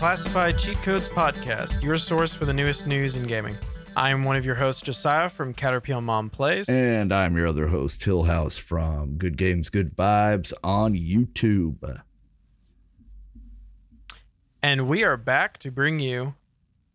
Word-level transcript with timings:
welcome 0.00 0.16
to 0.16 0.24
the 0.24 0.38
Declassified 0.38 0.58
Cheat 0.58 0.82
Codes 0.82 1.08
Podcast, 1.08 1.82
your 1.82 1.98
source 1.98 2.34
for 2.34 2.44
the 2.44 2.52
newest 2.52 2.86
news 2.86 3.16
in 3.16 3.26
gaming. 3.26 3.56
I 3.96 4.10
am 4.10 4.24
one 4.24 4.36
of 4.36 4.44
your 4.44 4.54
hosts, 4.54 4.82
Josiah 4.82 5.28
from 5.28 5.54
Caterpillar 5.54 6.00
Mom 6.00 6.30
Plays. 6.30 6.68
And 6.68 7.12
I'm 7.12 7.36
your 7.36 7.46
other 7.46 7.68
host, 7.68 8.00
Hillhouse 8.02 8.58
from 8.58 9.16
Good 9.16 9.36
Games, 9.36 9.70
Good 9.70 9.96
Vibes 9.96 10.52
on 10.62 10.94
YouTube. 10.94 12.00
And 14.62 14.88
we 14.88 15.04
are 15.04 15.16
back 15.16 15.58
to 15.58 15.70
bring 15.70 16.00
you 16.00 16.34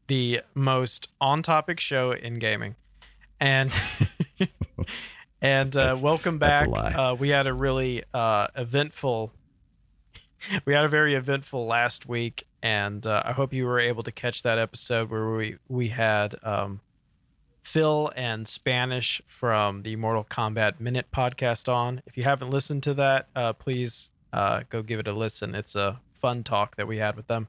the 0.08 0.42
most 0.54 1.10
on 1.20 1.42
topic 1.42 1.80
show 1.80 2.12
in 2.12 2.40
gaming. 2.40 2.76
And 3.40 3.72
and 5.42 5.76
uh, 5.76 5.98
welcome 6.02 6.40
back. 6.40 6.68
Uh, 6.70 7.16
we 7.18 7.30
had 7.30 7.48
a 7.48 7.54
really 7.54 8.04
uh, 8.14 8.48
eventful 8.56 9.34
we 10.66 10.74
had 10.74 10.86
a 10.86 10.90
very 10.90 11.16
eventful 11.16 11.66
last 11.66 12.08
week 12.08 12.46
and 12.62 13.06
uh, 13.06 13.22
I 13.26 13.34
hope 13.34 13.54
you 13.54 13.66
were 13.66 13.80
able 13.80 14.04
to 14.04 14.12
catch 14.12 14.44
that 14.44 14.58
episode 14.58 15.10
where 15.10 15.32
we 15.32 15.58
we 15.68 15.90
had 15.90 16.36
um, 16.44 16.80
Phil 17.64 18.12
and 18.16 18.48
Spanish 18.48 19.22
from 19.28 19.84
the 19.84 19.96
Mortal 19.96 20.24
Kombat 20.24 20.80
Minute 20.80 21.08
podcast 21.14 21.72
on. 21.72 22.02
If 22.06 22.18
you 22.18 22.24
haven't 22.24 22.50
listened 22.50 22.84
to 22.84 22.94
that, 22.96 23.28
uh, 23.36 23.54
please 23.54 24.10
uh, 24.32 24.62
go 24.70 24.82
give 24.82 25.00
it 25.00 25.08
a 25.08 25.14
listen. 25.14 25.56
It's 25.56 25.76
a 25.76 26.00
fun 26.22 26.44
talk 26.44 26.78
that 26.78 26.88
we 26.88 26.98
had 26.98 27.16
with 27.16 27.28
them. 27.28 27.48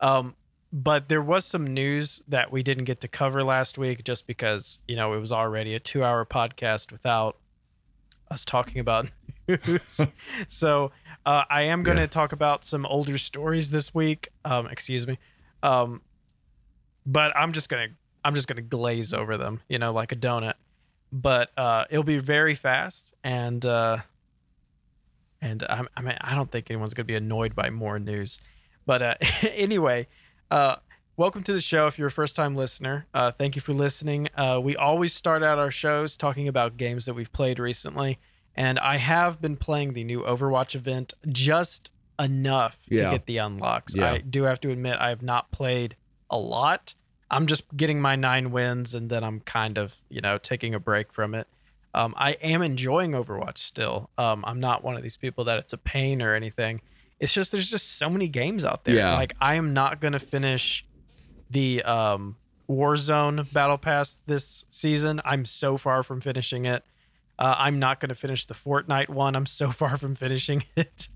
Um, 0.00 0.34
but 0.72 1.08
there 1.08 1.22
was 1.22 1.44
some 1.44 1.66
news 1.66 2.22
that 2.28 2.52
we 2.52 2.62
didn't 2.62 2.84
get 2.84 3.00
to 3.00 3.08
cover 3.08 3.42
last 3.42 3.78
week 3.78 4.04
just 4.04 4.26
because, 4.26 4.78
you 4.86 4.96
know, 4.96 5.14
it 5.14 5.18
was 5.18 5.32
already 5.32 5.74
a 5.74 5.80
two 5.80 6.04
hour 6.04 6.24
podcast 6.24 6.92
without 6.92 7.36
us 8.30 8.44
talking 8.44 8.80
about 8.80 9.08
news. 9.48 10.00
so 10.46 10.90
uh, 11.28 11.44
I 11.50 11.62
am 11.62 11.82
going 11.82 11.96
to 11.96 12.02
Yeah. 12.04 12.06
talk 12.06 12.32
about 12.32 12.64
some 12.64 12.86
older 12.86 13.18
stories 13.18 13.70
this 13.70 13.94
week. 13.94 14.28
Um, 14.44 14.66
excuse 14.66 15.06
me. 15.06 15.18
Um, 15.62 16.00
but 17.04 17.36
I'm 17.36 17.52
just 17.52 17.68
going 17.68 17.90
to 17.90 17.94
I'm 18.24 18.34
just 18.34 18.48
going 18.48 18.56
to 18.56 18.62
glaze 18.62 19.12
over 19.14 19.36
them, 19.36 19.60
you 19.68 19.78
know, 19.78 19.92
like 19.92 20.10
a 20.12 20.16
donut. 20.16 20.54
But 21.12 21.50
uh, 21.56 21.84
it'll 21.90 22.02
be 22.02 22.18
very 22.18 22.54
fast 22.54 23.12
and 23.22 23.64
uh, 23.66 23.98
and 25.40 25.62
I, 25.64 25.82
I 25.96 26.02
mean 26.02 26.16
I 26.20 26.34
don't 26.34 26.50
think 26.50 26.70
anyone's 26.70 26.94
going 26.94 27.04
to 27.04 27.12
be 27.12 27.14
annoyed 27.16 27.54
by 27.54 27.70
more 27.70 27.98
news. 27.98 28.40
But 28.86 29.02
uh, 29.02 29.14
anyway, 29.52 30.08
uh, 30.50 30.76
welcome 31.16 31.42
to 31.44 31.52
the 31.52 31.60
show. 31.60 31.86
If 31.86 31.98
you're 31.98 32.08
a 32.08 32.12
first 32.12 32.36
time 32.36 32.54
listener, 32.54 33.06
uh, 33.14 33.30
thank 33.32 33.54
you 33.56 33.62
for 33.62 33.72
listening. 33.74 34.28
Uh, 34.36 34.60
we 34.62 34.76
always 34.76 35.12
start 35.12 35.42
out 35.42 35.58
our 35.58 35.70
shows 35.70 36.16
talking 36.16 36.48
about 36.48 36.76
games 36.76 37.04
that 37.06 37.14
we've 37.14 37.32
played 37.32 37.58
recently. 37.58 38.18
And 38.58 38.76
I 38.80 38.96
have 38.96 39.40
been 39.40 39.56
playing 39.56 39.92
the 39.92 40.02
new 40.02 40.22
Overwatch 40.22 40.74
event 40.74 41.14
just 41.28 41.92
enough 42.18 42.76
to 42.88 42.96
get 42.96 43.26
the 43.26 43.36
unlocks. 43.36 43.94
Yeah. 43.94 44.10
I 44.10 44.18
do 44.18 44.42
have 44.42 44.60
to 44.62 44.72
admit, 44.72 44.96
I 44.98 45.10
have 45.10 45.22
not 45.22 45.52
played 45.52 45.94
a 46.28 46.36
lot. 46.36 46.94
I'm 47.30 47.46
just 47.46 47.64
getting 47.76 48.00
my 48.00 48.16
nine 48.16 48.50
wins 48.50 48.96
and 48.96 49.08
then 49.08 49.22
I'm 49.22 49.38
kind 49.38 49.78
of, 49.78 49.94
you 50.08 50.20
know, 50.20 50.38
taking 50.38 50.74
a 50.74 50.80
break 50.80 51.12
from 51.12 51.36
it. 51.36 51.46
Um, 51.94 52.14
I 52.16 52.32
am 52.32 52.62
enjoying 52.62 53.12
Overwatch 53.12 53.58
still. 53.58 54.10
Um, 54.18 54.44
I'm 54.44 54.58
not 54.58 54.82
one 54.82 54.96
of 54.96 55.04
these 55.04 55.16
people 55.16 55.44
that 55.44 55.58
it's 55.58 55.72
a 55.72 55.78
pain 55.78 56.20
or 56.20 56.34
anything. 56.34 56.80
It's 57.20 57.32
just 57.32 57.52
there's 57.52 57.70
just 57.70 57.96
so 57.96 58.10
many 58.10 58.26
games 58.26 58.64
out 58.64 58.82
there. 58.82 58.96
Yeah. 58.96 59.14
Like 59.14 59.34
I 59.40 59.54
am 59.54 59.72
not 59.72 60.00
gonna 60.00 60.18
finish 60.18 60.84
the 61.48 61.84
um, 61.84 62.34
Warzone 62.68 63.52
Battle 63.52 63.78
Pass 63.78 64.18
this 64.26 64.64
season. 64.68 65.20
I'm 65.24 65.44
so 65.44 65.78
far 65.78 66.02
from 66.02 66.20
finishing 66.20 66.66
it. 66.66 66.84
Uh, 67.38 67.54
I'm 67.56 67.78
not 67.78 68.00
going 68.00 68.08
to 68.08 68.16
finish 68.16 68.46
the 68.46 68.54
Fortnite 68.54 69.08
one. 69.08 69.36
I'm 69.36 69.46
so 69.46 69.70
far 69.72 69.96
from 69.96 70.14
finishing 70.14 70.64
it. 70.76 71.08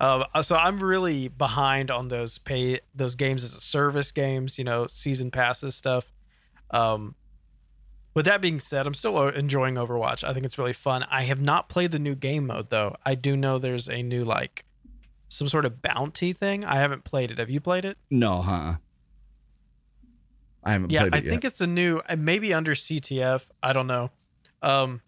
Um, 0.00 0.24
so 0.42 0.56
I'm 0.56 0.82
really 0.82 1.28
behind 1.28 1.90
on 1.90 2.08
those 2.08 2.38
pay 2.38 2.80
those 2.94 3.14
games 3.14 3.44
as 3.44 3.54
a 3.54 3.60
service 3.60 4.12
games. 4.12 4.58
You 4.58 4.64
know, 4.64 4.86
season 4.86 5.30
passes 5.30 5.74
stuff. 5.74 6.12
Um, 6.70 7.14
with 8.14 8.24
that 8.24 8.40
being 8.40 8.58
said, 8.58 8.86
I'm 8.86 8.94
still 8.94 9.18
uh, 9.18 9.28
enjoying 9.28 9.74
Overwatch. 9.74 10.24
I 10.24 10.32
think 10.32 10.46
it's 10.46 10.56
really 10.56 10.72
fun. 10.72 11.04
I 11.10 11.24
have 11.24 11.40
not 11.40 11.68
played 11.68 11.90
the 11.90 11.98
new 11.98 12.14
game 12.14 12.46
mode 12.46 12.70
though. 12.70 12.96
I 13.04 13.14
do 13.14 13.36
know 13.36 13.58
there's 13.58 13.88
a 13.88 14.02
new 14.02 14.24
like 14.24 14.64
some 15.28 15.48
sort 15.48 15.66
of 15.66 15.82
bounty 15.82 16.32
thing. 16.32 16.64
I 16.64 16.76
haven't 16.76 17.04
played 17.04 17.30
it. 17.30 17.38
Have 17.38 17.50
you 17.50 17.60
played 17.60 17.84
it? 17.84 17.98
No, 18.10 18.40
huh? 18.40 18.76
I 20.64 20.72
haven't 20.72 20.90
yeah, 20.90 21.08
I 21.12 21.18
it 21.18 21.28
think 21.28 21.44
it's 21.44 21.60
a 21.60 21.66
new, 21.66 22.00
uh, 22.08 22.16
maybe 22.16 22.52
under 22.52 22.74
CTF. 22.74 23.42
I 23.62 23.72
don't 23.72 23.86
know. 23.86 24.10
Um, 24.62 25.00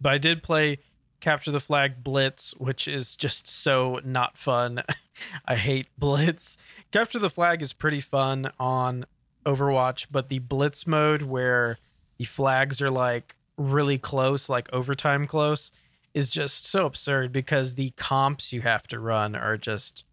but 0.00 0.12
I 0.12 0.18
did 0.18 0.42
play 0.42 0.78
Capture 1.20 1.50
the 1.50 1.60
Flag 1.60 2.04
Blitz, 2.04 2.54
which 2.58 2.86
is 2.86 3.16
just 3.16 3.46
so 3.46 4.00
not 4.04 4.38
fun. 4.38 4.82
I 5.46 5.56
hate 5.56 5.88
Blitz. 5.98 6.56
Capture 6.92 7.18
the 7.18 7.30
Flag 7.30 7.60
is 7.60 7.72
pretty 7.72 8.00
fun 8.00 8.52
on 8.58 9.04
Overwatch, 9.44 10.06
but 10.10 10.28
the 10.28 10.38
Blitz 10.38 10.86
mode 10.86 11.22
where 11.22 11.78
the 12.18 12.24
flags 12.24 12.80
are 12.80 12.90
like 12.90 13.34
really 13.56 13.98
close, 13.98 14.48
like 14.48 14.72
overtime 14.72 15.26
close, 15.26 15.72
is 16.14 16.30
just 16.30 16.66
so 16.66 16.86
absurd 16.86 17.32
because 17.32 17.74
the 17.74 17.90
comps 17.96 18.52
you 18.52 18.60
have 18.62 18.86
to 18.88 18.98
run 18.98 19.34
are 19.34 19.56
just 19.56 20.04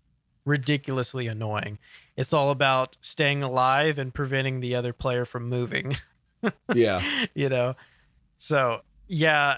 ridiculously 0.46 1.28
annoying. 1.28 1.78
It's 2.18 2.34
all 2.34 2.50
about 2.50 2.98
staying 3.02 3.44
alive 3.44 4.00
and 4.00 4.14
preventing 4.14 4.60
the 4.60 4.76
other 4.76 4.94
player 4.94 5.26
from 5.26 5.50
moving, 5.50 5.98
yeah. 6.74 7.02
you 7.34 7.50
know? 7.50 7.76
So, 8.38 8.82
yeah, 9.08 9.58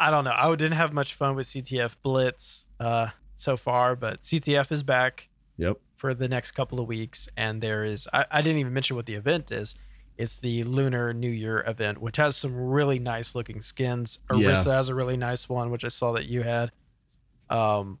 I 0.00 0.10
don't 0.10 0.24
know. 0.24 0.34
I 0.36 0.48
didn't 0.56 0.72
have 0.76 0.92
much 0.92 1.14
fun 1.14 1.34
with 1.36 1.46
CTF 1.46 1.96
Blitz 2.02 2.66
uh, 2.80 3.08
so 3.36 3.56
far, 3.56 3.96
but 3.96 4.22
CTF 4.22 4.72
is 4.72 4.82
back 4.82 5.28
Yep. 5.58 5.78
for 5.96 6.14
the 6.14 6.28
next 6.28 6.52
couple 6.52 6.80
of 6.80 6.86
weeks. 6.88 7.28
And 7.36 7.62
there 7.62 7.84
is, 7.84 8.08
I, 8.12 8.24
I 8.30 8.42
didn't 8.42 8.58
even 8.58 8.72
mention 8.72 8.96
what 8.96 9.06
the 9.06 9.14
event 9.14 9.52
is. 9.52 9.76
It's 10.18 10.40
the 10.40 10.62
Lunar 10.64 11.12
New 11.14 11.30
Year 11.30 11.64
event, 11.66 12.00
which 12.00 12.16
has 12.18 12.36
some 12.36 12.54
really 12.56 12.98
nice 12.98 13.34
looking 13.34 13.62
skins. 13.62 14.18
Yeah. 14.34 14.62
Has 14.64 14.88
a 14.88 14.94
really 14.94 15.16
nice 15.16 15.48
one, 15.48 15.70
which 15.70 15.84
I 15.84 15.88
saw 15.88 16.12
that 16.12 16.26
you 16.26 16.42
had. 16.42 16.70
Um, 17.50 17.98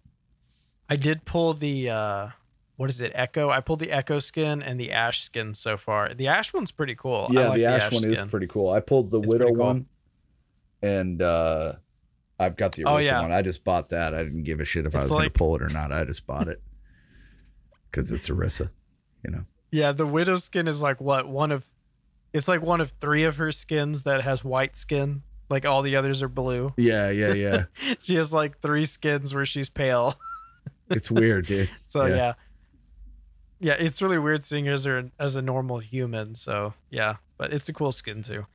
I 0.88 0.96
did 0.96 1.24
pull 1.24 1.54
the, 1.54 1.90
uh, 1.90 2.28
what 2.76 2.90
is 2.90 3.00
it, 3.00 3.12
Echo? 3.14 3.50
I 3.50 3.60
pulled 3.60 3.78
the 3.80 3.90
Echo 3.92 4.18
skin 4.18 4.62
and 4.62 4.78
the 4.78 4.92
Ashe 4.92 5.22
skin 5.22 5.54
so 5.54 5.76
far. 5.76 6.12
The 6.14 6.28
Ashe 6.28 6.52
one's 6.52 6.70
pretty 6.70 6.94
cool. 6.94 7.26
I 7.30 7.32
Yeah, 7.32 7.48
like 7.48 7.56
the 7.58 7.64
Ashe 7.66 7.92
one 7.92 8.04
is 8.10 8.22
pretty 8.22 8.46
cool. 8.46 8.70
I 8.70 8.80
pulled 8.80 9.10
the 9.10 9.20
It's 9.20 9.30
Widow 9.32 9.46
cool. 9.48 9.56
one, 9.56 9.86
and 10.82 11.20
uh 11.22 11.74
I've 12.38 12.56
got 12.56 12.72
the 12.72 12.84
Oh, 12.84 12.98
yeah. 12.98 13.20
one. 13.20 13.30
I 13.30 13.40
just 13.42 13.62
bought 13.62 13.90
that. 13.90 14.14
I 14.14 14.24
didn't 14.24 14.42
give 14.42 14.58
a 14.58 14.64
shit 14.64 14.84
if 14.84 14.96
I 14.96 15.00
It's 15.00 15.04
was 15.08 15.12
going 15.12 15.24
to 15.26 15.30
pull 15.30 15.54
it 15.54 15.62
or 15.62 15.68
not. 15.68 15.92
I 15.92 16.04
just 16.04 16.26
bought 16.26 16.48
it 16.48 16.60
because 17.90 18.10
it's 18.10 18.28
Orisa. 18.28 18.68
You 19.24 19.30
know. 19.30 19.44
Yeah, 19.70 19.92
the 19.92 20.06
Widow 20.06 20.36
skin 20.36 20.66
is 20.66 20.82
like 20.82 21.00
what 21.00 21.28
one 21.28 21.52
of, 21.52 21.64
it's 22.32 22.48
like 22.48 22.60
one 22.60 22.80
of 22.80 22.90
three 23.00 23.22
of 23.24 23.36
her 23.36 23.52
skins 23.52 24.02
that 24.02 24.22
has 24.22 24.42
white 24.42 24.76
skin. 24.76 25.22
Like 25.50 25.64
all 25.66 25.82
the 25.82 25.94
others 25.94 26.20
are 26.22 26.28
blue. 26.28 26.72
Yeah, 26.76 27.10
yeah, 27.10 27.32
yeah. 27.34 27.64
She 28.00 28.16
has 28.16 28.32
like 28.32 28.60
three 28.60 28.86
skins 28.86 29.32
where 29.34 29.46
she's 29.46 29.68
pale. 29.68 30.14
it's 30.90 31.10
weird, 31.12 31.46
dude. 31.46 31.70
So 31.86 32.06
Yeah. 32.06 32.14
yeah. 32.16 32.32
yeah. 33.60 33.72
it's 33.78 34.02
really 34.02 34.18
weird 34.18 34.44
seeing 34.44 34.66
her 34.66 34.72
as 34.72 34.84
a, 34.86 35.10
as 35.20 35.36
a 35.36 35.42
normal 35.42 35.78
human. 35.78 36.34
So 36.34 36.74
yeah, 36.90 37.16
but 37.38 37.52
it's 37.52 37.68
a 37.68 37.72
cool 37.72 37.92
skin 37.92 38.22
too. 38.22 38.46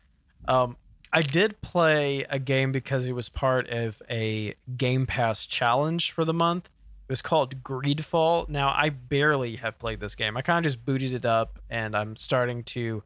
Um, 0.47 0.75
I 1.11 1.21
did 1.21 1.61
play 1.61 2.25
a 2.29 2.39
game 2.39 2.71
because 2.71 3.05
it 3.05 3.13
was 3.13 3.29
part 3.29 3.69
of 3.69 4.01
a 4.09 4.55
Game 4.75 5.05
Pass 5.05 5.45
challenge 5.45 6.11
for 6.11 6.25
the 6.25 6.33
month. 6.33 6.65
It 7.07 7.11
was 7.11 7.21
called 7.21 7.63
Greedfall. 7.63 8.49
Now 8.49 8.69
I 8.69 8.89
barely 8.89 9.55
have 9.57 9.79
played 9.79 9.99
this 10.01 10.15
game. 10.15 10.35
I 10.35 10.41
kind 10.41 10.65
of 10.65 10.69
just 10.69 10.85
booted 10.85 11.13
it 11.13 11.25
up 11.25 11.59
and 11.69 11.95
I'm 11.95 12.17
starting 12.17 12.63
to 12.65 13.03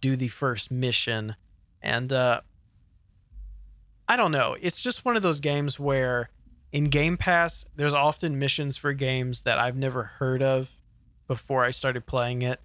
do 0.00 0.14
the 0.14 0.28
first 0.28 0.70
mission. 0.70 1.34
And 1.82 2.12
uh, 2.12 2.42
I 4.08 4.16
don't 4.16 4.30
know. 4.32 4.56
It's 4.60 4.80
just 4.80 5.04
one 5.04 5.16
of 5.16 5.22
those 5.22 5.40
games 5.40 5.80
where 5.80 6.30
in 6.72 6.84
Game 6.84 7.16
Pass, 7.16 7.64
there's 7.74 7.94
often 7.94 8.38
missions 8.38 8.76
for 8.76 8.92
games 8.92 9.42
that 9.42 9.58
I've 9.58 9.76
never 9.76 10.04
heard 10.04 10.42
of 10.42 10.70
before 11.26 11.64
I 11.64 11.72
started 11.72 12.06
playing 12.06 12.42
it. 12.42 12.60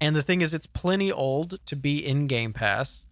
And 0.00 0.16
the 0.16 0.22
thing 0.22 0.40
is, 0.40 0.54
it's 0.54 0.66
plenty 0.66 1.12
old 1.12 1.58
to 1.66 1.76
be 1.76 2.04
in 2.04 2.26
Game 2.26 2.52
Pass. 2.52 3.04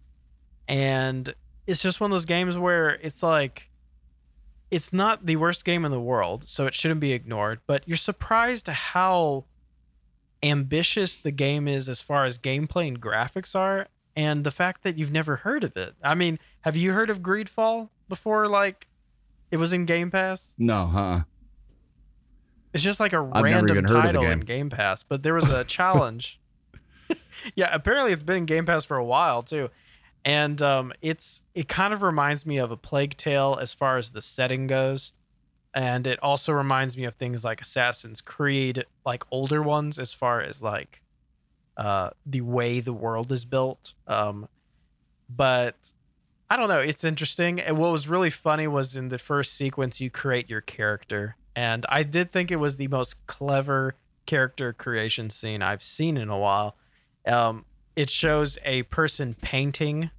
And 0.71 1.35
it's 1.67 1.81
just 1.81 1.99
one 1.99 2.11
of 2.11 2.15
those 2.15 2.25
games 2.25 2.57
where 2.57 2.91
it's 2.91 3.21
like, 3.21 3.69
it's 4.71 4.93
not 4.93 5.25
the 5.25 5.35
worst 5.35 5.65
game 5.65 5.83
in 5.83 5.91
the 5.91 5.99
world, 5.99 6.47
so 6.47 6.65
it 6.65 6.73
shouldn't 6.73 7.01
be 7.01 7.11
ignored. 7.11 7.59
But 7.67 7.85
you're 7.85 7.97
surprised 7.97 8.67
how 8.67 9.43
ambitious 10.41 11.17
the 11.17 11.31
game 11.31 11.67
is 11.67 11.89
as 11.89 12.01
far 12.01 12.23
as 12.23 12.39
gameplay 12.39 12.87
and 12.87 13.01
graphics 13.01 13.53
are, 13.53 13.87
and 14.15 14.45
the 14.45 14.51
fact 14.51 14.83
that 14.83 14.97
you've 14.97 15.11
never 15.11 15.35
heard 15.35 15.65
of 15.65 15.75
it. 15.75 15.93
I 16.01 16.15
mean, 16.15 16.39
have 16.61 16.77
you 16.77 16.93
heard 16.93 17.09
of 17.09 17.21
Greedfall 17.21 17.89
before? 18.07 18.47
Like, 18.47 18.87
it 19.51 19.57
was 19.57 19.73
in 19.73 19.85
Game 19.85 20.09
Pass. 20.09 20.53
No, 20.57 20.87
huh? 20.87 21.23
It's 22.73 22.81
just 22.81 23.01
like 23.01 23.11
a 23.11 23.17
never 23.17 23.41
random 23.41 23.77
even 23.77 23.83
heard 23.83 23.83
of 23.83 23.87
the 23.87 24.01
title 24.01 24.23
in 24.23 24.39
game. 24.39 24.45
Game 24.45 24.69
Pass, 24.69 25.03
but 25.03 25.21
there 25.21 25.33
was 25.33 25.49
a 25.49 25.63
challenge. 25.65 26.39
yeah, 27.55 27.69
apparently 27.73 28.13
it's 28.13 28.23
been 28.23 28.37
in 28.37 28.45
Game 28.45 28.65
Pass 28.65 28.85
for 28.85 28.95
a 28.95 29.03
while 29.03 29.41
too, 29.41 29.69
and 30.23 30.61
um, 30.61 30.93
it's 31.01 31.41
it 31.55 31.67
kind 31.67 31.93
of 31.93 32.01
reminds 32.01 32.45
me 32.45 32.57
of 32.57 32.71
a 32.71 32.77
Plague 32.77 33.17
Tale 33.17 33.57
as 33.61 33.73
far 33.73 33.97
as 33.97 34.11
the 34.11 34.21
setting 34.21 34.67
goes. 34.67 35.13
and 35.73 36.05
it 36.05 36.19
also 36.21 36.51
reminds 36.51 36.97
me 36.97 37.05
of 37.05 37.15
things 37.15 37.43
like 37.43 37.61
Assassin's 37.61 38.21
Creed, 38.21 38.85
like 39.05 39.23
older 39.31 39.61
ones, 39.61 39.97
as 39.97 40.13
far 40.13 40.41
as 40.41 40.61
like 40.61 41.01
uh, 41.77 42.09
the 42.25 42.41
way 42.41 42.79
the 42.79 42.93
world 42.93 43.31
is 43.31 43.45
built. 43.45 43.93
Um, 44.07 44.47
but 45.29 45.91
I 46.49 46.57
don't 46.57 46.67
know. 46.67 46.79
It's 46.79 47.03
interesting. 47.05 47.61
And 47.61 47.77
what 47.77 47.91
was 47.91 48.07
really 48.07 48.29
funny 48.29 48.67
was 48.67 48.97
in 48.97 49.09
the 49.09 49.17
first 49.17 49.53
sequence, 49.53 50.01
you 50.01 50.09
create 50.09 50.49
your 50.49 50.61
character. 50.61 51.37
And 51.55 51.85
I 51.87 52.03
did 52.03 52.31
think 52.31 52.51
it 52.51 52.57
was 52.57 52.75
the 52.75 52.89
most 52.89 53.25
clever 53.27 53.95
character 54.25 54.73
creation 54.73 55.29
scene 55.29 55.61
I've 55.61 55.83
seen 55.83 56.17
in 56.17 56.29
a 56.29 56.37
while. 56.37 56.75
Um, 57.25 57.65
it 57.95 58.09
shows 58.09 58.57
a 58.63 58.83
person 58.83 59.35
painting 59.41 60.11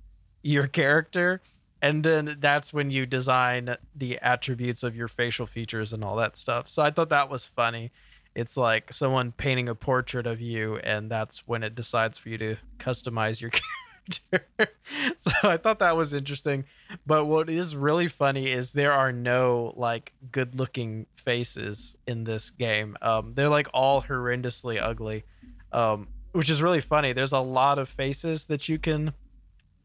your 0.42 0.66
character 0.66 1.40
and 1.82 2.04
then 2.04 2.36
that's 2.38 2.72
when 2.72 2.92
you 2.92 3.06
design 3.06 3.76
the 3.96 4.16
attributes 4.20 4.84
of 4.84 4.94
your 4.94 5.08
facial 5.08 5.48
features 5.48 5.92
and 5.92 6.04
all 6.04 6.14
that 6.16 6.36
stuff. 6.36 6.68
So 6.68 6.80
I 6.80 6.90
thought 6.90 7.08
that 7.08 7.28
was 7.28 7.44
funny. 7.44 7.90
It's 8.36 8.56
like 8.56 8.92
someone 8.92 9.32
painting 9.32 9.68
a 9.68 9.74
portrait 9.74 10.26
of 10.26 10.40
you, 10.40 10.76
and 10.76 11.10
that's 11.10 11.46
when 11.46 11.64
it 11.64 11.74
decides 11.74 12.18
for 12.18 12.28
you 12.28 12.38
to 12.38 12.56
customize 12.78 13.40
your 13.40 13.50
character. 14.30 14.72
so 15.16 15.32
I 15.42 15.56
thought 15.56 15.80
that 15.80 15.96
was 15.96 16.14
interesting. 16.14 16.64
But 17.04 17.26
what 17.26 17.50
is 17.50 17.74
really 17.74 18.06
funny 18.06 18.52
is 18.52 18.72
there 18.72 18.92
are 18.92 19.10
no 19.10 19.74
like 19.76 20.12
good 20.30 20.54
looking 20.54 21.06
faces 21.16 21.96
in 22.06 22.22
this 22.22 22.50
game. 22.50 22.96
Um, 23.02 23.32
they're 23.34 23.48
like 23.48 23.68
all 23.74 24.02
horrendously 24.02 24.80
ugly, 24.80 25.24
um, 25.72 26.06
which 26.32 26.50
is 26.50 26.62
really 26.62 26.80
funny. 26.80 27.12
There's 27.12 27.32
a 27.32 27.40
lot 27.40 27.78
of 27.78 27.88
faces 27.88 28.46
that 28.46 28.68
you 28.68 28.78
can 28.78 29.12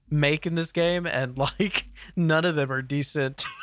make 0.09 0.45
in 0.45 0.55
this 0.55 0.71
game, 0.71 1.05
and 1.05 1.38
like 1.38 1.88
none 2.15 2.45
of 2.45 2.55
them 2.55 2.71
are 2.71 2.81
decent. 2.81 3.45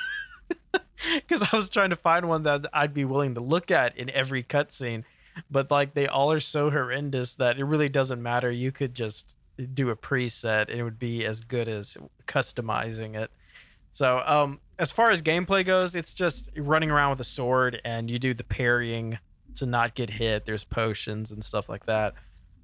Because 1.13 1.47
I 1.53 1.57
was 1.57 1.69
trying 1.69 1.91
to 1.91 1.97
find 1.97 2.29
one 2.29 2.45
that 2.45 2.67
I'd 2.73 2.95
be 2.95 3.05
willing 3.05 3.35
to 3.35 3.41
look 3.41 3.71
at 3.71 3.97
in 3.99 4.09
every 4.11 4.43
cutscene, 4.43 5.05
but 5.51 5.71
like 5.71 5.93
they 5.93 6.07
all 6.07 6.33
are 6.33 6.41
so 6.41 6.71
horrendous 6.71 7.35
that 7.35 7.59
it 7.59 7.65
really 7.65 7.91
doesn't 7.91 8.23
matter. 8.23 8.51
You 8.51 8.73
could 8.73 8.95
just 8.95 9.35
do 9.75 9.91
a 9.91 9.97
preset 9.97 10.71
and 10.71 10.79
it 10.79 10.83
would 10.83 10.99
be 10.99 11.25
as 11.27 11.41
good 11.41 11.69
as 11.69 11.97
customizing 12.27 13.17
it. 13.17 13.31
So, 13.93 14.23
um, 14.27 14.61
as 14.79 14.91
far 14.91 15.11
as 15.11 15.23
gameplay 15.23 15.65
goes, 15.65 15.95
it's 15.95 16.15
just 16.15 16.51
running 16.57 16.91
around 16.91 17.11
with 17.11 17.21
a 17.21 17.25
sword 17.25 17.81
and 17.85 18.11
you 18.11 18.19
do 18.19 18.35
the 18.35 18.45
parrying 18.45 19.19
to 19.57 19.67
not 19.67 19.95
get 19.95 20.11
hit. 20.11 20.47
There's 20.47 20.65
potions 20.65 21.31
and 21.31 21.45
stuff 21.45 21.69
like 21.69 21.87
that. 21.87 22.15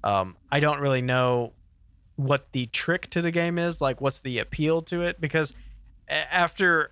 Um, 0.03 0.35
I 0.51 0.59
don't 0.59 0.79
really 0.79 1.01
know 1.01 1.53
what 2.15 2.51
the 2.51 2.67
trick 2.67 3.09
to 3.11 3.21
the 3.21 3.31
game 3.31 3.57
is, 3.57 3.81
like 3.81 4.01
what's 4.01 4.21
the 4.21 4.39
appeal 4.39 4.81
to 4.83 5.01
it 5.01 5.19
because 5.19 5.53
after 6.07 6.91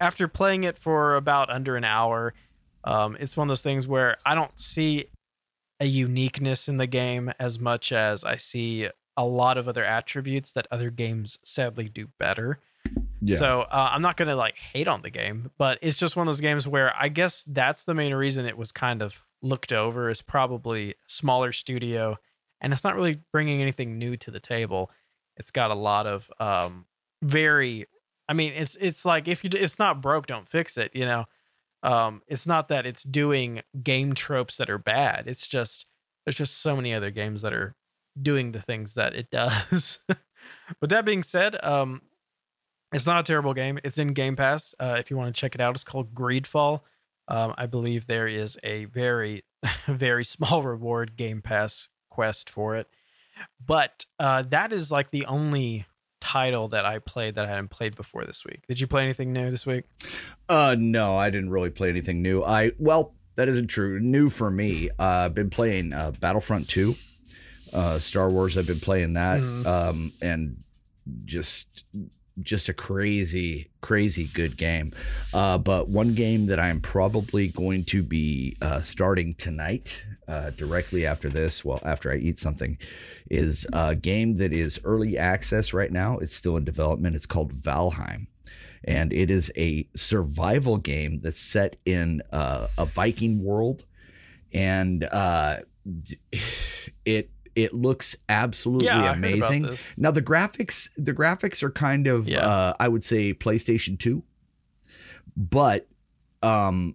after 0.00 0.28
playing 0.28 0.64
it 0.64 0.78
for 0.78 1.16
about 1.16 1.50
under 1.50 1.76
an 1.76 1.84
hour, 1.84 2.34
um, 2.84 3.16
it's 3.18 3.36
one 3.36 3.46
of 3.46 3.48
those 3.48 3.62
things 3.62 3.86
where 3.86 4.16
I 4.24 4.34
don't 4.34 4.58
see 4.58 5.06
a 5.80 5.86
uniqueness 5.86 6.68
in 6.68 6.76
the 6.76 6.86
game 6.86 7.32
as 7.38 7.58
much 7.58 7.92
as 7.92 8.24
I 8.24 8.36
see 8.36 8.88
a 9.16 9.24
lot 9.24 9.58
of 9.58 9.68
other 9.68 9.84
attributes 9.84 10.52
that 10.52 10.66
other 10.70 10.90
games 10.90 11.38
sadly 11.42 11.88
do 11.88 12.08
better. 12.18 12.58
Yeah. 13.20 13.36
So 13.36 13.60
uh, 13.62 13.90
I'm 13.92 14.02
not 14.02 14.16
gonna 14.16 14.36
like 14.36 14.56
hate 14.56 14.88
on 14.88 15.02
the 15.02 15.10
game, 15.10 15.50
but 15.58 15.78
it's 15.82 15.98
just 15.98 16.16
one 16.16 16.26
of 16.26 16.32
those 16.32 16.40
games 16.40 16.66
where 16.66 16.94
I 16.96 17.08
guess 17.08 17.44
that's 17.44 17.84
the 17.84 17.94
main 17.94 18.14
reason 18.14 18.46
it 18.46 18.56
was 18.56 18.72
kind 18.72 19.02
of 19.02 19.22
looked 19.42 19.72
over 19.72 20.08
is 20.08 20.22
probably 20.22 20.94
smaller 21.06 21.52
studio 21.52 22.18
and 22.60 22.72
it's 22.72 22.84
not 22.84 22.94
really 22.94 23.20
bringing 23.32 23.62
anything 23.62 23.98
new 23.98 24.16
to 24.18 24.30
the 24.30 24.40
table. 24.40 24.90
It's 25.36 25.50
got 25.50 25.70
a 25.70 25.74
lot 25.74 26.06
of 26.06 26.30
um, 26.40 26.86
very. 27.22 27.86
I 28.28 28.34
mean, 28.34 28.52
it's 28.52 28.76
it's 28.76 29.04
like 29.04 29.28
if 29.28 29.44
you 29.44 29.50
it's 29.52 29.78
not 29.78 30.02
broke, 30.02 30.26
don't 30.26 30.48
fix 30.48 30.76
it. 30.76 30.90
You 30.94 31.04
know, 31.04 31.24
um, 31.82 32.22
it's 32.26 32.46
not 32.46 32.68
that 32.68 32.86
it's 32.86 33.02
doing 33.02 33.62
game 33.82 34.14
tropes 34.14 34.56
that 34.56 34.70
are 34.70 34.78
bad. 34.78 35.26
It's 35.26 35.46
just 35.46 35.86
there's 36.24 36.36
just 36.36 36.58
so 36.58 36.76
many 36.76 36.92
other 36.92 37.10
games 37.10 37.42
that 37.42 37.52
are 37.52 37.74
doing 38.20 38.52
the 38.52 38.60
things 38.60 38.94
that 38.94 39.14
it 39.14 39.30
does. 39.30 40.00
but 40.80 40.90
that 40.90 41.04
being 41.04 41.22
said, 41.22 41.56
um, 41.64 42.02
it's 42.92 43.06
not 43.06 43.20
a 43.20 43.22
terrible 43.22 43.54
game. 43.54 43.78
It's 43.84 43.98
in 43.98 44.08
Game 44.08 44.36
Pass. 44.36 44.74
Uh, 44.80 44.96
if 44.98 45.10
you 45.10 45.16
want 45.16 45.34
to 45.34 45.38
check 45.38 45.54
it 45.54 45.60
out, 45.60 45.74
it's 45.74 45.84
called 45.84 46.14
Greedfall. 46.14 46.80
Um, 47.28 47.54
I 47.58 47.66
believe 47.66 48.06
there 48.06 48.26
is 48.26 48.58
a 48.64 48.86
very, 48.86 49.44
very 49.86 50.24
small 50.24 50.62
reward 50.62 51.16
Game 51.16 51.42
Pass 51.42 51.88
quest 52.18 52.50
for 52.50 52.74
it. 52.74 52.88
But 53.64 54.04
uh, 54.18 54.42
that 54.48 54.72
is 54.72 54.90
like 54.90 55.12
the 55.12 55.26
only 55.26 55.86
title 56.20 56.66
that 56.66 56.84
I 56.84 56.98
played 56.98 57.36
that 57.36 57.44
I 57.44 57.48
hadn't 57.48 57.68
played 57.68 57.94
before 57.94 58.24
this 58.24 58.44
week. 58.44 58.66
Did 58.66 58.80
you 58.80 58.88
play 58.88 59.04
anything 59.04 59.32
new 59.32 59.52
this 59.52 59.64
week? 59.64 59.84
Uh, 60.48 60.74
no, 60.76 61.16
I 61.16 61.30
didn't 61.30 61.50
really 61.50 61.70
play 61.70 61.90
anything 61.90 62.20
new. 62.20 62.42
I 62.42 62.72
well, 62.80 63.14
that 63.36 63.48
isn't 63.48 63.68
true. 63.68 64.00
New 64.00 64.30
for 64.30 64.50
me. 64.50 64.90
Uh, 64.98 65.26
I've 65.26 65.34
been 65.34 65.48
playing 65.48 65.92
uh, 65.92 66.10
Battlefront 66.18 66.68
Two, 66.68 66.96
uh, 67.72 68.00
Star 68.00 68.28
Wars. 68.30 68.58
I've 68.58 68.66
been 68.66 68.80
playing 68.80 69.12
that, 69.12 69.40
mm-hmm. 69.40 69.64
um, 69.68 70.12
and 70.20 70.56
just 71.24 71.84
just 72.40 72.68
a 72.68 72.74
crazy, 72.74 73.70
crazy 73.80 74.28
good 74.34 74.56
game. 74.56 74.92
Uh, 75.32 75.58
but 75.58 75.88
one 75.88 76.14
game 76.14 76.46
that 76.46 76.58
I'm 76.58 76.80
probably 76.80 77.46
going 77.46 77.84
to 77.84 78.02
be 78.02 78.56
uh, 78.60 78.80
starting 78.80 79.36
tonight, 79.36 80.02
uh, 80.28 80.50
directly 80.50 81.06
after 81.06 81.28
this, 81.28 81.64
well, 81.64 81.80
after 81.84 82.12
I 82.12 82.16
eat 82.16 82.38
something, 82.38 82.78
is 83.30 83.66
a 83.72 83.94
game 83.94 84.34
that 84.36 84.52
is 84.52 84.80
early 84.84 85.18
access 85.18 85.72
right 85.72 85.90
now. 85.90 86.18
It's 86.18 86.34
still 86.34 86.56
in 86.56 86.64
development. 86.64 87.16
It's 87.16 87.26
called 87.26 87.52
Valheim. 87.52 88.26
And 88.84 89.12
it 89.12 89.30
is 89.30 89.50
a 89.56 89.88
survival 89.96 90.76
game 90.76 91.20
that's 91.20 91.40
set 91.40 91.76
in 91.84 92.22
uh, 92.30 92.68
a 92.76 92.84
Viking 92.84 93.42
world. 93.42 93.84
And 94.52 95.04
uh, 95.04 95.58
it 97.04 97.30
it 97.54 97.74
looks 97.74 98.14
absolutely 98.28 98.86
yeah, 98.86 99.12
amazing. 99.12 99.76
Now 99.96 100.12
the 100.12 100.22
graphics, 100.22 100.90
the 100.96 101.12
graphics 101.12 101.60
are 101.64 101.72
kind 101.72 102.06
of, 102.06 102.28
yeah. 102.28 102.46
uh, 102.46 102.74
I 102.78 102.86
would 102.86 103.02
say, 103.02 103.34
PlayStation 103.34 103.98
Two, 103.98 104.22
but 105.36 105.88
um, 106.40 106.94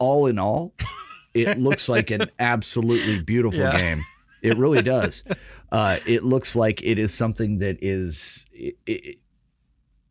all 0.00 0.26
in 0.26 0.40
all, 0.40 0.74
it 1.34 1.58
looks 1.58 1.88
like 1.88 2.10
an 2.10 2.30
absolutely 2.38 3.20
beautiful 3.20 3.60
yeah. 3.60 3.78
game. 3.78 4.04
It 4.42 4.56
really 4.56 4.82
does. 4.82 5.24
Uh, 5.72 5.98
it 6.06 6.22
looks 6.22 6.54
like 6.54 6.82
it 6.82 6.98
is 6.98 7.12
something 7.12 7.58
that 7.58 7.78
is. 7.82 8.46
It, 8.52 8.76
it, 8.86 9.18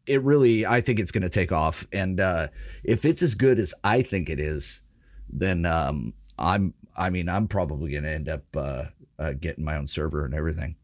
it 0.05 0.21
really, 0.23 0.65
I 0.65 0.81
think 0.81 0.99
it's 0.99 1.11
going 1.11 1.21
to 1.21 1.29
take 1.29 1.53
off, 1.53 1.87
and 1.93 2.19
uh, 2.19 2.49
if 2.83 3.05
it's 3.05 3.21
as 3.21 3.35
good 3.35 3.57
as 3.57 3.73
I 3.85 4.01
think 4.01 4.29
it 4.29 4.39
is, 4.39 4.81
then 5.29 5.65
um, 5.65 6.13
I'm. 6.37 6.73
I 6.95 7.09
mean, 7.09 7.29
I'm 7.29 7.47
probably 7.47 7.91
going 7.91 8.03
to 8.03 8.09
end 8.11 8.27
up 8.27 8.43
uh, 8.55 8.85
uh, 9.17 9.33
getting 9.39 9.63
my 9.63 9.77
own 9.77 9.87
server 9.87 10.25
and 10.25 10.33
everything. 10.33 10.75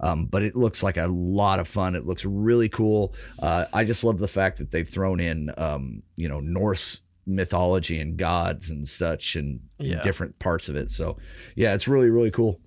Um, 0.00 0.26
but 0.26 0.42
it 0.42 0.56
looks 0.56 0.82
like 0.82 0.96
a 0.96 1.06
lot 1.06 1.60
of 1.60 1.68
fun. 1.68 1.94
It 1.94 2.06
looks 2.06 2.24
really 2.24 2.68
cool. 2.68 3.14
Uh, 3.40 3.66
I 3.72 3.84
just 3.84 4.04
love 4.04 4.18
the 4.18 4.28
fact 4.28 4.58
that 4.58 4.70
they've 4.70 4.88
thrown 4.88 5.20
in, 5.20 5.50
um, 5.56 6.02
you 6.16 6.28
know, 6.28 6.40
Norse 6.40 7.00
mythology 7.26 8.00
and 8.00 8.16
gods 8.16 8.70
and 8.70 8.88
such 8.88 9.36
and 9.36 9.60
yeah. 9.78 10.02
different 10.02 10.38
parts 10.38 10.68
of 10.68 10.76
it. 10.76 10.90
So, 10.90 11.16
yeah, 11.56 11.74
it's 11.74 11.88
really, 11.88 12.10
really 12.10 12.30
cool. 12.30 12.60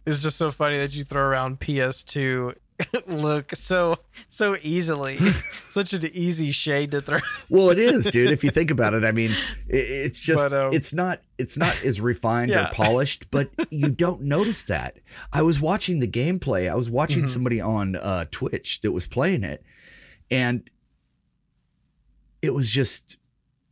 it's 0.07 0.19
just 0.19 0.37
so 0.37 0.51
funny 0.51 0.79
that 0.79 0.95
you 0.95 1.05
throw 1.05 1.23
around 1.23 1.61
PS2 1.61 2.55
look 3.07 3.55
so 3.55 3.97
so 4.29 4.57
easily 4.63 5.19
such 5.69 5.93
an 5.93 6.05
easy 6.13 6.51
shade 6.51 6.91
to 6.91 7.01
throw 7.01 7.19
well 7.51 7.71
it 7.71 7.79
is 7.79 8.07
dude 8.07 8.31
if 8.31 8.43
you 8.43 8.51
think 8.51 8.71
about 8.71 8.95
it 8.95 9.05
i 9.05 9.13
mean 9.13 9.31
it, 9.69 9.77
it's 9.77 10.21
just 10.21 10.51
but, 10.51 10.67
um, 10.67 10.73
it's 10.73 10.93
not 10.93 11.21
it's 11.39 11.57
not 11.57 11.77
as 11.85 12.01
refined 12.01 12.51
yeah. 12.51 12.69
or 12.69 12.73
polished 12.73 13.31
but 13.31 13.51
you 13.71 13.91
don't 13.91 14.23
notice 14.23 14.65
that 14.65 14.97
i 15.33 15.43
was 15.43 15.61
watching 15.61 15.99
the 15.99 16.09
gameplay 16.09 16.71
i 16.71 16.75
was 16.75 16.91
watching 16.91 17.19
mm-hmm. 17.19 17.27
somebody 17.27 17.61
on 17.61 17.97
uh, 17.97 18.25
twitch 18.31 18.81
that 18.81 18.93
was 18.93 19.07
playing 19.07 19.45
it 19.45 19.63
and 20.31 20.69
it 22.43 22.53
was 22.53 22.69
just 22.69 23.17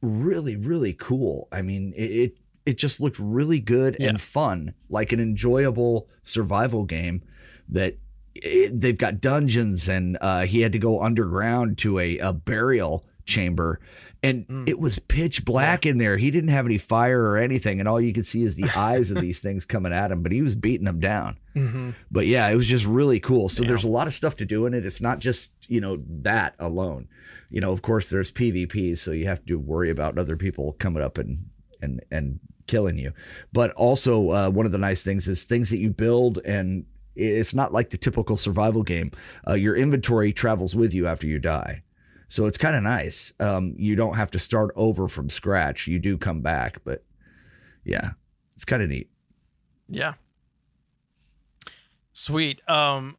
really 0.01 0.57
really 0.57 0.95
cool 0.95 1.49
i 1.53 1.61
mean 1.61 1.93
it, 1.95 2.11
it 2.11 2.37
it 2.67 2.79
just 2.79 3.01
looked 3.01 3.19
really 3.19 3.61
good 3.61 3.97
yeah. 3.99 4.09
and 4.09 4.21
fun 4.21 4.73
like 4.89 5.13
an 5.13 5.21
enjoyable 5.21 6.09
survival 6.23 6.85
game 6.85 7.23
that 7.69 7.97
it, 8.35 8.79
they've 8.79 8.99
got 8.99 9.21
dungeons 9.21 9.89
and 9.89 10.17
uh, 10.21 10.43
he 10.43 10.61
had 10.61 10.73
to 10.73 10.79
go 10.79 11.01
underground 11.01 11.79
to 11.79 11.99
a, 11.99 12.19
a 12.19 12.33
burial 12.33 13.05
chamber 13.25 13.81
and 14.23 14.47
mm. 14.49 14.69
it 14.69 14.79
was 14.79 14.99
pitch 14.99 15.45
black 15.45 15.87
in 15.87 15.99
there 15.99 16.17
he 16.17 16.31
didn't 16.31 16.51
have 16.51 16.67
any 16.67 16.79
fire 16.79 17.23
or 17.23 17.37
anything 17.37 17.79
and 17.79 17.89
all 17.89 18.01
you 18.01 18.13
could 18.13 18.27
see 18.27 18.43
is 18.43 18.57
the 18.57 18.71
eyes 18.77 19.11
of 19.11 19.21
these 19.21 19.41
things 19.41 19.65
coming 19.65 19.93
at 19.93 20.11
him 20.11 20.23
but 20.23 20.33
he 20.33 20.43
was 20.43 20.55
beating 20.55 20.85
them 20.85 21.01
down 21.01 21.37
mm-hmm. 21.55 21.91
but 22.11 22.27
yeah 22.27 22.49
it 22.49 22.57
was 22.57 22.67
just 22.67 22.87
really 22.87 23.21
cool 23.21 23.49
so 23.49 23.63
yeah. 23.63 23.69
there's 23.69 23.85
a 23.85 23.89
lot 23.89 24.07
of 24.07 24.13
stuff 24.13 24.37
to 24.37 24.45
do 24.45 24.67
in 24.67 24.75
it 24.75 24.87
it's 24.87 25.01
not 25.01 25.19
just 25.19 25.53
you 25.69 25.81
know 25.81 26.03
that 26.09 26.55
alone 26.59 27.09
you 27.51 27.61
know 27.61 27.73
of 27.73 27.83
course 27.83 28.11
there's 28.11 28.33
pvp 28.33 28.97
so 28.97 29.11
you 29.11 29.27
have 29.27 29.45
to 29.45 29.59
worry 29.59 29.91
about 29.91 30.19
other 30.19 30.37
people 30.37 30.73
coming 30.75 31.03
up 31.03 31.19
and 31.19 31.45
and 31.83 32.01
and 32.11 32.41
killing 32.67 32.97
you 32.97 33.13
but 33.53 33.73
also 33.73 34.31
uh, 34.31 34.51
one 34.51 34.65
of 34.65 34.73
the 34.73 34.79
nice 34.79 35.03
things 35.03 35.27
is 35.27 35.45
things 35.45 35.71
that 35.71 35.79
you 35.79 35.91
build 35.91 36.39
and 36.45 36.85
it's 37.17 37.55
not 37.55 37.73
like 37.73 37.91
the 37.91 37.99
typical 37.99 38.37
survival 38.37 38.83
game. 38.83 39.11
Uh, 39.47 39.55
your 39.55 39.77
inventory 39.77 40.33
travels 40.33 40.75
with 40.75 40.95
you 40.95 41.07
after 41.07 41.27
you 41.27 41.39
die. 41.39 41.83
So 42.29 42.47
it's 42.47 42.59
kind 42.59 42.77
of 42.77 42.83
nice. 42.83 43.33
Um, 43.41 43.75
you 43.77 43.97
don't 43.97 44.15
have 44.15 44.31
to 44.33 44.39
start 44.39 44.73
over 44.77 45.09
from 45.09 45.29
scratch. 45.29 45.87
You 45.87 45.99
do 45.99 46.17
come 46.17 46.41
back, 46.43 46.81
but 46.85 47.05
yeah, 47.85 48.13
it's 48.55 48.65
kind 48.65 48.83
of 48.83 48.89
neat. 48.89 49.11
Yeah. 49.89 50.15
Sweet. 52.13 52.61
Um 52.69 53.17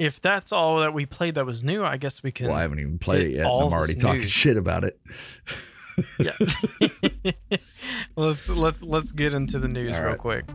if 0.00 0.18
that's 0.20 0.50
all 0.50 0.80
that 0.80 0.94
we 0.94 1.04
played 1.04 1.34
that 1.34 1.44
was 1.44 1.62
new, 1.62 1.84
I 1.84 1.98
guess 1.98 2.22
we 2.22 2.32
can 2.32 2.48
Well, 2.48 2.56
I 2.56 2.62
haven't 2.62 2.80
even 2.80 2.98
played 2.98 3.26
it 3.26 3.32
yet. 3.36 3.44
all 3.46 3.66
I'm 3.66 3.72
already 3.74 3.94
talking 3.94 4.20
news. 4.22 4.30
shit 4.30 4.56
about 4.56 4.82
it. 4.84 4.98
Yeah. 6.18 6.32
let's 8.16 8.48
let's 8.48 8.80
let's 8.82 9.12
get 9.12 9.34
into 9.34 9.58
the 9.58 9.68
news 9.68 9.94
All 9.98 10.04
real 10.04 10.14
quick. 10.14 10.46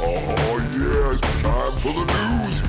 Oh 0.00 0.58
yeah, 0.72 1.12
it's 1.12 1.42
time 1.42 1.72
for 1.78 1.92
the 1.92 2.04
news, 2.44 2.62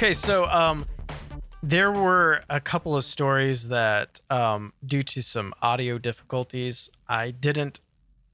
Okay, 0.00 0.14
so 0.14 0.46
um 0.46 0.86
there 1.62 1.92
were 1.92 2.42
a 2.48 2.58
couple 2.58 2.96
of 2.96 3.04
stories 3.04 3.68
that 3.68 4.22
um 4.30 4.72
due 4.82 5.02
to 5.02 5.22
some 5.22 5.52
audio 5.60 5.98
difficulties 5.98 6.88
I 7.06 7.32
didn't 7.32 7.80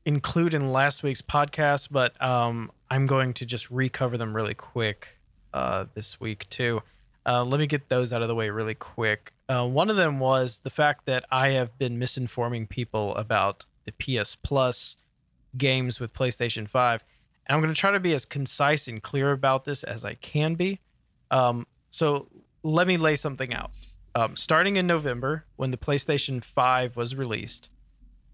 include 0.04 0.54
in 0.54 0.70
last 0.70 1.02
week's 1.02 1.23
podcast, 1.23 1.88
but 1.90 2.23
um 2.23 2.70
I'm 2.88 3.06
going 3.06 3.35
to 3.35 3.44
just 3.44 3.68
recover 3.68 4.16
them 4.16 4.32
really 4.32 4.54
quick 4.54 5.08
uh 5.52 5.87
this 5.94 6.20
week 6.20 6.49
too. 6.50 6.85
Uh, 7.26 7.42
let 7.42 7.58
me 7.58 7.66
get 7.66 7.88
those 7.88 8.12
out 8.12 8.23
of 8.23 8.28
the 8.28 8.37
way 8.37 8.49
really 8.49 8.76
quick. 8.76 9.32
Uh, 9.49 9.66
one 9.66 9.90
of 9.90 9.96
them 9.96 10.20
was 10.20 10.61
the 10.61 10.70
fact 10.70 11.04
that 11.06 11.25
I 11.32 11.49
have 11.49 11.76
been 11.78 11.99
misinforming 11.99 12.68
people 12.68 13.12
about 13.16 13.64
the 13.87 13.90
PS 13.90 14.37
Plus 14.37 14.99
games 15.58 15.99
with 15.99 16.14
PlayStation 16.14 16.68
5. 16.68 17.02
And 17.49 17.56
I'm 17.56 17.61
going 17.61 17.75
to 17.75 17.80
try 17.80 17.90
to 17.90 17.99
be 17.99 18.14
as 18.14 18.25
concise 18.25 18.87
and 18.87 19.02
clear 19.02 19.32
about 19.32 19.64
this 19.64 19.82
as 19.82 20.04
I 20.04 20.14
can 20.14 20.54
be. 20.54 20.78
Um, 21.30 21.66
so 21.90 22.28
let 22.62 22.87
me 22.87 22.97
lay 22.97 23.16
something 23.16 23.54
out. 23.54 23.71
Um, 24.14 24.37
starting 24.37 24.76
in 24.76 24.87
November, 24.87 25.45
when 25.56 25.71
the 25.71 25.76
PlayStation 25.76 26.42
5 26.42 26.97
was 26.97 27.14
released, 27.14 27.68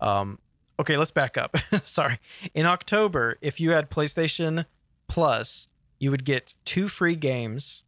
um, 0.00 0.38
okay, 0.78 0.96
let's 0.96 1.10
back 1.10 1.36
up. 1.36 1.56
Sorry. 1.84 2.18
In 2.54 2.66
October, 2.66 3.36
if 3.40 3.60
you 3.60 3.70
had 3.70 3.90
PlayStation 3.90 4.66
Plus, 5.08 5.68
you 5.98 6.10
would 6.10 6.24
get 6.24 6.54
two 6.64 6.88
free 6.88 7.16
games 7.16 7.84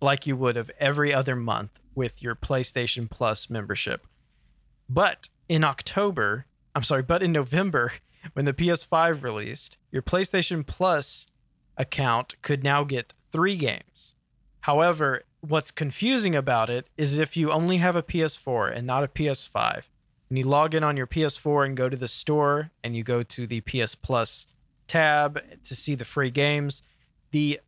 like 0.00 0.26
you 0.26 0.36
would 0.36 0.56
have 0.56 0.70
every 0.78 1.12
other 1.14 1.36
month 1.36 1.70
with 1.94 2.22
your 2.22 2.34
PlayStation 2.34 3.08
Plus 3.08 3.48
membership. 3.48 4.06
But 4.88 5.28
in 5.48 5.64
October, 5.64 6.46
I'm 6.74 6.82
sorry, 6.82 7.02
but 7.02 7.22
in 7.22 7.32
November, 7.32 7.92
when 8.32 8.44
the 8.44 8.52
PS5 8.52 9.22
released, 9.22 9.78
your 9.90 10.02
PlayStation 10.02 10.66
Plus 10.66 11.26
account 11.76 12.34
could 12.42 12.62
now 12.62 12.84
get 12.84 13.12
three 13.34 13.56
games. 13.56 14.14
However, 14.60 15.24
what's 15.40 15.72
confusing 15.72 16.36
about 16.36 16.70
it 16.70 16.88
is 16.96 17.18
if 17.18 17.36
you 17.36 17.50
only 17.50 17.78
have 17.78 17.96
a 17.96 18.02
PS4 18.02 18.74
and 18.74 18.86
not 18.86 19.02
a 19.02 19.08
PS5, 19.08 19.82
and 20.30 20.38
you 20.38 20.44
log 20.44 20.74
in 20.74 20.84
on 20.84 20.96
your 20.96 21.08
PS4 21.08 21.66
and 21.66 21.76
go 21.76 21.88
to 21.88 21.96
the 21.96 22.08
store 22.08 22.70
and 22.82 22.96
you 22.96 23.02
go 23.02 23.22
to 23.22 23.46
the 23.46 23.60
PS 23.62 23.94
Plus 23.96 24.46
tab 24.86 25.42
to 25.64 25.74
see 25.74 25.94
the 25.96 26.04
free 26.04 26.30
games, 26.30 26.82
the 27.32 27.60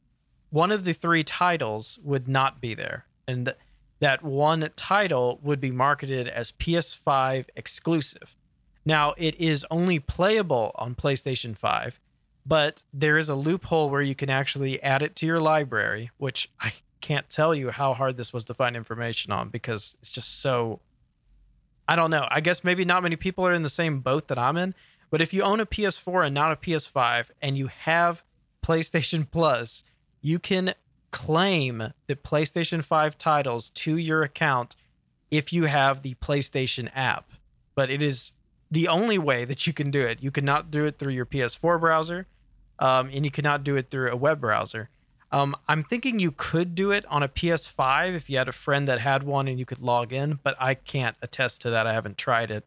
one 0.50 0.70
of 0.70 0.84
the 0.84 0.92
three 0.92 1.24
titles 1.24 1.98
would 2.02 2.28
not 2.28 2.60
be 2.60 2.74
there. 2.74 3.04
And 3.26 3.52
that 3.98 4.22
one 4.22 4.70
title 4.76 5.40
would 5.42 5.60
be 5.60 5.72
marketed 5.72 6.28
as 6.28 6.52
PS5 6.52 7.46
exclusive. 7.56 8.34
Now, 8.84 9.14
it 9.16 9.34
is 9.40 9.66
only 9.70 9.98
playable 9.98 10.70
on 10.76 10.94
PlayStation 10.94 11.56
5, 11.56 11.98
but 12.46 12.82
there 12.92 13.18
is 13.18 13.28
a 13.28 13.34
loophole 13.34 13.90
where 13.90 14.02
you 14.02 14.14
can 14.14 14.30
actually 14.30 14.80
add 14.82 15.02
it 15.02 15.16
to 15.16 15.26
your 15.26 15.40
library, 15.40 16.10
which 16.16 16.48
I 16.60 16.72
can't 17.00 17.28
tell 17.28 17.54
you 17.54 17.70
how 17.70 17.92
hard 17.92 18.16
this 18.16 18.32
was 18.32 18.44
to 18.44 18.54
find 18.54 18.76
information 18.76 19.32
on 19.32 19.48
because 19.48 19.96
it's 20.00 20.10
just 20.10 20.40
so. 20.40 20.80
I 21.88 21.94
don't 21.94 22.10
know. 22.10 22.26
I 22.30 22.40
guess 22.40 22.64
maybe 22.64 22.84
not 22.84 23.02
many 23.02 23.16
people 23.16 23.46
are 23.46 23.54
in 23.54 23.62
the 23.62 23.68
same 23.68 24.00
boat 24.00 24.28
that 24.28 24.38
I'm 24.38 24.56
in, 24.56 24.74
but 25.10 25.20
if 25.20 25.32
you 25.32 25.42
own 25.42 25.60
a 25.60 25.66
PS4 25.66 26.26
and 26.26 26.34
not 26.34 26.52
a 26.52 26.56
PS5 26.56 27.26
and 27.40 27.56
you 27.56 27.68
have 27.68 28.22
PlayStation 28.62 29.26
Plus, 29.30 29.84
you 30.20 30.38
can 30.38 30.74
claim 31.10 31.92
the 32.08 32.16
PlayStation 32.16 32.84
5 32.84 33.16
titles 33.16 33.70
to 33.70 33.96
your 33.96 34.22
account 34.22 34.74
if 35.30 35.52
you 35.52 35.64
have 35.64 36.02
the 36.02 36.14
PlayStation 36.14 36.90
app. 36.94 37.30
But 37.74 37.90
it 37.90 38.02
is 38.02 38.32
the 38.70 38.88
only 38.88 39.18
way 39.18 39.44
that 39.44 39.66
you 39.66 39.72
can 39.72 39.90
do 39.90 40.02
it. 40.02 40.22
You 40.22 40.30
cannot 40.30 40.70
do 40.70 40.84
it 40.86 40.98
through 40.98 41.12
your 41.12 41.26
PS4 41.26 41.78
browser, 41.78 42.26
um, 42.78 43.10
and 43.12 43.24
you 43.24 43.30
cannot 43.30 43.64
do 43.64 43.76
it 43.76 43.90
through 43.90 44.10
a 44.10 44.16
web 44.16 44.40
browser. 44.40 44.88
Um, 45.32 45.56
I'm 45.68 45.82
thinking 45.82 46.18
you 46.18 46.30
could 46.30 46.74
do 46.74 46.92
it 46.92 47.04
on 47.06 47.22
a 47.22 47.28
PS5 47.28 48.14
if 48.14 48.30
you 48.30 48.38
had 48.38 48.48
a 48.48 48.52
friend 48.52 48.86
that 48.88 49.00
had 49.00 49.22
one 49.24 49.48
and 49.48 49.58
you 49.58 49.66
could 49.66 49.80
log 49.80 50.12
in, 50.12 50.38
but 50.42 50.56
I 50.60 50.74
can't 50.74 51.16
attest 51.20 51.62
to 51.62 51.70
that. 51.70 51.86
I 51.86 51.92
haven't 51.92 52.16
tried 52.16 52.50
it. 52.50 52.64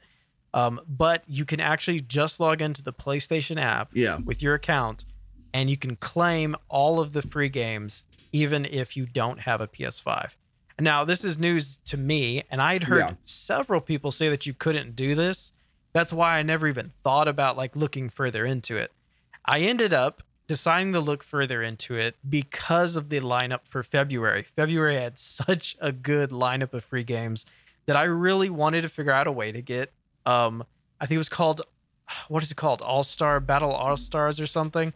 Um, 0.53 0.81
but 0.87 1.23
you 1.27 1.45
can 1.45 1.59
actually 1.59 2.01
just 2.01 2.39
log 2.39 2.61
into 2.61 2.81
the 2.81 2.91
PlayStation 2.93 3.61
app 3.61 3.89
Yeah. 3.93 4.17
with 4.17 4.41
your 4.41 4.55
account, 4.55 5.05
and 5.53 5.69
you 5.69 5.77
can 5.77 5.95
claim 5.95 6.55
all 6.69 6.99
of 6.99 7.13
the 7.13 7.21
free 7.21 7.49
games 7.49 8.03
even 8.31 8.65
if 8.65 8.95
you 8.97 9.05
don't 9.05 9.39
have 9.41 9.61
a 9.61 9.67
PS5. 9.67 10.31
Now, 10.79 11.03
this 11.03 11.23
is 11.25 11.37
news 11.37 11.77
to 11.85 11.97
me, 11.97 12.43
and 12.51 12.61
I'd 12.61 12.83
heard 12.83 12.97
Yeah. 12.99 13.13
several 13.25 13.81
people 13.81 14.11
say 14.11 14.29
that 14.29 14.45
you 14.45 14.53
couldn't 14.53 14.95
do 14.95 15.13
this. 15.15 15.51
That's 15.93 16.13
why 16.13 16.37
I 16.39 16.43
never 16.43 16.67
even 16.67 16.91
thought 17.03 17.27
about 17.27 17.57
like 17.57 17.75
looking 17.75 18.09
further 18.09 18.45
into 18.45 18.75
it. 18.77 18.91
I 19.45 19.59
ended 19.59 19.93
up 19.93 20.23
deciding 20.47 20.93
to 20.93 20.99
look 20.99 21.23
further 21.23 21.61
into 21.61 21.95
it 21.95 22.15
because 22.27 22.95
of 22.95 23.09
the 23.09 23.19
lineup 23.19 23.59
for 23.69 23.83
February. 23.83 24.45
February 24.55 24.95
had 24.95 25.19
such 25.19 25.77
a 25.79 25.91
good 25.91 26.31
lineup 26.31 26.73
of 26.73 26.83
free 26.83 27.03
games 27.03 27.45
that 27.85 27.95
I 27.95 28.03
really 28.03 28.49
wanted 28.49 28.81
to 28.81 28.89
figure 28.89 29.11
out 29.11 29.27
a 29.27 29.31
way 29.31 29.51
to 29.51 29.61
get. 29.61 29.91
Um, 30.25 30.63
I 30.99 31.05
think 31.05 31.15
it 31.15 31.19
was 31.19 31.29
called, 31.29 31.61
what 32.27 32.43
is 32.43 32.51
it 32.51 32.55
called? 32.57 32.81
All 32.81 33.03
Star 33.03 33.39
Battle 33.39 33.71
All 33.71 33.97
Stars 33.97 34.39
or 34.39 34.47
something. 34.47 34.93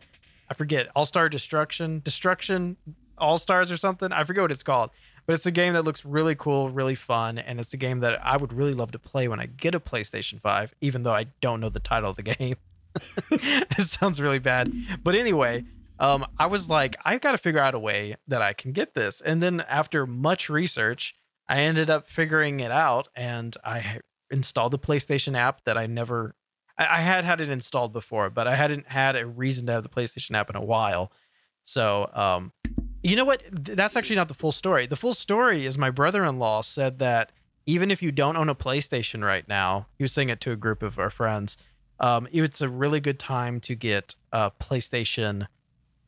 I 0.49 0.53
forget. 0.53 0.89
All 0.95 1.05
Star 1.05 1.29
Destruction, 1.29 2.01
Destruction 2.03 2.75
All 3.17 3.37
Stars 3.37 3.71
or 3.71 3.77
something. 3.77 4.11
I 4.11 4.23
forget 4.23 4.41
what 4.41 4.51
it's 4.51 4.63
called. 4.63 4.89
But 5.25 5.33
it's 5.33 5.45
a 5.45 5.51
game 5.51 5.73
that 5.73 5.85
looks 5.85 6.03
really 6.03 6.35
cool, 6.35 6.69
really 6.69 6.95
fun, 6.95 7.37
and 7.37 7.57
it's 7.57 7.73
a 7.73 7.77
game 7.77 8.01
that 8.01 8.19
I 8.25 8.35
would 8.35 8.51
really 8.51 8.73
love 8.73 8.91
to 8.91 8.99
play 8.99 9.29
when 9.29 9.39
I 9.39 9.45
get 9.45 9.73
a 9.73 9.79
PlayStation 9.79 10.41
5, 10.41 10.75
even 10.81 11.03
though 11.03 11.13
I 11.13 11.27
don't 11.39 11.61
know 11.61 11.69
the 11.69 11.79
title 11.79 12.09
of 12.09 12.17
the 12.17 12.23
game. 12.37 12.57
it 13.31 13.81
sounds 13.81 14.21
really 14.21 14.39
bad. 14.39 14.71
But 15.03 15.15
anyway, 15.15 15.65
um, 15.99 16.25
I 16.37 16.47
was 16.47 16.69
like, 16.69 16.95
I've 17.05 17.21
got 17.21 17.31
to 17.31 17.37
figure 17.37 17.59
out 17.59 17.75
a 17.75 17.79
way 17.79 18.15
that 18.27 18.41
I 18.41 18.53
can 18.53 18.71
get 18.71 18.93
this. 18.93 19.21
And 19.21 19.41
then 19.41 19.61
after 19.61 20.05
much 20.05 20.49
research, 20.49 21.15
I 21.47 21.59
ended 21.61 21.89
up 21.89 22.09
figuring 22.09 22.59
it 22.59 22.71
out 22.71 23.09
and 23.15 23.55
I 23.63 23.99
installed 24.31 24.71
the 24.71 24.79
PlayStation 24.79 25.37
app 25.37 25.63
that 25.65 25.77
I 25.77 25.85
never, 25.85 26.35
I, 26.77 26.97
I 26.97 27.01
had 27.01 27.25
had 27.25 27.41
it 27.41 27.49
installed 27.49 27.93
before, 27.93 28.29
but 28.29 28.47
I 28.47 28.55
hadn't 28.55 28.87
had 28.87 29.15
a 29.15 29.25
reason 29.25 29.67
to 29.67 29.73
have 29.73 29.83
the 29.83 29.89
PlayStation 29.89 30.35
app 30.35 30.49
in 30.49 30.55
a 30.55 30.63
while. 30.63 31.11
So, 31.65 32.09
um, 32.13 32.51
you 33.03 33.15
know 33.15 33.25
what? 33.25 33.43
That's 33.51 33.95
actually 33.95 34.15
not 34.15 34.29
the 34.29 34.33
full 34.33 34.51
story. 34.51 34.87
The 34.87 34.95
full 34.95 35.13
story 35.13 35.65
is 35.65 35.77
my 35.77 35.89
brother 35.89 36.23
in 36.23 36.39
law 36.39 36.61
said 36.61 36.99
that 36.99 37.31
even 37.65 37.91
if 37.91 38.01
you 38.01 38.11
don't 38.11 38.37
own 38.37 38.49
a 38.49 38.55
PlayStation 38.55 39.23
right 39.23 39.47
now, 39.47 39.87
he 39.97 40.03
was 40.03 40.11
saying 40.11 40.29
it 40.29 40.41
to 40.41 40.51
a 40.51 40.55
group 40.55 40.83
of 40.83 40.99
our 40.99 41.09
friends. 41.09 41.57
Um, 41.99 42.27
it's 42.31 42.61
a 42.61 42.69
really 42.69 42.99
good 42.99 43.19
time 43.19 43.59
to 43.61 43.75
get 43.75 44.15
a 44.31 44.51
PlayStation 44.51 45.47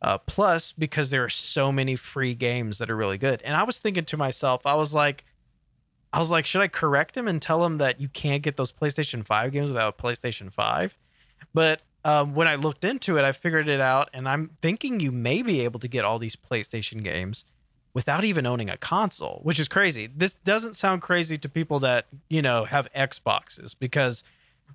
uh, 0.01 0.17
Plus 0.19 0.73
because 0.73 1.09
there 1.09 1.23
are 1.23 1.29
so 1.29 1.71
many 1.71 1.95
free 1.95 2.35
games 2.35 2.77
that 2.77 2.89
are 2.89 2.95
really 2.95 3.17
good. 3.17 3.41
And 3.43 3.55
I 3.55 3.63
was 3.63 3.79
thinking 3.79 4.05
to 4.05 4.17
myself, 4.17 4.65
I 4.65 4.75
was 4.75 4.93
like, 4.93 5.25
I 6.13 6.19
was 6.19 6.31
like, 6.31 6.45
should 6.45 6.61
I 6.61 6.67
correct 6.67 7.17
him 7.17 7.27
and 7.27 7.41
tell 7.41 7.65
him 7.65 7.77
that 7.79 7.99
you 7.99 8.07
can't 8.07 8.41
get 8.43 8.55
those 8.55 8.71
PlayStation 8.71 9.25
5 9.25 9.51
games 9.51 9.67
without 9.67 9.97
PlayStation 9.97 10.51
5? 10.51 10.97
But 11.53 11.81
um, 12.05 12.35
when 12.35 12.47
I 12.47 12.55
looked 12.55 12.85
into 12.85 13.17
it, 13.17 13.23
I 13.23 13.31
figured 13.31 13.67
it 13.67 13.81
out, 13.81 14.09
and 14.13 14.29
I'm 14.29 14.51
thinking 14.61 14.99
you 14.99 15.11
may 15.11 15.41
be 15.41 15.61
able 15.61 15.79
to 15.79 15.87
get 15.87 16.05
all 16.05 16.19
these 16.19 16.35
PlayStation 16.35 17.03
games 17.03 17.43
without 17.95 18.23
even 18.23 18.45
owning 18.45 18.69
a 18.69 18.77
console, 18.77 19.39
which 19.41 19.59
is 19.59 19.67
crazy. 19.67 20.07
This 20.15 20.35
doesn't 20.35 20.75
sound 20.75 21.01
crazy 21.01 21.37
to 21.39 21.49
people 21.49 21.79
that, 21.79 22.05
you 22.29 22.41
know, 22.41 22.65
have 22.65 22.87
Xboxes 22.93 23.75
because 23.77 24.23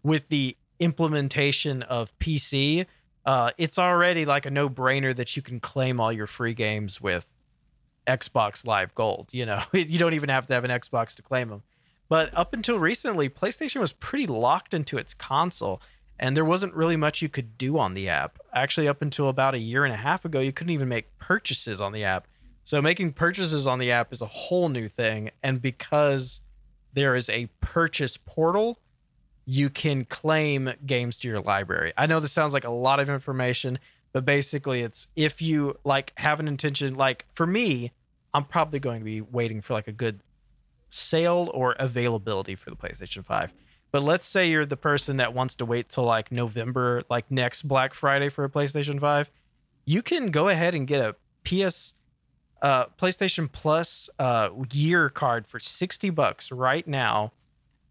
with 0.02 0.29
the 0.29 0.57
implementation 0.80 1.82
of 1.84 2.18
PC, 2.18 2.87
uh, 3.25 3.50
it's 3.58 3.78
already 3.78 4.25
like 4.25 4.46
a 4.46 4.50
no 4.50 4.68
brainer 4.68 5.14
that 5.14 5.37
you 5.37 5.42
can 5.42 5.60
claim 5.60 6.00
all 6.00 6.12
your 6.12 6.26
free 6.26 6.54
games 6.54 7.00
with 7.00 7.26
Xbox 8.06 8.66
Live 8.66 8.94
Gold. 8.94 9.28
You 9.32 9.46
know, 9.46 9.62
you 9.72 9.99
don't 9.99 10.14
even 10.14 10.30
have 10.30 10.46
to 10.49 10.54
have 10.54 10.64
an 10.64 10.70
Xbox 10.70 11.14
to 11.16 11.22
claim 11.22 11.50
them. 11.50 11.62
But 12.08 12.37
up 12.37 12.52
until 12.52 12.78
recently, 12.78 13.28
PlayStation 13.28 13.80
was 13.80 13.92
pretty 13.92 14.26
locked 14.26 14.75
into 14.75 14.99
its 14.99 15.14
console. 15.14 15.80
and 16.18 16.37
there 16.37 16.44
wasn't 16.44 16.75
really 16.75 16.96
much 16.96 17.22
you 17.22 17.28
could 17.28 17.56
do 17.56 17.78
on 17.78 17.94
the 17.94 18.08
app. 18.08 18.38
Actually, 18.52 18.88
up 18.88 19.00
until 19.00 19.28
about 19.28 19.54
a 19.54 19.58
year 19.58 19.84
and 19.84 19.94
a 19.94 19.96
half 19.96 20.25
ago, 20.25 20.40
you 20.40 20.52
couldn't 20.52 20.72
even 20.72 20.88
make 20.88 21.16
purchases 21.18 21.80
on 21.80 21.92
the 21.92 22.04
app. 22.04 22.26
So 22.64 22.82
making 22.82 23.12
purchases 23.12 23.66
on 23.66 23.78
the 23.78 23.90
app 23.90 24.12
is 24.12 24.20
a 24.20 24.26
whole 24.26 24.68
new 24.68 24.88
thing, 24.88 25.30
and 25.42 25.62
because 25.62 26.40
there 26.92 27.14
is 27.14 27.30
a 27.30 27.49
purchase 27.60 28.16
portal, 28.16 28.78
you 29.44 29.70
can 29.70 30.04
claim 30.04 30.73
games 30.87 31.16
to 31.18 31.28
your 31.28 31.40
library. 31.40 31.92
I 31.97 32.06
know 32.06 32.20
this 32.20 32.32
sounds 32.32 32.52
like 32.52 32.64
a 32.64 32.70
lot 32.70 33.00
of 33.00 33.09
information, 33.09 33.78
but 34.12 34.25
basically 34.25 34.82
it's 34.82 35.09
if 35.16 35.40
you 35.42 35.76
like 35.85 36.12
have 36.16 36.40
an 36.40 36.49
intention 36.49 36.94
like 36.94 37.26
for 37.35 37.47
me, 37.47 37.92
I'm 38.32 38.44
probably 38.44 38.78
going 38.78 39.00
to 39.00 39.04
be 39.04 39.20
waiting 39.20 39.61
for 39.61 39.75
like 39.75 39.88
a 39.88 39.92
good 39.92 40.20
sale 40.90 41.50
or 41.54 41.75
availability 41.78 42.54
for 42.54 42.70
the 42.70 42.76
PlayStation 42.76 43.25
5. 43.25 43.52
But 43.92 44.02
let's 44.02 44.26
say 44.26 44.49
you're 44.49 44.66
the 44.66 44.76
person 44.76 45.16
that 45.16 45.35
wants 45.35 45.56
to 45.56 45.64
wait 45.64 45.88
till 45.88 46.04
like 46.04 46.30
November, 46.30 47.02
like 47.11 47.30
next 47.30 47.62
Black 47.62 47.94
Friday 47.94 48.28
for 48.28 48.44
a 48.44 48.49
PlayStation 48.49 49.00
5. 49.00 49.30
You 49.85 50.02
can 50.02 50.30
go 50.30 50.49
ahead 50.49 50.75
and 50.75 50.87
get 50.87 51.00
a 51.00 51.16
PS 51.44 51.94
uh 52.62 52.87
PlayStation 53.00 53.50
Plus 53.50 54.11
uh 54.18 54.50
year 54.70 55.09
card 55.09 55.47
for 55.47 55.59
60 55.59 56.11
bucks 56.11 56.52
right 56.52 56.87
now. 56.87 57.32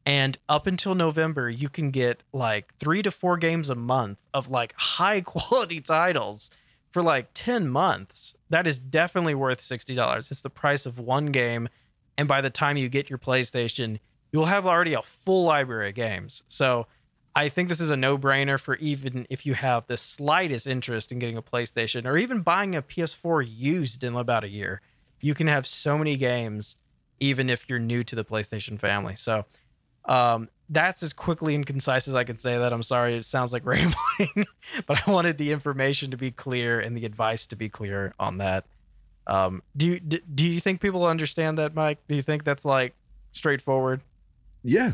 And 0.09 0.39
up 0.49 0.65
until 0.65 0.95
November, 0.95 1.51
you 1.51 1.69
can 1.69 1.91
get 1.91 2.23
like 2.33 2.73
3 2.79 3.03
to 3.03 3.11
4 3.11 3.37
games 3.37 3.69
a 3.69 3.75
month 3.75 4.17
of 4.33 4.49
like 4.49 4.73
high 4.77 5.21
quality 5.21 5.81
titles 5.81 6.49
for 6.89 7.03
like 7.03 7.29
10 7.35 7.69
months. 7.69 8.33
That 8.49 8.65
is 8.65 8.79
definitely 8.79 9.35
worth 9.35 9.59
$60. 9.59 10.31
It's 10.31 10.41
the 10.41 10.49
price 10.49 10.87
of 10.87 10.97
one 10.97 11.27
game 11.27 11.69
and 12.17 12.27
by 12.27 12.41
the 12.41 12.49
time 12.49 12.75
you 12.75 12.89
get 12.89 13.07
your 13.07 13.19
PlayStation, 13.19 13.99
you'll 14.31 14.45
have 14.45 14.65
already 14.65 14.95
a 14.95 15.03
full 15.03 15.43
library 15.43 15.89
of 15.89 15.95
games. 15.95 16.41
So 16.47 16.87
I 17.35 17.47
think 17.47 17.69
this 17.69 17.79
is 17.79 17.91
a 17.91 17.95
no 17.95 18.17
brainer 18.17 18.59
for 18.59 18.77
even 18.77 19.27
if 19.29 19.45
you 19.45 19.53
have 19.53 19.85
the 19.85 19.95
slightest 19.95 20.65
interest 20.65 21.11
in 21.11 21.19
getting 21.19 21.37
a 21.37 21.43
PlayStation 21.43 22.07
or 22.07 22.17
even 22.17 22.41
buying 22.41 22.75
a 22.75 22.81
PS4 22.81 23.47
used 23.47 24.03
in 24.03 24.15
about 24.15 24.43
a 24.43 24.49
year. 24.49 24.81
You 25.21 25.35
can 25.35 25.45
have 25.45 25.67
so 25.67 25.99
many 25.99 26.17
games, 26.17 26.77
even 27.19 27.47
if 27.47 27.69
you're 27.69 27.77
new 27.77 28.03
to 28.05 28.15
the 28.15 28.25
PlayStation 28.25 28.79
family. 28.79 29.15
So 29.15 29.45
um, 30.05 30.49
that's 30.69 31.01
as 31.03 31.13
quickly 31.13 31.55
and 31.55 31.65
concise 31.65 32.07
as 32.07 32.15
I 32.15 32.23
can 32.23 32.37
say 32.37 32.57
that. 32.57 32.71
I'm 32.71 32.83
sorry, 32.83 33.15
it 33.15 33.25
sounds 33.25 33.53
like 33.53 33.65
rambling, 33.65 34.45
but 34.85 35.07
I 35.07 35.11
wanted 35.11 35.37
the 35.37 35.51
information 35.51 36.11
to 36.11 36.17
be 36.17 36.31
clear 36.31 36.79
and 36.79 36.95
the 36.95 37.05
advice 37.05 37.47
to 37.47 37.55
be 37.55 37.69
clear 37.69 38.13
on 38.19 38.37
that. 38.37 38.65
Um, 39.27 39.61
do 39.77 39.85
you 39.85 39.99
do, 39.99 40.19
do 40.33 40.45
you 40.45 40.59
think 40.59 40.81
people 40.81 41.05
understand 41.05 41.57
that, 41.59 41.75
Mike? 41.75 41.99
Do 42.07 42.15
you 42.15 42.21
think 42.21 42.43
that's 42.43 42.65
like 42.65 42.95
straightforward? 43.31 44.01
Yeah. 44.63 44.93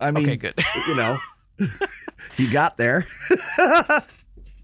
I 0.00 0.10
mean, 0.10 0.24
okay, 0.24 0.36
good. 0.36 0.54
you 0.88 0.96
know, 0.96 1.18
you 2.36 2.50
got 2.52 2.76
there. 2.76 3.06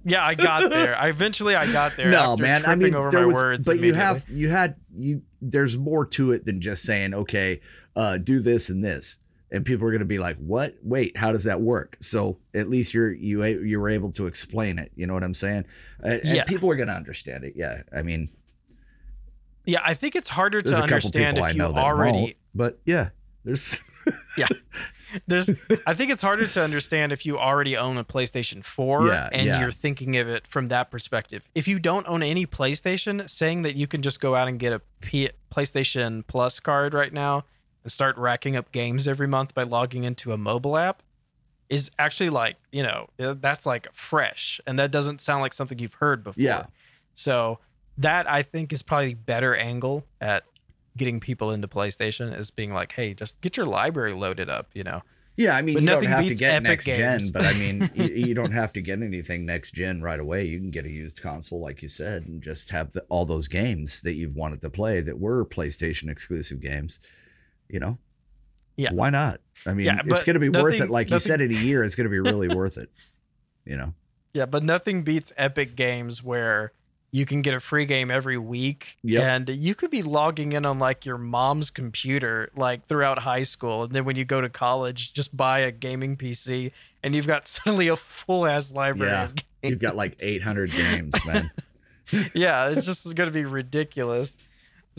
yeah, 0.05 0.25
I 0.27 0.35
got 0.35 0.71
there. 0.71 0.97
I 0.97 1.09
eventually 1.09 1.55
I 1.55 1.71
got 1.73 1.97
there. 1.97 2.11
No, 2.11 2.33
after 2.33 2.43
man. 2.43 2.63
I 2.67 2.75
mean, 2.75 2.95
over 2.95 3.11
there 3.11 3.21
my 3.21 3.27
was, 3.27 3.35
words. 3.35 3.67
but 3.67 3.79
you 3.79 3.95
have 3.95 4.29
you 4.29 4.49
had 4.49 4.77
you. 4.97 5.23
There's 5.41 5.79
more 5.79 6.05
to 6.07 6.33
it 6.33 6.45
than 6.45 6.61
just 6.61 6.83
saying, 6.83 7.15
okay, 7.15 7.61
uh, 7.97 8.19
do 8.19 8.41
this 8.41 8.69
and 8.71 8.83
this, 8.85 9.19
and 9.51 9.65
people 9.65 9.87
are 9.87 9.91
going 9.91 10.01
to 10.01 10.05
be 10.07 10.19
like, 10.19 10.37
what? 10.39 10.75
Wait, 10.83 11.17
how 11.17 11.33
does 11.33 11.45
that 11.45 11.61
work? 11.61 11.97
So 12.01 12.39
at 12.55 12.69
least 12.69 12.95
you're 12.95 13.13
you 13.13 13.45
you 13.45 13.81
were 13.81 13.89
able 13.89 14.13
to 14.13 14.27
explain 14.27 14.79
it. 14.79 14.93
You 14.95 15.07
know 15.07 15.15
what 15.15 15.25
I'm 15.25 15.35
saying? 15.35 15.65
And, 16.01 16.21
and 16.23 16.37
Yeah. 16.37 16.45
people 16.45 16.71
are 16.71 16.77
going 16.77 16.89
to 16.89 16.95
understand 16.95 17.45
it. 17.45 17.55
Yeah. 17.57 17.83
I 17.95 18.03
mean, 18.03 18.29
Yeah, 19.67 19.81
I 19.85 19.95
think 19.95 20.17
it's 20.17 20.29
harder 20.29 20.61
to 20.61 20.75
understand 20.83 21.39
if 21.39 21.55
you 21.55 21.63
already 21.63 22.37
but 22.55 22.81
yeah, 22.85 23.11
there's 23.45 23.79
yeah 24.37 24.47
there's 25.27 25.51
I 25.87 25.95
think 25.95 26.11
it's 26.13 26.23
harder 26.23 26.47
to 26.47 26.63
understand 26.63 27.13
if 27.13 27.27
you 27.27 27.39
already 27.39 27.77
own 27.77 27.97
a 27.99 28.05
PlayStation 28.05 28.65
4 28.65 29.07
Yeah, 29.09 29.29
and 29.33 29.47
yeah. 29.47 29.61
you're 29.61 29.73
thinking 29.73 30.17
of 30.17 30.29
it 30.29 30.47
from 30.47 30.69
that 30.69 30.91
perspective. 30.91 31.43
If 31.55 31.67
you 31.69 31.79
don't 31.81 32.07
own 32.09 32.23
any 32.23 32.47
PlayStation, 32.47 33.29
saying 33.29 33.63
that 33.63 33.75
you 33.77 33.87
can 33.89 34.03
just 34.03 34.21
go 34.21 34.35
out 34.37 34.47
and 34.49 34.59
get 34.59 34.73
a 34.73 34.81
P- 35.01 35.31
PlayStation 35.53 36.25
Plus 36.27 36.61
card 36.61 36.95
right 36.95 37.13
now 37.13 37.45
and 37.83 37.93
start 37.93 38.17
racking 38.17 38.57
up 38.57 38.73
games 38.73 39.09
every 39.09 39.27
month 39.27 39.55
by 39.55 39.63
logging 39.63 40.05
into 40.05 40.33
a 40.33 40.37
mobile 40.37 40.77
app 40.77 41.03
is 41.69 41.91
actually 41.99 42.31
like, 42.31 42.57
you 42.73 42.83
know, 42.83 43.09
uh, 43.21 43.35
that's 43.41 43.65
like 43.65 43.89
fresh 43.93 44.61
and 44.67 44.79
that 44.79 44.91
doesn't 44.91 45.21
sound 45.21 45.41
like 45.41 45.53
something 45.53 45.79
you've 45.79 45.95
heard 45.95 46.25
before. 46.25 46.43
Yeah. 46.43 46.65
So 47.15 47.59
that 47.99 48.29
I 48.29 48.43
think 48.43 48.73
is 48.73 48.83
probably 48.83 49.11
the 49.11 49.15
better 49.15 49.55
angle 49.55 50.05
at 50.21 50.45
getting 50.97 51.21
people 51.21 51.53
into 51.53 51.69
PlayStation 51.69 52.37
is 52.37 52.51
being 52.51 52.73
like, 52.73 52.93
hey, 52.93 53.15
just 53.15 53.41
get 53.41 53.57
your 53.57 53.67
library 53.67 54.13
loaded 54.13 54.49
up, 54.49 54.69
you 54.75 54.83
know. 54.83 55.03
Yeah, 55.37 55.57
I 55.57 55.63
mean, 55.63 55.75
But 55.75 55.83
you 55.83 55.89
don't 55.89 56.05
have 56.05 56.27
to 56.27 56.35
get 56.35 56.63
next 56.63 56.85
gen, 56.85 57.31
but 57.33 57.45
I 57.45 57.55
mean, 57.55 57.89
you, 57.95 58.05
you 58.05 58.35
don't 58.35 58.53
have 58.53 58.73
to 58.75 58.83
get 58.83 59.01
anything 59.01 59.47
next 59.47 59.71
gen 59.71 60.03
right 60.03 60.21
away. 60.21 60.45
You 60.45 60.59
can 60.59 60.71
get 60.71 60.85
a 60.85 60.91
used 60.91 61.23
console, 61.23 61.61
like 61.61 61.81
you 61.81 61.89
said, 61.89 62.27
and 62.27 62.43
just 62.43 62.69
have 62.71 62.93
the, 62.93 63.03
all 63.09 63.25
those 63.25 63.49
games 63.49 64.03
that 64.03 64.15
you've 64.15 64.35
wanted 64.35 64.61
to 64.63 64.71
play 64.71 65.01
that 65.01 65.19
were 65.19 65.47
PlayStation 65.47 66.11
exclusive 66.11 66.61
games. 66.61 67.01
You 67.73 67.81
know, 67.81 67.99
Yeah. 68.77 68.93
why 68.93 69.11
not? 69.11 69.41
I 69.67 69.73
mean, 69.75 69.87
Yeah, 69.87 70.01
it's 70.05 70.25
going 70.25 70.35
to 70.35 70.41
be 70.41 70.49
worth 70.49 70.75
it. 70.75 70.79
nothing- 70.79 70.93
Like 70.93 71.11
you 71.11 71.21
said, 71.21 71.41
in 71.41 71.51
a 71.51 71.55
year, 71.55 71.85
it's 71.85 71.95
going 71.95 72.05
to 72.05 72.11
be 72.11 72.19
really 72.31 72.49
worth 72.49 72.79
it. 72.79 72.91
You 73.65 73.77
know, 73.77 73.95
Yeah, 74.33 74.47
but 74.47 74.63
nothing 74.65 75.03
beats 75.03 75.33
Epic 75.37 75.77
Games 75.77 76.23
where 76.23 76.73
you 77.13 77.27
can 77.27 77.43
get 77.43 77.53
a 77.55 77.61
free 77.61 77.85
game 77.87 78.11
every 78.11 78.39
week 78.39 78.97
Yep. 79.03 79.23
and 79.25 79.49
you 79.49 79.75
could 79.75 79.91
be 79.91 80.01
logging 80.03 80.53
in 80.53 80.65
on 80.65 80.79
like 80.79 81.05
your 81.05 81.19
mom's 81.19 81.69
computer 81.71 82.51
like 82.55 82.87
throughout 82.87 83.19
high 83.19 83.43
school 83.43 83.83
and 83.83 83.93
then 83.93 84.05
when 84.05 84.15
you 84.15 84.25
go 84.25 84.41
to 84.41 84.49
college 84.49 85.13
just 85.13 85.37
buy 85.37 85.59
a 85.59 85.73
gaming 85.73 86.17
PC 86.17 86.71
and 87.03 87.13
you've 87.15 87.27
got 87.27 87.49
suddenly 87.49 87.89
a 87.89 87.97
full 87.97 88.47
ass 88.47 88.71
library 88.73 89.11
Yeah. 89.13 89.25
of 89.25 89.35
games. 89.35 89.45
you've 89.63 89.81
got 89.81 89.97
like 89.97 90.17
800 90.21 90.71
games, 90.71 91.15
man. 91.27 91.51
yeah, 92.33 92.69
it's 92.71 92.87
just 92.87 93.05
going 93.15 93.29
to 93.29 93.35
be 93.35 93.45
ridiculous. 93.45 94.37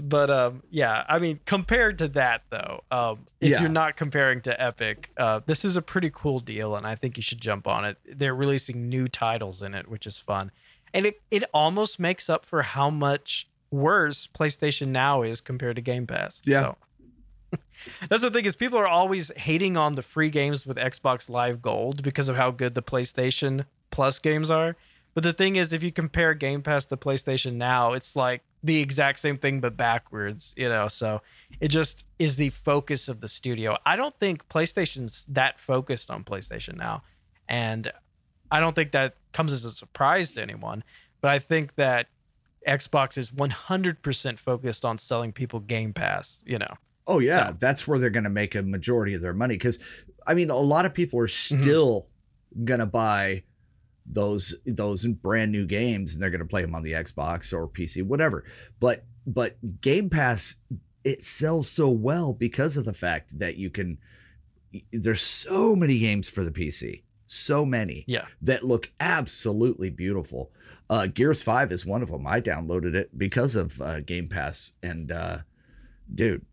But 0.04 0.30
um, 0.30 0.64
yeah, 0.72 1.04
I 1.08 1.20
mean, 1.20 1.40
compared 1.46 2.00
to 2.00 2.08
that 2.10 2.44
though, 2.50 2.84
um, 2.90 3.28
if 3.40 3.52
Yeah. 3.52 3.60
you're 3.62 3.70
not 3.70 3.96
comparing 3.98 4.42
to 4.42 4.62
Epic, 4.62 5.12
uh, 5.18 5.42
this 5.46 5.64
is 5.64 5.76
a 5.78 5.82
pretty 5.82 6.10
cool 6.14 6.40
deal, 6.40 6.76
and 6.76 6.88
I 6.88 6.96
think 6.96 7.18
you 7.18 7.24
should 7.24 7.40
jump 7.42 7.68
on 7.68 7.86
it. 7.86 7.98
They're 8.06 8.34
releasing 8.36 8.90
new 8.90 9.08
titles 9.08 9.62
in 9.62 9.74
it, 9.76 9.88
which 9.88 10.08
is 10.08 10.18
fun, 10.18 10.52
and 10.94 11.06
it 11.06 11.22
it 11.30 11.44
almost 11.54 12.00
makes 12.00 12.30
up 12.30 12.46
for 12.46 12.64
how 12.64 12.90
much 12.90 13.48
worse 13.70 14.28
PlayStation 14.28 14.88
Now 14.88 15.22
is 15.22 15.40
compared 15.40 15.76
to 15.76 15.82
Game 15.82 16.08
Pass. 16.08 16.42
Yeah. 16.46 16.62
So. 16.62 16.78
That's 18.10 18.22
the 18.22 18.32
thing 18.32 18.46
is 18.46 18.56
people 18.56 18.78
are 18.80 18.88
always 18.88 19.32
hating 19.36 19.76
on 19.78 19.96
the 19.96 20.02
free 20.02 20.30
games 20.30 20.66
with 20.66 20.78
Xbox 20.78 21.30
Live 21.30 21.62
Gold 21.62 22.02
because 22.02 22.30
of 22.30 22.36
how 22.38 22.52
good 22.52 22.76
the 22.76 22.82
PlayStation 22.82 23.66
Plus 23.92 24.20
games 24.20 24.50
are. 24.50 24.76
But 25.14 25.24
the 25.24 25.34
thing 25.34 25.58
is, 25.58 25.74
if 25.74 25.84
you 25.84 25.92
compare 25.92 26.34
Game 26.34 26.62
Pass 26.62 26.86
to 26.86 26.98
PlayStation 26.98 27.54
Now, 27.56 27.92
it's 27.94 28.16
like 28.16 28.42
the 28.64 28.80
exact 28.80 29.20
same 29.20 29.38
thing 29.38 29.60
but 29.60 29.76
backwards, 29.78 30.54
you 30.56 30.70
know. 30.70 30.88
So 30.88 31.22
it 31.60 31.70
just 31.70 32.06
is 32.20 32.38
the 32.38 32.50
focus 32.50 33.08
of 33.10 33.20
the 33.22 33.28
studio. 33.28 33.78
I 33.86 33.96
don't 33.96 34.18
think 34.20 34.48
PlayStation's 34.50 35.26
that 35.30 35.60
focused 35.60 36.12
on 36.12 36.24
PlayStation 36.24 36.78
Now, 36.78 37.04
and 37.50 37.92
I 38.52 38.60
don't 38.60 38.76
think 38.76 38.92
that 38.92 39.16
comes 39.34 39.52
as 39.54 39.66
a 39.66 39.72
surprise 39.72 40.34
to 40.34 40.42
anyone. 40.42 40.84
But 41.22 41.32
I 41.32 41.40
think 41.40 41.76
that 41.76 42.08
Xbox 42.68 43.18
is 43.18 43.32
100% 43.32 44.40
focused 44.40 44.86
on 44.86 44.98
selling 44.98 45.32
people 45.32 45.60
Game 45.60 45.94
Pass, 45.94 46.40
you 46.46 46.58
know. 46.60 46.74
Oh 47.08 47.20
yeah, 47.20 47.48
So- 47.50 47.58
that's 47.60 47.88
where 47.88 47.98
they're 48.00 48.10
going 48.12 48.24
to 48.26 48.30
make 48.30 48.54
a 48.56 48.62
majority 48.62 49.14
of 49.16 49.22
their 49.22 49.34
money 49.34 49.56
because 49.56 49.80
I 50.28 50.34
mean 50.36 50.50
a 50.52 50.56
lot 50.56 50.86
of 50.86 50.94
people 50.94 51.20
are 51.20 51.28
Mm-hmm. 51.28 51.62
still 51.62 52.08
going 52.66 52.80
to 52.80 52.86
buy 52.86 53.44
those 54.06 54.56
those 54.66 55.06
brand 55.08 55.52
new 55.52 55.66
games 55.66 56.14
and 56.14 56.22
they're 56.22 56.30
going 56.30 56.40
to 56.40 56.46
play 56.48 56.62
them 56.62 56.76
on 56.76 56.84
the 56.84 56.94
Xbox 56.94 57.54
or 57.54 57.68
PC 57.68 58.04
whatever. 58.04 58.44
But 58.80 59.06
but 59.28 59.58
Game 59.82 60.10
Pass 60.10 60.58
it 61.04 61.24
sells 61.24 61.68
so 61.70 61.90
well 61.90 62.34
because 62.34 62.78
of 62.78 62.86
the 62.86 62.94
fact 62.94 63.38
that 63.40 63.58
you 63.58 63.70
can 63.70 63.98
there's 64.92 65.22
so 65.22 65.76
many 65.76 66.00
games 66.00 66.30
for 66.30 66.44
the 66.44 66.52
PC. 66.52 67.04
So 67.28 67.66
many 67.66 68.04
Yeah. 68.08 68.26
that 68.42 68.64
look 68.64 68.92
absolutely 69.00 69.90
beautiful. 69.90 70.52
Uh, 70.90 71.08
Gears 71.08 71.42
5 71.42 71.72
is 71.72 71.86
one 71.86 72.02
of 72.02 72.10
them. 72.12 72.28
I 72.28 72.42
downloaded 72.42 72.94
it 72.94 73.18
because 73.18 73.56
of 73.56 73.80
uh, 73.82 74.02
Game 74.02 74.28
Pass. 74.28 74.74
And 74.84 75.12
uh, 75.12 75.40
dude, 76.14 76.46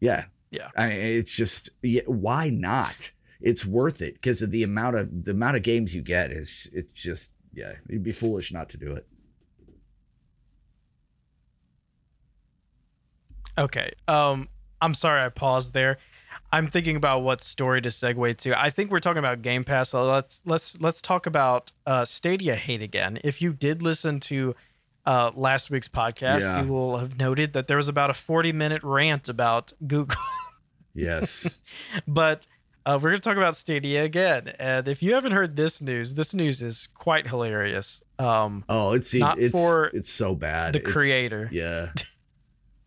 yeah. 0.00 0.24
Yeah. 0.50 0.68
I 0.76 0.88
mean, 0.88 0.98
it's 0.98 1.34
just, 1.36 1.70
yeah, 1.82 2.02
why 2.06 2.48
not? 2.48 3.12
It's 3.40 3.64
worth 3.66 4.00
it 4.02 4.14
because 4.14 4.42
of 4.42 4.50
the 4.50 4.62
amount 4.62 4.96
of 4.96 5.24
the 5.24 5.32
amount 5.32 5.56
of 5.56 5.62
games 5.62 5.94
you 5.94 6.02
get 6.02 6.32
is 6.32 6.70
it's 6.72 6.92
just 6.92 7.32
yeah 7.52 7.72
you'd 7.88 8.02
be 8.02 8.12
foolish 8.12 8.52
not 8.52 8.68
to 8.70 8.76
do 8.78 8.92
it 8.92 9.06
Okay. 13.58 13.90
Um, 14.06 14.48
I'm 14.80 14.94
sorry 14.94 15.22
I 15.24 15.28
paused 15.30 15.72
there. 15.72 15.98
I'm 16.52 16.66
thinking 16.68 16.96
about 16.96 17.20
what 17.20 17.42
story 17.42 17.80
to 17.80 17.88
segue 17.88 18.36
to. 18.38 18.60
I 18.60 18.68
think 18.70 18.90
we're 18.90 18.98
talking 18.98 19.18
about 19.18 19.40
Game 19.42 19.64
Pass. 19.64 19.90
So 19.90 20.04
let's 20.04 20.42
let's 20.44 20.78
let's 20.80 21.00
talk 21.00 21.24
about 21.26 21.72
uh, 21.86 22.04
Stadia 22.04 22.54
hate 22.56 22.82
again. 22.82 23.18
If 23.24 23.40
you 23.40 23.54
did 23.54 23.80
listen 23.82 24.20
to 24.20 24.54
uh, 25.06 25.30
last 25.34 25.70
week's 25.70 25.88
podcast, 25.88 26.40
Yeah. 26.42 26.62
you 26.62 26.68
will 26.72 26.98
have 26.98 27.18
noted 27.18 27.54
that 27.54 27.66
there 27.68 27.78
was 27.78 27.88
about 27.88 28.10
a 28.10 28.14
40 28.14 28.52
minute 28.52 28.82
rant 28.84 29.28
about 29.30 29.72
Google. 29.86 30.20
yes 30.94 31.58
but 32.06 32.46
Uh, 32.86 32.96
we're 33.02 33.10
going 33.10 33.20
to 33.20 33.28
talk 33.28 33.36
about 33.36 33.56
Stadia 33.56 34.04
again. 34.04 34.52
And 34.60 34.86
if 34.86 35.02
you 35.02 35.14
haven't 35.14 35.32
heard 35.32 35.56
this 35.56 35.82
news, 35.82 36.14
this 36.14 36.32
news 36.32 36.62
is 36.62 36.88
quite 36.94 37.26
hilarious. 37.26 38.00
Um, 38.20 38.64
Oh, 38.68 38.92
it's 38.92 39.12
Not 39.12 39.40
it's 39.40 39.50
for 39.52 39.86
it's 39.92 40.08
so 40.10 40.36
bad. 40.36 40.72
the 40.74 40.78
It's- 40.78 40.92
creator. 40.94 41.48
Yeah. 41.52 41.90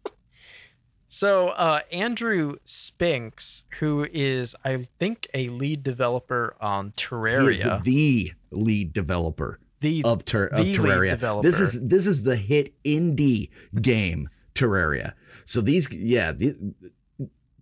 so, 1.08 1.50
uh, 1.50 1.82
Andrew 1.92 2.56
Spinks, 2.66 3.66
who 3.80 4.08
is, 4.14 4.56
I 4.64 4.88
think, 5.00 5.28
a 5.34 5.50
lead 5.50 5.84
developer 5.84 6.56
on 6.62 6.86
He 6.86 6.90
is 6.92 6.96
Terraria, 6.96 7.84
the 7.84 8.32
lead 8.52 8.94
developer 8.94 9.60
the 9.82 10.04
of, 10.06 10.24
ter- 10.26 10.48
of 10.48 10.66
the 10.66 10.74
Terraria. 10.76 11.10
developer. 11.12 11.46
This 11.48 11.60
is 11.60 11.82
this 11.82 12.08
is 12.08 12.24
the 12.24 12.36
hit 12.36 12.74
indie 12.84 13.50
game 13.82 14.30
Terraria. 14.56 15.14
So 15.46 15.62
these 15.62 15.92
yeah, 15.92 16.32
the, 16.32 16.54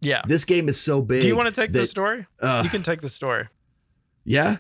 yeah. 0.02 0.22
this 0.28 0.46
game 0.46 0.70
is 0.70 0.80
so 0.80 1.02
big. 1.02 1.22
Do 1.22 1.28
you 1.28 1.36
want 1.36 1.48
to 1.54 1.62
take 1.62 1.72
the 1.72 1.86
story? 1.86 2.26
uh, 2.40 2.62
you 2.64 2.70
can 2.70 2.84
take 2.84 3.02
the 3.02 3.10
story. 3.10 3.48
yeah. 4.26 4.58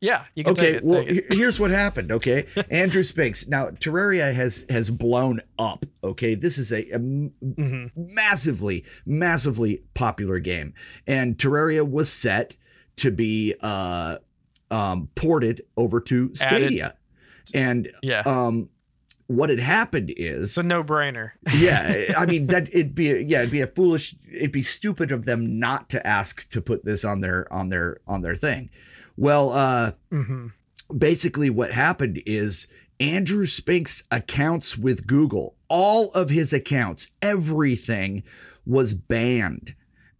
Yeah, 0.00 0.24
you 0.34 0.44
can 0.44 0.52
Okay, 0.52 0.62
take 0.72 0.74
it. 0.76 0.84
well, 0.84 1.02
here's 1.30 1.58
what 1.58 1.70
happened. 1.70 2.12
Okay, 2.12 2.46
Andrew 2.70 3.02
Spinks. 3.02 3.48
Now, 3.48 3.70
Terraria 3.70 4.34
has 4.34 4.66
has 4.68 4.90
blown 4.90 5.40
up. 5.58 5.86
Okay, 6.02 6.34
this 6.34 6.58
is 6.58 6.72
a, 6.72 6.82
a 6.90 6.94
m- 6.96 7.32
Mhm. 7.42 7.90
massively, 7.96 8.84
massively 9.06 9.82
popular 9.94 10.40
game, 10.40 10.74
and 11.06 11.38
Terraria 11.38 11.88
was 11.88 12.12
set 12.12 12.54
to 12.96 13.10
be 13.10 13.54
uh, 13.62 14.18
um, 14.70 15.08
ported 15.14 15.62
over 15.78 16.00
to 16.02 16.24
Added- 16.24 16.36
Stadia, 16.36 16.96
and 17.54 17.90
Yeah, 18.02 18.24
um, 18.26 18.68
what 19.26 19.48
had 19.48 19.58
happened 19.58 20.12
is 20.16 20.50
it's 20.50 20.58
a 20.58 20.62
no-brainer. 20.62 21.30
yeah 21.56 22.12
i 22.18 22.26
mean 22.26 22.46
that 22.48 22.68
it'd 22.68 22.94
be 22.94 23.04
yeah 23.26 23.38
it'd 23.38 23.50
be 23.50 23.62
a 23.62 23.66
foolish 23.66 24.14
it'd 24.32 24.52
be 24.52 24.62
stupid 24.62 25.10
of 25.10 25.24
them 25.24 25.58
not 25.58 25.88
to 25.88 26.06
ask 26.06 26.48
to 26.50 26.60
put 26.60 26.84
this 26.84 27.04
on 27.04 27.20
their 27.20 27.50
on 27.52 27.68
their 27.70 27.98
on 28.06 28.22
their 28.22 28.34
thing. 28.34 28.68
Well 29.16 29.50
uh 29.52 29.92
hmm 30.10 30.48
basically 30.98 31.48
what 31.48 31.70
happened 31.70 32.22
is 32.26 32.68
andrew 33.00 33.46
spink's 33.46 34.04
accounts 34.10 34.76
with 34.76 35.06
google 35.06 35.54
all 35.68 36.10
of 36.12 36.28
his 36.28 36.52
accounts 36.52 37.10
everything 37.22 38.22
was 38.66 38.92
banned. 38.94 39.74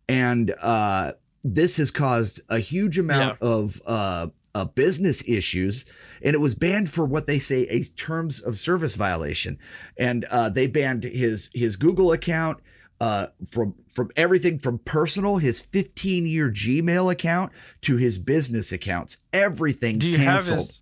And 0.08 0.54
uh 0.60 1.12
this 1.42 1.76
has 1.76 1.90
caused 1.90 2.40
a 2.48 2.58
huge 2.58 2.98
amount 2.98 3.42
of 3.42 3.80
uh 3.86 4.28
uh, 4.54 4.64
business 4.64 5.22
issues, 5.28 5.84
and 6.22 6.34
it 6.34 6.40
was 6.40 6.54
banned 6.54 6.88
for 6.88 7.04
what 7.04 7.26
they 7.26 7.38
say 7.38 7.62
a 7.68 7.82
terms 7.82 8.40
of 8.42 8.56
service 8.58 8.94
violation, 8.94 9.58
and 9.98 10.24
uh, 10.30 10.48
they 10.48 10.66
banned 10.66 11.04
his 11.04 11.50
his 11.54 11.76
Google 11.76 12.12
account 12.12 12.58
uh, 13.00 13.26
from 13.50 13.74
from 13.92 14.10
everything 14.16 14.58
from 14.58 14.78
personal, 14.80 15.36
his 15.38 15.60
15 15.60 16.26
year 16.26 16.50
Gmail 16.50 17.12
account 17.12 17.52
to 17.82 17.96
his 17.96 18.18
business 18.18 18.72
accounts, 18.72 19.18
everything 19.32 19.98
Do 19.98 20.10
you 20.10 20.16
canceled. 20.16 20.58
have 20.60 20.66
his? 20.66 20.80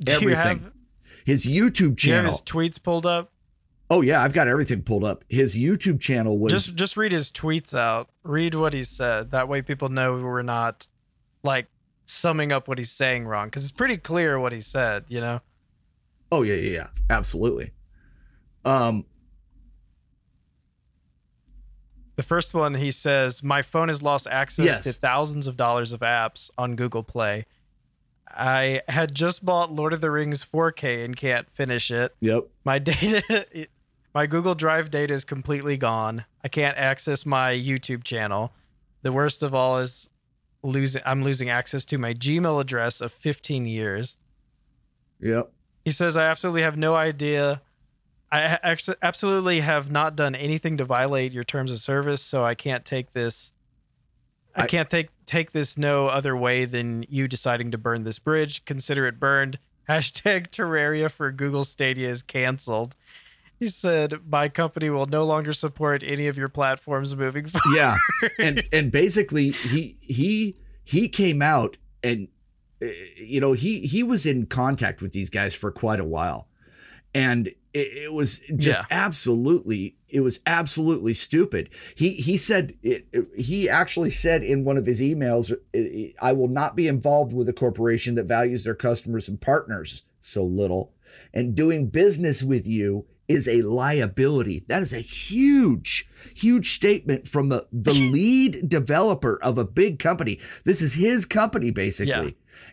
Do 0.00 0.12
you 0.12 0.16
Everything. 0.34 0.58
have, 0.64 0.72
his 1.24 1.46
YouTube 1.46 1.96
do 1.96 2.08
you 2.08 2.14
have 2.14 2.24
channel. 2.24 2.30
his 2.32 2.42
tweets 2.42 2.82
pulled 2.82 3.06
up? 3.06 3.30
oh 3.90 4.00
yeah, 4.00 4.22
I've 4.22 4.32
got 4.32 4.48
everything 4.48 4.82
pulled 4.82 5.04
up. 5.04 5.24
His 5.28 5.54
YouTube 5.56 6.00
channel 6.00 6.36
was 6.38 6.52
just 6.52 6.74
just 6.74 6.96
read 6.96 7.12
his 7.12 7.30
tweets 7.30 7.78
out. 7.78 8.08
Read 8.24 8.54
what 8.54 8.72
he 8.74 8.82
said. 8.84 9.30
That 9.30 9.48
way, 9.48 9.62
people 9.62 9.88
know 9.88 10.14
we're 10.16 10.42
not 10.42 10.86
like 11.42 11.66
summing 12.06 12.52
up 12.52 12.68
what 12.68 12.78
he's 12.78 12.90
saying 12.90 13.26
wrong 13.26 13.48
because 13.48 13.62
it's 13.62 13.70
pretty 13.72 13.96
clear 13.96 14.38
what 14.38 14.52
he 14.52 14.60
said. 14.60 15.04
You 15.08 15.20
know. 15.20 15.40
oh 16.32 16.42
yeah 16.42 16.54
yeah 16.54 16.70
yeah 16.70 16.86
absolutely. 17.10 17.72
Um 18.64 19.04
The 22.16 22.22
first 22.22 22.54
one, 22.54 22.74
he 22.74 22.90
says, 22.92 23.42
My 23.42 23.62
phone 23.62 23.88
has 23.88 24.00
lost 24.02 24.28
access 24.28 24.66
Yes. 24.66 24.84
to 24.84 24.92
thousands 24.92 25.46
of 25.48 25.56
dollars 25.56 25.90
of 25.92 25.98
apps 26.00 26.48
on 26.56 26.76
Google 26.76 27.02
Play. 27.02 27.44
I 28.28 28.82
had 28.88 29.14
just 29.14 29.44
bought 29.44 29.72
Lord 29.72 29.92
of 29.92 30.00
the 30.00 30.10
Rings 30.12 30.44
4K 30.44 31.04
and 31.04 31.16
can't 31.16 31.48
finish 31.50 31.90
it. 31.90 32.14
yep 32.20 32.44
My 32.64 32.78
data, 32.90 33.66
my 34.14 34.26
Google 34.26 34.54
Drive 34.54 34.90
data 34.92 35.12
is 35.12 35.24
completely 35.24 35.76
gone. 35.76 36.24
I 36.44 36.48
can't 36.48 36.76
access 36.78 37.26
my 37.26 37.52
YouTube 37.52 38.04
channel. 38.04 38.52
The 39.02 39.10
worst 39.12 39.42
of 39.42 39.52
all 39.54 39.78
is 39.78 40.08
losing. 40.64 41.02
I'm 41.06 41.22
losing 41.22 41.48
access 41.50 41.84
to 41.86 41.98
my 41.98 42.14
Gmail 42.14 42.60
address 42.60 43.00
of 43.00 43.12
15 43.12 43.66
years. 43.66 44.16
yep 45.20 45.52
He 45.84 45.90
says, 45.92 46.16
I 46.16 46.24
absolutely 46.26 46.62
have 46.62 46.76
no 46.76 46.94
idea. 46.96 47.62
I 48.32 48.58
ex- 48.64 48.88
absolutely 49.00 49.60
have 49.60 49.92
not 49.92 50.16
done 50.16 50.34
anything 50.34 50.76
to 50.78 50.84
violate 50.84 51.32
your 51.32 51.44
terms 51.44 51.70
of 51.70 51.78
service, 51.78 52.20
so 52.20 52.44
I 52.44 52.56
can't 52.56 52.84
take 52.84 53.12
this. 53.12 53.52
I, 54.56 54.62
I- 54.62 54.66
can't 54.66 54.90
take 54.90 55.10
take 55.26 55.52
this 55.52 55.78
no 55.78 56.08
other 56.08 56.36
way 56.36 56.64
than 56.64 57.04
you 57.08 57.28
deciding 57.28 57.70
to 57.70 57.78
burn 57.78 58.02
this 58.04 58.18
bridge. 58.18 58.64
Consider 58.64 59.06
it 59.06 59.20
burned. 59.20 59.58
Hashtag 59.88 60.48
Terraria 60.48 61.10
for 61.10 61.30
Google 61.30 61.62
Stadia 61.64 62.10
is 62.10 62.22
canceled. 62.22 62.94
He 63.58 63.68
said, 63.68 64.20
"My 64.28 64.48
company 64.48 64.90
will 64.90 65.06
no 65.06 65.24
longer 65.24 65.52
support 65.52 66.02
any 66.02 66.26
of 66.26 66.36
your 66.36 66.48
platforms 66.48 67.14
moving 67.16 67.46
forward." 67.46 67.76
yeah. 67.76 67.96
And 68.38 68.64
and 68.72 68.90
basically 68.90 69.50
he 69.50 69.96
he 70.00 70.56
he 70.84 71.08
came 71.08 71.40
out 71.42 71.76
and 72.02 72.28
uh, 72.82 72.86
you 73.16 73.40
know 73.40 73.52
he 73.52 73.80
he 73.80 74.02
was 74.02 74.26
in 74.26 74.46
contact 74.46 75.00
with 75.02 75.12
these 75.12 75.30
guys 75.30 75.54
for 75.54 75.70
quite 75.70 76.00
a 76.00 76.04
while. 76.04 76.48
And 77.16 77.46
it, 77.72 77.96
it 77.96 78.12
was 78.12 78.40
just 78.56 78.84
absolutely 78.90 79.96
it 80.08 80.20
was 80.20 80.40
absolutely 80.46 81.14
stupid. 81.14 81.70
He 81.94 82.10
he 82.14 82.36
said 82.36 82.74
it, 82.82 83.06
it- 83.12 83.28
he 83.36 83.68
actually 83.68 84.10
said 84.10 84.42
in 84.42 84.64
one 84.64 84.76
of 84.76 84.86
his 84.86 85.00
emails 85.00 85.52
i 86.20 86.32
will 86.32 86.48
not 86.48 86.76
be 86.76 86.86
involved 86.88 87.32
with 87.32 87.48
a 87.48 87.52
corporation 87.52 88.14
that 88.16 88.24
values 88.24 88.64
their 88.64 88.74
customers 88.74 89.28
and 89.28 89.40
partners 89.40 90.02
so 90.20 90.44
little. 90.44 90.92
And 91.32 91.54
doing 91.54 91.86
business 91.86 92.42
with 92.42 92.66
you 92.66 93.06
is 93.28 93.48
a 93.48 93.62
liability. 93.62 94.64
That 94.68 94.82
is 94.82 94.92
a 94.92 94.98
huge, 95.00 96.08
huge 96.34 96.74
statement 96.74 97.26
from 97.26 97.48
the, 97.48 97.66
the 97.72 97.92
lead 98.12 98.68
developer 98.68 99.38
of 99.42 99.58
a 99.58 99.64
big 99.64 99.98
company. 99.98 100.38
This 100.64 100.82
is 100.82 100.94
his 100.94 101.24
company, 101.24 101.70
basically. 101.70 102.12
Yeah. 102.12 102.30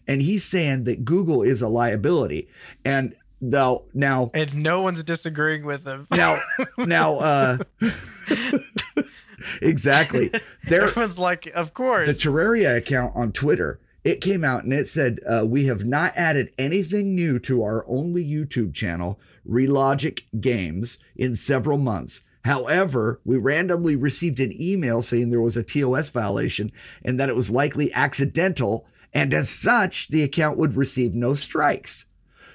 And 0.07 0.21
he's 0.21 0.43
saying 0.43 0.83
that 0.85 1.05
Google 1.05 1.41
is 1.41 1.61
a 1.61 1.67
liability. 1.69 2.47
And 2.85 3.15
now, 3.39 3.83
now, 3.93 4.29
And 4.33 4.55
no 4.55 4.81
one's 4.81 5.03
disagreeing 5.03 5.65
with 5.65 5.85
him. 5.85 6.07
now, 6.11 6.37
now, 6.77 7.15
uh, 7.15 7.57
exactly. 9.61 10.31
There, 10.67 10.83
Everyone's 10.83 11.19
like, 11.19 11.47
"Of 11.47 11.73
course." 11.73 12.07
the 12.07 12.13
Terraria 12.13 12.75
account 12.77 13.13
on 13.15 13.31
Twitter, 13.31 13.79
it 14.03 14.21
came 14.21 14.43
out 14.43 14.63
and 14.63 14.73
it 14.73 14.87
said, 14.87 15.19
uh, 15.27 15.45
We 15.47 15.65
have 15.65 15.85
not 15.85 16.13
added 16.15 16.53
anything 16.57 17.13
new 17.13 17.39
to 17.39 17.63
our 17.63 17.85
only 17.87 18.25
YouTube 18.25 18.73
channel, 18.73 19.19
Relogic 19.47 20.23
Games, 20.39 20.97
in 21.15 21.35
several 21.35 21.77
months. 21.77 22.23
However, 22.43 23.21
we 23.23 23.37
randomly 23.37 23.95
received 23.95 24.39
an 24.39 24.59
email 24.59 25.01
saying 25.01 25.29
there 25.29 25.41
was 25.41 25.57
a 25.57 25.63
TOS 25.63 26.09
violation 26.09 26.71
and 27.03 27.19
that 27.19 27.29
it 27.29 27.35
was 27.35 27.51
likely 27.51 27.93
accidental, 27.93 28.87
and 29.13 29.33
as 29.33 29.49
such, 29.49 30.07
the 30.07 30.23
account 30.23 30.57
would 30.57 30.75
receive 30.75 31.13
no 31.13 31.35
strikes. 31.35 32.07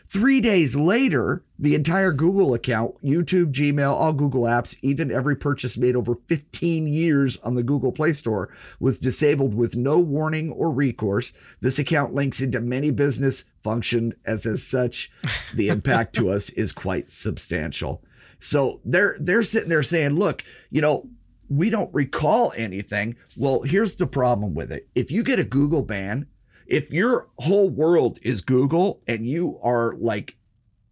Three 0.08 0.40
days 0.40 0.76
later, 0.76 1.42
the 1.58 1.74
entire 1.74 2.12
Google 2.12 2.54
account, 2.54 2.94
YouTube, 3.02 3.52
Gmail, 3.52 3.90
all 3.90 4.12
Google 4.12 4.42
apps, 4.42 4.76
even 4.82 5.10
every 5.10 5.34
purchase 5.34 5.76
made 5.76 5.96
over 5.96 6.14
15 6.14 6.86
years 6.86 7.38
on 7.38 7.54
the 7.54 7.62
Google 7.62 7.90
Play 7.90 8.12
Store 8.12 8.48
was 8.78 9.00
disabled 9.00 9.54
with 9.54 9.74
no 9.74 9.98
warning 9.98 10.52
or 10.52 10.70
recourse. 10.70 11.32
This 11.60 11.78
account 11.78 12.14
links 12.14 12.40
into 12.40 12.60
many 12.60 12.90
business 12.92 13.44
functions, 13.62 14.14
as 14.24 14.46
as 14.46 14.62
such. 14.62 15.10
The 15.54 15.68
impact 15.68 16.14
to 16.16 16.30
us 16.30 16.50
is 16.50 16.72
quite 16.72 17.08
substantial. 17.08 18.04
So 18.38 18.80
they're 18.84 19.16
they're 19.18 19.42
sitting 19.42 19.68
there 19.70 19.82
saying, 19.82 20.12
look, 20.12 20.44
you 20.70 20.80
know, 20.82 21.08
we 21.48 21.70
don't 21.70 21.92
recall 21.94 22.52
anything. 22.56 23.16
Well, 23.36 23.62
here's 23.62 23.96
the 23.96 24.06
problem 24.06 24.54
with 24.54 24.72
it. 24.72 24.88
If 24.94 25.10
you 25.10 25.22
get 25.22 25.38
a 25.38 25.44
Google 25.44 25.82
ban, 25.82 26.26
if 26.68 26.92
your 26.92 27.28
whole 27.38 27.70
world 27.70 28.18
is 28.22 28.40
Google 28.40 29.00
and 29.06 29.26
you 29.26 29.58
are 29.62 29.94
like 29.98 30.36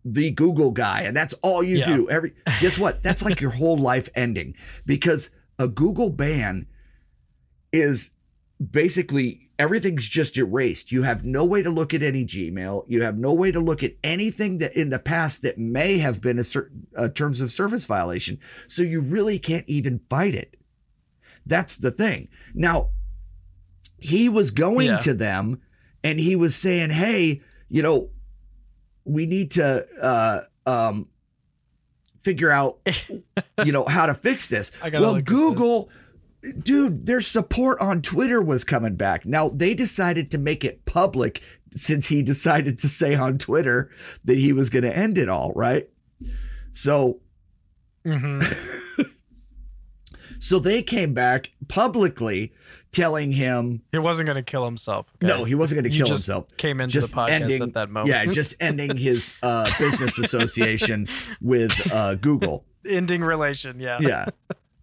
the 0.05 0.31
Google 0.33 0.71
guy 0.71 1.03
and 1.03 1.17
that's 1.17 1.33
all 1.43 1.63
you 1.63 1.79
Yeah. 1.79 1.97
do, 1.97 2.11
every 2.11 2.35
guess 2.61 2.79
what? 2.79 3.03
That's 3.03 3.23
like 3.25 3.41
your 3.41 3.51
whole 3.51 3.79
life 3.79 4.09
ending 4.15 4.55
because 4.85 5.31
a 5.59 5.67
Google 5.67 6.11
ban 6.11 6.67
is 7.73 8.11
basically 8.71 9.49
everything's 9.59 10.07
just 10.09 10.37
erased. 10.37 10.93
You 10.93 11.03
have 11.03 11.25
no 11.25 11.45
way 11.45 11.63
to 11.63 11.71
look 11.71 11.95
at 11.95 12.03
any 12.03 12.25
Gmail. 12.25 12.85
You 12.89 13.03
have 13.03 13.17
no 13.19 13.33
way 13.33 13.51
to 13.53 13.61
look 13.61 13.83
at 13.83 13.95
anything 14.03 14.59
that 14.59 14.77
in 14.77 14.91
the 14.91 14.99
past 14.99 15.43
that 15.43 15.59
may 15.59 15.97
have 15.99 16.21
been 16.21 16.39
a 16.39 16.45
certain 16.45 16.87
a 16.95 17.09
terms 17.09 17.41
of 17.41 17.51
service 17.51 17.85
violation. 17.85 18.39
So 18.67 18.83
you 18.83 19.01
really 19.01 19.39
can't 19.39 19.69
even 19.69 20.01
fight 20.11 20.35
it. 20.35 20.57
That's 21.47 21.79
the 21.79 21.91
thing. 21.91 22.29
Now, 22.55 22.91
he 24.05 24.29
was 24.29 24.51
going 24.51 24.87
Yeah. 24.89 24.99
to 24.99 25.15
them 25.15 25.61
and 26.03 26.21
he 26.21 26.37
was 26.37 26.55
saying, 26.55 26.91
"Hey, 26.91 27.41
you 27.69 27.83
know, 27.83 28.11
we 29.05 29.27
need 29.27 29.53
to 29.53 29.87
uh 30.01 30.41
um 30.67 31.09
figure 32.21 32.51
out 32.51 32.79
you 33.65 33.73
know 33.73 33.85
how 33.85 34.07
to 34.07 34.15
fix 34.15 34.49
this." 34.49 34.71
Well, 34.93 35.17
at 35.17 35.25
this. 35.27 35.35
Google 35.35 35.91
dude, 36.63 37.07
their 37.07 37.23
support 37.23 37.81
on 37.81 38.03
Twitter 38.03 38.43
was 38.43 38.65
coming 38.65 38.97
back. 38.97 39.25
Now 39.25 39.49
they 39.49 39.73
decided 39.75 40.31
to 40.33 40.39
make 40.39 40.63
it 40.65 40.85
public 40.85 41.41
since 41.73 42.07
he 42.09 42.23
decided 42.23 42.79
to 42.81 42.89
say 42.89 43.15
on 43.15 43.39
Twitter 43.39 43.91
that 44.25 44.39
he 44.39 44.53
was 44.53 44.69
going 44.71 44.85
to 44.85 44.95
end 44.97 45.17
it 45.19 45.29
all, 45.31 45.53
right? 45.57 45.89
So, 46.73 47.21
hmm 48.05 48.41
so 50.39 50.59
they 50.59 50.83
came 50.83 51.15
back 51.15 51.53
publicly 51.69 52.53
telling 52.95 53.33
him 53.33 53.83
He 53.93 53.99
wasn't 53.99 54.27
going 54.27 54.37
to 54.37 54.43
kill 54.43 54.65
himself. 54.65 55.07
okay? 55.17 55.27
no, 55.27 55.45
he 55.45 55.55
wasn't 55.55 55.83
going 55.83 55.91
to 55.93 55.97
kill 55.97 56.07
just 56.07 56.27
himself. 56.27 56.57
Came 56.57 56.81
into 56.81 56.93
Just 56.93 57.11
the 57.11 57.17
podcast 57.17 57.31
ending, 57.31 57.63
at 57.63 57.75
that 57.75 57.91
moment. 57.91 58.09
yeah, 58.09 58.25
just 58.27 58.55
ending 58.61 58.97
his 58.97 59.35
uh, 59.43 59.71
business 59.79 60.19
association 60.19 61.09
with 61.41 61.73
uh, 61.93 62.15
Google. 62.15 62.65
ending 62.89 63.23
relation. 63.23 63.81
Yeah. 63.81 63.99
yeah. 64.01 64.27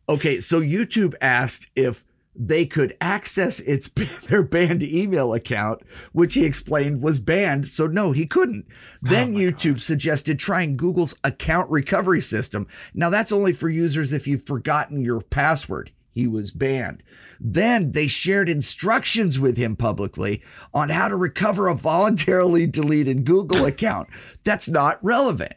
Okay, 0.10 0.40
so 0.40 0.60
YouTube 0.62 1.14
asked 1.22 1.70
if 1.76 2.04
they 2.36 2.66
could 2.66 2.96
access 3.02 3.60
its 3.60 3.90
their 4.28 4.42
banned 4.44 4.84
email 4.84 5.34
account, 5.34 5.82
which 6.14 6.34
he 6.34 6.46
explained 6.46 7.02
was 7.02 7.20
banned. 7.20 7.68
So 7.68 7.88
no, 7.88 8.12
he 8.14 8.26
couldn't. 8.26 8.66
Then 9.02 9.34
my 9.34 9.40
YouTube 9.40 9.80
suggested 9.82 10.40
trying 10.40 10.78
Google's 10.78 11.16
account 11.24 11.70
recovery 11.70 12.22
system. 12.22 12.68
Now 12.94 13.10
that's 13.10 13.32
only 13.34 13.52
for 13.54 13.70
users 13.70 14.14
if 14.14 14.28
you've 14.28 14.46
forgotten 14.46 15.02
your 15.04 15.22
password. 15.22 15.92
He 16.14 16.28
was 16.28 16.52
banned. 16.52 17.04
Then 17.40 17.92
they 17.92 18.08
shared 18.08 18.50
instructions 18.50 19.40
with 19.40 19.58
him 19.58 19.76
publicly 19.76 20.42
on 20.74 20.90
how 20.90 21.08
to 21.08 21.16
recover 21.16 21.68
a 21.68 21.76
voluntarily 21.76 22.68
deleted 22.68 23.24
Google 23.26 23.66
account. 23.66 24.10
That's 24.44 24.68
not 24.68 25.00
relevant. 25.02 25.54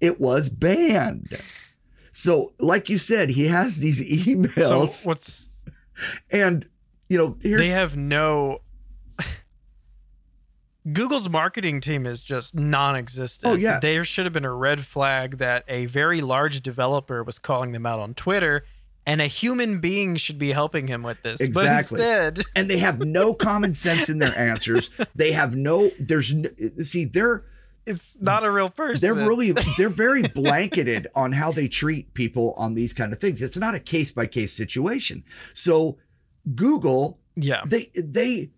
It 0.00 0.20
was 0.20 0.48
banned. 0.50 1.40
So, 2.12 2.52
like 2.58 2.88
you 2.88 2.98
said, 2.98 3.30
he 3.30 3.46
has 3.46 3.78
these 3.78 4.00
emails, 4.26 4.90
So 4.90 5.08
what's 5.08 5.48
and 6.30 6.68
you 7.08 7.16
know, 7.18 7.36
here's 7.40 7.62
they 7.62 7.68
have 7.68 7.96
no 7.96 8.60
Google's 10.92 11.30
marketing 11.30 11.80
team 11.80 12.04
is 12.04 12.22
just 12.22 12.54
non-existent. 12.54 13.52
Oh, 13.52 13.56
yeah. 13.56 13.80
There 13.80 14.04
should 14.04 14.26
have 14.26 14.32
been 14.34 14.44
a 14.44 14.52
red 14.52 14.84
flag 14.84 15.38
that 15.38 15.64
a 15.66 15.86
very 15.86 16.20
large 16.20 16.60
developer 16.60 17.24
was 17.24 17.38
calling 17.38 17.72
them 17.72 17.86
out 17.86 18.00
on 18.00 18.12
Twitter 18.14 18.64
and 19.06 19.20
a 19.20 19.26
human 19.26 19.80
being 19.80 20.16
should 20.16 20.38
be 20.38 20.52
helping 20.52 20.86
him 20.88 21.02
with 21.02 21.22
this. 21.22 21.40
Exactly. 21.40 21.98
But 21.98 22.36
instead, 22.36 22.40
and 22.56 22.70
they 22.70 22.78
have 22.78 23.00
no 23.00 23.34
common 23.34 23.74
sense 23.74 24.08
in 24.08 24.18
their 24.18 24.36
answers. 24.36 24.90
They 25.14 25.32
have 25.32 25.56
no. 25.56 25.90
There's 25.98 26.34
no, 26.34 26.48
see 26.80 27.04
they're 27.04 27.44
it's 27.86 28.16
not 28.20 28.44
a 28.44 28.50
real 28.50 28.70
person. 28.70 29.06
they're 29.06 29.26
really 29.26 29.52
they're 29.78 29.88
very 29.90 30.22
blanketed 30.22 31.06
on 31.14 31.32
how 31.32 31.52
they 31.52 31.68
treat 31.68 32.14
people 32.14 32.54
on 32.56 32.74
these 32.74 32.92
kind 32.94 33.12
of 33.12 33.20
things. 33.20 33.42
It's 33.42 33.58
not 33.58 33.74
a 33.74 33.80
case 33.80 34.10
by 34.12 34.26
case 34.26 34.52
situation. 34.52 35.22
So 35.52 35.98
Google 36.54 37.18
Yeah. 37.36 37.62
they 37.66 37.90
they 37.94 38.50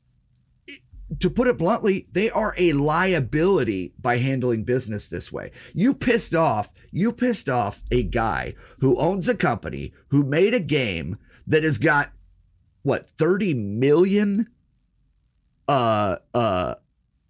to 1.21 1.31
put 1.31 1.47
it 1.47 1.57
bluntly, 1.59 2.07
they 2.13 2.31
are 2.31 2.55
a 2.59 2.73
liability 2.73 3.93
by 4.01 4.19
handling 4.19 4.65
business 4.65 5.09
this 5.09 5.31
way. 5.33 5.53
You 5.73 5.95
pissed 5.95 6.35
off, 6.35 6.73
you 6.91 7.13
pissed 7.13 7.49
off 7.49 7.83
a 7.91 8.03
guy 8.03 8.55
who 8.81 8.97
owns 8.97 9.29
a 9.29 9.35
company 9.37 9.93
who 10.09 10.25
made 10.25 10.55
a 10.55 10.61
game 10.61 11.19
that 11.47 11.63
has 11.63 11.79
got 11.79 12.11
what 12.83 13.09
30 13.11 13.55
million 13.55 14.49
uh 15.69 16.17
uh 16.35 16.75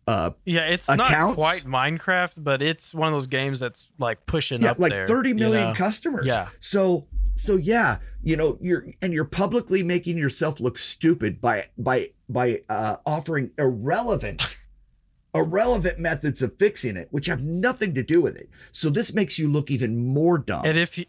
uh 0.07 0.31
Yeah, 0.45 0.67
it's 0.67 0.89
accounts? 0.89 1.11
not 1.11 1.35
quite 1.37 1.63
Minecraft, 1.65 2.33
but 2.37 2.63
it's 2.63 2.95
one 2.95 3.09
of 3.09 3.15
those 3.15 3.27
games 3.27 3.61
that's 3.61 3.89
like 3.99 4.25
pushing 4.27 4.63
yeah, 4.63 4.73
up 4.73 4.79
like 4.79 4.93
there, 4.93 5.07
30 5.07 5.31
you 5.31 5.35
million 5.35 5.69
know? 5.69 5.75
customers. 5.75 6.27
Yeah. 6.27 6.49
So 6.61 7.07
so 7.37 7.57
yeah, 7.57 7.99
you 8.23 8.37
know, 8.37 8.59
you're 8.61 8.87
and 9.01 9.13
you're 9.13 9.25
publicly 9.25 9.83
making 9.83 10.19
yourself 10.19 10.59
look 10.61 10.79
stupid 10.79 11.41
by 11.41 11.67
by 11.79 12.09
by 12.29 12.61
uh 12.69 12.97
offering 13.07 13.51
irrelevant 13.59 14.57
irrelevant 15.37 15.99
methods 15.99 16.43
of 16.43 16.57
fixing 16.59 16.97
it, 16.97 17.09
which 17.11 17.27
have 17.27 17.43
nothing 17.43 17.95
to 17.95 18.03
do 18.03 18.21
with 18.21 18.37
it. 18.37 18.49
So 18.73 18.89
this 18.89 19.13
makes 19.13 19.39
you 19.39 19.49
look 19.49 19.71
even 19.71 20.07
more 20.07 20.39
dumb. 20.39 20.63
And 20.65 20.79
if 20.79 20.97
you, 20.97 21.05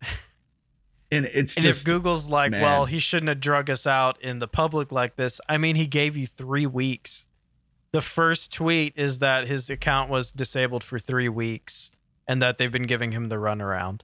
and 1.12 1.26
it's 1.26 1.54
and 1.56 1.64
just 1.64 1.82
if 1.82 1.86
Google's 1.86 2.30
like, 2.30 2.50
man. 2.50 2.62
well, 2.62 2.86
he 2.86 2.98
shouldn't 2.98 3.28
have 3.28 3.40
drug 3.40 3.70
us 3.70 3.86
out 3.86 4.20
in 4.22 4.38
the 4.38 4.48
public 4.48 4.90
like 4.92 5.16
this. 5.16 5.40
I 5.48 5.58
mean, 5.58 5.76
he 5.76 5.86
gave 5.86 6.16
you 6.16 6.26
three 6.26 6.66
weeks. 6.66 7.26
The 7.92 8.00
first 8.00 8.52
tweet 8.52 8.94
is 8.96 9.20
that 9.20 9.46
his 9.46 9.70
account 9.70 10.10
was 10.10 10.32
disabled 10.32 10.82
for 10.82 10.98
three 10.98 11.28
weeks, 11.28 11.90
and 12.26 12.42
that 12.42 12.58
they've 12.58 12.72
been 12.72 12.86
giving 12.86 13.12
him 13.12 13.28
the 13.28 13.36
runaround. 13.36 14.00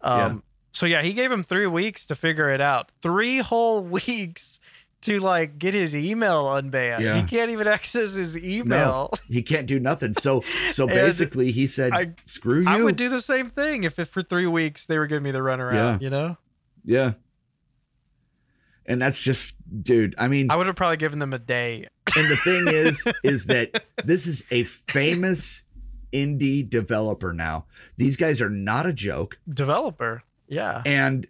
Um, 0.00 0.18
Yeah. 0.18 0.38
So 0.72 0.86
yeah, 0.86 1.02
he 1.02 1.12
gave 1.12 1.30
him 1.30 1.42
three 1.42 1.66
weeks 1.66 2.06
to 2.06 2.16
figure 2.16 2.48
it 2.48 2.60
out. 2.60 2.90
Three 3.02 3.38
whole 3.38 3.84
weeks 3.98 4.58
to 5.02 5.20
like 5.20 5.58
get 5.58 5.74
his 5.74 5.94
email 5.94 6.46
unbanned. 6.46 7.00
Yeah. 7.00 7.20
He 7.20 7.24
can't 7.24 7.50
even 7.50 7.66
access 7.66 8.14
his 8.14 8.36
no, 8.36 8.42
email. 8.42 9.10
he 9.28 9.42
can't 9.42 9.66
do 9.66 9.78
nothing. 9.78 10.14
So 10.14 10.42
so 10.70 10.86
basically 10.86 11.52
he 11.52 11.66
said, 11.66 11.92
I- 11.92 12.14
screw 12.24 12.60
you. 12.62 12.68
I 12.68 12.82
would 12.82 12.96
do 12.96 13.08
the 13.08 13.20
same 13.20 13.50
thing 13.50 13.84
if, 13.84 13.98
if 13.98 14.08
for 14.08 14.22
three 14.22 14.46
weeks 14.46 14.86
they 14.86 14.98
were 14.98 15.06
giving 15.06 15.24
me 15.24 15.30
the 15.30 15.40
runaround. 15.40 15.74
Yeah. 15.74 15.98
You 16.00 16.10
know, 16.10 16.36
yeah. 16.84 17.12
And 18.86 19.00
that's 19.00 19.22
just 19.22 19.56
dude, 19.82 20.14
I 20.18 20.28
mean 20.28 20.50
I 20.50 20.56
would 20.56 20.66
have 20.66 20.76
probably 20.76 20.96
given 20.96 21.18
them 21.18 21.32
a 21.32 21.38
day. 21.38 21.86
And 22.16 22.30
the 22.30 22.36
thing 22.36 22.68
is, 22.68 23.06
is 23.24 23.46
that 23.46 23.84
this 24.04 24.26
is 24.26 24.44
a 24.50 24.64
famous 24.64 25.64
indie 26.12 26.68
developer 26.68 27.32
now. 27.32 27.64
These 27.96 28.16
guys 28.16 28.42
are 28.42 28.50
not 28.50 28.84
a 28.84 28.92
joke, 28.92 29.38
Developer, 29.48 30.22
yeah. 30.52 30.82
and 30.86 31.26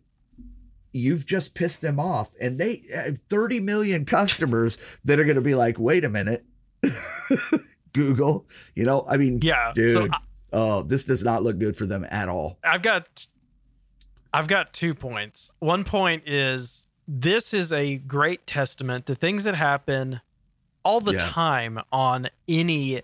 you've 0.93 1.25
just 1.25 1.55
pissed 1.55 1.81
them 1.81 1.99
off. 1.99 2.35
And 2.41 2.59
they 2.59 2.83
have 2.95 3.19
30 3.31 3.61
million 3.61 4.05
customers 4.05 4.77
that 5.05 5.19
are 5.19 5.25
going 5.25 5.37
to 5.37 5.41
be 5.43 5.55
like, 5.55 5.79
wait 5.79 6.05
a 6.05 6.11
minute, 6.11 6.45
Google. 7.93 8.47
You 8.75 8.85
know, 8.85 9.05
I 9.09 9.17
mean, 9.17 9.39
Yeah. 9.43 9.73
dude. 9.75 9.93
So 9.95 10.09
I- 10.13 10.19
oh, 10.53 10.83
this 10.83 11.05
does 11.05 11.23
not 11.25 11.43
look 11.43 11.59
good 11.59 11.77
for 11.77 11.87
them 11.87 12.07
at 12.11 12.29
all. 12.29 12.59
I've 12.65 12.83
got 12.83 13.27
I've 14.35 14.49
got 14.49 14.73
two 14.73 14.95
points. 14.95 15.51
One 15.59 15.85
point 15.85 16.23
is 16.27 16.87
this 17.07 17.53
is 17.53 17.71
a 17.73 17.99
great 17.99 18.47
testament 18.47 19.05
to 19.07 19.15
things 19.15 19.45
that 19.45 19.55
happen 19.55 20.21
all 20.85 21.01
the 21.01 21.13
Yeah. 21.13 21.29
time 21.29 21.79
on 21.93 22.29
any 22.49 23.03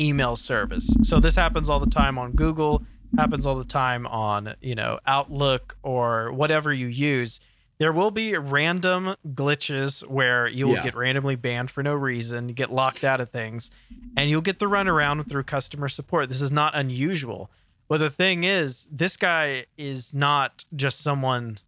email 0.00 0.34
service. 0.34 0.92
So 1.04 1.20
this 1.20 1.36
happens 1.36 1.68
all 1.70 1.78
the 1.78 1.86
time 1.90 2.18
on 2.18 2.32
Google, 2.32 2.84
happens 3.18 3.46
all 3.46 3.56
the 3.56 3.64
time 3.64 4.06
on, 4.06 4.54
you 4.60 4.74
know, 4.74 4.98
Outlook 5.06 5.76
or 5.82 6.32
whatever 6.32 6.72
you 6.72 6.86
use. 6.86 7.40
There 7.78 7.92
will 7.92 8.10
be 8.12 8.36
random 8.36 9.16
glitches 9.34 10.06
where 10.06 10.46
you 10.46 10.66
will 10.66 10.74
Yeah. 10.74 10.84
get 10.84 10.94
randomly 10.96 11.34
banned 11.36 11.70
for 11.70 11.82
no 11.82 11.94
reason, 11.94 12.48
get 12.48 12.70
locked 12.72 13.02
out 13.04 13.20
of 13.20 13.30
things, 13.30 13.70
and 14.16 14.30
you'll 14.30 14.40
get 14.42 14.58
the 14.60 14.66
runaround 14.66 15.28
through 15.28 15.42
customer 15.44 15.88
support. 15.88 16.28
This 16.28 16.40
is 16.40 16.52
not 16.52 16.74
unusual. 16.76 17.50
But 17.88 17.98
the 18.00 18.10
thing 18.10 18.44
is, 18.44 18.86
this 18.90 19.16
guy 19.16 19.66
is 19.76 20.14
not 20.14 20.64
just 20.74 21.00
someone 21.00 21.58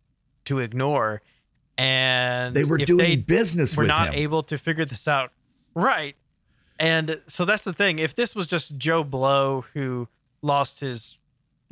to 0.45 0.61
ignore. 0.61 1.23
And 1.77 2.55
They 2.55 2.65
were 2.65 2.79
doing 2.79 2.99
they 2.99 3.17
business 3.17 3.77
were 3.77 3.85
not 3.85 4.09
him. 4.09 4.15
able 4.15 4.43
to 4.45 4.57
figure 4.57 4.85
this 4.85 5.07
out. 5.07 5.33
Right. 5.75 6.17
And 6.79 7.21
so 7.27 7.45
that's 7.45 7.65
the 7.65 7.73
thing. 7.73 7.99
If 7.99 8.15
this 8.15 8.35
was 8.35 8.47
just 8.47 8.79
Joe 8.79 9.03
Blow 9.05 9.65
who 9.75 10.09
lost 10.41 10.81
his 10.81 11.19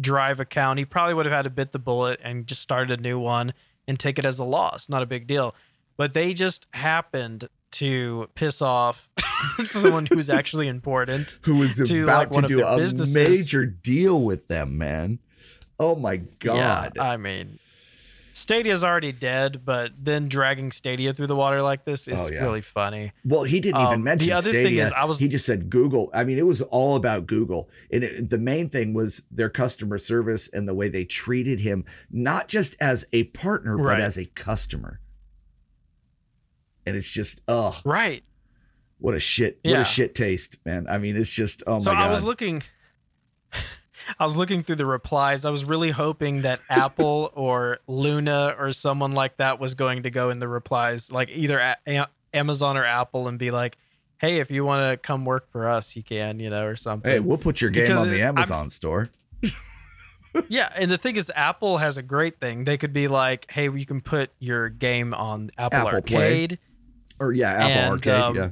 drive 0.01 0.41
account, 0.41 0.79
he 0.79 0.85
probably 0.85 1.15
would 1.15 1.27
have 1.27 1.33
had 1.33 1.43
to 1.43 1.51
bit 1.51 1.73
the 1.73 1.79
bullet 1.79 2.21
and 2.23 2.47
just 2.47 2.63
started 2.63 2.99
a 2.99 3.03
new 3.03 3.19
one 3.19 3.55
and 3.87 3.99
take 3.99 4.19
it 4.19 4.25
as 4.25 4.39
a 4.39 4.45
loss. 4.45 4.89
Not 4.89 5.03
a 5.03 5.07
big 5.07 5.27
deal. 5.27 5.55
But 5.97 6.15
they 6.15 6.35
just 6.35 6.67
happened 6.73 7.49
to 7.73 8.29
piss 8.35 8.63
off 8.63 9.09
someone 9.59 10.07
who's 10.07 10.31
actually 10.31 10.69
important. 10.69 11.39
Who 11.45 11.57
was 11.57 11.77
to, 11.77 12.05
about 12.05 12.35
like, 12.35 12.43
to 12.43 12.49
do 12.49 12.65
a 12.65 12.77
businesses. 12.77 13.15
major 13.15 13.67
deal 13.67 14.23
with 14.23 14.49
them, 14.49 14.79
man. 14.79 15.19
Oh 15.79 15.97
my 15.97 16.19
God. 16.19 16.93
Yeah, 16.95 17.03
I 17.03 17.17
mean, 17.17 17.59
Stadia's 18.37 18.83
already 18.83 19.13
dead, 19.13 19.65
but 19.65 19.93
then 19.97 20.29
dragging 20.29 20.73
Stadia 20.73 21.13
through 21.13 21.29
the 21.29 21.37
water 21.37 21.63
like 21.63 21.85
this 21.85 22.09
is 22.09 22.19
Oh, 22.21 22.29
yeah. 22.33 22.43
really 22.43 22.63
funny. 22.63 23.13
Well, 23.25 23.45
he 23.45 23.61
didn't 23.61 23.81
even 23.81 23.93
Um, 23.95 24.01
the 24.01 24.05
mention 24.05 24.33
other 24.33 24.51
thing 24.51 24.65
Stadia. 24.67 24.85
is 24.87 24.93
I 24.93 25.05
was- 25.05 25.21
he 25.21 25.29
just 25.29 25.47
said 25.47 25.71
Google. 25.71 26.11
I 26.13 26.25
mean, 26.25 26.37
it 26.39 26.47
was 26.47 26.61
all 26.61 26.97
about 26.97 27.29
Google, 27.29 27.71
and 27.93 28.03
it, 28.03 28.29
the 28.31 28.39
main 28.39 28.71
thing 28.71 28.93
was 28.93 29.23
their 29.31 29.49
customer 29.49 29.99
service 29.99 30.49
and 30.53 30.67
the 30.67 30.75
way 30.75 30.89
they 30.89 31.05
treated 31.05 31.61
him, 31.61 31.85
not 32.11 32.49
just 32.49 32.75
as 32.81 33.05
a 33.13 33.23
partner, 33.25 33.77
Right. 33.77 33.95
but 33.99 34.03
as 34.03 34.19
a 34.19 34.25
customer. 34.25 34.99
And 36.85 36.97
it's 36.97 37.13
just, 37.13 37.41
oh, 37.47 37.81
Right. 37.85 38.25
what 38.99 39.15
a 39.15 39.21
shit, 39.21 39.61
what 39.65 39.79
a 39.79 39.85
shit 39.85 40.15
taste, 40.17 40.59
man. 40.67 40.87
I 40.89 40.99
mean, 40.99 41.17
it's 41.17 41.33
just, 41.33 41.63
oh 41.69 41.79
so 41.79 41.91
my 41.93 41.99
god. 41.99 42.03
So 42.05 42.09
I 42.09 42.11
was 42.11 42.25
looking 42.25 42.63
I 44.19 44.25
was 44.25 44.37
looking 44.37 44.63
through 44.63 44.77
the 44.77 44.87
replies. 44.87 45.45
I 45.45 45.51
was 45.51 45.65
really 45.65 45.91
hoping 45.91 46.43
that 46.43 46.61
Apple 46.71 47.33
or 47.35 47.79
Luna 47.87 48.55
or 48.59 48.73
someone 48.73 49.13
like 49.13 49.37
that 49.39 49.59
was 49.61 49.75
going 49.75 50.03
to 50.05 50.11
go 50.11 50.31
in 50.31 50.39
the 50.39 50.49
replies, 50.49 51.11
like 51.13 51.29
either 51.31 51.59
a- 51.87 52.07
Amazon 52.33 52.77
or 52.77 52.85
Apple, 52.85 53.29
and 53.29 53.39
be 53.39 53.51
like, 53.51 53.77
"Hey, 54.19 54.39
if 54.41 54.51
you 54.51 54.65
want 54.65 54.91
to 54.91 54.97
come 54.97 55.25
work 55.25 55.51
for 55.51 55.69
us, 55.69 55.95
you 55.97 56.03
can," 56.03 56.41
you 56.41 56.51
know, 56.51 56.65
or 56.67 56.77
something. 56.77 57.11
hey, 57.11 57.21
we'll 57.21 57.39
put 57.39 57.61
your 57.61 57.71
game 57.71 57.85
Because 57.87 58.03
on 58.03 58.09
the 58.11 58.17
it- 58.21 58.23
I'm- 58.25 58.37
Amazon 58.39 58.71
store. 58.71 59.09
yeah, 60.49 60.71
and 60.75 60.91
the 60.91 60.97
thing 60.99 61.17
is, 61.17 61.31
Apple 61.35 61.79
has 61.79 61.97
a 61.97 62.03
great 62.03 62.41
thing. 62.41 62.65
They 62.65 62.77
could 62.77 62.93
be 62.93 63.07
like, 63.09 63.51
"Hey, 63.51 63.65
you 63.71 63.87
can 63.87 64.01
put 64.01 64.31
your 64.41 64.69
game 64.69 65.15
on 65.15 65.51
Apple, 65.57 65.79
Apple 65.89 66.03
Play. 66.03 66.17
Arcade, 66.43 66.59
Or 67.21 67.33
yeah, 67.33 67.51
Apple 67.53 67.67
And, 67.71 67.91
Arcade. 67.93 68.15
um, 68.15 68.37
yeah. 68.37 68.49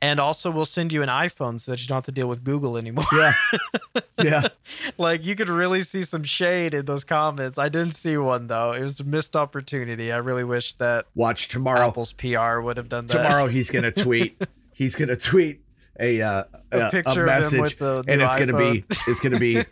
And 0.00 0.20
also 0.20 0.50
we'll 0.50 0.64
send 0.64 0.92
you 0.92 1.02
an 1.02 1.08
iPhone 1.08 1.60
so 1.60 1.72
that 1.72 1.80
you 1.80 1.88
don't 1.88 1.96
have 1.96 2.04
to 2.04 2.12
deal 2.12 2.28
with 2.28 2.44
Google 2.44 2.76
anymore." 2.76 3.04
Yeah. 3.12 3.34
yeah. 4.22 4.48
like 4.96 5.24
you 5.24 5.34
could 5.34 5.48
really 5.48 5.82
see 5.82 6.02
some 6.02 6.24
shade 6.24 6.74
in 6.74 6.86
those 6.86 7.04
comments. 7.04 7.58
I 7.58 7.68
didn't 7.68 7.94
see 7.94 8.16
one 8.16 8.46
though. 8.46 8.72
It 8.72 8.82
was 8.82 9.00
a 9.00 9.04
missed 9.04 9.36
opportunity. 9.36 10.12
I 10.12 10.18
really 10.18 10.44
wish 10.44 10.74
that 10.74 11.06
Watch 11.14 11.48
tomorrow. 11.48 11.88
Apple's 11.88 12.12
PR 12.12 12.60
would 12.60 12.76
have 12.76 12.88
done 12.88 13.06
that. 13.06 13.22
Tomorrow 13.22 13.46
he's 13.46 13.70
gonna 13.70 13.92
tweet. 13.92 14.40
he's 14.72 14.94
gonna 14.94 15.16
tweet 15.16 15.60
a 15.98 16.22
uh, 16.22 16.44
A 16.72 16.86
a, 16.86 16.90
picture 16.90 17.24
a 17.24 17.26
message, 17.26 17.76
and 17.80 18.22
it's 18.22 18.36
gonna 18.36 18.56
be 18.56 18.84
it's 19.06 19.20
gonna 19.20 19.38
be. 19.38 19.64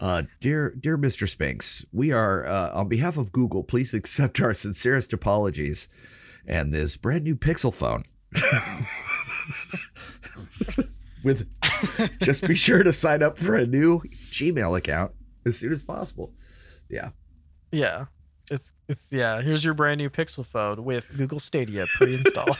Uh, 0.00 0.24
dear, 0.40 0.74
dear 0.80 0.98
Mr. 0.98 1.28
Spinks, 1.28 1.84
we 1.92 2.10
are 2.10 2.46
uh, 2.46 2.72
on 2.74 2.88
behalf 2.88 3.16
of 3.16 3.30
Google. 3.30 3.62
Please 3.62 3.94
accept 3.94 4.40
our 4.40 4.52
sincerest 4.52 5.12
apologies, 5.12 5.88
and 6.46 6.74
this 6.74 6.96
brand 6.96 7.24
new 7.24 7.36
Pixel 7.36 7.72
phone. 7.72 8.04
With 11.24 11.48
just 12.20 12.46
be 12.46 12.54
sure 12.54 12.82
to 12.82 12.92
sign 12.92 13.22
up 13.22 13.38
for 13.38 13.56
a 13.56 13.66
new 13.66 14.00
Gmail 14.30 14.76
account 14.78 15.12
as 15.46 15.58
soon 15.58 15.72
as 15.72 15.82
possible. 15.82 16.32
Yeah, 16.88 17.10
Yeah. 17.72 18.06
It's 18.50 18.72
it's 18.88 19.10
yeah, 19.10 19.40
here's 19.40 19.64
your 19.64 19.72
brand 19.72 19.98
new 19.98 20.10
Pixel 20.10 20.44
phone 20.44 20.84
with 20.84 21.16
Google 21.16 21.40
Stadia 21.40 21.86
pre-installed. 21.94 22.58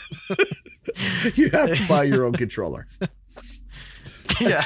you 1.34 1.50
have 1.50 1.74
to 1.74 1.86
buy 1.86 2.04
your 2.04 2.24
own 2.24 2.32
controller. 2.32 2.86
yeah. 4.40 4.64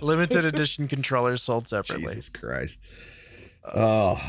Limited 0.00 0.44
edition 0.44 0.86
controllers 0.86 1.42
sold 1.42 1.66
separately. 1.66 2.14
Jesus 2.14 2.28
Christ. 2.28 2.80
Uh, 3.64 4.14
oh, 4.14 4.20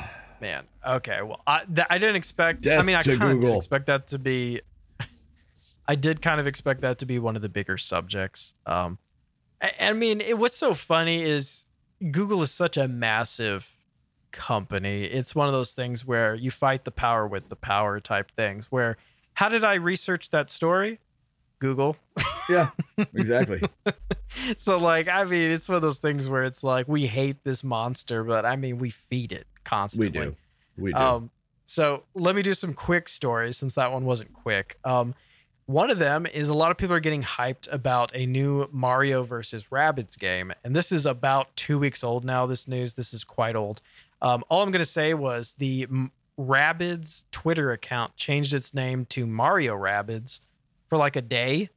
Man. 0.41 0.63
Okay. 0.85 1.21
Well, 1.21 1.41
I 1.45 1.65
th- 1.65 1.87
I 1.89 1.97
didn't 1.99 2.15
expect. 2.15 2.67
I 2.67 2.81
mean, 2.81 2.95
I 2.95 3.03
kind 3.03 3.43
of 3.43 3.55
expect 3.55 3.85
that 3.87 4.07
to 4.07 4.19
be. 4.19 4.61
I 5.87 5.95
did 5.95 6.21
kind 6.21 6.39
of 6.39 6.47
expect 6.47 6.81
that 6.81 6.99
to 6.99 7.05
be 7.05 7.19
one 7.19 7.35
of 7.35 7.41
the 7.41 7.49
bigger 7.49 7.77
subjects. 7.77 8.53
Um, 8.65 8.97
I, 9.61 9.71
I 9.79 9.93
mean, 9.93 10.21
it, 10.21 10.37
what's 10.37 10.57
so 10.57 10.73
funny 10.73 11.21
is 11.21 11.65
Google 12.11 12.41
is 12.41 12.51
such 12.51 12.77
a 12.77 12.87
massive 12.87 13.67
company. 14.31 15.03
It's 15.03 15.33
one 15.33 15.47
of 15.47 15.53
those 15.53 15.73
things 15.73 16.05
where 16.05 16.35
you 16.35 16.51
fight 16.51 16.83
the 16.83 16.91
power 16.91 17.27
with 17.27 17.49
the 17.49 17.55
power 17.55 17.99
type 17.99 18.31
things. 18.35 18.67
Where, 18.71 18.97
how 19.33 19.49
did 19.49 19.63
I 19.63 19.75
research 19.75 20.29
that 20.31 20.49
story? 20.51 20.99
Google. 21.59 21.97
yeah, 22.49 22.69
exactly. 23.13 23.61
so 24.57 24.77
like, 24.77 25.07
I 25.07 25.23
mean, 25.23 25.51
it's 25.51 25.67
one 25.67 25.77
of 25.77 25.81
those 25.81 25.99
things 25.99 26.29
where 26.29 26.43
it's 26.43 26.63
like 26.63 26.87
we 26.87 27.07
hate 27.07 27.43
this 27.43 27.63
monster, 27.63 28.23
but 28.23 28.45
I 28.45 28.55
mean, 28.55 28.77
we 28.77 28.91
feed 28.91 29.31
it 29.31 29.47
constantly. 29.63 30.19
We 30.19 30.25
do. 30.25 30.35
We 30.77 30.93
do. 30.93 30.99
Um, 30.99 31.31
so 31.65 32.03
let 32.13 32.35
me 32.35 32.41
do 32.41 32.53
some 32.53 32.73
quick 32.73 33.09
stories 33.09 33.57
since 33.57 33.75
that 33.75 33.91
one 33.91 34.05
wasn't 34.05 34.33
quick. 34.33 34.77
Um, 34.83 35.15
one 35.67 35.91
of 35.91 35.99
them 35.99 36.25
is 36.25 36.49
a 36.49 36.53
lot 36.53 36.71
of 36.71 36.77
people 36.77 36.95
are 36.95 36.99
getting 37.01 37.21
hyped 37.21 37.71
about 37.71 38.11
a 38.15 38.25
new 38.25 38.67
Mario 38.71 39.23
versus 39.23 39.65
Rabbids 39.65 40.17
game, 40.17 40.51
and 40.63 40.75
this 40.75 40.91
is 40.91 41.05
about 41.05 41.55
two 41.55 41.77
weeks 41.77 42.03
old 42.03 42.25
now. 42.25 42.45
This 42.45 42.67
news, 42.67 42.93
this 42.95 43.13
is 43.13 43.23
quite 43.23 43.55
old. 43.55 43.81
Um, 44.21 44.43
all 44.49 44.63
I'm 44.63 44.71
going 44.71 44.79
to 44.79 44.85
say 44.85 45.13
was 45.13 45.55
the 45.59 45.83
M- 45.83 46.11
Rabbids 46.39 47.23
Twitter 47.31 47.71
account 47.71 48.15
changed 48.15 48.53
its 48.53 48.73
name 48.73 49.05
to 49.07 49.27
Mario 49.27 49.75
Rabbids 49.75 50.39
for 50.89 50.97
like 50.97 51.15
a 51.17 51.21
day, 51.21 51.69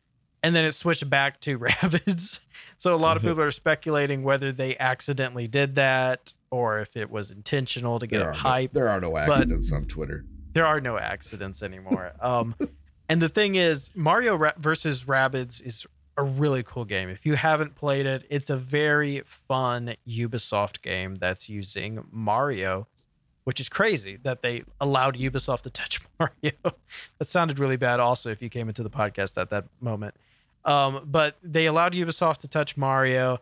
and 0.42 0.55
then 0.55 0.64
it 0.64 0.72
switched 0.72 1.11
back 1.11 1.40
to 1.40 1.59
Rabbids. 1.59 2.40
So 2.79 2.94
a 2.94 2.96
lot 2.96 3.16
of 3.16 3.22
people 3.22 3.40
are 3.42 3.50
speculating 3.50 4.22
whether 4.22 4.53
they 4.53 4.79
accidentally 4.79 5.48
did 5.48 5.74
that 5.74 6.33
or 6.50 6.81
if 6.81 6.96
it 6.96 7.11
was 7.11 7.31
intentional 7.31 7.98
to 7.98 8.07
get 8.07 8.20
there, 8.20 8.33
hype 8.33 8.72
no, 8.74 8.81
there 8.81 8.88
are 8.88 9.00
no 9.00 9.16
accidents 9.16 9.72
on 9.72 9.85
Twitter. 9.85 10.24
there 10.53 10.66
are 10.66 10.81
no 10.81 10.96
accidents 10.98 11.62
anymore. 11.62 12.12
Um, 12.20 12.55
and 13.11 13.20
the 13.20 13.29
thing 13.29 13.57
is, 13.57 13.90
Mario 13.96 14.37
Ra- 14.37 14.53
versus 14.57 15.03
Rabbids 15.03 15.61
is 15.61 15.85
a 16.16 16.23
really 16.23 16.62
cool 16.62 16.85
game. 16.85 17.09
If 17.09 17.27
you 17.27 17.35
haven't 17.35 17.75
played 17.75 18.07
it, 18.07 18.25
it's 18.31 18.51
a 18.51 18.57
very 18.57 19.23
fun 19.49 19.96
Ubisoft 20.07 20.81
game 20.81 21.16
that's 21.16 21.49
using 21.49 22.05
Mario, 22.12 22.87
which 23.42 23.59
is 23.59 23.68
crazy 23.68 24.16
that 24.23 24.42
they 24.42 24.62
allowed 24.81 25.16
Ubisoft 25.16 25.62
to 25.62 25.70
touch 25.81 26.01
Mario. 26.20 26.53
that 27.18 27.27
sounded 27.27 27.59
really 27.59 27.77
bad. 27.77 27.99
Also, 27.99 28.31
if 28.31 28.40
you 28.40 28.49
came 28.49 28.68
into 28.68 28.85
the 28.85 28.90
podcast 28.90 29.37
at 29.40 29.51
that 29.51 29.64
moment, 29.81 30.14
um, 30.64 31.09
but 31.11 31.37
they 31.42 31.66
allowed 31.66 31.94
Ubisoft 31.94 32.38
to 32.38 32.49
touch 32.49 32.77
Mario. 32.77 33.40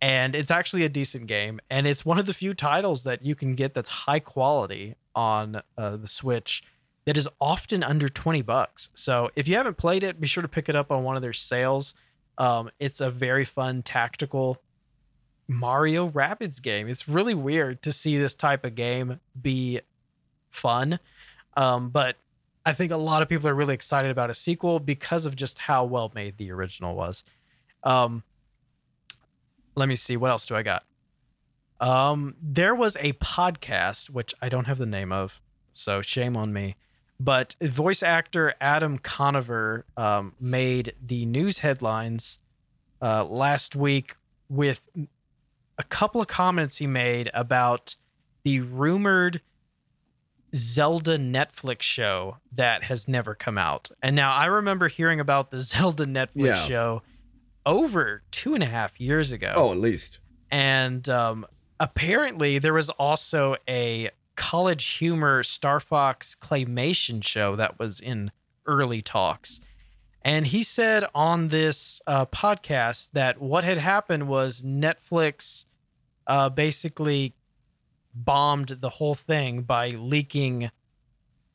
And 0.00 0.36
it's 0.36 0.52
actually 0.52 0.84
a 0.84 0.88
decent 0.88 1.26
game, 1.26 1.58
and 1.70 1.84
it's 1.84 2.04
one 2.06 2.20
of 2.20 2.26
the 2.26 2.32
few 2.32 2.54
titles 2.54 3.02
that 3.02 3.26
you 3.26 3.34
can 3.34 3.56
get 3.56 3.74
that's 3.74 3.88
high 3.88 4.20
quality 4.20 4.94
on 5.16 5.60
uh, 5.76 5.96
the 5.96 6.06
Switch 6.06 6.62
that 7.08 7.16
is 7.16 7.26
often 7.40 7.82
under 7.82 8.06
20 8.06 8.42
bucks. 8.42 8.90
So 8.94 9.30
if 9.34 9.48
you 9.48 9.56
haven't 9.56 9.78
played 9.78 10.02
it, 10.02 10.20
be 10.20 10.26
sure 10.26 10.42
to 10.42 10.48
pick 10.48 10.68
it 10.68 10.76
up 10.76 10.92
on 10.92 11.04
one 11.04 11.16
of 11.16 11.22
their 11.22 11.32
sales. 11.32 11.94
Um, 12.36 12.68
it's 12.78 13.00
a 13.00 13.10
very 13.10 13.46
fun 13.46 13.82
tactical 13.82 14.60
Mario 15.48 16.10
Rabbids 16.10 16.60
game. 16.60 16.86
It's 16.86 17.08
really 17.08 17.32
weird 17.32 17.80
to 17.84 17.92
see 17.92 18.18
this 18.18 18.34
type 18.34 18.62
of 18.62 18.74
game 18.74 19.20
be 19.40 19.80
fun. 20.50 21.00
Um, 21.56 21.88
but 21.88 22.16
I 22.66 22.74
think 22.74 22.92
a 22.92 22.98
lot 22.98 23.22
of 23.22 23.28
people 23.30 23.48
are 23.48 23.54
really 23.54 23.72
excited 23.72 24.10
about 24.10 24.28
a 24.28 24.34
sequel 24.34 24.78
because 24.78 25.24
of 25.24 25.34
just 25.34 25.60
how 25.60 25.86
well 25.86 26.12
made 26.14 26.36
the 26.36 26.50
original 26.50 26.94
was. 26.94 27.24
Um, 27.84 28.22
let 29.76 29.88
me 29.88 29.96
see 29.96 30.18
what 30.18 30.28
else 30.28 30.44
do 30.44 30.54
I 30.54 30.62
got. 30.62 30.84
Um, 31.80 32.34
there 32.42 32.74
was 32.74 32.98
a 33.00 33.14
podcast 33.14 34.10
which 34.10 34.34
I 34.42 34.50
don't 34.50 34.66
have 34.66 34.76
the 34.76 34.84
name 34.84 35.10
of, 35.10 35.40
so 35.72 36.02
shame 36.02 36.36
on 36.36 36.52
me. 36.52 36.76
But 37.20 37.56
voice 37.60 38.02
actor 38.02 38.54
Adam 38.60 38.98
Conover 38.98 39.84
um, 39.96 40.34
made 40.40 40.94
the 41.04 41.26
news 41.26 41.58
headlines 41.60 42.38
uh, 43.02 43.24
last 43.24 43.74
week 43.74 44.14
with 44.48 44.80
a 45.78 45.82
couple 45.84 46.20
of 46.20 46.28
comments 46.28 46.76
he 46.78 46.86
made 46.86 47.28
about 47.34 47.96
the 48.44 48.60
rumored 48.60 49.40
Zelda 50.54 51.18
Netflix 51.18 51.82
show 51.82 52.38
that 52.52 52.84
has 52.84 53.06
never 53.06 53.34
come 53.34 53.58
out. 53.58 53.90
And 54.02 54.16
now 54.16 54.32
I 54.32 54.46
remember 54.46 54.88
hearing 54.88 55.20
about 55.20 55.50
the 55.50 55.60
Zelda 55.60 56.06
Netflix 56.06 56.34
Yeah. 56.46 56.54
show 56.54 57.02
over 57.66 58.22
two 58.30 58.54
and 58.54 58.62
a 58.62 58.66
half 58.66 58.98
years 59.00 59.30
ago 59.32 59.52
Oh, 59.54 59.72
at 59.72 59.78
least. 59.78 60.20
and 60.50 61.06
um, 61.08 61.44
apparently 61.78 62.58
there 62.58 62.72
was 62.72 62.88
also 62.90 63.56
a 63.68 64.10
college 64.38 64.86
humor 64.86 65.42
star 65.42 65.80
fox 65.80 66.36
claymation 66.40 67.24
show 67.24 67.56
that 67.56 67.76
was 67.76 67.98
in 67.98 68.30
early 68.66 69.02
talks 69.02 69.60
and 70.22 70.46
he 70.46 70.62
said 70.62 71.04
on 71.12 71.48
this 71.48 72.00
uh, 72.06 72.24
podcast 72.26 73.08
that 73.12 73.40
what 73.40 73.64
had 73.64 73.78
happened 73.78 74.28
was 74.28 74.62
netflix 74.62 75.64
uh, 76.28 76.48
basically 76.48 77.34
bombed 78.14 78.76
the 78.80 78.90
whole 78.90 79.16
thing 79.16 79.62
by 79.62 79.88
leaking 79.88 80.70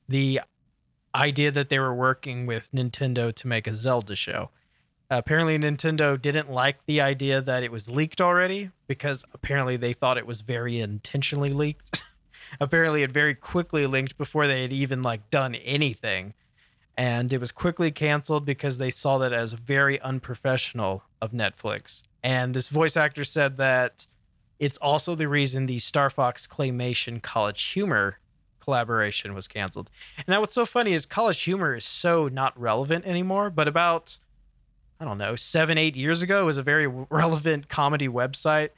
the 0.10 0.42
idea 1.16 1.52
that 1.52 1.70
they 1.70 1.80
were 1.80 1.96
working 1.96 2.46
with 2.46 2.70
nintendo 2.74 3.34
to 3.34 3.48
make 3.48 3.66
a 3.66 3.74
zelda 3.74 4.14
show 4.14 4.50
apparently 5.10 5.60
Nintendo 5.60 6.20
didn't 6.20 6.52
like 6.52 6.84
the 6.88 7.00
idea 7.02 7.40
that 7.40 7.62
it 7.62 7.72
was 7.72 7.88
leaked 7.88 8.20
already 8.20 8.72
because 8.88 9.24
apparently 9.32 9.78
they 9.78 9.94
thought 9.94 10.18
it 10.18 10.26
was 10.26 10.42
very 10.42 10.80
intentionally 10.80 11.52
leaked. 11.52 12.03
apparently 12.60 13.04
it 13.04 13.12
very 13.12 13.36
quickly 13.36 13.86
linked 13.88 14.18
before 14.18 14.48
they 14.48 14.62
had 14.62 14.72
even 14.72 15.02
like 15.02 15.30
done 15.30 15.56
anything. 15.56 16.34
And 16.96 17.34
it 17.34 17.40
was 17.40 17.52
quickly 17.52 17.92
canceled 17.92 18.46
because 18.46 18.78
they 18.78 18.92
saw 18.92 19.18
that 19.18 19.34
as 19.34 19.54
very 19.54 20.00
unprofessional 20.02 21.04
of 21.22 21.32
Netflix. 21.32 22.04
And 22.22 22.54
this 22.54 22.70
voice 22.70 22.96
actor 22.96 23.24
said 23.24 23.58
that 23.58 24.06
it's 24.60 24.78
also 24.78 25.16
the 25.16 25.28
reason 25.28 25.66
the 25.66 25.80
Star 25.80 26.10
Fox 26.10 26.48
Claymation 26.48 27.22
College 27.22 27.62
Humor 27.64 28.20
collaboration 28.60 29.34
was 29.34 29.48
canceled. 29.48 29.90
And 30.18 30.28
now 30.30 30.40
what's 30.40 30.54
so 30.54 30.66
funny 30.66 30.94
is 30.94 31.06
College 31.06 31.42
Humor 31.42 31.76
is 31.76 31.86
so 31.86 32.28
not 32.28 32.58
relevant 32.60 33.06
anymore, 33.06 33.50
but 33.50 33.68
about 33.68 34.18
I 35.00 35.06
don't 35.06 35.18
know, 35.18 35.36
seven, 35.36 35.78
eight 35.78 35.98
years 35.98 36.22
ago. 36.22 36.44
It 36.44 36.46
was 36.46 36.58
a 36.58 36.64
very 36.64 36.88
relevant 37.10 37.68
comedy 37.68 38.08
website. 38.08 38.70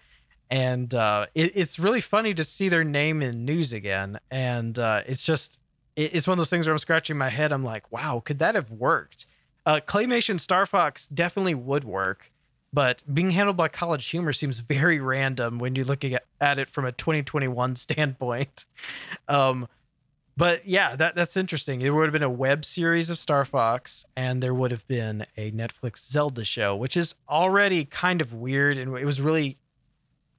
And 0.50 0.94
uh, 0.94 1.28
it, 1.34 1.52
it's 1.56 1.80
really 1.80 2.02
funny 2.02 2.34
to 2.34 2.44
see 2.44 2.70
their 2.70 2.84
name 2.84 3.22
in 3.22 3.46
news 3.46 3.74
again. 3.74 4.20
And 4.30 4.78
uh, 4.78 5.02
it's 5.08 5.24
just, 5.24 5.60
it, 5.96 6.14
it's 6.14 6.28
one 6.28 6.34
of 6.34 6.38
those 6.40 6.50
things 6.50 6.68
where 6.68 6.74
I'm 6.74 6.80
scratching 6.80 7.18
my 7.18 7.30
head. 7.30 7.52
I'm 7.52 7.64
like, 7.64 7.92
wow, 7.92 8.22
could 8.24 8.40
that 8.40 8.56
have 8.56 8.72
worked? 8.72 9.26
Uh, 9.66 9.80
Claymation 9.86 10.40
Star 10.40 10.66
Fox 10.66 11.08
definitely 11.08 11.56
would 11.56 11.84
work, 11.84 12.32
but 12.72 13.02
being 13.12 13.32
handled 13.32 13.58
by 13.58 13.68
College 13.68 14.06
Humor 14.08 14.32
seems 14.34 14.60
very 14.60 15.00
random 15.00 15.58
when 15.58 15.76
you're 15.76 15.86
looking 15.86 16.14
at, 16.14 16.26
at 16.40 16.60
it 16.60 16.70
from 16.70 16.86
a 16.86 16.92
2021 16.92 17.76
standpoint. 17.76 18.66
Um, 19.28 19.68
but 20.38 20.68
yeah, 20.68 20.96
that 20.98 21.16
that's 21.16 21.38
interesting. 21.38 21.80
There 21.80 21.94
would 21.94 22.04
have 22.04 22.14
been 22.14 22.22
a 22.22 22.30
web 22.30 22.66
series 22.66 23.10
of 23.10 23.18
Star 23.18 23.46
Fox, 23.46 24.06
and 24.18 24.44
there 24.44 24.54
would 24.54 24.72
have 24.72 24.86
been 24.88 25.26
a 25.38 25.52
Netflix 25.52 26.12
Zelda 26.12 26.44
show, 26.44 26.76
which 26.76 26.98
is 26.98 27.16
already 27.30 27.86
kind 27.86 28.20
of 28.20 28.34
weird, 28.34 28.78
and 28.78 28.98
it 28.98 29.06
was 29.06 29.22
really 29.22 29.58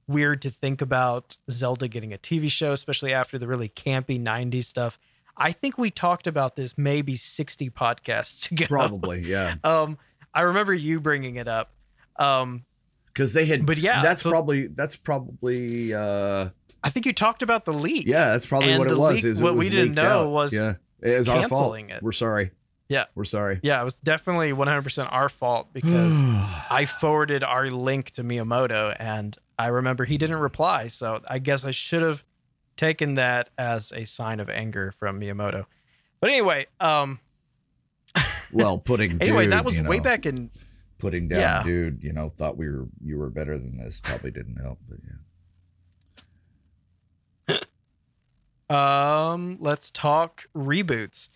weird 0.07 0.41
to 0.43 0.49
think 0.49 0.81
about 0.81 1.35
Zelda 1.51 1.87
getting 1.87 2.13
a 2.13 2.17
TV 2.17 2.49
show, 2.49 2.71
especially 2.71 3.13
after 3.13 3.37
the 3.37 3.47
really 3.47 3.69
campy 3.69 4.21
90s 4.21 4.65
stuff. 4.65 4.97
I 5.35 5.51
think 5.51 5.77
we 5.77 5.91
talked 5.91 6.25
about 6.27 6.55
this 6.55 6.75
maybe 6.77 7.15
60 7.15 7.69
podcasts 7.69 8.51
ago. 8.51 8.65
Probably, 8.67 9.21
yeah. 9.21 9.55
Um, 9.63 9.97
I 10.33 10.41
remember 10.41 10.73
you 10.73 10.99
bringing 10.99 11.35
it 11.35 11.47
up. 11.47 11.71
Um, 12.17 12.65
Because 13.07 13.33
they 13.33 13.45
had. 13.45 13.65
But 13.65 13.77
yeah, 13.77 14.01
that's 14.01 14.21
so- 14.23 14.29
probably 14.29 14.67
that's 14.67 14.95
probably. 14.95 15.93
uh 15.93 16.49
I 16.83 16.89
think 16.89 17.05
you 17.05 17.13
talked 17.13 17.41
about 17.43 17.65
the 17.65 17.73
leak. 17.73 18.05
Yeah, 18.05 18.29
that's 18.29 18.45
probably 18.45 18.77
what 18.77 18.87
it 18.89 18.97
was. 18.97 19.15
leak- 19.15 19.25
is 19.25 19.39
it 19.39 19.43
what 19.43 19.55
we 19.55 19.69
didn't 19.69 19.95
know 19.95 20.21
out. 20.23 20.29
was 20.29 20.53
yeah, 20.53 20.75
it 21.01 21.17
was 21.17 21.27
our 21.27 21.47
fault. 21.47 21.73
canceling 21.73 21.89
it. 21.89 22.01
We're 22.03 22.11
sorry. 22.11 22.51
Yeah. 22.87 23.05
we're 23.15 23.25
sorry. 23.25 23.59
Yeah, 23.63 23.81
it 23.81 23.83
was 23.83 23.95
definitely 23.95 24.53
100% 24.53 25.07
our 25.11 25.27
fault 25.27 25.73
because 25.73 26.15
I 26.69 26.85
forwarded 26.85 27.43
our 27.43 27.69
link 27.69 28.11
to 28.11 28.23
Miyamoto 28.23 28.95
and 28.97 29.37
I 29.57 29.67
remember 29.67 30.05
he 30.05 30.17
didn't 30.17 30.37
reply. 30.37 30.87
So 30.87 31.21
I 31.27 31.39
guess 31.39 31.63
I 31.63 31.71
should 31.71 32.03
have 32.03 32.23
taken 32.75 33.15
that 33.15 33.49
as 33.57 33.91
a 33.91 34.05
sign 34.05 34.39
of 34.39 34.49
anger 34.49 34.93
from 34.97 35.19
Miyamoto. 35.19 35.65
But 36.19 36.29
anyway, 36.29 36.67
um 36.79 37.19
well, 38.51 38.77
putting 38.85 39.21
anyway, 39.21 39.43
dude, 39.43 39.53
that 39.53 39.65
was 39.65 39.75
you 39.75 39.83
way 39.83 39.99
back 39.99 40.25
in 40.25 40.51
putting 40.97 41.27
down, 41.27 41.39
yeah. 41.39 41.63
dude. 41.63 42.03
You 42.03 42.13
know, 42.13 42.29
thought 42.29 42.57
we 42.57 42.69
were 42.69 42.87
you 43.03 43.17
were 43.17 43.29
better 43.29 43.57
than 43.57 43.77
this. 43.77 43.99
Probably 43.99 44.31
didn't 44.31 44.57
help, 44.57 44.79
but 44.87 44.99
yeah. 47.49 47.59
um 49.33 49.57
let's 49.59 49.91
talk 49.91 50.47
reboots. 50.55 51.29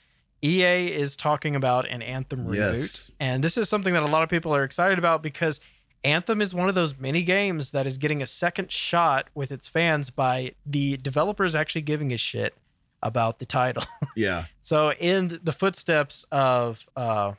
EA 0.43 0.88
is 0.91 1.15
talking 1.15 1.55
about 1.55 1.88
an 1.88 2.01
Anthem 2.01 2.47
reboot. 2.47 2.55
Yes. 2.55 3.11
And 3.19 3.43
this 3.43 3.57
is 3.57 3.69
something 3.69 3.93
that 3.93 4.01
a 4.01 4.07
lot 4.07 4.24
of 4.24 4.30
people 4.30 4.55
are 4.55 4.63
excited 4.63 4.97
about 4.97 5.22
because 5.22 5.59
Anthem 6.04 6.41
is 6.41 6.54
one 6.54 6.68
of 6.68 6.76
those 6.76 6.97
mini 6.97 7.22
games 7.24 7.72
that 7.72 7.86
is 7.86 7.97
getting 7.97 8.22
a 8.22 8.26
second 8.26 8.72
shot 8.72 9.28
with 9.36 9.52
its 9.52 9.68
fans 9.68 10.10
by 10.10 10.54
the 10.66 10.97
developers 10.97 11.54
actually 11.54 11.82
giving 11.84 12.12
a 12.12 12.18
shit 12.18 12.56
about 13.04 13.39
the 13.39 13.45
title. 13.45 13.84
Yeah, 14.16 14.45
So 14.62 14.91
in 14.91 15.39
the 15.41 15.54
footsteps 15.54 16.26
of 16.32 16.86
uh 16.97 17.34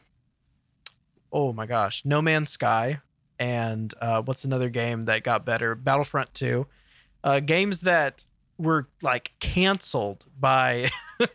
oh 1.31 1.53
my 1.53 1.67
gosh, 1.67 2.03
No 2.05 2.23
Man's 2.23 2.51
Sky 2.51 3.01
and 3.39 3.93
uh 4.01 4.23
what's 4.23 4.45
another 4.45 4.71
game 4.71 5.05
that 5.05 5.23
got 5.23 5.45
better? 5.45 5.75
Battlefront 5.75 6.33
2. 6.35 6.67
Uh 7.25 7.41
games 7.41 7.83
that 7.83 8.25
were 8.59 8.89
like 9.03 9.33
canceled 9.41 10.25
by 10.39 10.89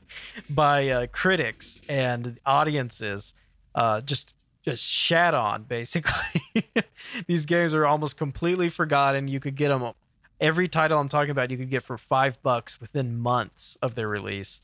by 0.49 0.87
uh, 0.89 1.07
critics 1.11 1.81
and 1.87 2.39
audiences 2.45 3.33
uh 3.75 4.01
just 4.01 4.33
just 4.67 4.83
shat 4.83 5.33
on 5.33 5.63
basically. 5.63 6.63
These 7.27 7.45
games 7.45 7.73
are 7.73 7.85
almost 7.85 8.17
completely 8.17 8.69
forgotten. 8.69 9.27
You 9.27 9.39
could 9.39 9.55
get 9.55 9.69
them 9.69 9.91
every 10.39 10.67
title 10.67 10.99
I'm 10.99 11.09
talking 11.09 11.31
about 11.31 11.49
you 11.51 11.57
could 11.57 11.69
get 11.69 11.83
for 11.83 11.97
5 11.97 12.41
bucks 12.43 12.79
within 12.79 13.17
months 13.17 13.77
of 13.81 13.95
their 13.95 14.07
release 14.07 14.61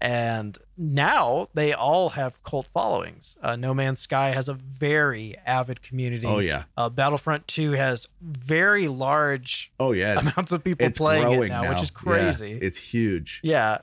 and 0.00 0.58
now 0.76 1.48
they 1.54 1.72
all 1.72 2.10
have 2.10 2.42
cult 2.42 2.66
followings. 2.74 3.36
Uh, 3.40 3.56
no 3.56 3.72
Man's 3.72 4.00
Sky 4.00 4.30
has 4.32 4.48
a 4.48 4.54
very 4.54 5.36
avid 5.46 5.80
community. 5.82 6.26
oh 6.26 6.40
yeah, 6.40 6.64
Uh, 6.76 6.88
Battlefront 6.90 7.46
2 7.48 7.72
has 7.72 8.08
very 8.20 8.88
large 8.88 9.70
oh 9.80 9.92
yeah. 9.92 10.18
Amounts 10.20 10.52
of 10.52 10.62
people 10.64 10.90
playing 10.90 11.22
it 11.22 11.36
growing 11.36 11.48
now, 11.48 11.70
which 11.70 11.80
is 11.80 11.90
Yeah, 11.94 12.00
crazy. 12.02 12.58
it's 12.60 12.78
huge. 12.78 13.40
Yeah. 13.44 13.78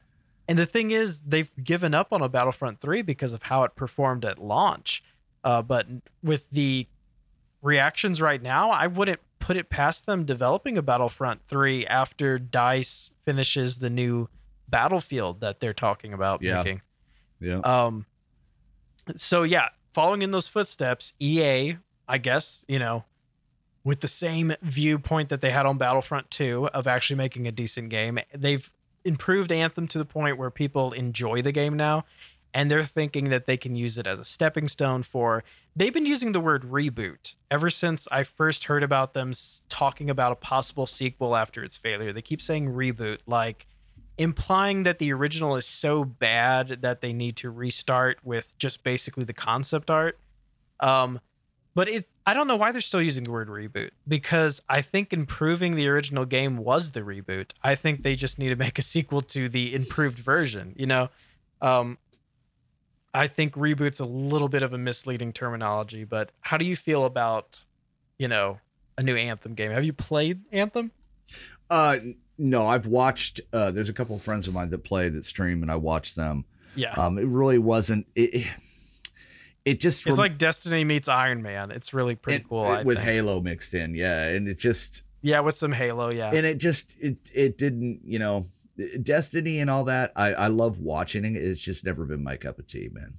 And 0.47 0.59
the 0.59 0.65
thing 0.65 0.91
is, 0.91 1.21
they've 1.21 1.49
given 1.63 1.93
up 1.93 2.11
on 2.11 2.21
a 2.21 2.27
Battlefront 2.27 2.81
3 2.81 3.01
because 3.03 3.31
of 3.31 3.43
how 3.43 3.63
it 3.63 3.75
performed 3.75 4.25
at 4.25 4.37
launch. 4.37 5.01
Uh, 5.43 5.61
but 5.61 5.87
with 6.23 6.49
the 6.51 6.87
reactions 7.61 8.21
right 8.21 8.41
now, 8.41 8.69
I 8.69 8.87
wouldn't 8.87 9.19
put 9.39 9.57
it 9.57 9.69
past 9.69 10.05
them 10.05 10.23
developing 10.25 10.77
a 10.77 10.81
Battlefront 10.81 11.41
3 11.47 11.85
after 11.87 12.37
DICE 12.37 13.11
finishes 13.25 13.79
the 13.79 13.89
new 13.89 14.29
Battlefield 14.69 15.41
that 15.41 15.59
they're 15.59 15.73
talking 15.73 16.13
about 16.13 16.41
Yeah. 16.41 16.57
making. 16.57 16.81
Yeah, 17.39 17.57
Um, 17.59 18.05
so 19.15 19.43
yeah, 19.43 19.69
following 19.93 20.21
in 20.21 20.29
those 20.31 20.47
footsteps, 20.47 21.13
EA, 21.19 21.77
I 22.07 22.17
guess, 22.19 22.63
you 22.67 22.77
know, 22.77 23.03
with 23.83 24.01
the 24.01 24.07
same 24.07 24.53
viewpoint 24.61 25.29
that 25.29 25.41
they 25.41 25.49
had 25.49 25.65
on 25.65 25.79
Battlefront 25.79 26.29
2 26.29 26.67
of 26.67 26.85
actually 26.85 27.15
making 27.17 27.47
a 27.47 27.51
decent 27.51 27.89
game, 27.89 28.19
they've 28.33 28.71
improved 29.03 29.51
Anthem 29.51 29.87
to 29.87 29.97
the 29.97 30.05
point 30.05 30.37
where 30.37 30.51
people 30.51 30.91
enjoy 30.91 31.41
the 31.41 31.51
game 31.51 31.75
now. 31.75 32.05
And 32.53 32.69
they're 32.69 32.83
thinking 32.83 33.29
that 33.29 33.45
they 33.45 33.57
can 33.57 33.75
use 33.75 33.97
it 33.97 34.05
as 34.05 34.19
a 34.19 34.25
stepping 34.25 34.67
stone 34.67 35.03
for. 35.03 35.43
They've 35.75 35.93
been 35.93 36.05
using 36.05 36.33
the 36.33 36.41
word 36.41 36.63
reboot 36.63 37.35
ever 37.49 37.69
since 37.69 38.07
I 38.11 38.23
first 38.23 38.65
heard 38.65 38.83
about 38.83 39.13
them 39.13 39.31
talking 39.69 40.09
about 40.09 40.33
a 40.33 40.35
possible 40.35 40.85
sequel 40.85 41.35
after 41.35 41.63
its 41.63 41.77
failure. 41.77 42.11
They 42.11 42.21
keep 42.21 42.41
saying 42.41 42.69
reboot, 42.69 43.19
like 43.25 43.67
implying 44.17 44.83
that 44.83 44.99
the 44.99 45.13
original 45.13 45.55
is 45.55 45.65
so 45.65 46.03
bad 46.03 46.79
that 46.81 47.01
they 47.01 47.13
need 47.13 47.37
to 47.37 47.49
restart 47.49 48.19
with 48.23 48.57
just 48.57 48.83
basically 48.83 49.23
the 49.23 49.33
concept 49.33 49.89
art. 49.89 50.19
Um, 50.79 51.19
but 51.73 51.87
it, 51.87 52.09
I 52.25 52.33
don't 52.33 52.47
know 52.47 52.55
why 52.55 52.71
they're 52.71 52.81
still 52.81 53.01
using 53.01 53.23
the 53.23 53.31
word 53.31 53.47
reboot 53.47 53.91
because 54.07 54.61
I 54.67 54.81
think 54.81 55.13
improving 55.13 55.75
the 55.75 55.87
original 55.87 56.25
game 56.25 56.57
was 56.57 56.91
the 56.91 57.01
reboot. 57.01 57.51
I 57.63 57.75
think 57.75 58.03
they 58.03 58.15
just 58.15 58.39
need 58.39 58.49
to 58.49 58.55
make 58.55 58.77
a 58.77 58.81
sequel 58.81 59.21
to 59.21 59.47
the 59.47 59.73
improved 59.73 60.19
version. 60.19 60.73
You 60.75 60.87
know, 60.87 61.09
um, 61.61 61.97
I 63.13 63.27
think 63.27 63.55
reboot's 63.55 63.99
a 63.99 64.05
little 64.05 64.47
bit 64.47 64.63
of 64.63 64.73
a 64.73 64.77
misleading 64.77 65.33
terminology. 65.33 66.03
But 66.03 66.31
how 66.41 66.57
do 66.57 66.65
you 66.65 66.75
feel 66.75 67.05
about, 67.05 67.63
you 68.17 68.27
know, 68.27 68.59
a 68.97 69.03
new 69.03 69.15
Anthem 69.15 69.53
game? 69.53 69.71
Have 69.71 69.83
you 69.83 69.93
played 69.93 70.41
Anthem? 70.51 70.91
Uh, 71.69 71.97
no, 72.37 72.67
I've 72.67 72.87
watched. 72.87 73.41
Uh, 73.53 73.71
there's 73.71 73.89
a 73.89 73.93
couple 73.93 74.15
of 74.15 74.21
friends 74.21 74.47
of 74.47 74.53
mine 74.53 74.69
that 74.71 74.83
play 74.83 75.09
that 75.09 75.25
stream, 75.25 75.61
and 75.61 75.71
I 75.71 75.75
watched 75.75 76.15
them. 76.15 76.45
Yeah. 76.75 76.93
Um, 76.93 77.17
it 77.17 77.25
really 77.27 77.57
wasn't. 77.57 78.07
It, 78.15 78.33
it, 78.33 78.47
it 79.63 79.79
just 79.79 80.05
It's 80.07 80.17
rem- 80.17 80.31
like 80.31 80.37
Destiny 80.37 80.83
meets 80.83 81.07
Iron 81.07 81.41
Man. 81.41 81.71
It's 81.71 81.93
really 81.93 82.15
pretty 82.15 82.37
it- 82.43 82.49
cool. 82.49 82.73
it- 82.73 82.85
with 82.85 82.97
think. 82.97 83.09
Halo 83.09 83.41
mixed 83.41 83.73
in, 83.73 83.93
yeah, 83.93 84.27
and 84.29 84.47
it 84.47 84.57
just 84.57 85.03
yeah, 85.21 85.39
with 85.41 85.55
some 85.55 85.71
Halo. 85.71 86.11
Yeah, 86.11 86.31
and 86.33 86.45
it 86.45 86.57
just 86.57 86.99
it 87.01 87.17
it 87.33 87.57
didn't 87.57 88.01
you 88.03 88.19
know 88.19 88.47
Destiny 89.01 89.59
and 89.59 89.69
all 89.69 89.83
that. 89.85 90.11
I 90.15 90.33
I 90.33 90.47
love 90.47 90.79
watching 90.79 91.25
it. 91.25 91.35
It's 91.35 91.61
just 91.61 91.85
never 91.85 92.05
been 92.05 92.23
my 92.23 92.37
cup 92.37 92.59
of 92.59 92.67
tea, 92.67 92.89
man. 92.91 93.15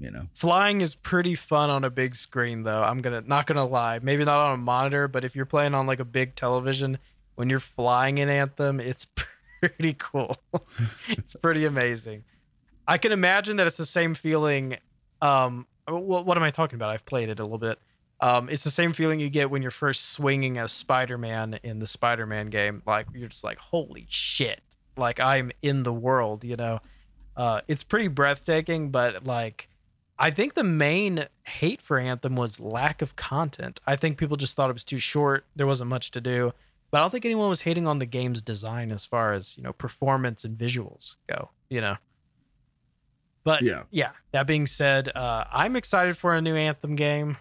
You 0.00 0.12
know. 0.12 0.28
flying 0.32 0.80
is 0.80 0.94
pretty 0.94 1.34
fun 1.34 1.70
on 1.70 1.82
a 1.82 1.90
big 1.90 2.14
screen, 2.14 2.62
though. 2.62 2.82
I'm 2.82 2.98
gonna 2.98 3.22
not 3.22 3.46
gonna 3.46 3.64
lie. 3.64 3.98
Maybe 4.00 4.24
not 4.24 4.38
on 4.38 4.54
a 4.54 4.56
monitor, 4.56 5.08
but 5.08 5.24
if 5.24 5.34
you're 5.34 5.44
playing 5.44 5.74
on 5.74 5.88
like 5.88 5.98
a 5.98 6.04
big 6.04 6.36
television, 6.36 6.98
when 7.34 7.50
you're 7.50 7.58
flying 7.58 8.18
in 8.18 8.28
Anthem, 8.28 8.78
it's 8.78 9.06
pretty 9.60 9.94
cool. 9.94 10.36
it's 11.08 11.34
pretty 11.34 11.64
amazing. 11.64 12.24
I 12.86 12.96
can 12.98 13.12
imagine 13.12 13.56
that 13.56 13.66
it's 13.66 13.76
the 13.76 13.84
same 13.84 14.14
feeling. 14.14 14.78
Um, 15.20 15.66
what, 15.88 16.24
what 16.24 16.36
am 16.36 16.42
I 16.42 16.50
talking 16.50 16.76
about? 16.76 16.90
I've 16.90 17.04
played 17.04 17.28
it 17.28 17.40
a 17.40 17.42
little 17.42 17.58
bit. 17.58 17.78
Um, 18.20 18.48
it's 18.48 18.64
the 18.64 18.70
same 18.70 18.92
feeling 18.92 19.20
you 19.20 19.30
get 19.30 19.50
when 19.50 19.62
you're 19.62 19.70
first 19.70 20.10
swinging 20.10 20.58
as 20.58 20.72
Spider-Man 20.72 21.60
in 21.62 21.78
the 21.78 21.86
Spider-Man 21.86 22.48
game. 22.48 22.82
Like 22.86 23.06
you're 23.14 23.28
just 23.28 23.44
like, 23.44 23.58
holy 23.58 24.06
shit! 24.08 24.60
Like 24.98 25.20
I'm 25.20 25.50
in 25.62 25.82
the 25.82 25.92
world, 25.92 26.44
you 26.44 26.56
know. 26.56 26.80
Uh, 27.36 27.60
it's 27.68 27.84
pretty 27.84 28.08
breathtaking, 28.08 28.90
but 28.90 29.24
like, 29.24 29.68
I 30.18 30.32
think 30.32 30.54
the 30.54 30.64
main 30.64 31.26
hate 31.44 31.80
for 31.80 31.98
Anthem 31.98 32.34
was 32.34 32.58
lack 32.58 33.00
of 33.00 33.14
content. 33.14 33.78
I 33.86 33.94
think 33.94 34.18
people 34.18 34.36
just 34.36 34.56
thought 34.56 34.68
it 34.70 34.72
was 34.72 34.82
too 34.84 34.98
short. 34.98 35.44
There 35.54 35.66
wasn't 35.66 35.88
much 35.90 36.10
to 36.12 36.20
do, 36.20 36.52
but 36.90 36.98
I 36.98 37.00
don't 37.02 37.10
think 37.10 37.24
anyone 37.24 37.48
was 37.48 37.60
hating 37.60 37.86
on 37.86 38.00
the 38.00 38.06
game's 38.06 38.42
design 38.42 38.90
as 38.90 39.06
far 39.06 39.32
as 39.32 39.56
you 39.56 39.62
know 39.62 39.72
performance 39.72 40.44
and 40.44 40.58
visuals 40.58 41.14
go. 41.28 41.50
You 41.70 41.80
know. 41.80 41.96
But 43.44 43.62
Yeah. 43.62 43.84
yeah. 43.90 44.10
That 44.32 44.46
being 44.46 44.66
said, 44.66 45.08
uh, 45.14 45.44
I'm 45.50 45.76
excited 45.76 46.16
for 46.18 46.34
a 46.34 46.42
new 46.42 46.56
Anthem 46.56 46.96
game, 46.96 47.36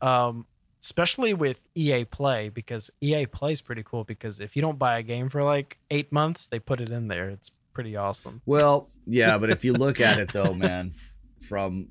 um, 0.00 0.46
especially 0.82 1.32
with 1.32 1.60
EA 1.74 2.04
Play 2.04 2.48
because 2.48 2.90
EA 3.00 3.26
Play 3.26 3.52
is 3.52 3.62
pretty 3.62 3.82
cool. 3.82 4.04
Because 4.04 4.40
if 4.40 4.56
you 4.56 4.62
don't 4.62 4.78
buy 4.78 4.98
a 4.98 5.02
game 5.02 5.28
for 5.28 5.42
like 5.42 5.78
eight 5.90 6.12
months, 6.12 6.46
they 6.46 6.58
put 6.58 6.80
it 6.80 6.90
in 6.90 7.08
there. 7.08 7.30
It's 7.30 7.50
pretty 7.72 7.96
awesome. 7.96 8.42
Well, 8.46 8.90
yeah, 9.06 9.38
but 9.38 9.50
if 9.50 9.64
you 9.64 9.72
look 9.72 10.00
at 10.00 10.18
it 10.18 10.30
though, 10.32 10.54
man, 10.54 10.94
from 11.40 11.88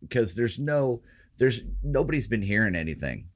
because 0.00 0.34
there's 0.34 0.58
no 0.58 1.00
there's 1.38 1.62
nobody's 1.82 2.26
been 2.26 2.42
hearing 2.42 2.74
anything 2.74 3.28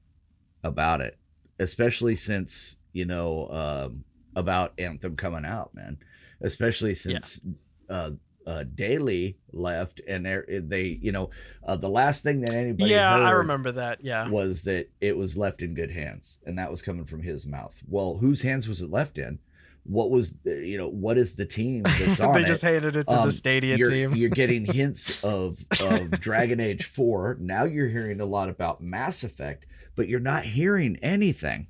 about 0.63 1.01
it, 1.01 1.17
especially 1.59 2.15
since, 2.15 2.77
you 2.93 3.05
know, 3.05 3.49
um 3.49 4.03
about 4.35 4.73
Anthem 4.77 5.15
coming 5.15 5.45
out, 5.45 5.73
man. 5.73 5.97
Especially 6.41 6.93
since 6.93 7.41
uh 7.89 8.11
uh 8.45 8.63
Daily 8.75 9.37
left 9.51 10.01
and 10.07 10.25
they, 10.25 10.99
you 11.01 11.11
know, 11.11 11.29
uh, 11.65 11.75
the 11.75 11.89
last 11.89 12.23
thing 12.23 12.41
that 12.41 12.53
anybody 12.53 12.91
yeah, 12.91 13.15
I 13.15 13.31
remember 13.31 13.71
that. 13.73 14.03
Yeah. 14.03 14.27
was 14.29 14.63
that 14.63 14.89
it 15.01 15.15
was 15.17 15.37
left 15.37 15.61
in 15.61 15.73
good 15.73 15.91
hands 15.91 16.39
and 16.45 16.57
that 16.57 16.69
was 16.71 16.81
coming 16.81 17.05
from 17.05 17.21
his 17.21 17.45
mouth. 17.47 17.81
Well, 17.87 18.17
whose 18.17 18.41
hands 18.41 18.67
was 18.67 18.81
it 18.81 18.89
left 18.89 19.17
in? 19.17 19.39
What 19.85 20.11
was 20.11 20.35
uh, 20.47 20.51
you 20.51 20.77
know, 20.77 20.87
what 20.87 21.17
is 21.17 21.35
the 21.35 21.45
team 21.45 21.83
that's 21.99 22.19
on 22.19 22.33
they 22.35 22.43
just 22.43 22.61
handed 22.61 22.95
it 22.95 23.07
to 23.07 23.13
Um, 23.19 23.25
the 23.27 23.31
Stadia 23.31 23.75
you're, 23.77 23.89
team. 23.89 24.13
you're 24.15 24.29
getting 24.29 24.65
hints 24.73 25.21
of 25.23 25.59
of 25.81 26.09
Dragon 26.19 26.59
Age 26.59 26.85
4. 26.85 27.37
Now 27.39 27.63
you're 27.65 27.89
hearing 27.89 28.19
a 28.21 28.25
lot 28.25 28.49
about 28.49 28.81
Mass 28.81 29.23
Effect, 29.23 29.65
but 29.95 30.07
you're 30.07 30.19
not 30.21 30.43
hearing 30.43 30.97
anything. 31.01 31.67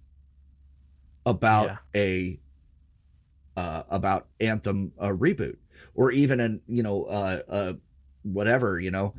about 1.25 1.65
Yeah. 1.95 2.01
a 2.01 2.39
uh, 3.55 3.83
about 3.89 4.27
Anthem 4.39 4.91
uh, 4.99 5.09
reboot 5.09 5.57
or 5.95 6.11
even 6.11 6.39
a 6.39 6.57
you 6.67 6.83
know 6.83 7.03
uh, 7.05 7.41
uh 7.49 7.73
whatever 8.23 8.79
you 8.79 8.91
know 8.91 9.13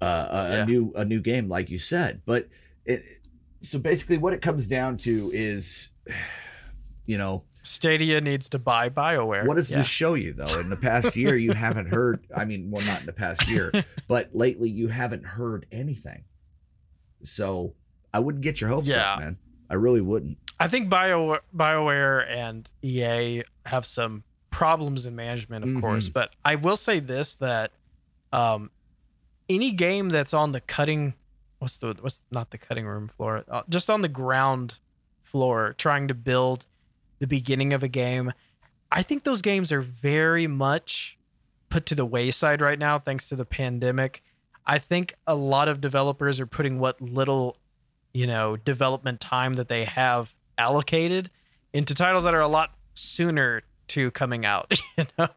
uh, 0.00 0.28
a, 0.30 0.56
Yeah. 0.56 0.62
a 0.62 0.66
new 0.66 0.92
a 0.96 1.04
new 1.04 1.20
game 1.20 1.48
like 1.48 1.70
you 1.70 1.78
said. 1.78 2.22
But 2.26 2.48
it 2.84 3.02
so 3.60 3.78
basically 3.78 4.18
what 4.18 4.32
it 4.34 4.42
comes 4.42 4.66
down 4.66 4.96
to 4.98 5.30
is 5.32 5.90
you 7.06 7.18
know 7.18 7.44
Stadia 7.62 8.20
needs 8.20 8.50
to 8.50 8.58
buy 8.58 8.90
BioWare. 8.90 9.46
what 9.46 9.56
does 9.56 9.70
Yeah. 9.70 9.78
this 9.78 9.88
show 9.88 10.12
you 10.14 10.34
though? 10.34 10.58
In 10.60 10.68
the 10.68 10.76
past 10.76 11.16
year, 11.16 11.34
you 11.36 11.52
haven't 11.66 11.86
heard. 11.86 12.26
I 12.36 12.44
mean, 12.44 12.70
well, 12.70 12.84
not 12.84 13.00
in 13.00 13.06
the 13.06 13.12
past 13.14 13.48
year, 13.48 13.72
but 14.06 14.28
lately 14.34 14.68
you 14.68 14.88
haven't 14.88 15.24
heard 15.24 15.64
anything. 15.72 16.24
So 17.22 17.74
I 18.12 18.18
wouldn't 18.20 18.44
get 18.44 18.60
your 18.60 18.68
hopes 18.70 18.88
Yeah. 18.88 19.14
up, 19.14 19.20
man. 19.20 19.38
I 19.70 19.74
really 19.76 20.02
wouldn't. 20.02 20.36
I 20.60 20.68
think 20.68 20.90
Bio 20.90 21.38
BioWare 21.56 22.28
and 22.30 22.70
EA 22.82 23.44
have 23.66 23.86
some 23.86 24.24
problems 24.54 25.04
in 25.04 25.16
management, 25.16 25.64
of 25.64 25.70
Mhm. 25.70 25.80
course. 25.80 26.08
But 26.08 26.32
I 26.44 26.54
will 26.54 26.76
say 26.76 27.00
this: 27.00 27.34
that 27.36 27.72
um, 28.32 28.70
any 29.48 29.70
game 29.72 30.08
that's 30.08 30.32
on 30.34 30.52
the 30.52 30.60
cutting, 30.60 31.14
what's 31.58 31.76
the 31.78 31.94
what's 32.00 32.22
not 32.30 32.50
the 32.50 32.58
cutting 32.58 32.86
room 32.86 33.08
floor, 33.08 33.44
uh, 33.48 33.62
just 33.68 33.90
on 33.90 34.02
the 34.02 34.08
ground 34.08 34.76
floor, 35.22 35.74
trying 35.78 36.08
to 36.08 36.14
build 36.14 36.64
the 37.18 37.26
beginning 37.26 37.72
of 37.72 37.82
a 37.82 37.88
game, 37.88 38.32
I 38.92 39.02
think 39.02 39.24
those 39.24 39.42
games 39.42 39.70
are 39.72 39.80
very 39.82 40.46
much 40.46 41.18
put 41.68 41.86
to 41.86 41.94
the 41.94 42.04
wayside 42.06 42.60
right 42.60 42.78
now, 42.78 42.98
thanks 42.98 43.28
to 43.28 43.36
the 43.36 43.44
pandemic. 43.44 44.22
I 44.66 44.78
think 44.78 45.14
a 45.26 45.34
lot 45.34 45.68
of 45.68 45.80
developers 45.80 46.38
are 46.40 46.46
putting 46.46 46.78
what 46.78 47.00
little 47.00 47.56
you 48.12 48.26
know 48.26 48.56
development 48.56 49.20
time 49.20 49.54
that 49.54 49.68
they 49.68 49.84
have 49.84 50.32
allocated 50.58 51.30
into 51.72 51.94
titles 51.94 52.22
that 52.24 52.34
are 52.34 52.40
a 52.40 52.48
lot 52.48 52.72
sooner 52.94 53.62
to 53.94 54.10
coming 54.12 54.44
out 54.46 54.78
you 54.98 55.04
know 55.18 55.28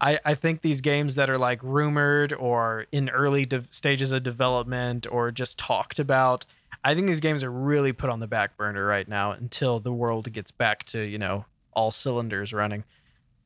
i 0.00 0.18
i 0.24 0.34
think 0.34 0.62
these 0.62 0.80
games 0.80 1.14
that 1.14 1.28
are 1.30 1.38
like 1.38 1.60
rumored 1.62 2.32
or 2.32 2.86
in 2.92 3.08
early 3.10 3.44
de- 3.44 3.64
stages 3.70 4.12
of 4.12 4.22
development 4.22 5.06
or 5.10 5.30
just 5.30 5.58
talked 5.58 5.98
about 5.98 6.46
i 6.84 6.94
think 6.94 7.06
these 7.06 7.20
games 7.20 7.42
are 7.44 7.50
really 7.50 7.92
put 7.92 8.08
on 8.10 8.20
the 8.20 8.26
back 8.26 8.56
burner 8.56 8.84
right 8.86 9.08
now 9.08 9.30
until 9.32 9.80
the 9.80 9.92
world 9.92 10.32
gets 10.32 10.50
back 10.50 10.84
to 10.84 11.00
you 11.02 11.18
know 11.18 11.44
all 11.72 11.90
cylinders 11.90 12.52
running 12.52 12.84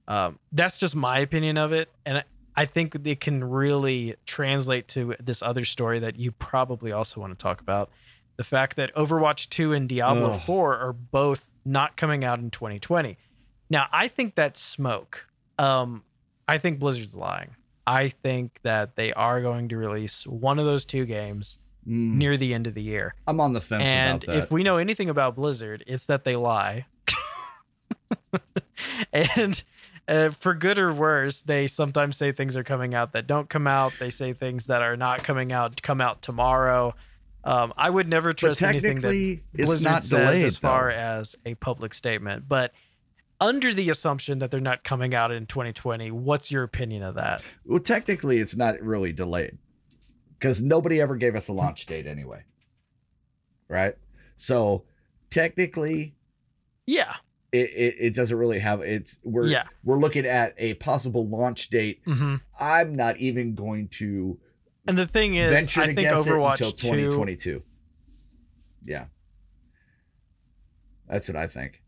um, 0.07 0.39
that's 0.53 0.77
just 0.79 0.95
my 0.95 1.19
opinion 1.19 1.57
of 1.59 1.73
it 1.73 1.89
and 2.07 2.19
I- 2.19 2.25
I 2.57 2.67
think 2.67 2.95
it 3.05 3.19
can 3.19 3.43
really 3.43 4.15
translate 4.27 4.87
to 4.89 5.17
this 5.19 5.43
other 5.43 5.65
story 5.65 5.99
that 5.99 6.21
you 6.21 6.31
probably 6.31 6.93
also 6.93 7.21
want 7.21 7.37
to 7.37 7.43
talk 7.43 7.61
about 7.61 7.91
the 8.37 8.45
fact 8.45 8.77
that 8.77 8.95
Overwatch 8.95 9.49
2 9.49 9.73
and 9.73 9.89
Diablo 9.89 10.35
Ugh. 10.35 10.41
4 10.41 10.77
are 10.79 10.93
both 10.93 11.47
not 11.65 11.97
coming 11.97 12.25
out 12.25 12.39
in 12.39 12.53
2020. 12.53 13.19
Now, 13.71 13.87
I 13.93 14.09
think 14.09 14.35
that's 14.35 14.61
smoke. 14.61 15.27
Um, 15.59 16.03
I 16.49 16.59
think 16.59 16.79
Blizzard's 16.79 17.15
lying. 17.15 17.51
I 17.87 18.09
think 18.09 18.59
that 18.63 18.97
they 18.97 19.13
are 19.13 19.41
going 19.43 19.69
to 19.69 19.77
release 19.77 20.27
one 20.27 20.59
of 20.59 20.65
those 20.65 20.85
two 20.85 21.05
games 21.07 21.59
Mm, 21.87 22.15
near 22.15 22.39
the 22.39 22.55
end 22.55 22.67
of 22.67 22.73
the 22.73 22.81
year. 22.81 23.15
I'm 23.27 23.41
on 23.41 23.53
the 23.53 23.61
fence 23.61 23.83
And 23.91 24.25
about 24.25 24.35
that. 24.35 24.45
if 24.45 24.51
we 24.51 24.63
know 24.63 24.79
anything 24.79 25.11
about 25.11 25.37
Blizzard, 25.37 25.85
it's 25.87 26.07
that 26.07 26.25
they 26.25 26.35
lie. 26.35 26.87
and 29.13 29.63
uh, 30.09 30.31
for 30.31 30.55
good 30.55 30.79
or 30.79 30.93
worse, 30.93 31.43
they 31.43 31.67
sometimes 31.67 32.17
say 32.17 32.33
things 32.33 32.57
are 32.57 32.65
coming 32.65 32.95
out 32.95 33.13
that 33.13 33.27
don't 33.27 33.49
come 33.49 33.67
out. 33.67 33.93
They 33.99 34.11
say 34.11 34.33
things 34.33 34.67
that 34.67 34.83
are 34.83 34.97
not 34.97 35.23
coming 35.23 35.53
out 35.53 35.81
come 35.83 36.01
out 36.01 36.23
tomorrow. 36.23 36.95
Um, 37.45 37.75
I 37.77 37.91
would 37.91 38.09
never 38.09 38.33
trust 38.33 38.63
anything 38.63 39.01
that 39.03 39.41
Blizzard 39.53 39.85
not 39.85 40.03
says 40.03 40.11
delayed. 40.11 40.45
as 40.45 40.57
far 40.57 40.89
as 40.91 41.37
a 41.45 41.55
public 41.57 41.93
statement. 41.93 42.49
But 42.49 42.73
under 43.41 43.73
the 43.75 43.91
assumption 43.91 44.39
that 44.39 44.51
they're 44.51 44.61
not 44.61 44.85
coming 44.85 45.15
out 45.15 45.31
in 45.31 45.47
2020, 45.47 46.11
what's 46.11 46.51
your 46.51 46.63
opinion 46.63 47.03
of 47.03 47.15
that? 47.17 47.43
well, 47.65 47.81
technically, 47.81 48.39
it's 48.39 48.57
not 48.57 48.81
really 48.81 49.13
delayed 49.13 49.59
because 50.39 50.63
nobody 50.63 51.01
ever 51.01 51.17
gave 51.17 51.35
us 51.35 51.49
a 51.49 51.53
launch 51.53 51.87
date 51.87 52.07
anyway. 52.07 52.43
Right. 53.69 53.97
So 54.37 54.85
technically, 55.31 56.15
Yeah. 56.87 57.15
it, 57.53 57.71
it, 57.71 57.97
it 57.99 58.15
doesn't 58.15 58.37
really 58.37 58.59
have 58.59 58.81
it's 58.83 59.19
we're 59.25 59.47
Yeah. 59.47 59.65
we're 59.85 59.99
looking 59.99 60.27
at 60.27 60.55
a 60.59 60.75
possible 60.75 61.27
launch 61.29 61.71
date. 61.71 62.01
hmm 62.05 62.37
I'm 62.61 62.95
not 62.95 63.17
even 63.19 63.55
going 63.55 63.89
to 64.01 64.39
And 64.87 64.99
the 64.99 65.07
thing 65.07 65.37
is, 65.37 65.51
venture 65.51 65.81
I 65.83 65.87
to 65.87 65.95
think 65.95 66.09
guess 66.09 66.27
Overwatch 66.27 66.61
it 66.61 66.67
until 66.67 66.73
2 66.73 66.77
2022. 67.11 67.63
Yeah. 68.85 69.07
That's 71.09 71.29
what 71.29 71.37
I 71.37 71.47
think. 71.47 71.81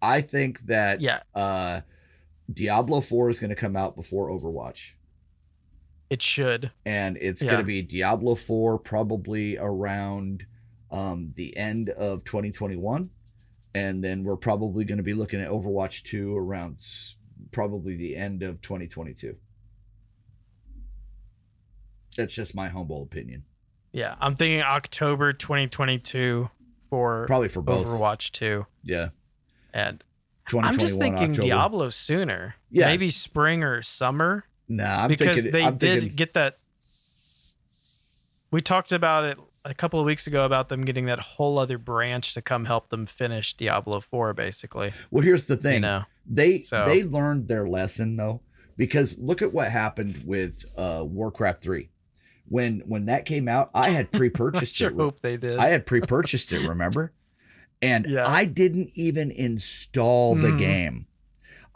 I 0.00 0.20
think 0.20 0.60
that 0.66 1.00
Yeah, 1.00 1.20
uh 1.34 1.80
Diablo 2.52 3.00
4 3.00 3.30
is 3.30 3.40
going 3.40 3.50
to 3.50 3.56
come 3.56 3.76
out 3.76 3.94
before 3.96 4.30
Overwatch. 4.30 4.92
it 6.10 6.22
should. 6.22 6.70
And 6.86 7.18
it's 7.20 7.42
Yeah. 7.42 7.48
going 7.50 7.60
to 7.60 7.66
be 7.66 7.82
Diablo 7.82 8.34
4 8.34 8.78
probably 8.78 9.58
around 9.58 10.46
um 10.90 11.32
the 11.36 11.54
end 11.56 11.90
of 11.90 12.24
2021 12.24 13.10
and 13.74 14.02
then 14.02 14.24
we're 14.24 14.36
probably 14.38 14.84
going 14.84 14.96
to 14.96 15.02
be 15.04 15.12
looking 15.12 15.40
at 15.40 15.48
Overwatch 15.50 16.02
2 16.04 16.34
around 16.36 16.74
s- 16.74 17.16
probably 17.50 17.94
the 17.96 18.16
end 18.16 18.42
of 18.42 18.60
2022. 18.62 19.36
That's 22.16 22.34
just 22.34 22.54
my 22.54 22.68
humble 22.68 23.02
opinion. 23.02 23.44
Yeah, 23.92 24.16
I'm 24.20 24.34
thinking 24.34 24.62
October 24.62 25.32
2022 25.32 26.50
for 26.90 27.26
Probably 27.26 27.48
for 27.48 27.62
both. 27.62 27.86
Overwatch 27.86 28.32
2. 28.32 28.66
Yeah. 28.82 29.08
And 29.72 30.02
I'm 30.54 30.78
just 30.78 30.98
thinking 30.98 31.30
October. 31.30 31.42
Diablo 31.48 31.90
sooner. 31.90 32.54
Yeah. 32.70 32.86
Maybe 32.86 33.10
spring 33.10 33.64
or 33.64 33.82
summer 33.82 34.44
Nah, 34.70 35.02
I'm 35.04 35.08
because 35.08 35.34
thinking 35.36 35.52
they 35.52 35.64
I'm 35.64 35.76
did 35.76 36.00
thinking, 36.00 36.16
get 36.16 36.34
that 36.34 36.54
We 38.50 38.60
talked 38.60 38.92
about 38.92 39.24
it 39.24 39.38
a 39.64 39.74
couple 39.74 40.00
of 40.00 40.06
weeks 40.06 40.26
ago 40.26 40.44
about 40.44 40.68
them 40.68 40.84
getting 40.84 41.06
that 41.06 41.18
whole 41.20 41.58
other 41.58 41.76
branch 41.78 42.34
to 42.34 42.42
come 42.42 42.64
help 42.64 42.88
them 42.88 43.04
finish 43.06 43.54
Diablo 43.54 44.00
4 44.00 44.32
basically. 44.34 44.92
Well, 45.10 45.22
here's 45.22 45.46
the 45.46 45.56
thing. 45.56 45.74
You 45.74 45.80
know. 45.80 46.02
They 46.26 46.62
So- 46.62 46.84
they 46.86 47.04
learned 47.04 47.48
their 47.48 47.66
lesson 47.66 48.16
though, 48.16 48.40
because 48.76 49.18
look 49.18 49.42
at 49.42 49.52
what 49.52 49.70
happened 49.70 50.22
with 50.26 50.64
uh, 50.76 51.02
Warcraft 51.06 51.62
three. 51.62 51.90
When 52.48 52.80
when 52.86 53.06
that 53.06 53.26
came 53.26 53.48
out, 53.48 53.70
I 53.74 53.90
had 53.90 54.10
pre-purchased 54.12 54.76
sure 54.76 54.88
it. 54.90 54.94
hope 54.96 55.20
they 55.20 55.36
did. 55.36 55.58
I 55.58 55.68
had 55.68 55.84
pre-purchased 55.84 56.50
it. 56.52 56.66
Remember? 56.66 57.12
And 57.80 58.06
Yeah. 58.06 58.26
I 58.26 58.44
didn't 58.44 58.90
even 58.94 59.30
install 59.30 60.34
the 60.34 60.50
Mhm. 60.50 60.58
game. 60.58 61.06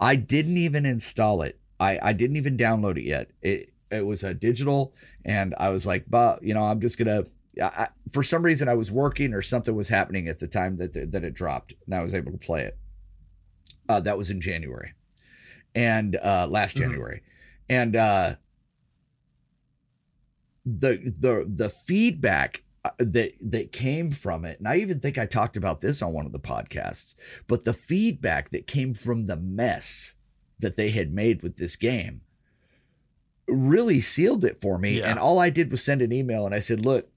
I 0.01 0.17
didn't 0.17 0.57
even 0.57 0.85
install 0.85 1.43
it. 1.43 1.59
I 1.79 1.99
I 2.03 2.13
didn't 2.13 2.37
even 2.37 2.57
download 2.57 2.99
it 2.99 3.05
yet. 3.05 3.31
It 3.41 3.73
it 3.91 4.07
was 4.07 4.25
a 4.25 4.35
digital, 4.35 4.95
and 5.25 5.55
I 5.59 5.69
was 5.69 5.87
like, 5.87 6.05
but 6.09 6.43
you 6.43 6.55
know, 6.55 6.65
I'm 6.65 6.81
just 6.81 6.99
gonna. 6.99 7.25
I, 7.63 7.89
for 8.11 8.23
some 8.23 8.43
reason, 8.43 8.67
I 8.69 8.75
was 8.75 8.91
working 8.91 9.35
or 9.35 9.43
something 9.43 9.77
was 9.77 9.91
happening 9.91 10.27
at 10.27 10.39
the 10.39 10.47
time 10.47 10.77
that 10.77 10.95
that 10.95 11.23
it 11.23 11.35
dropped, 11.35 11.75
and 11.87 11.95
I 11.95 12.03
was 12.03 12.15
able 12.15 12.33
to 12.33 12.39
play 12.39 12.63
it. 12.63 12.79
Uh, 13.89 14.01
that 14.01 14.17
was 14.17 14.31
in 14.31 14.41
January, 14.41 14.95
and 15.75 16.17
uh, 16.17 16.47
last 16.49 16.77
Mhm. 16.77 16.81
January, 16.81 17.23
and 17.69 17.95
uh, 17.95 18.37
the 20.65 21.13
the 21.19 21.45
the 21.49 21.69
feedback 21.69 22.62
Uh, 22.85 22.91
that 22.99 23.33
that 23.41 23.71
came 23.71 24.11
from 24.11 24.45
it. 24.45 24.59
And 24.59 24.67
i 24.67 24.79
even 24.79 24.99
think 24.99 25.17
i 25.17 25.25
talked 25.25 25.57
about 25.57 25.81
this 25.81 26.03
on 26.03 26.13
one 26.13 26.27
of 26.27 26.33
the 26.33 26.41
podcasts 26.41 27.15
but 27.47 27.63
the 27.63 27.73
feedback 27.73 28.51
that 28.51 28.67
came 28.67 28.93
from 28.93 29.27
the 29.27 29.37
mess 29.37 30.17
that 30.59 30.77
they 30.77 30.91
had 30.91 31.13
made 31.13 31.45
with 31.45 31.59
this 31.59 31.77
game 31.77 32.23
really 33.47 34.01
sealed 34.01 34.45
it 34.45 34.61
for 34.61 34.79
me. 34.79 34.99
Yeah. 34.99 35.11
and 35.11 35.19
all 35.21 35.39
i 35.39 35.49
did 35.49 35.71
was 35.71 35.81
send 35.85 36.03
an 36.03 36.13
email 36.13 36.45
and 36.45 36.57
i 36.57 36.59
said 36.59 36.85
look 36.85 37.09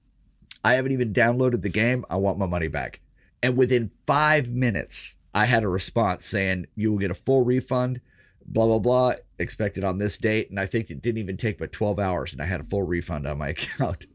i 0.64 0.74
haven't 0.74 0.92
even 0.92 1.12
downloaded 1.12 1.62
the 1.62 1.68
game. 1.68 2.04
I 2.08 2.14
want 2.16 2.38
my 2.38 2.46
money 2.46 2.68
back. 2.68 3.00
And 3.42 3.56
within 3.56 3.90
five 4.06 4.54
minutes 4.54 5.16
i 5.34 5.46
had 5.46 5.64
a 5.64 5.68
response 5.68 6.24
saying 6.24 6.66
you 6.76 6.92
will 6.92 7.00
get 7.00 7.10
a 7.10 7.14
full 7.14 7.42
refund 7.44 8.00
blah 8.46 8.66
blah 8.66 8.78
blah 8.78 9.14
expected 9.40 9.82
on 9.82 9.98
this 9.98 10.16
date. 10.16 10.48
And 10.48 10.60
i 10.60 10.66
think 10.66 10.90
it 10.90 11.02
didn't 11.02 11.18
even 11.18 11.36
take 11.36 11.58
but 11.58 11.72
12 11.72 11.98
hours 11.98 12.32
and 12.32 12.40
i 12.40 12.44
had 12.44 12.60
a 12.60 12.64
full 12.64 12.84
refund 12.84 13.26
on 13.26 13.38
my 13.38 13.48
account 13.56 14.06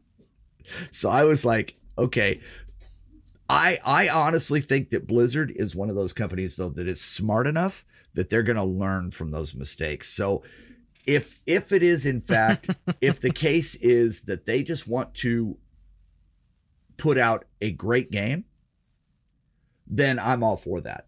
so 0.90 1.10
i 1.10 1.24
was 1.24 1.44
like 1.44 1.76
okay. 1.98 2.40
I 3.48 3.78
i 3.84 4.08
honestly 4.08 4.60
think 4.60 4.90
that 4.90 5.06
blizzard 5.06 5.52
is 5.54 5.76
one 5.76 5.90
of 5.90 5.96
those 5.96 6.12
companies 6.12 6.56
though 6.56 6.70
that 6.70 6.88
is 6.88 7.00
smart 7.00 7.46
enough 7.46 7.84
that 8.14 8.30
they're 8.30 8.42
going 8.42 8.56
to 8.56 8.64
learn 8.64 9.10
from 9.10 9.30
those 9.30 9.54
mistakes. 9.54 10.08
So 10.08 10.42
if 11.06 11.40
if 11.46 11.72
it 11.72 11.82
is 11.82 12.06
in 12.06 12.20
fact 12.20 12.70
if 13.00 13.20
the 13.20 13.32
case 13.32 13.74
is 13.76 14.22
that 14.22 14.46
they 14.46 14.62
just 14.62 14.88
want 14.88 15.14
to 15.16 15.58
put 16.96 17.18
out 17.18 17.44
a 17.60 17.72
great 17.72 18.10
game 18.10 18.44
then 19.86 20.18
i'm 20.18 20.42
all 20.42 20.56
for 20.56 20.80
that. 20.80 21.06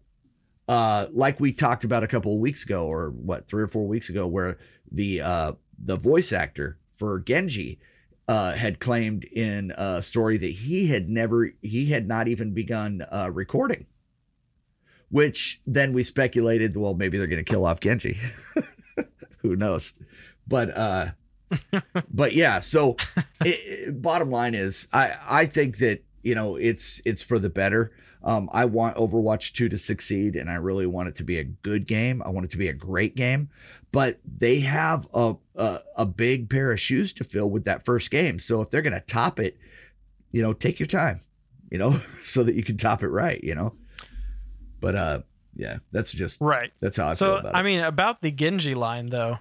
Uh, 0.67 1.07
like 1.11 1.39
we 1.39 1.53
talked 1.53 1.83
about 1.83 2.03
a 2.03 2.07
couple 2.07 2.33
of 2.33 2.39
weeks 2.39 2.63
ago, 2.63 2.85
or 2.87 3.11
what, 3.11 3.47
three 3.47 3.61
or 3.61 3.67
four 3.67 3.87
weeks 3.87 4.09
ago, 4.09 4.25
where 4.25 4.57
the 4.91 5.21
uh, 5.21 5.51
the 5.77 5.95
voice 5.95 6.33
actor 6.33 6.79
for 6.91 7.19
Genji 7.19 7.79
uh, 8.27 8.53
had 8.53 8.79
claimed 8.79 9.23
in 9.25 9.71
a 9.77 10.01
story 10.01 10.37
that 10.37 10.51
he 10.51 10.87
had 10.87 11.09
never, 11.09 11.51
he 11.61 11.85
had 11.87 12.07
not 12.07 12.27
even 12.27 12.53
begun 12.53 13.05
uh, 13.11 13.29
recording. 13.33 13.85
which 15.09 15.61
then 15.65 15.93
we 15.93 16.03
speculated, 16.03 16.75
well, 16.75 16.93
maybe 16.95 17.17
they're 17.17 17.27
going 17.27 17.43
to 17.43 17.49
kill 17.51 17.65
off 17.65 17.79
Genji. 17.79 18.17
Who 19.37 19.55
knows? 19.55 19.93
But 20.47 20.75
uh, 20.75 21.07
but 22.11 22.33
yeah. 22.33 22.59
So 22.59 22.95
it, 23.43 23.59
it- 23.87 24.01
bottom 24.01 24.29
line 24.31 24.55
is, 24.55 24.87
I 24.93 25.15
I 25.27 25.45
think 25.45 25.77
that 25.77 26.03
you 26.23 26.35
know 26.35 26.55
it's 26.55 27.01
it's 27.05 27.23
for 27.23 27.39
the 27.39 27.49
better. 27.49 27.91
Um, 28.23 28.49
I 28.51 28.65
want 28.65 28.97
Overwatch 28.97 29.53
2 29.53 29.69
to 29.69 29.77
succeed, 29.77 30.35
and 30.35 30.49
I 30.49 30.55
really 30.55 30.87
want 30.87 31.09
it 31.09 31.15
to 31.15 31.23
be 31.23 31.37
a 31.37 31.43
good 31.43 31.85
game. 31.85 32.23
I 32.25 32.29
want 32.29 32.45
it 32.45 32.49
to 32.51 32.57
be 32.57 32.69
a 32.69 32.73
great 32.73 33.15
game, 33.15 33.49
but 33.95 34.19
they 34.25 34.59
have 34.59 35.07
a 35.13 35.35
a, 35.55 35.79
a 35.95 36.05
big 36.05 36.49
pair 36.49 36.73
of 36.73 36.79
shoes 36.81 37.13
to 37.13 37.23
fill 37.23 37.49
with 37.49 37.63
that 37.63 37.85
first 37.85 38.11
game. 38.11 38.39
So 38.39 38.61
if 38.61 38.69
they're 38.69 38.81
going 38.81 38.91
to 38.91 38.99
top 38.99 39.39
it, 39.39 39.57
you 40.31 40.41
know, 40.41 40.51
take 40.51 40.81
your 40.81 40.87
time, 40.87 41.21
you 41.71 41.77
know, 41.77 41.97
so 42.19 42.43
that 42.43 42.55
you 42.55 42.63
can 42.63 42.75
top 42.75 43.03
it 43.03 43.07
right, 43.07 43.41
you 43.41 43.55
know. 43.55 43.73
But 44.81 44.95
uh, 44.95 45.21
yeah, 45.55 45.77
that's 45.93 46.11
just 46.11 46.41
Right. 46.41 46.73
that's 46.81 46.97
how 46.97 47.07
I 47.07 47.15
feel 47.15 47.37
about 47.37 47.55
I 47.55 47.59
it. 47.59 47.61
I 47.61 47.63
mean, 47.63 47.79
about 47.79 48.21
the 48.21 48.31
Genji 48.31 48.75
line 48.75 49.05
though. 49.05 49.39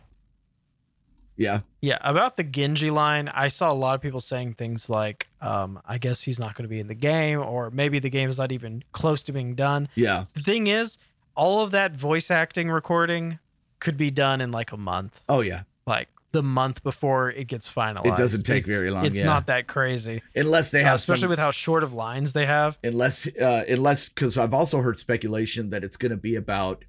Yeah, 1.36 1.62
Yeah, 1.80 1.98
about 2.02 2.36
the 2.36 2.44
Genji 2.44 2.92
line, 2.92 3.26
I 3.26 3.48
saw 3.48 3.72
a 3.72 3.74
lot 3.74 3.96
of 3.96 4.00
people 4.00 4.20
saying 4.20 4.54
things 4.54 4.88
like, 4.88 5.26
um, 5.40 5.80
I 5.84 5.98
guess 5.98 6.22
he's 6.22 6.38
not 6.38 6.54
going 6.54 6.62
to 6.62 6.68
be 6.68 6.78
in 6.78 6.86
the 6.86 6.94
game, 6.94 7.40
or 7.40 7.72
maybe 7.72 7.98
the 7.98 8.08
game 8.08 8.30
is 8.30 8.38
not 8.38 8.52
even 8.52 8.84
close 8.92 9.24
to 9.24 9.32
being 9.32 9.56
done. 9.56 9.88
yeah. 9.96 10.26
The 10.34 10.42
thing 10.42 10.68
is, 10.68 10.96
all 11.34 11.60
of 11.60 11.72
that 11.72 11.96
voice 11.96 12.30
acting 12.30 12.70
recording 12.70 13.40
could 13.80 13.96
be 13.96 14.10
done 14.10 14.40
in 14.40 14.50
like 14.50 14.72
a 14.72 14.76
month, 14.76 15.20
Oh 15.28 15.40
yeah. 15.40 15.62
like 15.86 16.08
the 16.32 16.42
month 16.42 16.82
before 16.82 17.30
it 17.30 17.46
gets 17.46 17.70
finalized. 17.70 18.06
It 18.06 18.16
doesn't 18.16 18.42
take 18.42 18.64
It's- 18.64 18.76
very 18.78 18.90
long, 18.90 19.04
It's 19.06 19.18
yeah. 19.18 19.24
not 19.24 19.46
that 19.46 19.66
crazy, 19.68 20.20
Unless 20.34 20.72
they 20.72 20.82
Uh, 20.82 20.86
have 20.86 20.94
especially 20.96 21.20
some, 21.22 21.30
with 21.30 21.38
how 21.38 21.50
short 21.52 21.84
of 21.84 21.92
lines 21.92 22.32
they 22.32 22.46
have. 22.46 22.76
unless 22.82 23.28
uh 23.40 23.64
unless 23.68 24.08
because 24.08 24.36
i've 24.36 24.54
also 24.54 24.80
heard 24.80 24.98
speculation 24.98 25.70
that 25.70 25.84
it's 25.84 25.96
going 25.96 26.10
to 26.10 26.16
be 26.16 26.34
about 26.34 26.84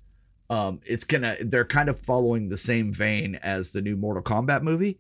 um 0.50 0.80
it's 0.86 1.04
gonna 1.04 1.36
they're 1.42 1.66
kind 1.66 1.90
of 1.90 2.00
following 2.00 2.50
the 2.50 2.58
same 2.58 2.92
vein 2.94 3.36
as 3.44 3.72
the 3.72 3.82
new 3.82 3.96
mortal 3.96 4.24
kombat 4.24 4.62
movie 4.64 4.98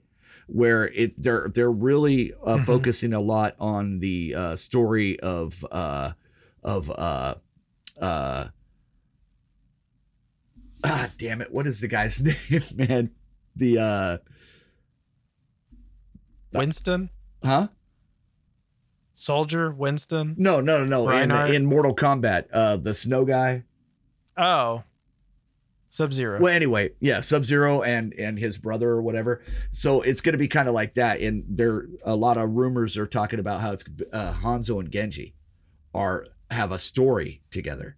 where 0.47 0.89
it 0.89 1.19
they're 1.21 1.47
they're 1.55 1.71
really 1.71 2.31
uh, 2.45 2.57
Mhm. 2.57 2.65
focusing 2.65 3.13
a 3.13 3.19
lot 3.19 3.55
on 3.59 3.99
the 3.99 4.35
uh 4.35 4.55
story 4.55 5.19
of 5.21 5.65
uh 5.71 6.11
of 6.63 6.89
uh 6.91 7.33
uh 7.99 8.45
ah 10.85 11.09
damn 11.17 11.41
it 11.41 11.51
what 11.51 11.67
is 11.67 11.81
the 11.81 11.87
guy's 11.87 12.21
name 12.49 12.61
man 12.75 13.11
the 13.55 13.77
uh 13.77 14.17
Winston, 16.53 17.09
huh 17.43 17.67
Soldier, 19.13 19.71
Winston. 19.71 20.35
no 20.37 20.59
no 20.61 20.85
no 20.85 21.05
no 21.05 21.09
in, 21.09 21.31
in 21.53 21.65
mortal 21.65 21.95
kombat 21.95 22.45
uh 22.53 22.77
the 22.77 22.93
snow 22.93 23.25
guy 23.25 23.63
Oh, 24.37 24.83
Sub 25.89 26.11
Zero. 26.13 26.41
Well, 26.41 26.53
anyway, 26.53 26.91
yeah, 26.99 27.21
Sub 27.21 27.45
Zero 27.45 27.83
and 27.83 28.13
and 28.15 28.37
his 28.37 28.57
brother 28.57 28.89
or 28.89 29.01
whatever. 29.01 29.43
So 29.71 30.01
it's 30.01 30.19
going 30.19 30.33
to 30.33 30.37
be 30.37 30.49
kind 30.49 30.67
of 30.67 30.73
like 30.73 30.95
that. 30.95 31.21
And 31.21 31.45
there, 31.47 31.87
a 32.03 32.13
lot 32.17 32.35
of 32.37 32.49
rumors 32.49 32.97
are 32.97 33.07
talking 33.07 33.39
about 33.39 33.61
how 33.61 33.71
it's 33.71 33.85
uh, 34.11 34.33
Hanzo 34.33 34.81
and 34.81 34.91
Genji 34.91 35.35
are 35.93 36.27
have 36.51 36.73
a 36.73 36.79
story 36.79 37.41
together, 37.49 37.95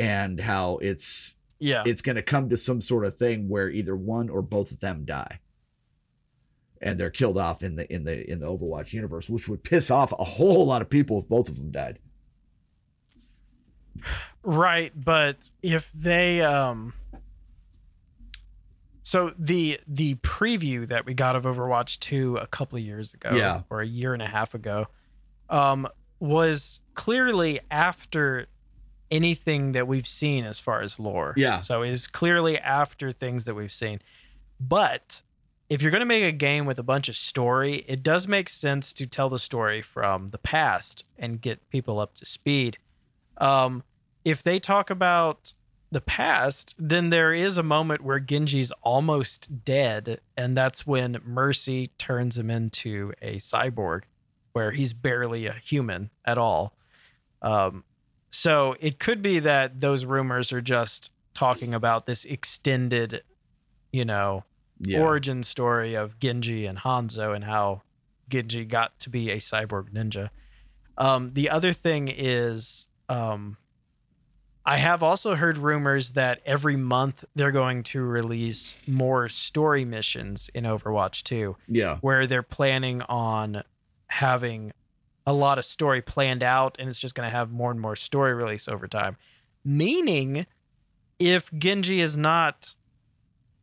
and 0.00 0.40
how 0.40 0.78
it's 0.78 1.36
yeah. 1.58 1.82
it's 1.86 2.02
going 2.02 2.16
to 2.16 2.22
come 2.22 2.48
to 2.50 2.56
some 2.56 2.80
sort 2.80 3.04
of 3.04 3.16
thing 3.16 3.48
where 3.48 3.68
either 3.70 3.96
one 3.96 4.28
or 4.28 4.42
both 4.42 4.70
of 4.72 4.80
them 4.80 5.04
die, 5.04 5.40
and 6.80 6.98
they're 6.98 7.10
killed 7.10 7.38
off 7.38 7.62
in 7.62 7.76
the 7.76 7.92
in 7.92 8.04
the 8.04 8.30
in 8.30 8.40
the 8.40 8.46
Overwatch 8.46 8.92
universe, 8.92 9.28
which 9.28 9.48
would 9.48 9.62
piss 9.64 9.90
off 9.90 10.12
a 10.18 10.24
whole 10.24 10.66
lot 10.66 10.82
of 10.82 10.88
people 10.90 11.18
if 11.18 11.28
both 11.28 11.48
of 11.48 11.56
them 11.56 11.70
died. 11.70 11.98
Right, 14.42 14.92
but 14.94 15.50
if 15.62 15.90
they 15.92 16.40
um 16.42 16.92
so 19.02 19.32
the 19.38 19.80
the 19.86 20.14
preview 20.16 20.86
that 20.88 21.04
we 21.06 21.14
got 21.14 21.34
of 21.34 21.44
Overwatch 21.44 21.98
2 21.98 22.36
a 22.36 22.46
couple 22.46 22.78
of 22.78 22.84
years 22.84 23.14
ago 23.14 23.30
Yeah. 23.34 23.62
or 23.70 23.80
a 23.80 23.86
year 23.86 24.12
and 24.12 24.22
a 24.22 24.26
half 24.26 24.54
ago 24.54 24.86
um 25.50 25.88
was 26.20 26.80
clearly 26.94 27.60
after 27.70 28.46
anything 29.10 29.72
that 29.72 29.86
we've 29.86 30.06
seen 30.06 30.44
as 30.44 30.60
far 30.60 30.82
as 30.82 30.98
lore. 30.98 31.34
Yeah. 31.36 31.60
So 31.60 31.82
it 31.82 31.90
is 31.90 32.06
clearly 32.06 32.58
after 32.58 33.12
things 33.12 33.44
that 33.46 33.54
we've 33.54 33.72
seen. 33.72 34.00
But 34.60 35.22
if 35.68 35.82
you're 35.82 35.90
going 35.90 36.00
to 36.00 36.06
make 36.06 36.24
a 36.24 36.32
game 36.32 36.66
with 36.66 36.78
a 36.78 36.82
bunch 36.82 37.08
of 37.08 37.16
story, 37.16 37.84
it 37.86 38.02
does 38.02 38.26
make 38.26 38.48
sense 38.48 38.92
to 38.94 39.06
tell 39.06 39.28
the 39.28 39.38
story 39.38 39.82
from 39.82 40.28
the 40.28 40.38
past 40.38 41.04
and 41.18 41.40
get 41.40 41.68
people 41.70 42.00
up 42.00 42.16
to 42.16 42.24
speed. 42.24 42.78
Um, 43.38 43.82
if 44.24 44.42
they 44.42 44.58
talk 44.58 44.90
about 44.90 45.52
the 45.90 46.00
past, 46.00 46.74
then 46.78 47.10
there 47.10 47.32
is 47.32 47.56
a 47.56 47.62
moment 47.62 48.02
where 48.02 48.20
Genji's 48.20 48.72
almost 48.82 49.64
dead, 49.64 50.20
and 50.36 50.56
that's 50.56 50.86
when 50.86 51.20
Mercy 51.24 51.88
turns 51.98 52.38
him 52.38 52.50
into 52.50 53.12
a 53.22 53.36
cyborg, 53.36 54.02
where 54.52 54.72
he's 54.72 54.92
barely 54.92 55.46
a 55.46 55.52
human 55.52 56.10
at 56.24 56.36
all. 56.36 56.74
Um, 57.40 57.84
so 58.30 58.76
it 58.80 58.98
could 58.98 59.22
be 59.22 59.38
that 59.40 59.80
those 59.80 60.04
rumors 60.04 60.52
are 60.52 60.60
just 60.60 61.10
talking 61.34 61.72
about 61.74 62.06
this 62.06 62.24
extended, 62.24 63.22
you 63.92 64.04
know, 64.04 64.44
Yeah, 64.80 65.00
origin 65.00 65.42
story 65.42 65.94
of 65.94 66.18
Genji 66.20 66.66
and 66.66 66.78
Hanzo 66.78 67.34
and 67.34 67.44
how 67.44 67.82
Genji 68.28 68.64
got 68.64 68.98
to 69.00 69.10
be 69.10 69.30
a 69.30 69.36
cyborg 69.38 69.90
ninja. 69.90 70.30
Um, 70.96 71.32
the 71.34 71.48
other 71.50 71.72
thing 71.72 72.08
is, 72.08 72.86
um, 73.08 73.56
I 74.66 74.76
have 74.76 75.02
also 75.02 75.34
heard 75.34 75.56
rumors 75.56 76.10
that 76.10 76.40
every 76.44 76.76
month 76.76 77.24
they're 77.34 77.52
going 77.52 77.84
to 77.84 78.02
release 78.02 78.76
more 78.86 79.28
story 79.28 79.84
missions 79.84 80.50
in 80.52 80.64
Overwatch 80.64 81.22
2, 81.22 81.56
yeah, 81.68 81.96
where 82.02 82.26
they're 82.26 82.42
planning 82.42 83.00
on 83.02 83.62
having 84.08 84.72
a 85.28 85.32
lot 85.32 85.58
of 85.58 85.64
story 85.66 86.00
planned 86.00 86.42
out 86.42 86.76
and 86.78 86.88
it's 86.88 86.98
just 86.98 87.14
going 87.14 87.26
to 87.26 87.30
have 87.30 87.50
more 87.52 87.70
and 87.70 87.78
more 87.78 87.94
story 87.94 88.32
release 88.32 88.66
over 88.66 88.88
time. 88.88 89.18
Meaning, 89.62 90.46
if 91.18 91.52
Genji 91.52 92.00
is 92.00 92.16
not 92.16 92.74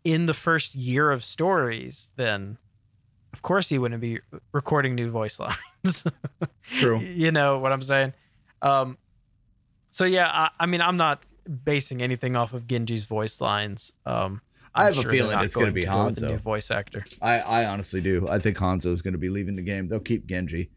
in 0.03 0.27
the 0.27 0.35
first 0.35 0.75
year 0.75 1.09
of 1.09 1.23
stories, 1.23 2.11
then 2.17 2.59
of 3.33 3.41
course 3.41 3.69
he 3.69 3.79
wouldn't 3.79 3.99
be 3.99 4.19
recording 4.51 4.93
new 4.93 5.09
voice 5.09 5.39
lines. 5.39 6.03
true. 6.69 6.99
you 6.99 7.31
know 7.31 7.57
what 7.57 7.71
I'm 7.71 7.81
saying? 7.81 8.13
Um, 8.61 8.99
so 9.89 10.05
yeah, 10.05 10.27
I, 10.31 10.49
I 10.59 10.65
mean, 10.67 10.81
I'm 10.81 10.97
not 10.97 11.25
basing 11.63 12.03
anything 12.03 12.35
off 12.35 12.53
of 12.53 12.67
Genji's 12.67 13.05
voice 13.05 13.41
lines. 13.41 13.91
Um, 14.05 14.39
I 14.75 14.83
have 14.83 14.93
a 14.99 15.01
sure 15.01 15.03
they're 15.03 15.11
feeling 15.13 15.39
it's 15.39 15.55
be 15.55 15.81
to 15.81 15.87
a 15.87 15.91
Hanzo. 15.91 16.39
voice 16.41 16.69
actor. 16.69 17.03
I, 17.23 17.39
I 17.39 17.65
honestly 17.65 18.01
do. 18.01 18.27
I 18.29 18.37
think 18.37 18.55
Hanzo 18.57 18.93
is 18.93 19.01
going 19.01 19.13
to 19.13 19.17
be 19.17 19.29
leaving 19.29 19.55
the 19.55 19.63
game. 19.63 19.87
They'll 19.87 19.99
keep 19.99 20.27
Genji. 20.27 20.69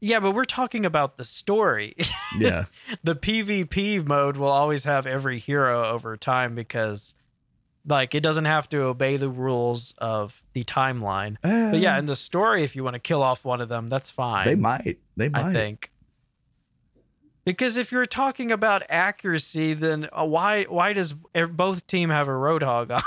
Yeah, 0.00 0.20
but 0.20 0.32
we're 0.32 0.44
talking 0.44 0.86
about 0.86 1.16
the 1.16 1.24
story. 1.24 1.94
Yeah. 2.38 2.66
the 3.02 3.16
PvP 3.16 4.06
mode 4.06 4.36
will 4.36 4.48
always 4.48 4.84
have 4.84 5.06
every 5.06 5.38
hero 5.38 5.88
over 5.88 6.16
time 6.16 6.54
because 6.54 7.14
like 7.86 8.14
it 8.14 8.22
doesn't 8.22 8.44
have 8.44 8.68
to 8.68 8.82
obey 8.82 9.16
the 9.16 9.30
rules 9.30 9.94
of 9.98 10.42
the 10.52 10.62
timeline. 10.62 11.36
But 11.42 11.78
yeah, 11.78 11.98
in 11.98 12.04
the 12.06 12.16
story 12.16 12.64
if 12.64 12.76
you 12.76 12.84
want 12.84 12.94
to 12.94 13.00
kill 13.00 13.22
off 13.22 13.44
one 13.46 13.60
of 13.62 13.68
them, 13.70 13.86
that's 13.88 14.10
fine. 14.10 14.46
they 14.46 14.56
might. 14.56 14.98
They 15.16 15.30
might. 15.30 15.46
I 15.46 15.52
think. 15.52 15.90
Because 17.44 17.78
if 17.78 17.90
you're 17.92 18.04
talking 18.04 18.52
about 18.52 18.82
accuracy, 18.90 19.72
then 19.72 20.08
uh, 20.12 20.26
why 20.26 20.64
why 20.64 20.92
does 20.92 21.14
both 21.14 21.86
team 21.86 22.10
have 22.10 22.28
a 22.28 22.32
roadhog 22.32 22.90
on? 22.94 23.02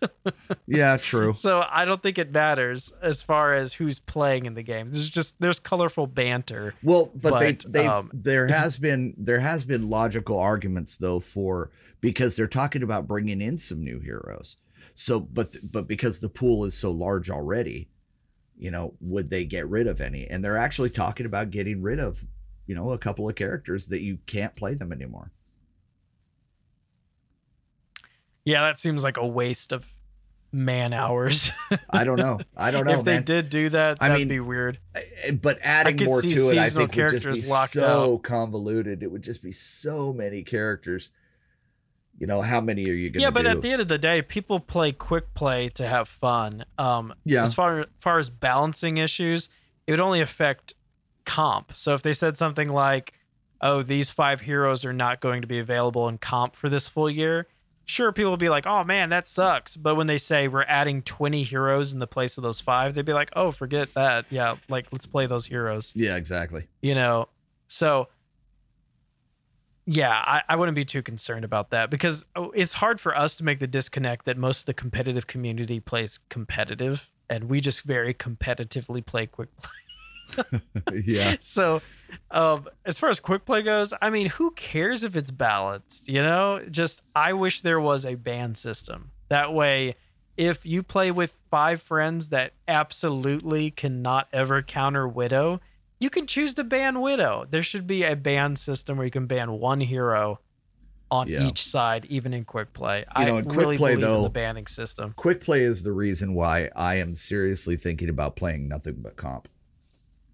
Yeah, 0.66 0.96
true. 0.96 1.32
So 1.32 1.64
I 1.70 1.84
don't 1.84 2.02
think 2.02 2.18
it 2.18 2.32
matters 2.32 2.92
as 3.00 3.22
far 3.22 3.54
as 3.54 3.72
who's 3.72 3.98
playing 4.00 4.46
in 4.46 4.54
the 4.54 4.62
game. 4.62 4.90
There's 4.90 5.08
just 5.10 5.36
there's 5.40 5.60
colorful 5.60 6.06
banter. 6.06 6.74
Well, 6.82 7.10
but, 7.14 7.38
they 7.38 7.52
But, 7.52 7.72
they 7.72 7.86
um, 7.86 8.10
there 8.12 8.48
has 8.48 8.76
been 8.78 9.14
there 9.16 9.38
has 9.38 9.64
been 9.64 9.88
logical 9.88 10.38
arguments 10.38 10.96
though 10.96 11.20
for 11.20 11.70
because 12.00 12.36
they're 12.36 12.46
talking 12.46 12.82
about 12.82 13.06
bringing 13.06 13.40
in 13.40 13.58
some 13.58 13.82
new 13.82 14.00
heroes. 14.00 14.56
So, 14.94 15.20
but 15.20 15.56
but 15.70 15.86
because 15.86 16.20
the 16.20 16.28
pool 16.28 16.64
is 16.64 16.74
so 16.74 16.90
large 16.90 17.30
already, 17.30 17.88
you 18.58 18.70
know, 18.70 18.94
would 19.00 19.30
they 19.30 19.44
get 19.44 19.68
rid 19.68 19.86
of 19.86 20.00
any? 20.00 20.26
And 20.26 20.44
they're 20.44 20.58
actually 20.58 20.90
talking 20.90 21.26
about 21.26 21.50
getting 21.50 21.82
rid 21.82 22.00
of, 22.00 22.24
you 22.66 22.74
know, 22.74 22.90
a 22.90 22.98
couple 22.98 23.28
of 23.28 23.34
characters 23.34 23.86
that 23.88 24.00
you 24.00 24.18
can't 24.26 24.56
play 24.56 24.74
them 24.74 24.92
anymore. 24.92 25.30
Yeah, 28.46 28.62
that 28.62 28.78
seems 28.78 29.04
like 29.04 29.18
a 29.18 29.26
waste 29.26 29.72
of 29.72 29.84
man 30.52 30.92
hours. 30.94 31.50
I 31.90 32.04
don't 32.04 32.16
know. 32.16 32.38
I 32.56 32.70
don't 32.70 32.86
know. 32.86 32.98
if 33.00 33.04
they 33.04 33.14
man. 33.14 33.24
did 33.24 33.50
do 33.50 33.68
that, 33.70 33.98
I 34.00 34.08
that'd 34.08 34.20
mean, 34.20 34.28
be 34.28 34.40
weird. 34.40 34.78
But 35.42 35.58
adding 35.62 36.02
more 36.06 36.22
to 36.22 36.28
it, 36.28 36.56
I 36.56 36.70
think 36.70 36.96
would 36.96 37.10
just 37.10 37.26
be 37.26 37.42
so 37.42 38.18
convoluted. 38.18 39.02
It 39.02 39.10
would 39.10 39.22
just 39.22 39.42
be 39.42 39.52
so 39.52 40.12
many 40.14 40.42
characters. 40.42 41.10
You 42.18 42.26
know, 42.26 42.40
how 42.40 42.62
many 42.62 42.88
are 42.88 42.94
you 42.94 43.10
going 43.10 43.14
to 43.14 43.20
Yeah, 43.20 43.30
but 43.30 43.42
do? 43.42 43.48
at 43.48 43.60
the 43.60 43.72
end 43.72 43.82
of 43.82 43.88
the 43.88 43.98
day, 43.98 44.22
people 44.22 44.58
play 44.58 44.92
quick 44.92 45.34
play 45.34 45.68
to 45.70 45.86
have 45.86 46.08
fun. 46.08 46.64
Um, 46.78 47.12
Yeah. 47.24 47.42
As 47.42 47.52
far 47.52 47.80
as 47.80 47.86
far 47.98 48.18
as 48.18 48.30
balancing 48.30 48.96
issues, 48.96 49.50
it 49.86 49.90
would 49.90 50.00
only 50.00 50.20
affect 50.22 50.72
comp. 51.26 51.72
So 51.74 51.92
if 51.94 52.02
they 52.02 52.14
said 52.14 52.38
something 52.38 52.68
like, 52.68 53.12
oh, 53.60 53.82
these 53.82 54.08
five 54.08 54.40
heroes 54.40 54.84
are 54.84 54.92
not 54.94 55.20
going 55.20 55.42
to 55.42 55.48
be 55.48 55.58
available 55.58 56.08
in 56.08 56.16
comp 56.16 56.56
for 56.56 56.68
this 56.70 56.88
full 56.88 57.10
year, 57.10 57.48
sure, 57.86 58.12
people 58.12 58.30
will 58.30 58.36
be 58.36 58.48
like, 58.48 58.66
oh 58.66 58.84
man, 58.84 59.10
that 59.10 59.26
sucks. 59.26 59.76
But 59.76 59.94
when 59.94 60.06
they 60.06 60.18
say 60.18 60.48
we're 60.48 60.64
adding 60.64 61.02
20 61.02 61.42
heroes 61.44 61.92
in 61.92 61.98
the 61.98 62.06
place 62.06 62.36
of 62.36 62.42
those 62.42 62.60
five, 62.60 62.94
they'd 62.94 63.04
be 63.04 63.12
like, 63.12 63.30
oh, 63.34 63.52
forget 63.52 63.94
that. 63.94 64.26
Yeah, 64.30 64.56
like 64.68 64.86
let's 64.92 65.06
play 65.06 65.26
those 65.26 65.46
heroes, 65.46 65.92
Yeah, 65.94 66.16
exactly. 66.16 66.66
you 66.82 66.94
know? 66.94 67.28
So, 67.68 68.08
yeah, 69.86 70.10
I, 70.10 70.42
I 70.48 70.56
wouldn't 70.56 70.74
be 70.74 70.84
too 70.84 71.02
concerned 71.02 71.44
about 71.44 71.70
that 71.70 71.90
because 71.90 72.24
oh, 72.34 72.50
it's 72.54 72.72
hard 72.74 73.00
for 73.00 73.16
us 73.16 73.36
to 73.36 73.44
make 73.44 73.60
the 73.60 73.66
disconnect 73.68 74.24
that 74.26 74.36
most 74.36 74.60
of 74.60 74.66
the 74.66 74.74
competitive 74.74 75.26
community 75.28 75.78
plays 75.80 76.18
competitive 76.28 77.08
and 77.30 77.44
we 77.44 77.60
just 77.60 77.82
very 77.82 78.12
competitively 78.12 79.04
play 79.04 79.26
quick 79.26 79.56
play. 79.58 79.70
yeah. 81.04 81.36
so 81.40 81.80
um 82.30 82.68
as 82.84 82.98
far 82.98 83.10
as 83.10 83.18
quick 83.18 83.44
play 83.44 83.62
goes 83.62 83.92
i 84.00 84.08
mean 84.10 84.26
who 84.28 84.50
cares 84.52 85.02
if 85.04 85.16
it's 85.16 85.30
balanced 85.30 86.08
you 86.08 86.22
know 86.22 86.60
just 86.70 87.02
i 87.14 87.32
wish 87.32 87.62
there 87.62 87.80
was 87.80 88.04
a 88.06 88.14
ban 88.14 88.54
system 88.54 89.10
that 89.28 89.52
way 89.52 89.94
if 90.36 90.64
you 90.64 90.82
play 90.82 91.10
with 91.10 91.36
five 91.50 91.82
friends 91.82 92.28
that 92.28 92.52
absolutely 92.68 93.70
cannot 93.70 94.28
ever 94.32 94.62
counter 94.62 95.08
widow 95.08 95.60
you 95.98 96.08
can 96.10 96.26
choose 96.26 96.54
to 96.54 96.62
ban 96.62 97.00
widow 97.00 97.44
there 97.50 97.62
should 97.62 97.86
be 97.86 98.04
a 98.04 98.14
ban 98.14 98.54
system 98.54 98.96
where 98.96 99.04
you 99.04 99.10
can 99.10 99.26
ban 99.26 99.50
one 99.52 99.80
hero 99.80 100.38
on 101.10 101.28
Yeah. 101.28 101.46
each 101.46 101.64
side 101.64 102.04
even 102.08 102.32
in 102.34 102.44
quick 102.44 102.72
play 102.72 103.04
i 103.14 103.24
know, 103.24 103.36
in 103.38 103.44
quick 103.46 103.58
really 103.58 103.76
play, 103.76 103.94
believe 103.96 104.14
in 104.16 104.22
the 104.22 104.30
banning 104.30 104.66
system 104.66 105.12
Quick 105.16 105.40
play 105.40 105.62
is 105.62 105.82
the 105.82 105.92
reason 105.92 106.34
why 106.34 106.70
I 106.74 106.96
am 106.96 107.14
seriously 107.14 107.76
thinking 107.76 108.08
about 108.08 108.34
playing 108.36 108.68
nothing 108.68 108.96
but 108.98 109.16
comp. 109.16 109.48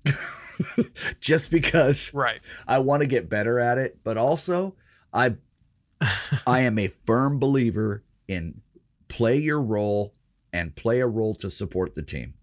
Just 1.20 1.50
because 1.50 2.12
right 2.14 2.40
I 2.68 2.78
want 2.78 3.00
to 3.03 3.07
get 3.07 3.28
better 3.28 3.59
at 3.59 3.78
it, 3.78 3.98
but 4.05 4.16
also 4.16 4.74
I 5.12 5.36
I 6.46 6.61
am 6.61 6.78
a 6.78 6.88
firm 6.88 7.38
believer 7.38 8.03
in 8.28 8.61
play 9.09 9.36
your 9.36 9.61
role 9.61 10.14
and 10.53 10.74
play 10.74 11.00
a 11.00 11.07
role 11.07 11.34
to 11.36 11.50
support 11.50 11.94
the 11.94 12.03
team. 12.03 12.34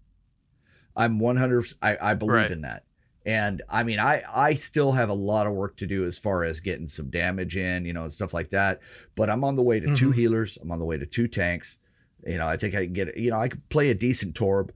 I'm 0.96 1.18
100 1.18 1.66
I, 1.82 1.96
I 2.00 2.14
believe 2.14 2.34
Right. 2.34 2.50
in 2.50 2.62
that. 2.62 2.84
And 3.26 3.62
I 3.68 3.84
mean 3.84 3.98
I 3.98 4.22
I 4.32 4.54
still 4.54 4.92
have 4.92 5.08
a 5.08 5.14
lot 5.14 5.46
of 5.46 5.52
work 5.54 5.76
to 5.78 5.86
do 5.86 6.06
as 6.06 6.18
far 6.18 6.44
as 6.44 6.60
getting 6.60 6.86
some 6.86 7.10
damage 7.10 7.56
in, 7.56 7.84
you 7.84 7.92
know, 7.92 8.02
and 8.02 8.12
stuff 8.12 8.34
like 8.34 8.50
that, 8.50 8.80
but 9.14 9.28
I'm 9.30 9.44
on 9.44 9.56
the 9.56 9.62
way 9.62 9.80
to 9.80 9.94
two 9.94 10.10
Mhm. 10.10 10.14
healers, 10.14 10.58
I'm 10.60 10.72
on 10.72 10.78
the 10.78 10.84
way 10.84 10.98
to 10.98 11.06
two 11.06 11.28
tanks. 11.28 11.78
You 12.26 12.38
know, 12.38 12.46
I 12.46 12.56
think 12.56 12.74
I 12.74 12.84
can 12.84 12.92
get 12.92 13.16
you 13.16 13.30
know, 13.30 13.38
I 13.38 13.48
could 13.48 13.66
play 13.68 13.90
a 13.90 13.94
decent 13.94 14.34
Torb, 14.34 14.70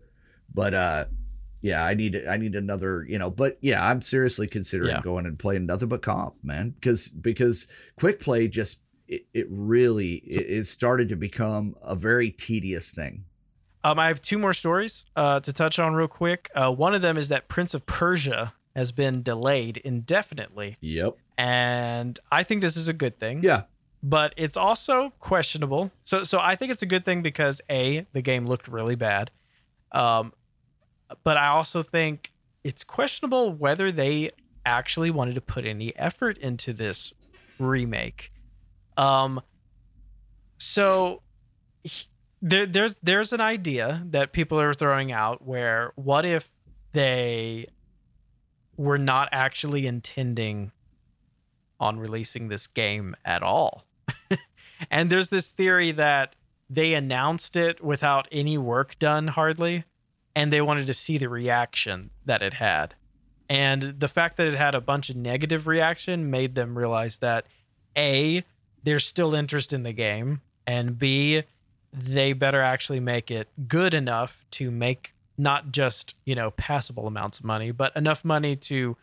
but 0.55 0.75
uh 0.75 1.07
yeah, 1.65 1.83
I 1.83 1.95
need 1.95 2.15
I 2.29 2.37
need 2.37 2.55
another, 2.55 3.07
you 3.09 3.19
know, 3.19 3.31
but 3.31 3.57
yeah, 3.63 3.83
I'm 3.89 4.03
seriously 4.03 4.47
considering 4.47 4.91
Yeah. 4.91 5.01
going 5.03 5.25
and 5.25 5.39
playing 5.39 5.65
nothing 5.65 5.89
but 5.89 6.03
comp, 6.03 6.35
man, 6.43 6.71
because 6.71 7.11
because 7.11 7.67
quick 7.97 8.21
play 8.21 8.49
just 8.49 8.81
it, 9.09 9.25
it 9.33 9.47
really 9.51 10.17
it, 10.27 10.47
it 10.59 10.65
started 10.67 11.09
to 11.09 11.17
become 11.17 11.75
a 11.83 11.97
very 11.97 12.31
tedious 12.31 12.93
thing. 12.93 13.25
Um, 13.83 13.99
I 13.99 14.09
have 14.09 14.21
two 14.21 14.39
more 14.39 14.53
stories 14.55 15.05
uh, 15.17 15.41
to 15.41 15.53
touch 15.53 15.79
on 15.79 15.95
real 15.95 16.09
quick. 16.09 16.51
Uh, 16.55 16.71
one 16.71 16.95
of 16.95 17.01
them 17.03 17.17
is 17.17 17.29
that 17.29 17.49
Prince 17.49 17.73
of 17.75 17.85
Persia 17.87 18.53
has 18.77 18.93
been 18.93 19.23
delayed 19.23 19.77
indefinitely, 19.79 20.77
Yep. 20.81 21.17
and 21.39 22.19
I 22.31 22.43
think 22.43 22.61
this 22.61 22.77
is 22.77 22.89
a 22.89 22.93
good 22.93 23.19
thing. 23.19 23.43
Yeah. 23.43 23.63
But 24.03 24.35
it's 24.37 24.57
also 24.57 25.15
questionable. 25.19 25.91
So, 26.05 26.25
so 26.25 26.39
I 26.39 26.57
think 26.57 26.73
it's 26.73 26.83
a 26.83 26.87
good 26.87 27.05
thing 27.07 27.23
because 27.23 27.61
a 27.71 28.07
the 28.13 28.21
game 28.21 28.45
looked 28.47 28.69
really 28.69 28.97
bad, 28.97 29.31
um, 29.93 30.33
but 31.23 31.37
I 31.37 31.49
also 31.49 31.83
think 31.83 32.33
it's 32.63 32.83
questionable 32.85 33.53
whether 33.53 33.93
they 33.93 34.31
actually 34.67 35.11
wanted 35.11 35.35
to 35.35 35.41
put 35.41 35.65
any 35.65 35.95
effort 35.97 36.39
into 36.39 36.73
this 36.73 37.13
remake. 37.59 38.33
Um, 38.97 39.41
so 40.59 41.23
he- 41.83 42.07
there, 42.41 42.67
there's 42.67 42.97
there's 43.03 43.33
an 43.33 43.41
idea 43.41 44.03
that 44.11 44.33
people 44.33 44.61
are 44.61 44.75
throwing 44.75 45.13
out 45.13 45.45
where 45.45 45.93
what 45.97 46.25
if 46.25 46.51
they 46.93 47.67
were 48.77 48.99
not 48.99 49.29
actually 49.33 49.87
intending 49.87 50.73
on 51.81 51.99
releasing 51.99 52.49
this 52.49 52.67
game 52.67 53.17
at 53.25 53.43
all 53.43 53.85
and 54.91 55.11
there's 55.11 55.31
this 55.31 55.51
theory 55.51 55.91
that 55.93 56.37
they 56.69 56.95
announced 56.95 57.57
it 57.57 57.83
without 57.83 58.29
any 58.31 58.59
work 58.59 58.99
done 58.99 59.29
hardly 59.29 59.85
and 60.35 60.53
they 60.53 60.61
wanted 60.61 60.87
to 60.87 60.95
see 60.95 61.19
the 61.19 61.29
reaction 61.29 62.11
that 62.25 62.43
it 62.43 62.55
had. 62.55 62.95
And 63.49 63.83
the 64.01 64.09
fact 64.09 64.37
that 64.37 64.47
it 64.47 64.55
had 64.55 64.75
a 64.75 64.81
bunch 64.81 65.11
of 65.11 65.17
negative 65.17 65.67
reaction 65.67 66.31
made 66.31 66.55
them 66.55 66.77
realize 66.77 67.19
that 67.19 67.47
a 67.97 68.45
there's 68.83 69.07
still 69.07 69.35
interest 69.35 69.73
in 69.73 69.83
the 69.83 69.93
game 69.93 70.41
and 70.67 70.99
b 70.99 71.43
they 71.93 72.33
better 72.33 72.61
actually 72.61 73.01
make 73.01 73.31
it 73.31 73.49
good 73.69 73.95
enough 73.95 74.45
to 74.51 74.71
make 74.71 75.15
not 75.39 75.71
just 75.71 76.15
you 76.25 76.35
know 76.35 76.51
passable 76.53 77.07
amounts 77.07 77.39
of 77.39 77.45
money 77.45 77.71
but 77.71 77.95
enough 77.95 78.25
money 78.25 78.57
to 78.57 78.97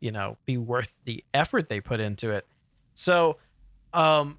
you 0.00 0.12
know 0.12 0.36
be 0.44 0.58
worth 0.58 0.92
the 1.04 1.24
effort 1.32 1.68
they 1.68 1.80
put 1.80 2.00
into 2.00 2.30
it. 2.30 2.46
So 2.94 3.36
um 3.92 4.38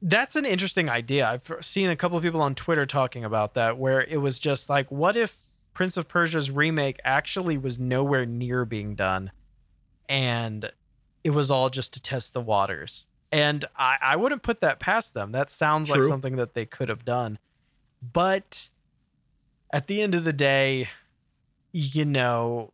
that's 0.00 0.36
an 0.36 0.44
interesting 0.44 0.88
idea. 0.88 1.28
I've 1.28 1.64
seen 1.64 1.90
a 1.90 1.96
couple 1.96 2.16
of 2.16 2.24
people 2.24 2.40
on 2.40 2.54
twitter 2.54 2.86
talking 2.86 3.24
about 3.24 3.54
that 3.54 3.78
where 3.78 4.02
it 4.02 4.18
was 4.18 4.38
just 4.38 4.68
like 4.68 4.90
what 4.90 5.16
if 5.16 5.36
prince 5.78 5.96
of 5.96 6.08
persia's 6.08 6.50
remake 6.50 6.98
actually 7.04 7.56
was 7.56 7.78
nowhere 7.78 8.26
near 8.26 8.64
being 8.64 8.96
done 8.96 9.30
and 10.08 10.72
it 11.22 11.30
was 11.30 11.52
all 11.52 11.70
just 11.70 11.92
to 11.92 12.02
test 12.02 12.34
the 12.34 12.40
waters. 12.40 13.06
And 13.30 13.64
i, 13.76 13.96
I 14.02 14.16
wouldn't 14.16 14.42
put 14.42 14.60
that 14.60 14.80
past 14.80 15.14
them. 15.14 15.30
That 15.30 15.52
sounds 15.52 15.88
like 15.88 16.02
something 16.02 16.34
that 16.34 16.54
they 16.54 16.66
could 16.66 16.88
have 16.88 17.04
done. 17.04 17.38
But 18.02 18.70
at 19.72 19.86
the 19.86 20.02
end 20.02 20.16
of 20.16 20.24
the 20.24 20.32
day 20.32 20.88
you 21.70 22.04
know 22.04 22.72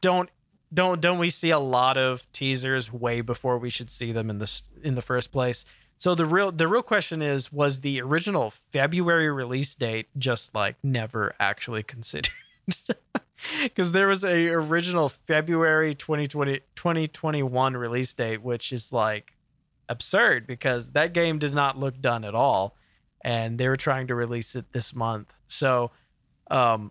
don't 0.00 0.30
don't 0.72 1.00
don't 1.00 1.18
we 1.18 1.30
see 1.30 1.50
a 1.50 1.58
lot 1.58 1.96
of 1.96 2.30
teasers 2.30 2.92
way 2.92 3.22
before 3.22 3.58
we 3.58 3.70
should 3.70 3.90
see 3.90 4.12
them 4.12 4.30
in 4.30 4.38
this 4.38 4.62
in 4.84 4.94
the 4.94 5.02
first 5.02 5.32
place 5.32 5.64
so 5.98 6.14
the 6.14 6.26
real 6.26 6.50
the 6.52 6.68
real 6.68 6.82
question 6.82 7.20
is 7.22 7.52
was 7.52 7.80
the 7.80 8.00
original 8.00 8.52
february 8.72 9.30
release 9.30 9.74
date 9.74 10.08
just 10.16 10.54
like 10.54 10.76
never 10.82 11.34
actually 11.38 11.82
considered? 11.82 12.30
Because 13.62 13.92
there 13.92 14.08
was 14.08 14.24
a 14.24 14.48
original 14.48 15.08
february 15.08 15.94
2020 15.94 16.60
2021 16.74 17.76
release 17.76 18.12
date 18.12 18.42
which 18.42 18.72
is 18.72 18.92
like 18.92 19.32
absurd 19.88 20.44
because 20.46 20.90
that 20.90 21.12
game 21.12 21.38
did 21.38 21.54
not 21.54 21.78
look 21.78 22.00
done 22.00 22.24
at 22.24 22.34
all 22.34 22.74
and 23.22 23.56
they 23.56 23.68
were 23.68 23.76
trying 23.76 24.08
to 24.08 24.14
release 24.14 24.56
it 24.56 24.72
this 24.72 24.92
month. 24.94 25.32
So 25.46 25.92
um 26.50 26.90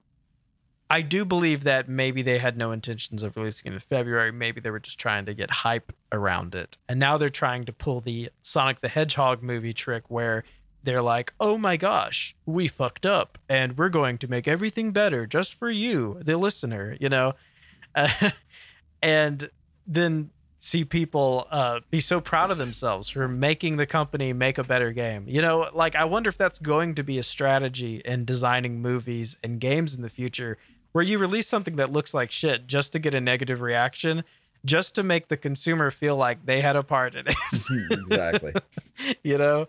I 0.90 1.02
do 1.02 1.26
believe 1.26 1.64
that 1.66 1.90
maybe 1.90 2.22
they 2.22 2.38
had 2.38 2.58
no 2.58 2.72
intentions 2.72 3.22
of 3.22 3.36
releasing 3.36 3.72
it 3.72 3.76
in 3.76 3.80
February. 3.80 4.32
Maybe 4.32 4.62
they 4.62 4.70
were 4.70 4.80
just 4.80 5.00
trying 5.00 5.26
to 5.26 5.34
get 5.34 5.52
hype 5.52 5.92
around 6.12 6.56
it. 6.56 6.78
And 6.88 7.00
now 7.00 7.18
they're 7.18 7.30
trying 7.30 7.66
to 7.66 7.74
pull 7.74 8.00
the 8.00 8.30
Sonic 8.42 8.80
the 8.80 8.88
Hedgehog 8.88 9.44
movie 9.44 9.74
trick 9.74 10.10
where 10.10 10.46
they're 10.84 11.02
like, 11.02 11.34
oh 11.40 11.58
my 11.58 11.76
gosh, 11.76 12.36
we 12.46 12.70
fucked 12.70 13.06
up 13.06 13.38
and 13.50 13.78
we're 13.78 13.90
going 13.90 14.18
to 14.20 14.30
make 14.30 14.48
everything 14.48 14.92
better 14.92 15.26
just 15.26 15.56
for 15.56 15.70
you, 15.70 16.20
the 16.22 16.38
listener, 16.38 16.96
you 17.02 17.10
know? 17.10 17.34
and 19.02 19.50
then 19.86 20.30
see 20.60 20.86
people 20.86 21.48
uh, 21.52 21.82
be 21.92 22.00
so 22.00 22.22
proud 22.22 22.52
of 22.52 22.58
themselves 22.58 23.10
for 23.10 23.28
making 23.28 23.78
the 23.78 23.86
company 23.86 24.32
make 24.34 24.58
a 24.58 24.64
better 24.64 24.92
game. 24.92 25.26
You 25.28 25.42
know, 25.42 25.70
like 25.74 25.96
I 25.96 26.06
wonder 26.06 26.30
if 26.30 26.38
that's 26.38 26.60
going 26.60 26.96
to 26.96 27.04
be 27.04 27.20
a 27.20 27.24
strategy 27.24 28.02
in 28.06 28.26
designing 28.26 28.82
movies 28.82 29.38
and 29.44 29.60
games 29.60 29.94
in 29.94 30.02
the 30.02 30.10
future 30.10 30.58
where 30.98 31.06
you 31.06 31.20
release 31.20 31.48
something 31.48 31.76
that 31.76 31.91
looks 31.91 32.12
like 32.12 32.32
shit 32.32 32.66
just 32.66 32.91
to 32.91 32.98
get 32.98 33.14
a 33.14 33.22
negative 33.22 33.62
reaction, 33.62 34.24
just 34.66 34.95
to 34.95 35.04
make 35.04 35.28
the 35.28 35.38
consumer 35.38 35.91
feel 35.91 36.18
like 36.18 36.43
they 36.48 36.60
had 36.60 36.76
a 36.76 36.82
part 36.82 37.14
in 37.14 37.24
it. 37.28 37.36
exactly. 37.91 38.52
you 39.24 39.38
know? 39.38 39.68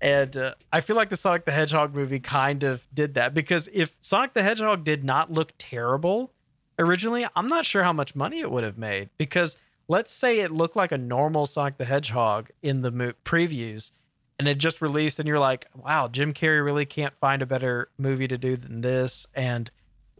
And 0.00 0.36
uh, 0.36 0.54
I 0.72 0.80
feel 0.80 0.94
like 0.94 1.08
the 1.08 1.16
Sonic 1.16 1.44
the 1.44 1.50
Hedgehog 1.50 1.92
movie 1.92 2.20
kind 2.20 2.62
of 2.62 2.86
did 2.94 3.14
that 3.14 3.34
because 3.34 3.68
if 3.72 3.96
Sonic 4.00 4.32
the 4.32 4.44
Hedgehog 4.44 4.84
did 4.84 5.02
not 5.02 5.32
look 5.32 5.54
terrible 5.58 6.30
originally, 6.78 7.26
I'm 7.34 7.48
not 7.48 7.66
sure 7.66 7.82
how 7.82 7.92
much 7.92 8.14
money 8.14 8.38
it 8.38 8.52
would 8.52 8.62
have 8.62 8.78
made. 8.78 9.10
Because 9.18 9.56
let's 9.88 10.12
say 10.12 10.38
it 10.38 10.52
looked 10.52 10.76
like 10.76 10.92
a 10.92 10.98
normal 10.98 11.46
Sonic 11.46 11.78
the 11.78 11.84
Hedgehog 11.84 12.50
in 12.62 12.82
the 12.82 12.92
mo- 12.92 13.14
previews 13.24 13.90
and 14.38 14.46
it 14.46 14.58
just 14.58 14.80
released, 14.80 15.18
and 15.18 15.26
you're 15.26 15.40
like, 15.40 15.66
wow, 15.74 16.06
Jim 16.06 16.32
Carrey 16.32 16.64
really 16.64 16.86
can't 16.86 17.12
find 17.20 17.42
a 17.42 17.46
better 17.46 17.90
movie 17.98 18.28
to 18.28 18.38
do 18.38 18.56
than 18.56 18.82
this. 18.82 19.26
And 19.34 19.68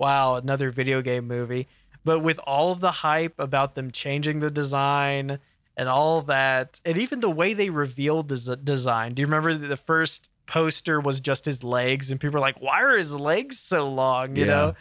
wow, 0.01 0.35
another 0.37 0.71
video 0.73 1.03
game 1.03 1.29
movie. 1.29 1.69
But 2.05 2.21
with 2.21 2.41
all 2.41 2.73
of 2.73 2.81
the 2.81 2.91
hype 2.91 3.35
about 3.39 3.75
them 3.77 3.91
changing 3.93 4.41
the 4.41 4.51
design 4.51 5.39
and 5.77 5.89
all 5.89 6.23
that, 6.23 6.81
and 6.85 6.99
even 6.99 7.21
the 7.21 7.31
way 7.31 7.55
they 7.55 7.71
revealed 7.71 8.29
the 8.29 8.37
z- 8.37 8.57
design. 8.65 9.15
Do 9.15 9.21
you 9.21 9.27
remember 9.27 9.55
that 9.55 9.69
the 9.69 9.77
first 9.77 10.29
poster 10.47 10.99
was 11.01 11.21
just 11.21 11.45
his 11.45 11.63
legs, 11.63 12.11
and 12.11 12.19
people 12.19 12.35
were 12.35 12.41
like, 12.41 12.61
"Why 12.61 12.83
are 12.83 12.97
his 12.97 13.15
legs 13.15 13.61
so 13.61 13.89
long?" 13.89 14.35
You 14.37 14.47
Yeah. 14.47 14.51
know, 14.53 14.75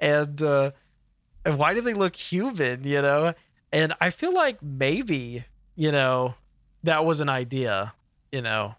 and 0.00 0.40
uh, 0.42 0.70
and 1.44 1.58
why 1.58 1.74
do 1.74 1.80
they 1.80 1.94
look 1.94 2.16
human? 2.16 2.84
You 2.84 3.02
know, 3.02 3.34
And 3.72 3.94
I 4.00 4.10
feel 4.10 4.32
like 4.34 4.62
maybe, 4.62 5.44
you 5.76 5.92
know, 5.92 6.34
that 6.82 7.04
was 7.04 7.20
an 7.20 7.28
idea, 7.28 7.94
you 8.32 8.42
know, 8.42 8.74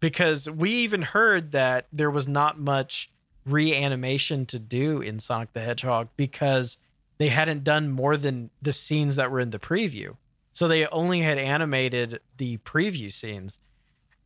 because 0.00 0.48
we 0.50 0.70
even 0.70 1.02
heard 1.02 1.52
that 1.52 1.88
there 1.92 2.10
was 2.10 2.28
not 2.28 2.58
much 2.58 3.10
reanimation 3.46 4.44
to 4.46 4.58
do 4.58 5.00
in 5.00 5.18
Sonic 5.18 5.52
the 5.52 5.60
Hedgehog 5.60 6.08
because 6.16 6.78
they 7.18 7.28
hadn't 7.28 7.64
done 7.64 7.88
more 7.88 8.16
than 8.16 8.50
the 8.60 8.72
scenes 8.72 9.16
that 9.16 9.30
were 9.30 9.40
in 9.40 9.50
the 9.50 9.58
preview. 9.58 10.16
So 10.52 10.68
they 10.68 10.86
only 10.86 11.20
had 11.20 11.38
animated 11.38 12.20
the 12.36 12.58
preview 12.58 13.12
scenes. 13.12 13.58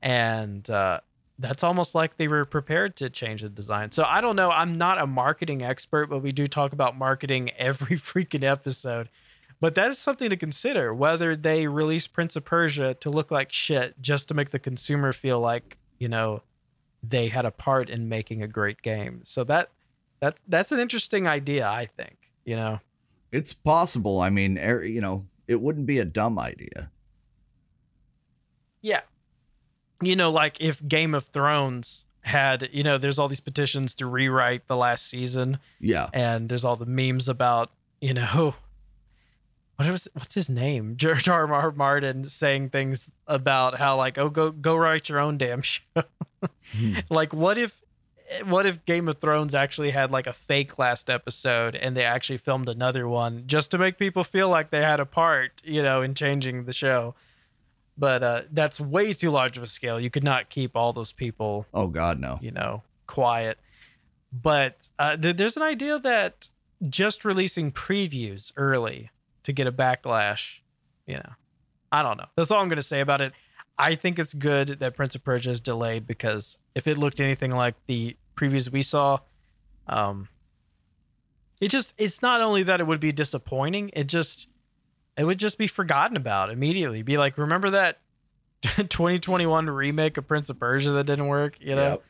And 0.03 0.69
uh, 0.71 1.01
that's 1.39 1.63
almost 1.63 1.95
like 1.95 2.17
they 2.17 2.29
were 2.29 2.45
prepared 2.45 2.97
to 2.97 3.11
change 3.11 3.43
the 3.43 3.49
design. 3.49 3.93
So 3.93 4.05
I 4.05 4.21
don't 4.21 4.37
know. 4.37 4.51
I'm 4.51 4.79
not 4.79 5.01
a 5.01 5.07
marketing 5.07 5.63
expert, 5.63 6.07
but 6.07 6.21
we 6.21 6.33
do 6.33 6.47
talk 6.47 6.73
about 6.73 6.97
marketing 6.97 7.51
every 7.59 7.97
freaking 7.97 8.45
episode. 8.45 9.09
But 9.61 9.75
that 9.75 9.91
is 9.91 9.99
something 9.99 10.31
to 10.31 10.37
consider 10.37 10.95
whether 10.95 11.37
they 11.37 11.67
release 11.67 12.07
Prince 12.07 12.35
of 12.35 12.45
Persia 12.45 12.95
to 12.95 13.11
look 13.11 13.31
like 13.31 13.53
shit 13.53 14.01
just 14.01 14.29
to 14.29 14.35
make 14.35 14.51
the 14.51 14.59
consumer 14.59 15.13
feel 15.13 15.39
like, 15.39 15.77
you 15.99 16.09
know, 16.09 16.43
they 17.03 17.29
had 17.29 17.45
a 17.45 17.51
part 17.51 17.89
in 17.89 18.09
making 18.09 18.43
a 18.43 18.49
great 18.49 18.83
game. 18.83 19.23
So 19.25 19.45
that 19.45 19.71
that 20.21 20.37
that's 20.49 20.73
an 20.73 20.81
interesting 20.81 21.27
idea, 21.27 21.67
I 21.67 21.87
think, 21.87 22.17
you 22.45 22.57
know. 22.57 22.81
It's 23.33 23.53
possible. 23.53 24.21
I 24.21 24.31
mean, 24.31 24.59
er, 24.59 24.85
you 24.85 25.01
know, 25.01 25.27
it 25.47 25.61
wouldn't 25.61 25.87
be 25.87 25.99
a 25.99 26.05
dumb 26.05 26.39
idea. 26.39 26.91
Yeah. 28.83 29.01
You 30.03 30.17
know, 30.17 30.31
like 30.31 30.61
if 30.61 30.87
Game 30.87 31.15
of 31.15 31.27
Thrones 31.27 32.05
had, 32.23 32.69
you 32.73 32.83
know, 32.83 32.99
there's 32.99 33.19
all 33.19 33.29
these 33.29 33.41
petitions 33.41 33.95
to 33.97 34.07
rewrite 34.07 34.67
the 34.67 34.75
last 34.75 35.07
season 35.07 35.59
Yeah. 35.79 36.09
and 36.13 36.49
there's 36.49 36.65
all 36.65 36.77
the 36.77 36.87
memes 36.87 37.29
about, 37.29 37.71
you 38.01 38.15
know, 38.15 38.55
what 39.81 39.91
was 39.91 40.09
what's 40.13 40.35
his 40.35 40.51
name? 40.51 40.97
George 40.99 41.27
R. 41.27 41.51
R. 41.51 41.73
Martin 41.73 42.29
saying 42.29 42.69
things 42.69 43.11
about 43.27 43.79
how 43.79 43.97
like, 43.97 44.19
oh, 44.19 44.29
go 44.29 44.51
go 44.51 44.77
write 44.77 45.09
your 45.09 45.19
own 45.19 45.39
damn 45.39 45.63
show. 45.63 45.81
like, 47.09 47.33
what 47.33 47.57
if 47.57 47.81
what 48.45 48.67
if 48.67 48.85
Game 48.85 49.09
of 49.09 49.17
Thrones 49.19 49.55
actually 49.55 49.91
had 49.91 50.11
like 50.11 50.27
a 50.27 50.35
fake 50.35 50.79
last 50.79 51.09
episode 51.09 51.75
and 51.75 51.97
they 51.97 52.05
actually 52.05 52.37
filmed 52.37 52.69
another 52.69 53.09
one 53.09 53.45
just 53.47 53.71
to 53.71 53.79
make 53.79 53.97
people 53.99 54.23
feel 54.23 54.51
like 54.51 54.69
they 54.69 54.83
had 54.83 55.01
a 55.01 55.07
part, 55.07 55.63
you 55.65 55.83
know, 55.83 56.03
in 56.03 56.15
changing 56.15 56.67
the 56.67 56.75
show? 56.75 57.15
But 57.97 58.23
uh, 58.23 58.43
that's 58.53 58.81
way 58.81 59.15
too 59.15 59.31
large 59.31 59.57
of 59.57 59.63
a 59.63 59.67
scale. 59.67 59.99
You 59.99 60.11
could 60.11 60.25
not 60.25 60.51
keep 60.51 60.77
all 60.77 60.93
those 60.93 61.13
people 61.13 61.65
Oh 61.73 61.87
God, 61.87 62.21
no. 62.21 62.39
you 62.43 62.51
know, 62.51 62.83
quiet. 63.07 63.59
But 64.31 64.91
uh, 64.99 65.17
th- 65.17 65.37
there's 65.39 65.57
an 65.57 65.63
idea 65.63 65.99
that 66.01 66.51
just 66.87 67.25
releasing 67.25 67.73
previews 67.73 68.53
early 68.57 69.09
to 69.51 69.55
get 69.55 69.67
a 69.67 69.73
backlash, 69.73 70.61
you 71.07 71.15
know, 71.15 71.33
I 71.93 72.03
don't 72.03 72.17
know. 72.17 72.27
That's 72.37 72.51
all 72.51 72.61
I'm 72.61 72.69
going 72.69 72.77
to 72.77 72.83
say 72.83 73.01
about 73.01 73.21
it. 73.21 73.33
I 73.79 73.95
think 73.95 74.19
it's 74.19 74.35
good 74.35 74.81
that 74.81 74.95
Prince 74.95 75.15
of 75.15 75.25
Persia 75.25 75.51
is 75.51 75.61
delayed 75.61 76.07
because 76.07 76.59
if 76.75 76.87
it 76.87 76.99
looked 76.99 77.21
anything 77.21 77.51
like 77.51 77.75
the 77.87 78.17
previews 78.37 78.71
we 78.71 78.83
saw, 78.83 79.19
um, 79.87 80.29
it 81.61 81.69
just 81.69 81.95
it's 81.99 82.23
not 82.23 82.41
only 82.41 82.63
that 82.63 82.81
it 82.81 82.87
would 82.87 83.01
be 83.01 83.13
disappointing, 83.13 83.91
it 83.95 84.07
just 84.07 84.49
it 85.17 85.25
would 85.25 85.39
just 85.39 85.59
be 85.59 85.67
forgotten 85.67 86.17
about 86.17 86.51
immediately. 86.51 87.03
Be 87.03 87.19
like, 87.19 87.39
remember 87.39 87.71
that 87.71 87.99
2021 88.63 89.69
remake 89.69 90.17
of 90.17 90.29
Prince 90.29 90.51
of 90.51 90.61
Persia 90.61 90.91
that 90.93 91.05
didn't 91.05 91.29
work, 91.29 91.57
you 91.61 91.75
know? 91.75 91.91
Yep. 91.91 92.05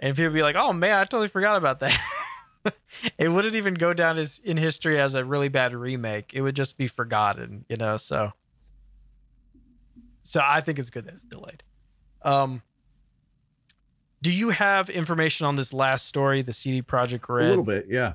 And 0.00 0.16
people 0.16 0.32
be 0.32 0.42
like, 0.42 0.56
"Oh 0.56 0.72
man, 0.72 0.98
I 0.98 1.04
totally 1.04 1.28
forgot 1.28 1.56
about 1.56 1.80
that." 1.80 1.98
it 3.18 3.28
wouldn't 3.28 3.54
even 3.56 3.74
go 3.74 3.92
down 3.94 4.18
as 4.18 4.40
in 4.44 4.56
history 4.56 4.98
as 5.00 5.14
a 5.14 5.24
really 5.24 5.48
bad 5.48 5.74
remake. 5.74 6.32
It 6.34 6.42
would 6.42 6.56
just 6.56 6.76
be 6.76 6.86
forgotten, 6.88 7.64
you 7.68 7.76
know. 7.76 7.96
So, 7.96 8.32
so 10.22 10.40
I 10.44 10.60
think 10.60 10.78
it's 10.78 10.90
good 10.90 11.04
that 11.06 11.14
it's 11.14 11.22
delayed. 11.24 11.62
Um, 12.22 12.62
do 14.20 14.32
you 14.32 14.50
have 14.50 14.90
information 14.90 15.46
on 15.46 15.56
this 15.56 15.72
last 15.72 16.06
story, 16.06 16.42
the 16.42 16.52
CD 16.52 16.82
Projekt 16.82 17.28
Red? 17.28 17.46
A 17.46 17.48
little 17.50 17.64
bit, 17.64 17.86
yeah. 17.88 18.14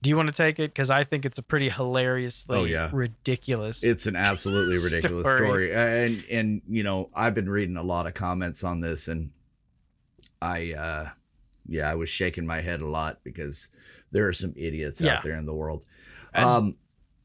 Do 0.00 0.08
you 0.10 0.16
want 0.16 0.28
to 0.28 0.34
take 0.34 0.60
it? 0.60 0.70
Because 0.70 0.90
I 0.90 1.02
think 1.02 1.24
it's 1.24 1.38
a 1.38 1.42
pretty 1.42 1.68
hilariously 1.68 2.56
Oh, 2.56 2.62
yeah. 2.64 2.88
ridiculous. 2.92 3.82
It's 3.82 4.06
an 4.06 4.14
absolutely 4.14 4.76
ridiculous 4.84 5.24
Story. 5.24 5.38
story. 5.38 5.74
And 5.74 6.24
and 6.30 6.62
you 6.68 6.84
know, 6.84 7.10
I've 7.12 7.34
been 7.34 7.48
reading 7.50 7.76
a 7.76 7.82
lot 7.82 8.06
of 8.06 8.14
comments 8.14 8.62
on 8.62 8.78
this 8.78 9.08
and 9.08 9.32
I 10.40 10.72
uh 10.74 11.08
yeah, 11.68 11.90
I 11.90 11.94
was 11.94 12.08
shaking 12.08 12.46
my 12.46 12.60
head 12.60 12.80
a 12.80 12.88
lot 12.88 13.18
because 13.24 13.68
there 14.10 14.26
are 14.26 14.32
some 14.32 14.54
idiots 14.56 15.00
Yeah. 15.00 15.16
out 15.18 15.22
there 15.24 15.34
in 15.36 15.46
the 15.46 15.54
world. 15.54 15.84
Um 16.34 16.76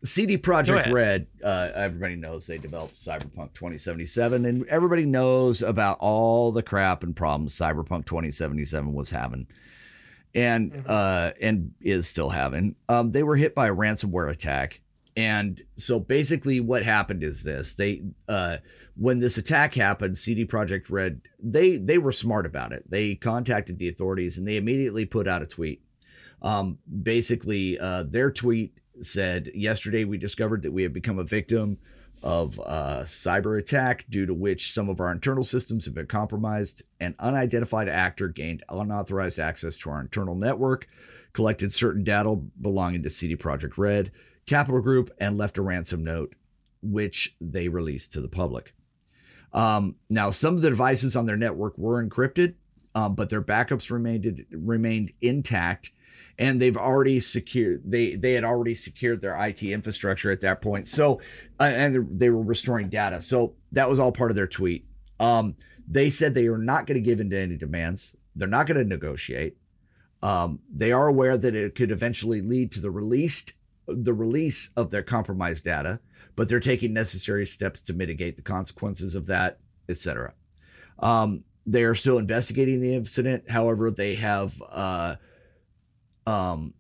CD 0.06 0.38
Projekt. 0.38 0.92
Red, 0.92 1.28
uh, 1.42 1.70
everybody 1.74 2.18
knows 2.18 2.46
they 2.46 2.58
developed 2.58 2.94
Cyberpunk 2.94 3.54
2077, 3.54 4.44
and 4.44 4.66
everybody 4.68 5.06
knows 5.06 5.62
about 5.62 5.96
all 6.02 6.52
the 6.52 6.62
crap 6.62 7.04
and 7.04 7.16
problems 7.16 7.56
Cyberpunk 7.56 8.06
2077 8.06 8.92
was 8.94 9.12
having, 9.12 9.48
and 10.36 10.74
Mhm. 10.74 10.84
uh, 10.88 11.32
and 11.42 11.72
is 11.80 12.06
still 12.06 12.30
having. 12.32 12.76
Um, 12.90 13.12
they 13.12 13.24
were 13.24 13.38
hit 13.38 13.56
by 13.56 13.68
a 13.70 13.74
ransomware 13.74 14.30
attack, 14.30 14.82
and 15.16 15.62
so 15.78 16.02
basically, 16.02 16.60
what 16.60 16.84
happened 16.84 17.24
is 17.24 17.44
this: 17.46 17.76
they 17.76 18.04
uh, 18.28 18.58
when 18.96 19.20
this 19.20 19.38
attack 19.38 19.74
happened, 19.74 20.18
CD 20.18 20.46
Projekt 20.46 20.90
Red 20.90 21.22
they 21.42 21.78
they 21.78 21.98
were 21.98 22.12
smart 22.12 22.46
about 22.46 22.72
it. 22.72 22.90
They 22.90 23.16
contacted 23.16 23.78
the 23.78 23.90
authorities 23.90 24.38
and 24.38 24.48
they 24.48 24.58
immediately 24.58 25.06
put 25.06 25.28
out 25.28 25.42
a 25.42 25.48
tweet. 25.48 25.82
Um, 26.42 26.78
basically, 27.02 27.80
uh, 27.80 28.04
their 28.04 28.30
tweet 28.30 28.78
said, 29.02 29.50
"Yesterday 29.56 30.06
we 30.06 30.18
discovered 30.18 30.62
that 30.64 30.74
we 30.74 30.84
have 30.84 30.94
become 30.94 31.18
a 31.18 31.24
victim 31.24 31.78
of 32.22 32.60
a 32.60 33.02
cyber 33.04 33.58
attack 33.58 34.06
due 34.10 34.26
to 34.26 34.34
which 34.34 34.72
some 34.72 34.90
of 34.90 35.02
our 35.02 35.12
internal 35.12 35.44
systems 35.44 35.86
have 35.86 35.94
been 35.94 36.06
compromised. 36.06 36.84
An 37.00 37.16
unidentified 37.20 37.90
actor 37.90 38.30
gained 38.30 38.64
unauthorized 38.70 39.40
access 39.40 39.76
to 39.78 39.90
our 39.90 40.00
internal 40.00 40.36
network, 40.36 40.88
collected 41.34 41.74
certain 41.74 42.04
data 42.04 42.36
belonging 42.62 43.04
to 43.04 43.10
CD 43.10 43.36
Projekt 43.36 43.78
Red, 43.78 44.12
Capital 44.46 44.82
Group, 44.82 45.10
and 45.20 45.38
left 45.38 45.58
a 45.58 45.62
ransom 45.62 46.04
note, 46.04 46.36
which 46.82 47.36
they 47.42 47.68
released 47.68 48.14
to 48.14 48.22
the 48.22 48.30
public." 48.30 48.74
Um, 49.54 49.96
now, 50.10 50.32
some 50.32 50.56
of 50.56 50.62
the 50.62 50.70
devices 50.70 51.16
on 51.16 51.26
their 51.26 51.38
network 51.38 51.78
were 51.78 52.04
encrypted, 52.04 52.56
um, 52.96 53.16
but 53.16 53.30
their 53.30 53.42
backups 53.42 53.92
remained 53.92 54.46
remained 54.52 55.12
intact, 55.22 55.92
and 56.40 56.62
they've 56.62 56.78
already 56.78 57.20
secured 57.20 57.84
they 57.86 58.16
they 58.16 58.34
had 58.34 58.44
already 58.44 58.76
secured 58.76 59.22
their 59.22 59.36
IT 59.46 59.62
infrastructure 59.64 60.32
at 60.32 60.42
that 60.42 60.62
point. 60.62 60.88
So, 60.88 61.22
uh, 61.60 61.64
and 61.64 62.20
they 62.20 62.30
were 62.30 62.42
restoring 62.42 62.90
data. 62.90 63.22
So 63.22 63.56
that 63.72 63.90
was 63.90 64.00
all 64.00 64.12
part 64.12 64.32
of 64.32 64.38
their 64.38 64.48
tweet. 64.48 64.86
Um, 65.20 65.56
they 65.88 66.10
said 66.10 66.34
they 66.34 66.48
are 66.48 66.58
not 66.58 66.88
going 66.88 66.96
to 66.96 67.02
give 67.02 67.20
in 67.20 67.30
to 67.30 67.38
any 67.38 67.58
demands. 67.58 68.16
They're 68.36 68.48
not 68.48 68.68
going 68.68 68.78
to 68.78 68.84
negotiate. 68.84 69.58
Um, 70.22 70.60
they 70.74 70.92
are 70.92 71.08
aware 71.08 71.38
that 71.38 71.54
it 71.54 71.76
could 71.76 71.92
eventually 71.92 72.42
lead 72.42 72.72
to 72.72 72.82
the 72.82 72.90
released 72.90 73.54
the 73.88 74.14
release 74.14 74.70
of 74.76 74.90
their 74.90 75.04
compromised 75.04 75.64
data, 75.64 76.00
but 76.36 76.50
they're 76.50 76.60
taking 76.60 76.94
necessary 76.94 77.46
steps 77.46 77.82
to 77.84 77.94
mitigate 77.94 78.36
the 78.38 78.44
consequences 78.44 79.16
of 79.16 79.28
that, 79.28 79.60
etc. 79.90 80.34
Um, 81.00 81.44
they 81.66 81.84
are 81.84 81.96
still 81.96 82.18
investigating 82.18 82.82
the 82.82 82.96
incident. 82.96 83.50
However, 83.50 83.90
they 83.92 84.16
have, 84.16 84.62
uh, 84.70 85.16
um, 86.28 86.74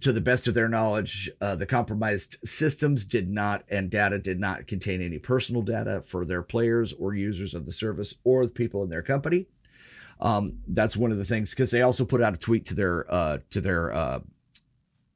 to 0.00 0.12
the 0.12 0.20
best 0.20 0.46
of 0.46 0.54
their 0.54 0.68
knowledge, 0.68 1.30
uh, 1.40 1.56
the 1.56 1.66
compromised 1.66 2.36
systems 2.44 3.04
did 3.04 3.28
not 3.28 3.64
and 3.68 3.90
data 3.90 4.18
did 4.18 4.38
not 4.38 4.66
contain 4.66 5.02
any 5.02 5.18
personal 5.18 5.62
data 5.62 6.00
for 6.02 6.24
their 6.24 6.42
players 6.42 6.92
or 6.92 7.14
users 7.14 7.54
of 7.54 7.66
the 7.66 7.72
service 7.72 8.14
or 8.24 8.46
the 8.46 8.52
people 8.52 8.84
in 8.84 8.88
their 8.88 9.02
company. 9.02 9.46
Um, 10.20 10.58
that's 10.68 10.96
one 10.96 11.10
of 11.10 11.18
the 11.18 11.24
things 11.24 11.50
because 11.50 11.70
they 11.70 11.82
also 11.82 12.04
put 12.04 12.20
out 12.20 12.34
a 12.34 12.36
tweet 12.36 12.66
to 12.66 12.74
their 12.74 13.12
uh, 13.12 13.38
to 13.50 13.60
their 13.60 13.92
uh, 13.92 14.20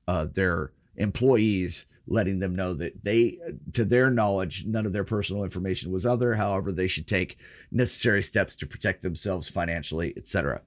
uh, 0.08 0.26
their 0.32 0.72
employees 0.96 1.86
letting 2.06 2.38
them 2.38 2.54
know 2.54 2.74
that 2.74 3.02
they 3.02 3.38
to 3.72 3.84
their 3.84 4.10
knowledge 4.10 4.66
none 4.66 4.84
of 4.84 4.92
their 4.92 5.04
personal 5.04 5.42
information 5.42 5.90
was 5.90 6.04
other 6.04 6.34
however 6.34 6.70
they 6.70 6.86
should 6.86 7.06
take 7.06 7.38
necessary 7.70 8.22
steps 8.22 8.54
to 8.54 8.66
protect 8.66 9.02
themselves 9.02 9.48
financially 9.48 10.12
etc 10.16 10.60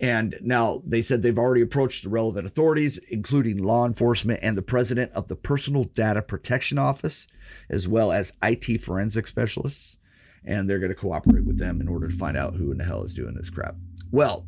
and 0.00 0.38
now 0.40 0.82
they 0.86 1.02
said 1.02 1.22
they've 1.22 1.38
already 1.38 1.60
approached 1.60 2.04
the 2.04 2.10
relevant 2.10 2.46
authorities 2.46 2.98
including 3.08 3.62
law 3.62 3.86
enforcement 3.86 4.40
and 4.42 4.56
the 4.56 4.62
president 4.62 5.12
of 5.12 5.28
the 5.28 5.36
personal 5.36 5.84
data 5.84 6.22
protection 6.22 6.78
office 6.78 7.26
as 7.68 7.86
well 7.86 8.10
as 8.10 8.32
IT 8.42 8.80
forensic 8.80 9.26
specialists. 9.26 9.98
And 10.44 10.68
they're 10.68 10.78
going 10.78 10.90
to 10.90 10.96
cooperate 10.96 11.44
with 11.44 11.58
them 11.58 11.82
in 11.82 11.88
order 11.88 12.08
to 12.08 12.16
find 12.16 12.36
out 12.36 12.54
who 12.54 12.72
in 12.72 12.78
the 12.78 12.84
hell 12.84 13.02
is 13.02 13.14
doing 13.14 13.34
this 13.34 13.50
crap. 13.50 13.76
Well 14.10 14.46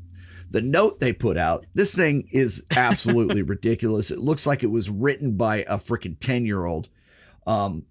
the 0.53 0.63
note 0.63 1.01
they 1.01 1.13
put 1.13 1.37
out, 1.37 1.67
this 1.75 1.95
thing 1.95 2.29
is 2.31 2.65
absolutely 2.77 3.43
ridiculous. 3.55 4.11
It 4.11 4.19
looks 4.19 4.47
like 4.47 4.63
it 4.63 4.71
was 4.71 4.89
written 4.91 5.37
by 5.37 5.59
a 5.65 5.79
freaking 5.79 6.19
10 6.19 6.45
year 6.47 6.65
old. 6.65 6.89
Um, 7.47 7.87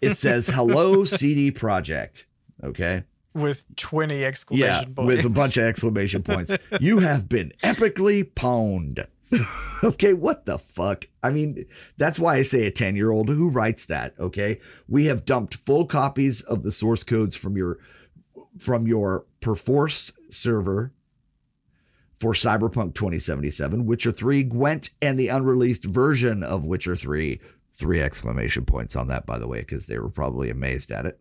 it 0.00 0.14
says, 0.16 0.48
Hello, 0.48 1.04
CD 1.04 1.52
Projekt. 1.52 2.24
Okay. 2.62 3.04
with 3.34 3.64
20 3.76 4.24
exclamation 4.24 4.66
Yeah. 4.68 4.84
points. 4.94 5.06
With 5.06 5.24
a 5.26 5.30
bunch 5.30 5.56
of 5.56 5.64
exclamation 5.64 6.22
points. 6.22 6.52
you 6.80 6.98
have 7.00 7.28
been 7.28 7.52
epically 7.62 8.24
pwned. 8.24 9.06
okay, 9.84 10.14
what 10.14 10.46
the 10.46 10.58
fuck? 10.58 11.06
I 11.22 11.30
mean, 11.30 11.64
that's 11.98 12.18
why 12.18 12.36
I 12.36 12.42
say 12.42 12.66
a 12.66 12.70
10 12.70 12.96
year 12.96 13.10
old 13.10 13.28
who 13.28 13.48
writes 13.48 13.86
that. 13.86 14.14
Okay. 14.18 14.58
We 14.88 15.06
have 15.06 15.24
dumped 15.24 15.54
full 15.56 15.84
copies 15.86 16.40
of 16.42 16.62
the 16.62 16.72
source 16.72 17.04
codes 17.04 17.36
from 17.36 17.56
your 17.56 17.78
from 18.58 18.86
your 18.88 19.24
Perforce 19.40 20.12
server 20.30 20.92
for 22.18 22.32
Cyberpunk 22.32 22.94
2077, 22.94 23.86
Witcher 23.86 24.12
3, 24.12 24.42
Gwent, 24.44 24.90
and 25.00 25.18
the 25.18 25.28
unreleased 25.28 25.84
version 25.84 26.42
of 26.42 26.64
Witcher 26.64 26.96
3. 26.96 27.40
Three 27.72 28.02
exclamation 28.02 28.64
points 28.64 28.96
on 28.96 29.06
that, 29.08 29.24
by 29.24 29.38
the 29.38 29.46
way, 29.46 29.60
because 29.60 29.86
they 29.86 29.98
were 29.98 30.08
probably 30.08 30.50
amazed 30.50 30.90
at 30.90 31.06
it. 31.06 31.20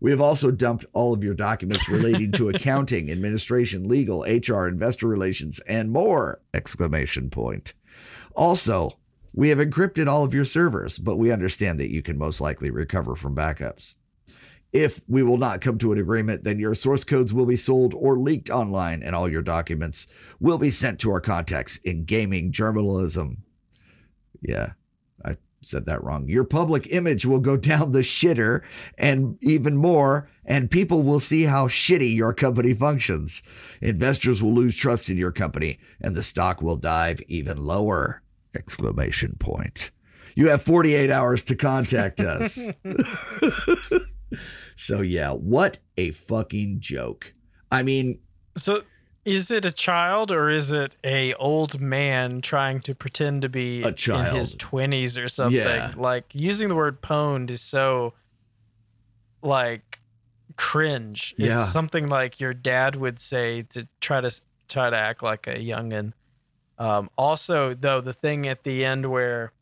We 0.00 0.12
have 0.12 0.20
also 0.20 0.52
dumped 0.52 0.86
all 0.92 1.12
of 1.12 1.24
your 1.24 1.34
documents 1.34 1.88
relating 1.88 2.30
to 2.32 2.48
accounting, 2.54 3.10
administration, 3.10 3.88
legal, 3.88 4.22
HR, 4.22 4.68
investor 4.68 5.08
relations, 5.08 5.58
and 5.60 5.90
more! 5.90 6.40
Exclamation 6.54 7.30
point. 7.30 7.74
Also, 8.36 8.96
we 9.32 9.48
have 9.48 9.58
encrypted 9.58 10.06
all 10.06 10.22
of 10.22 10.34
your 10.34 10.44
servers, 10.44 10.98
but 10.98 11.16
we 11.16 11.32
understand 11.32 11.80
that 11.80 11.92
you 11.92 12.02
can 12.02 12.16
most 12.16 12.40
likely 12.40 12.70
recover 12.70 13.16
from 13.16 13.34
backups. 13.34 13.96
If 14.72 15.00
we 15.08 15.22
will 15.22 15.38
not 15.38 15.62
come 15.62 15.78
to 15.78 15.92
an 15.92 15.98
agreement, 15.98 16.44
then 16.44 16.58
your 16.58 16.74
source 16.74 17.02
codes 17.02 17.32
will 17.32 17.46
be 17.46 17.56
sold 17.56 17.94
or 17.94 18.18
leaked 18.18 18.50
online, 18.50 19.02
and 19.02 19.14
all 19.14 19.28
your 19.28 19.42
documents 19.42 20.06
will 20.40 20.58
be 20.58 20.70
sent 20.70 21.00
to 21.00 21.10
our 21.10 21.20
contacts 21.20 21.78
in 21.78 22.04
gaming 22.04 22.52
journalism. 22.52 23.44
Yeah, 24.42 24.72
I 25.24 25.36
said 25.62 25.86
that 25.86 26.04
wrong. 26.04 26.28
Your 26.28 26.44
public 26.44 26.86
image 26.92 27.24
will 27.24 27.38
go 27.38 27.56
down 27.56 27.92
the 27.92 28.00
shitter 28.00 28.60
and 28.98 29.38
even 29.42 29.74
more, 29.74 30.28
and 30.44 30.70
people 30.70 31.02
will 31.02 31.20
see 31.20 31.44
how 31.44 31.66
shitty 31.66 32.14
your 32.14 32.34
company 32.34 32.74
functions. 32.74 33.42
Investors 33.80 34.42
will 34.42 34.54
lose 34.54 34.76
trust 34.76 35.08
in 35.08 35.16
your 35.16 35.32
company, 35.32 35.78
and 36.02 36.14
the 36.14 36.22
stock 36.22 36.60
will 36.60 36.76
dive 36.76 37.22
even 37.26 37.56
lower. 37.56 38.22
Exclamation 38.54 39.34
point. 39.38 39.92
You 40.34 40.50
have 40.50 40.62
48 40.62 41.10
hours 41.10 41.42
to 41.44 41.56
contact 41.56 42.20
us. 42.20 42.70
so 44.76 45.00
yeah, 45.00 45.30
what 45.30 45.78
a 45.96 46.10
fucking 46.10 46.80
joke. 46.80 47.32
I 47.70 47.82
mean, 47.82 48.18
So 48.56 48.82
is 49.24 49.50
it 49.50 49.64
a 49.66 49.70
child 49.70 50.30
or 50.32 50.48
is 50.48 50.70
it 50.72 50.96
a 51.04 51.34
old 51.34 51.80
man 51.80 52.40
trying 52.40 52.80
to 52.80 52.94
pretend 52.94 53.42
to 53.42 53.48
be 53.48 53.82
A 53.82 53.92
child. 53.92 54.28
in 54.28 54.34
his 54.36 54.54
20s 54.54 55.22
or 55.22 55.28
something? 55.28 55.58
Yeah. 55.60 55.92
Like 55.96 56.24
using 56.32 56.68
the 56.68 56.74
word 56.74 57.02
pwned 57.02 57.50
is 57.50 57.60
so 57.60 58.14
like 59.42 60.00
cringe. 60.56 61.34
Yeah. 61.36 61.62
It's 61.62 61.72
something 61.72 62.08
like 62.08 62.40
your 62.40 62.54
dad 62.54 62.96
would 62.96 63.20
say 63.20 63.62
to 63.70 63.86
try 64.00 64.20
to 64.20 64.40
try 64.68 64.90
to 64.90 64.96
act 64.96 65.22
like 65.22 65.46
a 65.46 65.54
youngin. 65.56 66.12
Um, 66.78 67.10
also, 67.18 67.74
though, 67.74 68.00
the 68.00 68.12
thing 68.12 68.46
at 68.46 68.62
the 68.64 68.84
end 68.84 69.10
where 69.10 69.52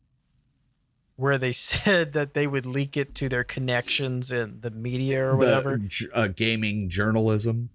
where 1.17 1.37
they 1.37 1.51
said 1.51 2.13
that 2.13 2.33
they 2.33 2.47
would 2.47 2.65
leak 2.65 2.95
it 2.95 3.13
to 3.15 3.27
their 3.27 3.43
connections 3.43 4.31
in 4.31 4.61
the 4.61 4.71
media 4.71 5.25
or 5.25 5.35
whatever. 5.35 5.77
the 5.77 6.09
uh, 6.13 6.27
gaming 6.27 6.87
journalism. 6.89 7.69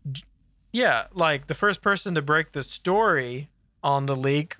Yeah, 0.72 1.08
like 1.12 1.48
the 1.48 1.54
first 1.54 1.82
person 1.82 2.14
to 2.14 2.22
break 2.22 2.52
the 2.52 2.62
story 2.62 3.50
on 3.82 4.06
the 4.06 4.16
leak, 4.16 4.56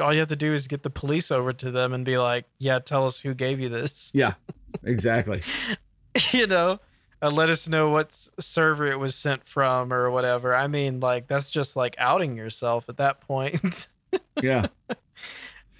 all 0.00 0.12
you 0.12 0.20
have 0.20 0.28
to 0.28 0.36
do 0.36 0.54
is 0.54 0.66
get 0.66 0.82
the 0.82 0.90
police 0.90 1.30
over 1.30 1.52
to 1.52 1.70
them 1.70 1.92
and 1.92 2.04
be 2.04 2.16
like, 2.16 2.46
"Yeah, 2.58 2.78
tell 2.78 3.06
us 3.06 3.20
who 3.20 3.34
gave 3.34 3.60
you 3.60 3.68
this," 3.68 4.10
Yeah, 4.14 4.34
exactly. 4.82 5.42
you 6.32 6.46
know, 6.46 6.80
and 7.20 7.36
let 7.36 7.50
us 7.50 7.68
know 7.68 7.90
what 7.90 8.28
server 8.38 8.86
it 8.86 8.98
was 8.98 9.14
sent 9.16 9.46
from 9.46 9.92
or 9.92 10.10
whatever. 10.10 10.54
I 10.54 10.66
mean, 10.66 11.00
like 11.00 11.26
that's 11.26 11.50
just 11.50 11.76
like 11.76 11.94
outing 11.98 12.36
yourself 12.36 12.88
at 12.88 12.96
that 12.96 13.20
point. 13.20 13.88
Yeah. 14.40 14.66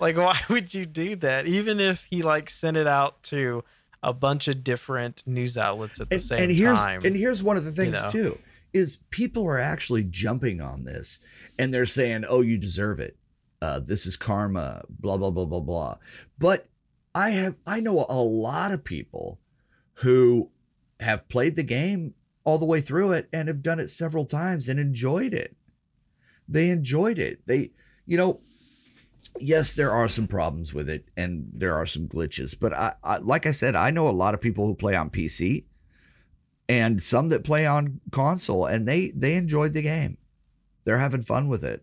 Like, 0.05 0.17
why 0.19 0.39
would 0.49 0.75
you 0.75 0.87
do 0.87 1.17
that? 1.17 1.47
Even 1.47 1.81
if 1.81 2.07
he 2.11 2.23
like 2.23 2.51
sent 2.51 2.77
it 2.77 2.87
out 2.87 3.23
to 3.25 3.65
a 4.03 4.13
bunch 4.13 4.49
of 4.49 4.63
different 4.63 5.23
news 5.27 5.57
outlets 5.57 5.99
at 5.99 6.11
the 6.11 6.17
and, 6.17 6.23
same 6.23 6.39
and 6.43 6.53
here's 6.53 6.79
time. 6.79 7.01
and 7.05 7.17
here's 7.17 7.43
one 7.43 7.57
of 7.57 7.65
the 7.65 7.73
things 7.73 8.05
know. 8.05 8.11
too 8.11 8.39
is 8.75 8.99
people 9.09 9.47
are 9.47 9.59
actually 9.59 10.05
jumping 10.05 10.61
on 10.61 10.85
this 10.85 11.21
and 11.59 11.73
they're 11.73 11.87
saying 11.87 12.23
oh 12.29 12.43
you 12.43 12.59
deserve 12.59 13.01
it 13.01 13.17
uh, 13.63 13.81
this 13.81 14.05
is 14.05 14.15
karma 14.15 14.83
blah 14.91 15.17
blah 15.17 15.31
blah 15.31 15.47
blah 15.47 15.61
blah 15.61 15.97
but 16.39 16.69
i 17.15 17.31
have 17.31 17.55
i 17.67 17.81
know 17.81 18.05
a 18.11 18.21
lot 18.21 18.73
of 18.73 18.85
people 18.85 19.39
who 19.95 20.51
have 21.01 21.27
played 21.31 21.57
the 21.57 21.63
game 21.63 22.13
all 22.45 22.59
the 22.59 22.67
way 22.67 22.83
through 22.83 23.13
it 23.13 23.27
and 23.33 23.49
have 23.49 23.63
done 23.63 23.81
it 23.81 23.89
several 23.89 24.27
times 24.27 24.69
and 24.69 24.79
enjoyed 24.79 25.33
it 25.33 25.57
they 26.47 26.69
enjoyed 26.69 27.19
it 27.19 27.41
they 27.47 27.71
you 28.07 28.19
know 28.19 28.39
yes 29.41 29.75
there 29.75 29.91
are 29.91 30.09
some 30.09 30.27
problems 30.27 30.73
with 30.73 30.89
it 30.89 31.05
and 31.17 31.47
there 31.53 31.75
are 31.75 31.87
some 31.87 32.07
glitches 32.09 32.55
but 32.59 32.73
I, 32.73 32.95
I 33.03 33.17
like 33.19 33.47
i 33.47 33.51
said 33.51 33.75
i 33.77 33.91
know 33.91 34.09
a 34.09 34.11
lot 34.11 34.35
of 34.35 34.41
people 34.41 34.67
who 34.67 34.75
play 34.75 34.95
on 34.95 35.11
pc 35.11 35.65
and 36.69 37.03
some 37.03 37.29
that 37.31 37.45
play 37.45 37.67
on 37.67 38.01
console 38.13 38.67
and 38.67 38.87
they 38.87 39.11
they 39.11 39.35
enjoyed 39.35 39.73
the 39.73 39.83
game 39.83 40.17
they're 40.85 40.99
having 40.99 41.23
fun 41.23 41.49
with 41.49 41.65
it 41.65 41.83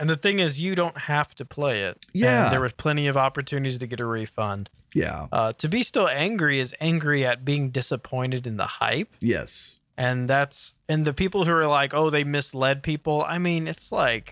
And 0.00 0.10
the 0.10 0.16
thing 0.16 0.40
is, 0.40 0.60
you 0.60 0.74
don't 0.74 0.98
have 0.98 1.34
to 1.36 1.44
play 1.44 1.82
it. 1.82 2.04
Yeah. 2.12 2.44
And 2.44 2.52
there 2.52 2.60
were 2.60 2.70
plenty 2.70 3.06
of 3.06 3.16
opportunities 3.16 3.78
to 3.78 3.86
get 3.86 4.00
a 4.00 4.04
refund. 4.06 4.68
yeah 4.94 5.28
Uh, 5.30 5.52
to 5.52 5.68
be 5.68 5.82
still 5.84 6.08
angry 6.08 6.58
is 6.58 6.74
angry 6.80 7.24
at 7.24 7.44
being 7.44 7.70
disappointed 7.70 8.46
in 8.46 8.56
the 8.56 8.66
hype. 8.82 9.14
yes 9.20 9.78
And 9.96 10.28
that's, 10.28 10.74
and 10.88 11.04
the 11.04 11.12
people 11.12 11.44
who 11.44 11.52
are 11.52 11.68
like, 11.68 11.94
oh, 11.94 12.10
they 12.10 12.24
misled 12.24 12.82
people. 12.82 13.22
I 13.22 13.38
mean, 13.38 13.68
it's 13.68 13.92
like 13.92 14.26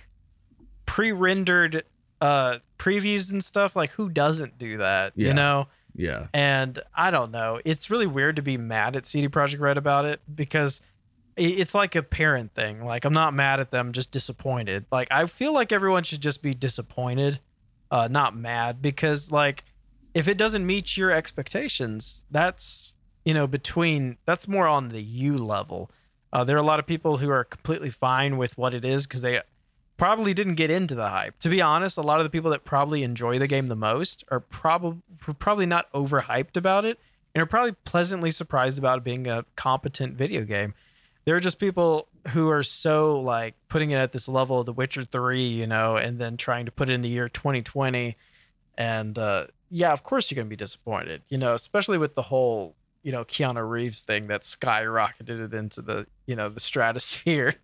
pre 0.87 1.13
rendered 1.13 1.85
uh, 2.23 2.59
previews 2.79 3.33
and 3.33 3.43
stuff. 3.43 3.75
Like, 3.75 3.91
who 3.91 4.09
doesn't 4.09 4.57
do 4.57 4.79
that? 4.79 5.13
Yeah. 5.17 5.29
You 5.29 5.35
know? 5.35 5.67
yeah 5.95 6.29
And 6.33 6.79
I 6.95 7.11
don't 7.11 7.33
know. 7.33 7.61
It's 7.65 7.91
really 7.91 8.07
weird 8.07 8.37
to 8.37 8.43
be 8.43 8.57
mad 8.57 8.97
at 8.97 9.07
CD 9.07 9.29
Projekt 9.29 9.61
Red 9.61 9.77
about 9.77 10.05
it 10.05 10.21
because 10.33 10.81
it's 11.37 11.75
like 11.75 11.95
a 11.97 12.03
parent 12.03 12.55
thing. 12.55 12.85
Like 12.85 13.05
I'm 13.05 13.13
not 13.13 13.35
mad 13.35 13.59
at 13.59 13.71
them, 13.71 13.93
just 13.93 14.11
disappointed. 14.11 14.85
Like 14.93 15.09
I 15.11 15.27
feel 15.27 15.53
like 15.53 15.73
everyone 15.73 16.05
should 16.05 16.21
just 16.21 16.43
be 16.43 16.55
disappointed, 16.55 17.41
uh, 17.91 18.09
not 18.09 18.37
mad, 18.37 18.81
because 18.81 19.33
like 19.33 19.65
if 20.15 20.29
it 20.29 20.39
doesn't 20.39 20.65
meet 20.65 20.97
your 20.97 21.11
expectations, 21.11 22.23
that's 22.31 22.95
you 23.25 23.35
know 23.35 23.47
between 23.47 24.19
that's 24.27 24.47
more 24.47 24.69
on 24.69 24.91
the 24.91 25.03
you 25.03 25.37
level. 25.37 25.91
Uh, 26.33 26.45
there 26.45 26.57
are 26.57 26.61
a 26.61 26.65
lot 26.65 26.79
of 26.79 26.87
people 26.87 27.19
who 27.19 27.31
are 27.31 27.45
completely 27.45 27.91
fine 27.91 28.39
with 28.39 28.57
what 28.57 28.73
it 28.73 28.85
is 28.85 29.07
because 29.07 29.23
they 29.23 29.41
probably 30.03 30.35
didn't 30.35 30.57
get 30.57 30.69
into 30.69 30.97
the 30.97 31.09
hype. 31.09 31.39
To 31.39 31.49
be 31.49 31.63
honest, 31.63 31.97
a 31.97 32.03
lot 32.03 32.19
of 32.19 32.25
the 32.25 32.31
people 32.31 32.51
that 32.51 32.65
probably 32.65 33.05
enjoy 33.05 33.39
the 33.39 33.47
game 33.47 33.69
the 33.69 33.77
most 33.77 34.25
are 34.33 34.41
probably 34.41 35.01
probably 35.39 35.65
not 35.65 35.93
overhyped 35.93 36.57
about 36.57 36.85
it 36.85 36.99
and 37.33 37.41
are 37.41 37.47
probably 37.47 37.71
pleasantly 37.85 38.29
surprised 38.31 38.81
about 38.81 38.99
it 38.99 39.05
being 39.05 39.29
a 39.29 39.45
competent 39.55 40.17
video 40.17 40.43
game. 40.43 40.75
There 41.25 41.37
are 41.37 41.41
just 41.41 41.61
people 41.61 42.09
who 42.31 42.51
are 42.51 42.65
so 42.65 43.21
like 43.21 43.55
putting 43.69 43.93
it 43.93 43.97
at 43.97 44.11
this 44.11 44.27
level 44.27 44.59
of 44.59 44.67
The 44.67 44.73
Witcher 44.73 45.05
3, 45.05 45.47
you 45.47 45.69
know, 45.69 45.95
and 45.95 46.19
then 46.19 46.37
trying 46.37 46.67
to 46.67 46.73
put 46.73 46.91
it 46.91 46.95
in 46.95 47.03
the 47.03 47.09
year 47.09 47.29
2020 47.29 48.17
and 48.77 49.17
uh 49.17 49.47
yeah, 49.71 49.93
of 49.93 50.03
course 50.03 50.31
you're 50.31 50.37
going 50.37 50.49
to 50.49 50.51
be 50.51 50.57
disappointed, 50.57 51.23
you 51.29 51.39
know, 51.39 51.55
especially 51.55 51.97
with 51.97 52.17
the 52.17 52.23
whole 52.23 52.75
you 53.03 53.13
know 53.13 53.25
Keanu 53.25 53.69
Reeves 53.69 54.03
thing 54.03 54.29
that 54.29 54.43
skyrocketed 54.43 55.41
it 55.45 55.55
into 55.55 55.83
the 55.83 56.07
you 56.27 56.37
know 56.37 56.49
the 56.49 56.61
stratosphere. 56.61 57.55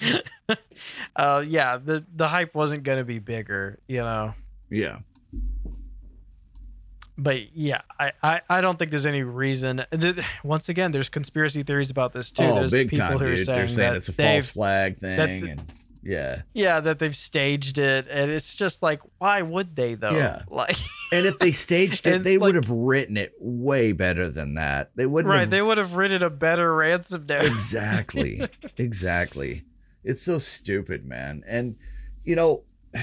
uh, 1.16 1.44
yeah, 1.46 1.76
the 1.78 2.04
the 2.16 2.28
hype 2.28 2.54
wasn't 2.54 2.82
gonna 2.82 3.04
be 3.04 3.18
bigger, 3.18 3.78
you 3.86 3.98
know. 3.98 4.34
yeah 4.70 4.98
But 7.18 7.54
yeah, 7.54 7.82
I, 7.98 8.12
I, 8.22 8.40
I 8.48 8.60
don't 8.62 8.78
think 8.78 8.90
there's 8.90 9.04
any 9.06 9.22
reason. 9.22 9.84
th- 9.92 10.24
Once 10.42 10.68
again, 10.70 10.90
there's 10.90 11.08
conspiracy 11.10 11.62
theories 11.62 11.90
about 11.90 12.12
this 12.12 12.30
too. 12.30 12.44
oh 12.44 12.54
there's 12.54 12.72
big 12.72 12.90
people 12.90 13.06
time 13.08 13.18
who 13.18 13.26
are 13.26 13.36
saying, 13.36 13.56
they're 13.58 13.68
saying 13.68 13.90
that 13.90 13.96
it's 13.96 14.08
a 14.08 14.12
false 14.12 14.50
flag 14.50 14.96
thing 14.98 15.42
the- 15.44 15.50
and 15.50 15.62
yeah 16.02 16.42
Yeah, 16.54 16.80
that 16.80 16.98
they've 16.98 17.14
staged 17.14 17.78
it, 17.78 18.06
and 18.08 18.30
it's 18.30 18.54
just 18.54 18.82
like, 18.82 19.00
why 19.18 19.42
would 19.42 19.76
they 19.76 19.94
though? 19.94 20.16
Yeah. 20.16 20.42
Like, 20.50 20.76
and 21.12 21.26
if 21.26 21.38
they 21.38 21.52
staged 21.52 22.06
it 22.06 22.22
they 22.24 22.38
would 22.38 22.54
have 22.54 22.70
written 22.70 23.16
it 23.16 23.34
way 23.40 23.92
better 23.92 24.30
than 24.30 24.54
that 24.54 24.90
they 24.96 25.06
wouldn't 25.06 25.30
right? 25.32 25.40
have 25.40 25.50
They 25.50 25.62
would 25.62 25.78
have 25.78 25.94
written 25.94 26.22
a 26.22 26.30
better 26.30 26.74
ransom 26.74 27.26
note. 27.28 27.44
exactly 27.44 28.42
exactly 28.76 29.64
it's 30.04 30.22
so 30.22 30.38
stupid 30.38 31.04
man 31.04 31.42
and 31.46 31.76
you 32.24 32.36
know 32.36 32.62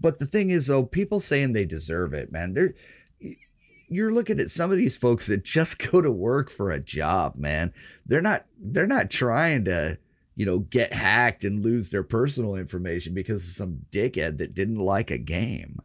but 0.00 0.18
the 0.18 0.26
thing 0.26 0.50
is 0.50 0.66
though 0.66 0.84
people 0.84 1.20
saying 1.20 1.52
they 1.52 1.64
deserve 1.64 2.12
it 2.14 2.30
man 2.32 2.54
they're 2.54 2.74
you're 3.88 4.12
looking 4.12 4.40
at 4.40 4.48
some 4.50 4.72
of 4.72 4.78
these 4.78 4.96
folks 4.96 5.26
that 5.26 5.44
just 5.44 5.90
go 5.90 6.00
to 6.00 6.10
work 6.10 6.50
for 6.50 6.70
a 6.70 6.80
job 6.80 7.34
man 7.36 7.72
they're 8.06 8.22
not 8.22 8.44
they're 8.58 8.86
not 8.86 9.10
trying 9.10 9.64
to 9.64 9.98
you 10.36 10.44
know 10.46 10.60
get 10.60 10.92
hacked 10.92 11.44
and 11.44 11.64
lose 11.64 11.90
their 11.90 12.02
personal 12.02 12.56
information 12.56 13.14
because 13.14 13.46
of 13.46 13.54
some 13.54 13.86
dickhead 13.90 14.38
that 14.38 14.54
didn't 14.54 14.78
like 14.78 15.10
a 15.10 15.18
game 15.18 15.78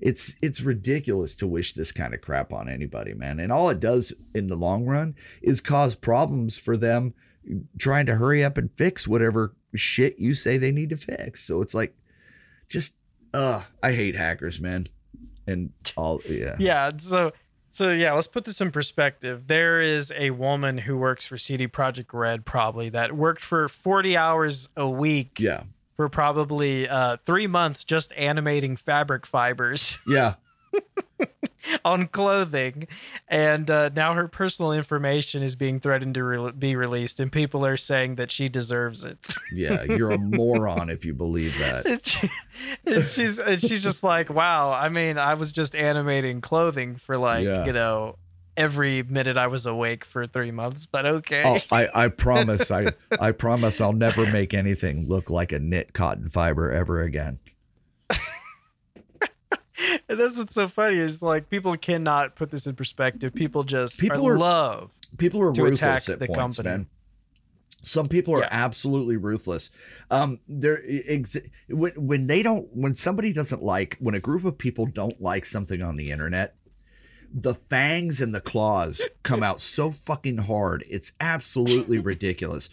it's 0.00 0.36
it's 0.42 0.60
ridiculous 0.60 1.34
to 1.34 1.46
wish 1.46 1.72
this 1.72 1.90
kind 1.90 2.14
of 2.14 2.20
crap 2.20 2.52
on 2.52 2.68
anybody 2.68 3.14
man 3.14 3.40
and 3.40 3.52
all 3.52 3.68
it 3.70 3.80
does 3.80 4.12
in 4.34 4.46
the 4.46 4.56
long 4.56 4.84
run 4.84 5.14
is 5.42 5.60
cause 5.60 5.94
problems 5.94 6.56
for 6.56 6.76
them 6.76 7.14
trying 7.78 8.06
to 8.06 8.16
hurry 8.16 8.44
up 8.44 8.58
and 8.58 8.70
fix 8.76 9.08
whatever 9.08 9.54
shit 9.74 10.18
you 10.18 10.34
say 10.34 10.56
they 10.56 10.72
need 10.72 10.90
to 10.90 10.96
fix. 10.96 11.44
So 11.44 11.62
it's 11.62 11.74
like, 11.74 11.96
just 12.68 12.94
uh, 13.34 13.62
I 13.82 13.92
hate 13.92 14.14
hackers, 14.14 14.60
man. 14.60 14.88
And 15.46 15.72
all 15.96 16.20
yeah. 16.28 16.56
Yeah. 16.58 16.90
So 16.98 17.32
so 17.70 17.90
yeah, 17.92 18.12
let's 18.12 18.26
put 18.26 18.44
this 18.44 18.60
in 18.60 18.70
perspective. 18.70 19.46
There 19.46 19.80
is 19.80 20.12
a 20.16 20.30
woman 20.30 20.78
who 20.78 20.96
works 20.96 21.26
for 21.26 21.38
CD 21.38 21.68
Projekt 21.68 22.12
Red, 22.12 22.44
probably 22.44 22.88
that 22.90 23.16
worked 23.16 23.42
for 23.42 23.68
40 23.68 24.16
hours 24.16 24.68
a 24.76 24.88
week 24.88 25.38
Yeah. 25.38 25.62
for 25.96 26.08
probably 26.08 26.88
uh, 26.88 27.18
three 27.26 27.46
months 27.46 27.84
just 27.84 28.12
animating 28.16 28.76
fabric 28.76 29.26
fibers 29.26 29.98
Yeah. 30.06 30.34
on 31.84 32.06
clothing, 32.08 32.86
and 33.28 33.70
uh, 33.70 33.90
now 33.94 34.14
her 34.14 34.28
personal 34.28 34.72
information 34.72 35.42
is 35.42 35.56
being 35.56 35.80
threatened 35.80 36.14
to 36.14 36.24
re- 36.24 36.52
be 36.52 36.76
released, 36.76 37.20
and 37.20 37.30
people 37.32 37.64
are 37.66 37.76
saying 37.76 38.14
that 38.16 38.30
she 38.30 38.48
deserves 38.48 39.04
it. 39.04 39.18
Yeah. 39.50 39.84
You're 39.84 40.10
a 40.10 40.18
moron 40.18 40.90
if 40.90 41.04
you 41.06 41.14
believe 41.14 41.56
that. 41.58 41.86
and, 41.86 42.04
she, 42.04 42.28
and 42.86 43.04
she's 43.04 43.38
and 43.38 43.60
she's 43.60 43.82
just 43.82 44.02
like, 44.02 44.28
wow. 44.28 44.70
I 44.72 44.90
mean, 44.90 45.16
I 45.16 45.34
was 45.34 45.52
just 45.52 45.74
animating 45.74 46.42
clothing 46.42 46.96
for 46.96 47.16
like 47.16 47.44
Yeah. 47.44 47.64
you 47.64 47.72
know 47.72 48.16
every 48.58 49.02
minute 49.04 49.36
I 49.38 49.46
was 49.46 49.64
awake 49.66 50.04
for 50.04 50.26
three 50.26 50.50
months, 50.50 50.84
but 50.84 51.06
okay. 51.06 51.42
Oh, 51.46 51.58
I, 51.74 51.88
I 51.94 52.08
promise 52.08 52.70
I 52.70 52.92
I 53.18 53.32
promise 53.32 53.80
I'll 53.80 53.92
never 53.94 54.30
make 54.32 54.52
anything 54.52 55.08
look 55.08 55.30
like 55.30 55.52
a 55.52 55.58
knit 55.58 55.94
cotton 55.94 56.28
fiber 56.28 56.70
ever 56.70 57.00
again. 57.00 57.38
And 60.08 60.18
that's 60.18 60.38
what's 60.38 60.54
so 60.54 60.68
funny 60.68 60.96
is 60.96 61.20
like 61.22 61.50
people 61.50 61.76
cannot 61.76 62.34
put 62.34 62.50
this 62.50 62.66
in 62.66 62.74
perspective. 62.74 63.34
People 63.34 63.62
just 63.62 63.98
People 63.98 64.26
are, 64.26 64.34
are- 64.34 64.38
love. 64.38 64.90
People 65.18 65.40
are 65.42 65.52
To 65.52 65.62
ruthless 65.62 66.08
attack 66.08 66.08
at 66.14 66.18
the 66.20 66.26
points, 66.26 66.56
company. 66.56 66.68
man. 66.78 66.86
Some 67.82 68.08
people 68.08 68.34
are 68.34 68.40
Yeah. 68.40 68.48
absolutely 68.50 69.16
ruthless. 69.16 69.70
Um, 70.10 70.40
they're 70.48 70.82
ex- 70.86 71.36
when 71.68 71.92
when 71.92 72.26
they 72.26 72.42
don't 72.42 72.66
when 72.74 72.96
somebody 72.96 73.32
doesn't 73.32 73.62
like 73.62 73.96
when 74.00 74.14
a 74.14 74.20
group 74.20 74.44
of 74.44 74.58
people 74.58 74.86
don't 74.86 75.20
like 75.20 75.44
something 75.46 75.80
on 75.80 75.96
the 75.96 76.10
internet, 76.10 76.56
the 77.32 77.54
fangs 77.54 78.20
and 78.20 78.34
the 78.34 78.40
claws 78.40 79.06
come 79.22 79.42
out 79.42 79.60
so 79.60 79.90
fucking 79.92 80.38
hard. 80.38 80.84
It's 80.90 81.12
absolutely 81.20 81.98
ridiculous. 82.12 82.68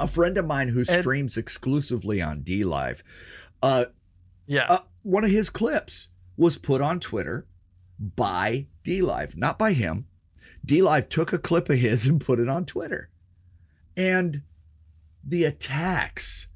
A 0.00 0.06
friend 0.06 0.38
of 0.38 0.46
mine 0.46 0.68
who 0.68 0.80
And- 0.80 1.00
streams 1.00 1.36
exclusively 1.36 2.22
on 2.22 2.42
DLive, 2.42 3.02
uh, 3.62 3.86
Yeah. 4.46 4.66
uh, 4.68 4.78
one 5.02 5.24
of 5.24 5.30
his 5.30 5.50
clips 5.50 6.08
was 6.36 6.58
put 6.58 6.80
on 6.80 7.00
Twitter 7.00 7.46
by 7.98 8.66
DLive, 8.84 9.36
not 9.36 9.58
by 9.58 9.72
him. 9.72 10.06
DLive 10.66 11.08
took 11.08 11.32
a 11.32 11.38
clip 11.38 11.68
of 11.68 11.78
his 11.78 12.06
and 12.08 12.20
put 12.20 12.40
it 12.40 12.48
on 12.48 12.64
Twitter. 12.64 13.08
And 13.96 14.42
the 15.24 15.44
attacks 15.44 16.48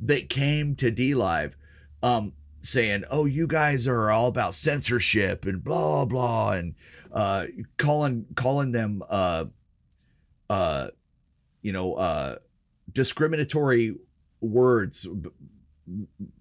that 0.00 0.28
came 0.28 0.74
to 0.76 0.90
DLive, 0.90 1.54
um, 2.02 2.32
saying, 2.60 3.04
"Oh, 3.10 3.24
you 3.24 3.46
guys 3.46 3.86
are 3.86 4.10
all 4.10 4.26
about 4.26 4.54
censorship 4.54 5.46
and 5.46 5.62
blah 5.62 6.04
blah," 6.04 6.52
and 6.52 6.74
uh, 7.12 7.46
calling 7.76 8.26
calling 8.34 8.72
them, 8.72 9.02
uh, 9.08 9.44
uh, 10.50 10.88
you 11.62 11.72
know, 11.72 11.94
uh, 11.94 12.38
discriminatory 12.92 13.94
words 14.40 15.06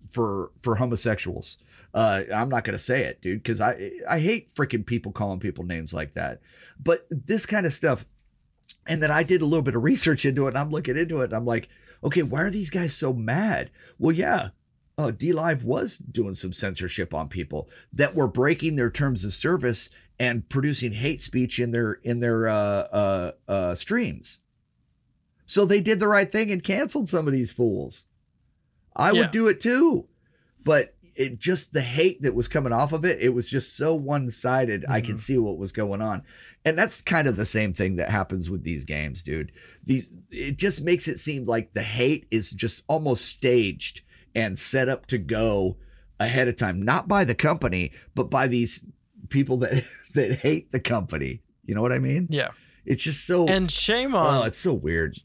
for 0.09 0.51
for 0.61 0.75
homosexuals. 0.75 1.59
Uh, 1.93 2.23
I'm 2.33 2.49
not 2.49 2.63
gonna 2.63 2.77
say 2.77 3.03
it, 3.03 3.21
dude, 3.21 3.43
because 3.43 3.59
I 3.61 3.91
I 4.09 4.19
hate 4.19 4.53
freaking 4.53 4.85
people 4.85 5.11
calling 5.11 5.39
people 5.39 5.65
names 5.65 5.93
like 5.93 6.13
that. 6.13 6.41
But 6.81 7.05
this 7.09 7.45
kind 7.45 7.65
of 7.65 7.73
stuff, 7.73 8.05
and 8.87 9.03
then 9.03 9.11
I 9.11 9.23
did 9.23 9.41
a 9.41 9.45
little 9.45 9.61
bit 9.63 9.75
of 9.75 9.83
research 9.83 10.25
into 10.25 10.45
it, 10.45 10.49
and 10.49 10.57
I'm 10.57 10.69
looking 10.69 10.97
into 10.97 11.19
it, 11.21 11.25
and 11.25 11.33
I'm 11.33 11.45
like, 11.45 11.67
okay, 12.03 12.23
why 12.23 12.43
are 12.43 12.49
these 12.49 12.69
guys 12.69 12.95
so 12.95 13.11
mad? 13.13 13.71
Well, 13.99 14.15
yeah, 14.15 14.49
uh, 14.97 15.11
DLive 15.11 15.63
was 15.63 15.97
doing 15.97 16.33
some 16.33 16.53
censorship 16.53 17.13
on 17.13 17.27
people 17.27 17.69
that 17.91 18.15
were 18.15 18.27
breaking 18.27 18.75
their 18.75 18.89
terms 18.89 19.25
of 19.25 19.33
service 19.33 19.89
and 20.19 20.47
producing 20.47 20.93
hate 20.93 21.19
speech 21.19 21.59
in 21.59 21.71
their 21.71 21.93
in 22.03 22.19
their 22.19 22.47
uh, 22.47 22.53
uh, 22.53 23.31
uh, 23.49 23.75
streams. 23.75 24.39
So 25.45 25.65
they 25.65 25.81
did 25.81 25.99
the 25.99 26.07
right 26.07 26.31
thing 26.31 26.51
and 26.51 26.63
canceled 26.63 27.09
some 27.09 27.27
of 27.27 27.33
these 27.33 27.51
fools. 27.51 28.05
I 28.95 29.11
Yeah. 29.11 29.21
would 29.21 29.31
do 29.31 29.47
it 29.47 29.59
too, 29.59 30.07
but 30.63 30.95
it 31.15 31.39
just 31.39 31.73
the 31.73 31.81
hate 31.81 32.21
that 32.21 32.35
was 32.35 32.47
coming 32.47 32.73
off 32.73 32.93
of 32.93 33.05
it. 33.05 33.21
It 33.21 33.33
was 33.33 33.49
just 33.49 33.77
so 33.77 33.93
one 33.95 34.29
sided. 34.29 34.85
I 34.89 35.01
could 35.01 35.11
mm-hmm. 35.11 35.17
see 35.17 35.37
what 35.37 35.57
was 35.57 35.71
going 35.71 36.01
on, 36.01 36.23
and 36.65 36.77
that's 36.77 37.01
kind 37.01 37.27
of 37.27 37.35
the 37.35 37.45
same 37.45 37.73
thing 37.73 37.95
that 37.97 38.09
happens 38.09 38.49
with 38.49 38.63
these 38.63 38.85
games, 38.85 39.23
dude. 39.23 39.51
These 39.83 40.15
it 40.29 40.57
just 40.57 40.83
makes 40.83 41.07
it 41.07 41.19
seem 41.19 41.45
like 41.45 41.73
the 41.73 41.83
hate 41.83 42.27
is 42.31 42.51
just 42.51 42.83
almost 42.87 43.25
staged 43.25 44.01
and 44.35 44.57
set 44.57 44.89
up 44.89 45.05
to 45.07 45.17
go 45.17 45.77
ahead 46.19 46.47
of 46.47 46.55
time, 46.55 46.81
not 46.81 47.07
by 47.07 47.23
the 47.23 47.35
company, 47.35 47.91
but 48.15 48.29
by 48.29 48.47
these 48.47 48.85
people 49.29 49.57
that 49.57 49.83
that 50.13 50.39
hate 50.39 50.71
the 50.71 50.79
company. 50.79 51.41
You 51.65 51.75
know 51.75 51.81
what 51.81 51.91
I 51.91 51.99
mean? 51.99 52.27
yeah. 52.29 52.49
It's 52.83 53.03
just 53.03 53.27
so 53.27 53.47
And 53.47 53.69
shame 53.71 54.15
on 54.15 54.41
oh, 54.41 54.43
it's 54.43 54.57
so 54.57 54.73
weird. 54.73 55.19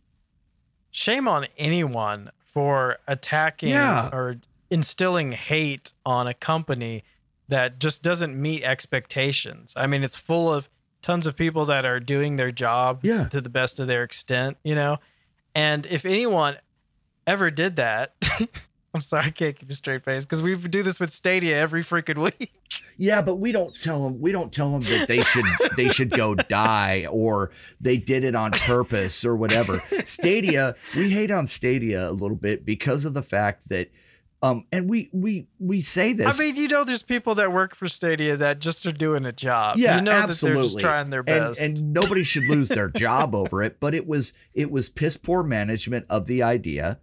shame 0.93 1.27
on 1.27 1.47
anyone 1.57 2.31
for 2.45 2.99
attacking 3.07 3.71
Yeah. 3.71 4.11
or 4.13 4.37
instilling 4.71 5.33
hate 5.33 5.93
on 6.05 6.27
a 6.27 6.35
company 6.35 7.05
that 7.49 7.79
just 7.79 8.03
doesn't 8.03 8.41
meet 8.41 8.63
expectations. 8.65 9.73
I 9.77 9.87
mean, 9.87 10.03
it's 10.03 10.17
full 10.17 10.53
of 10.53 10.69
tons 11.03 11.27
of 11.27 11.37
people 11.37 11.65
that 11.67 11.85
are 11.85 12.01
doing 12.01 12.37
their 12.37 12.51
job 12.51 13.01
Yeah. 13.03 13.29
to 13.29 13.41
the 13.41 13.49
best 13.49 13.79
of 13.79 13.87
their 13.87 14.03
extent, 14.03 14.57
you 14.65 14.75
know? 14.75 14.99
And 15.55 15.87
if 15.87 16.05
anyone 16.05 16.57
ever 17.27 17.51
did 17.51 17.77
that, 17.77 18.15
I'm 18.95 19.01
sorry, 19.03 19.27
I 19.27 19.31
can't 19.31 19.57
keep 19.57 19.71
a 19.71 19.75
straight 19.75 20.05
face 20.05 20.25
because 20.25 20.41
we 20.43 20.57
do 20.57 20.83
this 20.83 20.99
with 20.99 21.11
Stadia 21.11 21.57
every 21.59 21.83
freaking 21.85 22.19
week. 22.19 22.51
Yeah, 22.97 23.21
but 23.23 23.37
we 23.37 23.53
don't 23.53 23.73
tell 23.79 24.03
them. 24.05 24.21
We 24.21 24.33
don't 24.33 24.51
tell 24.53 24.71
them 24.73 24.83
that 24.83 25.07
they 25.07 25.21
should 25.21 25.45
they 25.77 25.89
should 25.91 26.11
go 26.11 26.35
die 26.35 27.07
or 27.11 27.51
they 27.81 27.99
did 27.99 28.25
it 28.25 28.35
on 28.35 28.53
purpose 28.53 29.23
or 29.25 29.37
whatever. 29.37 29.83
Stadia, 30.07 30.75
we 30.97 31.11
hate 31.11 31.31
on 31.31 31.47
Stadia 31.47 32.09
a 32.09 32.13
little 32.13 32.37
bit 32.39 32.65
because 32.65 33.05
of 33.05 33.13
the 33.15 33.23
fact 33.23 33.69
that, 33.69 33.91
um, 34.43 34.65
and 34.71 34.89
we 34.89 35.09
we 35.13 35.47
we 35.59 35.81
say 35.81 36.13
this. 36.13 36.39
I 36.39 36.43
mean, 36.43 36.57
you 36.57 36.69
know, 36.69 36.85
there's 36.85 37.03
people 37.03 37.35
that 37.37 37.53
work 37.53 37.75
for 37.75 37.89
Stadia 37.89 38.37
that 38.37 38.59
just 38.59 38.85
are 38.87 38.93
doing 38.93 39.25
a 39.25 39.33
job. 39.33 39.79
Yeah, 39.79 39.97
you 39.97 40.03
know 40.03 40.11
that 40.11 40.17
they're 40.19 40.29
absolutely. 40.29 40.63
just 40.69 40.79
trying 40.81 41.11
their 41.11 41.23
best. 41.23 41.61
and 41.61 41.93
nobody 41.93 42.23
should 42.23 42.45
lose 42.45 42.69
their 42.69 42.89
job 42.91 43.35
over 43.35 43.63
it. 43.63 43.81
But 43.81 43.95
it 43.95 44.07
was 44.07 44.35
it 44.55 44.71
was 44.71 44.89
piss 44.89 45.17
poor 45.17 45.43
management 45.43 46.07
of 46.11 46.27
the 46.27 46.43
idea, 46.43 47.01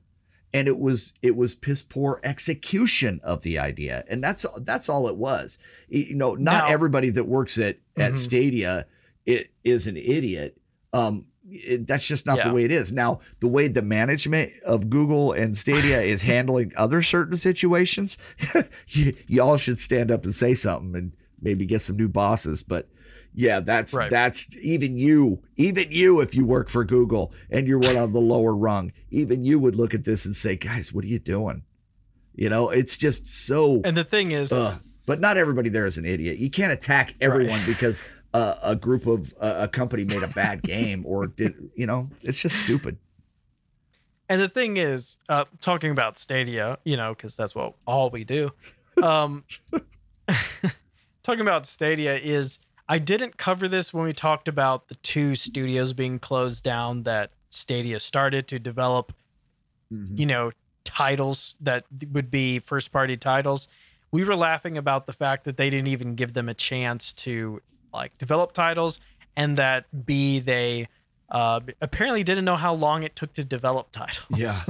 and 0.53 0.67
it 0.67 0.77
was 0.77 1.15
it 1.23 1.35
was 1.35 1.55
piss 1.55 1.81
poor 1.81 2.19
execution 2.23 3.19
of 3.23 3.41
the 3.41 3.57
idea, 3.57 4.03
and 4.07 4.23
that's 4.23 4.45
that's 4.61 4.87
all 4.87 5.07
it 5.07 5.17
was. 5.17 5.57
You 5.89 6.15
know, 6.15 6.35
not 6.35 6.65
Now- 6.65 6.73
everybody 6.73 7.09
that 7.09 7.25
works 7.25 7.57
at 7.57 7.77
at 7.97 8.13
Mhm. 8.13 8.17
Stadia 8.17 8.85
it 9.25 9.51
is 9.63 9.87
an 9.87 9.95
idiot. 9.97 10.57
Um, 10.91 11.25
it- 11.49 11.87
that's 11.87 12.07
just 12.07 12.25
not 12.25 12.37
Yeah. 12.37 12.47
the 12.49 12.53
way 12.53 12.63
it 12.63 12.71
is. 12.71 12.91
Now, 12.91 13.19
the 13.39 13.47
way 13.47 13.67
the 13.67 13.81
management 13.81 14.51
of 14.65 14.89
Google 14.89 15.31
and 15.33 15.57
Stadia 15.57 16.01
is 16.01 16.21
handling 16.33 16.71
other 16.75 17.01
certain 17.01 17.35
situations, 17.37 18.17
y- 18.55 19.13
y'all 19.27 19.57
should 19.57 19.79
stand 19.79 20.11
up 20.11 20.23
and 20.23 20.33
say 20.33 20.53
something 20.53 20.95
and 20.95 21.11
maybe 21.41 21.65
get 21.65 21.81
some 21.81 21.97
new 21.97 22.07
bosses. 22.07 22.63
But 22.63 22.87
yeah, 23.35 23.59
that's 23.59 23.93
Right. 23.93 24.09
that's 24.09 24.47
even 24.61 24.97
you, 24.97 25.41
even 25.57 25.87
you, 25.91 26.21
if 26.21 26.33
you 26.35 26.45
work 26.45 26.69
for 26.69 26.83
Google 26.85 27.33
and 27.49 27.67
you're 27.67 27.79
one 27.79 27.97
on 27.97 28.13
the 28.13 28.21
lower 28.21 28.55
rung, 28.55 28.91
even 29.11 29.43
you 29.43 29.59
would 29.59 29.75
look 29.75 29.93
at 29.93 30.03
this 30.05 30.25
and 30.25 30.35
say, 30.35 30.55
guys, 30.55 30.93
what 30.93 31.03
are 31.03 31.07
you 31.07 31.19
doing? 31.19 31.63
You 32.35 32.49
know, 32.49 32.69
it's 32.69 32.97
just 32.97 33.27
so. 33.27 33.81
and 33.83 33.97
the 33.97 34.03
thing 34.03 34.31
is, 34.31 34.51
Ugh. 34.51 34.79
But 35.05 35.19
not 35.19 35.35
everybody 35.35 35.69
there 35.69 35.85
is 35.85 35.97
an 35.97 36.05
idiot. 36.05 36.37
You 36.37 36.49
can't 36.49 36.71
attack 36.71 37.13
everyone 37.19 37.59
because 37.65 38.01
uh, 38.33 38.55
a 38.63 38.75
group 38.75 39.05
of 39.05 39.33
uh, 39.39 39.55
a 39.59 39.67
company 39.67 40.05
made 40.05 40.23
a 40.23 40.27
bad 40.27 40.63
game 40.63 41.05
or 41.05 41.27
did 41.27 41.53
you 41.75 41.85
know? 41.85 42.09
It's 42.21 42.41
just 42.41 42.57
stupid. 42.57 42.97
And 44.29 44.41
the 44.41 44.49
thing 44.49 44.77
is, 44.77 45.17
uh, 45.29 45.45
talking 45.59 45.91
about 45.91 46.17
Stadia, 46.17 46.77
you 46.83 46.97
know, 46.97 47.13
because 47.13 47.35
that's 47.35 47.53
what 47.53 47.75
all 47.85 48.09
we 48.09 48.23
do. 48.23 48.51
Um, 49.01 49.43
talking 51.23 51.41
about 51.41 51.67
Stadia 51.67 52.15
is, 52.15 52.57
I 52.87 52.99
didn't 52.99 53.37
cover 53.37 53.67
this 53.67 53.93
when 53.93 54.05
we 54.05 54.13
talked 54.13 54.47
about 54.47 54.87
the 54.87 54.95
two 54.95 55.35
studios 55.35 55.93
being 55.93 56.19
closed 56.19 56.63
down 56.63 57.03
that 57.03 57.31
Stadia 57.49 57.99
started 57.99 58.47
to 58.47 58.59
develop, 58.59 59.13
you 60.15 60.25
know, 60.25 60.51
titles 60.83 61.55
that 61.61 61.85
would 62.11 62.31
be 62.31 62.59
first 62.59 62.91
party 62.91 63.15
titles. 63.15 63.67
We 64.11 64.23
were 64.23 64.35
laughing 64.35 64.77
about 64.77 65.05
the 65.05 65.13
fact 65.13 65.43
that 65.45 65.57
they 65.57 65.69
didn't 65.69 65.87
even 65.87 66.15
give 66.15 66.33
them 66.33 66.49
a 66.49 66.53
chance 66.53 67.13
to 67.13 67.61
like 67.93 68.17
develop 68.17 68.53
titles 68.53 68.99
and 69.35 69.57
that 69.57 69.85
B, 70.05 70.39
they 70.39 70.87
uh, 71.29 71.59
apparently 71.81 72.23
didn't 72.23 72.45
know 72.45 72.55
how 72.55 72.73
long 72.73 73.03
it 73.03 73.15
took 73.15 73.33
to 73.33 73.43
develop 73.43 73.91
titles. 73.91 74.39
Yeah. 74.39 74.53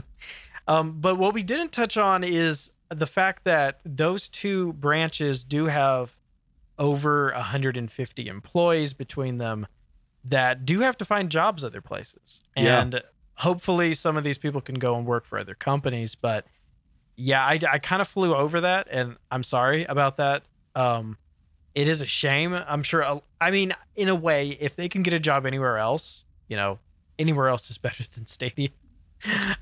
Um, 0.66 1.02
but 1.02 1.18
what 1.18 1.34
we 1.34 1.44
didn't 1.44 1.74
touch 1.74 1.98
on 1.98 2.24
is 2.24 2.72
the 2.88 3.06
fact 3.06 3.44
that 3.44 3.80
those 3.86 4.30
two 4.30 4.72
branches 4.72 5.44
do 5.44 5.66
have 5.66 6.16
over 6.80 7.34
150 7.34 8.28
employees 8.28 8.94
between 8.94 9.40
them 9.40 9.68
that 10.24 10.66
do 10.66 10.80
have 10.80 10.98
to 10.98 11.06
find 11.06 11.30
jobs 11.30 11.64
other 11.64 11.82
places. 11.82 12.42
Yeah. 12.56 12.82
And 12.82 13.04
hopefully 13.36 13.94
some 13.94 14.16
of 14.16 14.24
these 14.24 14.38
people 14.38 14.62
can 14.62 14.76
go 14.76 14.96
and 14.96 15.06
work 15.06 15.26
for 15.26 15.38
other 15.38 15.56
companies. 15.56 16.16
But 16.16 16.46
yeah, 17.16 17.44
I, 17.44 17.60
I 17.70 17.80
kind 17.80 18.02
of 18.02 18.08
flew 18.08 18.34
over 18.34 18.62
that, 18.62 18.88
and 18.90 19.18
I'm 19.30 19.44
sorry 19.44 19.86
about 19.86 20.18
that. 20.18 20.44
Um, 20.76 21.18
it 21.76 21.88
is 21.88 22.02
a 22.02 22.06
shame. 22.06 22.54
I'm 22.54 22.84
sure. 22.84 23.22
I 23.42 23.52
mean, 23.52 23.74
in 23.96 24.10
a 24.10 24.16
way, 24.16 24.50
if 24.60 24.76
they 24.76 24.90
can 24.90 25.04
get 25.04 25.14
a 25.14 25.20
job 25.20 25.46
anywhere 25.46 25.78
else, 25.78 26.24
you 26.48 26.56
know, 26.56 26.80
anywhere 27.18 27.48
else 27.48 27.70
is 27.70 27.78
better 27.80 28.04
than 28.14 28.28
Stadia. 28.28 28.70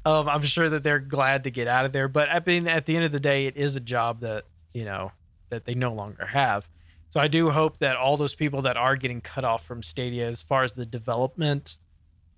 um, 0.05 0.27
I'm 0.27 0.41
sure 0.41 0.69
that 0.69 0.83
they're 0.83 0.99
glad 0.99 1.43
to 1.43 1.51
get 1.51 1.67
out 1.67 1.85
of 1.85 1.91
there. 1.91 2.07
But 2.07 2.29
I 2.29 2.41
mean, 2.45 2.67
at 2.67 2.85
the 2.85 2.95
end 2.95 3.05
of 3.05 3.11
the 3.11 3.19
day, 3.19 3.45
it 3.45 3.57
is 3.57 3.75
a 3.75 3.79
job 3.79 4.21
that 4.21 4.45
you 4.73 4.85
know 4.85 5.11
that 5.49 5.65
they 5.65 5.75
no 5.75 5.93
longer 5.93 6.25
have. 6.25 6.67
So 7.09 7.19
I 7.19 7.27
do 7.27 7.49
hope 7.49 7.77
that 7.79 7.97
all 7.97 8.15
those 8.15 8.33
people 8.33 8.61
that 8.61 8.77
are 8.77 8.95
getting 8.95 9.19
cut 9.19 9.43
off 9.43 9.65
from 9.65 9.83
Stadia, 9.83 10.27
as 10.27 10.41
far 10.41 10.63
as 10.63 10.73
the 10.73 10.85
development 10.85 11.77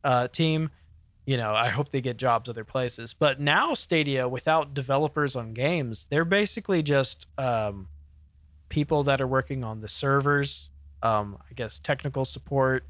uh, 0.03 0.27
team, 0.29 0.71
you 1.25 1.37
know, 1.37 1.53
I 1.53 1.69
hope 1.69 1.91
they 1.91 2.01
get 2.01 2.17
jobs 2.17 2.49
other 2.49 2.63
places. 2.63 3.13
But 3.13 3.39
now 3.39 3.75
Stadia, 3.75 4.27
without 4.27 4.73
developers 4.73 5.35
on 5.35 5.53
games, 5.53 6.07
they're 6.09 6.25
basically 6.25 6.81
just 6.81 7.27
um, 7.37 7.87
people 8.73 9.03
that 9.03 9.21
are 9.21 9.27
working 9.27 9.63
on 9.63 9.79
the 9.81 9.87
servers. 9.87 10.69
Um, 11.03 11.37
I 11.49 11.53
guess 11.53 11.77
technical 11.79 12.25
support. 12.25 12.85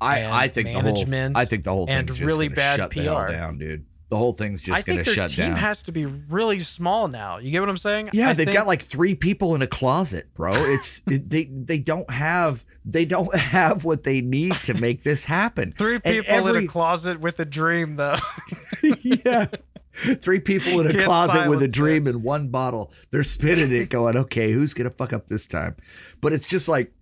I, 0.00 0.44
I 0.44 0.48
think 0.48 0.68
the 0.68 0.74
whole 0.74 0.82
management 0.82 1.36
I 1.36 1.44
think 1.46 1.64
the 1.64 1.72
whole 1.72 1.86
and 1.88 2.06
thing's 2.06 2.18
just 2.18 2.26
really 2.26 2.48
bad 2.48 2.76
shut 2.78 2.90
the 2.92 3.02
hell 3.02 3.20
PR. 3.22 3.32
down, 3.32 3.58
dude. 3.58 3.84
The 4.08 4.16
whole 4.16 4.32
thing's 4.32 4.62
just 4.62 4.84
think 4.84 4.98
gonna 4.98 5.04
their 5.04 5.14
shut 5.14 5.30
team 5.30 5.48
down. 5.48 5.56
has 5.56 5.82
to 5.84 5.90
be 5.92 6.06
really 6.06 6.60
small 6.60 7.08
now. 7.08 7.38
You 7.38 7.50
get 7.50 7.58
what 7.60 7.68
I'm 7.70 7.76
saying? 7.76 8.10
yeah, 8.12 8.28
I 8.28 8.34
they've 8.34 8.46
think- 8.46 8.56
got 8.56 8.66
like 8.68 8.82
three 8.82 9.14
people 9.16 9.54
in 9.56 9.62
a 9.62 9.66
closet, 9.66 10.32
bro. 10.34 10.52
It's 10.54 11.02
it, 11.08 11.28
they 11.28 11.44
they 11.46 11.78
don't 11.78 12.08
have 12.10 12.64
they 12.84 13.04
don't 13.04 13.34
have 13.36 13.84
what 13.84 14.04
they 14.04 14.20
need 14.20 14.52
to 14.64 14.74
make 14.74 15.02
this 15.02 15.24
happen. 15.24 15.72
three 15.76 15.94
and 15.94 16.04
people 16.04 16.46
in 16.48 16.64
a 16.64 16.66
closet 16.68 17.20
with 17.20 17.40
a 17.40 17.44
dream, 17.44 17.96
though. 17.96 18.14
yeah. 19.00 19.46
Three 20.20 20.40
people 20.40 20.80
in 20.80 20.94
a 20.94 21.04
closet 21.04 21.48
with 21.48 21.62
a 21.62 21.68
dream 21.68 22.06
and 22.06 22.22
one 22.22 22.48
bottle. 22.48 22.92
They're 23.10 23.22
spinning 23.24 23.72
it, 23.72 23.88
going, 23.90 24.16
okay, 24.16 24.52
who's 24.52 24.74
going 24.74 24.88
to 24.90 24.94
fuck 24.96 25.12
up 25.12 25.26
this 25.26 25.46
time? 25.46 25.76
But 26.20 26.32
it's 26.32 26.46
just 26.46 26.68
like, 26.68 26.92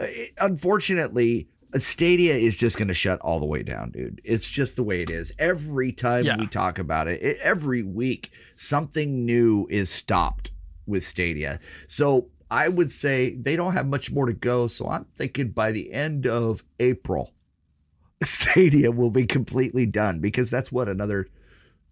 uh, 0.00 0.06
unfortunately, 0.40 1.48
Stadia 1.76 2.34
is 2.34 2.56
just 2.56 2.76
going 2.78 2.88
to 2.88 2.94
shut 2.94 3.20
all 3.20 3.38
the 3.38 3.46
way 3.46 3.62
down, 3.62 3.92
dude. 3.92 4.20
It's 4.24 4.48
just 4.48 4.76
the 4.76 4.82
way 4.82 5.02
it 5.02 5.10
is. 5.10 5.32
Every 5.38 5.92
time 5.92 6.24
Yeah. 6.24 6.36
we 6.38 6.46
talk 6.46 6.78
about 6.78 7.06
it, 7.08 7.22
it, 7.22 7.38
every 7.42 7.82
week, 7.82 8.32
something 8.56 9.24
new 9.24 9.66
is 9.70 9.88
stopped 9.88 10.50
with 10.86 11.04
Stadia. 11.04 11.60
So 11.86 12.28
I 12.50 12.68
would 12.68 12.90
say 12.90 13.36
they 13.36 13.54
don't 13.54 13.74
have 13.74 13.86
much 13.86 14.10
more 14.10 14.26
to 14.26 14.32
go. 14.32 14.66
So 14.66 14.88
I'm 14.88 15.04
thinking 15.14 15.50
by 15.50 15.70
the 15.70 15.92
end 15.92 16.26
of 16.26 16.64
April, 16.80 17.32
Stadia 18.22 18.90
will 18.90 19.10
be 19.10 19.26
completely 19.26 19.86
done 19.86 20.18
because 20.18 20.50
that's 20.50 20.72
what 20.72 20.88
another 20.88 21.28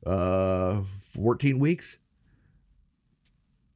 uh 0.07 0.83
14 1.01 1.59
weeks. 1.59 1.99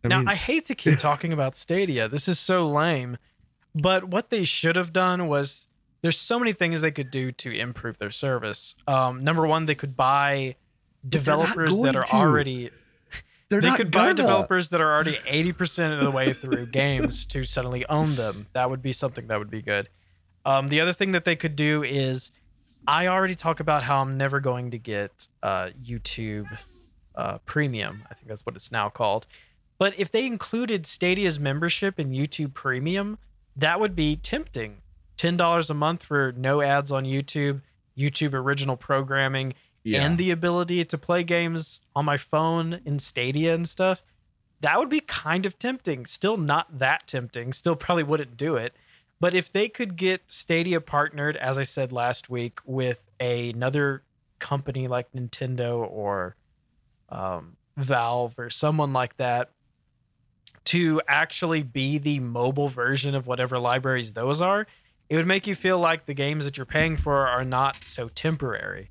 I 0.05 0.09
now 0.09 0.19
mean, 0.19 0.29
I 0.29 0.35
hate 0.35 0.67
to 0.67 0.75
keep 0.75 0.99
talking 0.99 1.33
about 1.33 1.55
Stadia. 1.55 2.09
This 2.09 2.27
is 2.29 2.39
so 2.39 2.67
lame. 2.67 3.19
But 3.75 4.05
what 4.05 4.31
they 4.31 4.45
should 4.45 4.77
have 4.77 4.93
done 4.93 5.29
was 5.29 5.67
there's 6.03 6.19
so 6.19 6.39
many 6.39 6.53
things 6.53 6.81
they 6.81 6.91
could 6.91 7.11
do 7.11 7.33
to 7.33 7.51
improve 7.57 7.99
their 7.99 8.11
service. 8.11 8.75
Um, 8.87 9.23
number 9.25 9.47
one, 9.47 9.67
they 9.67 9.75
could 9.77 9.97
buy 9.97 10.57
But 11.05 11.25
they're 11.25 11.37
not 11.37 11.57
developers 11.57 11.79
that 11.79 11.97
are 11.97 12.03
to. 12.05 12.15
already 12.17 12.71
they're 13.49 13.61
they 13.61 13.71
could 13.77 13.91
buy 13.91 14.07
gonna. 14.07 14.15
developers 14.15 14.71
that 14.71 14.81
are 14.81 14.93
already 14.93 15.15
80% 15.27 15.97
of 15.99 16.05
the 16.05 16.11
way 16.11 16.33
through 16.33 16.67
games 16.67 17.25
to 17.27 17.45
suddenly 17.45 17.87
own 17.87 18.15
them. 18.17 18.47
That 18.55 18.71
would 18.71 18.83
be 18.83 18.93
something 18.93 19.27
that 19.29 19.39
would 19.39 19.51
be 19.51 19.63
good. 19.63 19.89
Um, 20.45 20.69
the 20.69 20.81
other 20.81 20.93
thing 20.93 21.13
that 21.13 21.25
they 21.25 21.37
could 21.37 21.55
do 21.55 21.83
is 21.83 22.33
I 22.87 23.07
already 23.07 23.35
talk 23.35 23.61
about 23.61 23.83
how 23.85 24.01
I'm 24.01 24.17
never 24.17 24.41
going 24.41 24.71
to 24.73 24.79
get 24.79 25.29
uh, 25.43 25.71
YouTube 25.85 26.47
uh, 27.15 27.39
Premium. 27.47 28.03
I 28.11 28.15
think 28.15 28.29
that's 28.29 28.45
what 28.45 28.57
it's 28.57 28.73
now 28.73 28.89
called. 28.89 29.27
But 29.79 29.95
if 29.99 30.11
they 30.11 30.27
included 30.27 30.87
Stadia's 30.87 31.39
membership 31.39 31.99
in 31.99 32.11
YouTube 32.11 32.55
Premium, 32.55 33.19
that 33.57 33.81
would 33.81 33.95
be 33.95 34.17
tempting. 34.17 34.79
$10 35.19 35.71
a 35.71 35.75
month 35.75 36.03
for 36.03 36.33
no 36.37 36.61
ads 36.63 36.91
on 36.91 37.05
YouTube, 37.05 37.61
YouTube 37.97 38.33
original 38.35 38.77
programming, 38.77 39.55
Yeah. 39.85 40.05
and 40.05 40.19
the 40.19 40.31
ability 40.31 40.85
to 40.85 40.99
play 40.99 41.23
games 41.23 41.81
on 41.95 42.05
my 42.05 42.17
phone 42.17 42.81
in 42.85 42.99
Stadia 42.99 43.55
and 43.55 43.69
stuff, 43.69 44.03
that 44.61 44.79
would 44.79 44.89
be 44.89 45.01
kind 45.01 45.45
of 45.47 45.59
tempting. 45.59 46.07
Still 46.07 46.37
not 46.37 46.79
that 46.79 47.07
tempting. 47.07 47.53
Still 47.53 47.77
probably 47.77 48.05
wouldn't 48.05 48.37
do 48.37 48.57
it. 48.57 48.75
But 49.23 49.35
if 49.35 49.53
they 49.53 49.69
could 49.69 49.95
get 49.95 50.23
Stadia 50.27 50.81
partnered, 50.81 51.37
as 51.37 51.57
I 51.57 51.63
said 51.63 51.93
last 51.93 52.29
week, 52.29 52.59
with 52.65 53.01
another 53.21 54.03
company 54.41 54.89
like 54.89 55.13
Nintendo 55.13 55.89
or 55.89 56.35
um, 57.09 57.57
Valve 57.77 58.35
or 58.37 58.51
someone 58.51 58.93
like 58.93 59.17
that 59.19 59.51
to 60.65 61.01
actually 61.07 61.63
be 61.63 61.99
the 61.99 62.19
mobile 62.19 62.69
version 62.69 63.15
of 63.15 63.29
whatever 63.29 63.61
libraries 63.61 64.13
those 64.13 64.43
are, 64.43 64.67
it 65.09 65.15
would 65.15 65.29
make 65.29 65.47
you 65.47 65.55
feel 65.55 65.79
like 65.79 66.07
the 66.07 66.15
games 66.15 66.45
that 66.45 66.57
you're 66.57 66.67
paying 66.67 66.97
for 66.97 67.29
are 67.29 67.45
not 67.45 67.77
so 67.85 68.09
temporary. 68.09 68.91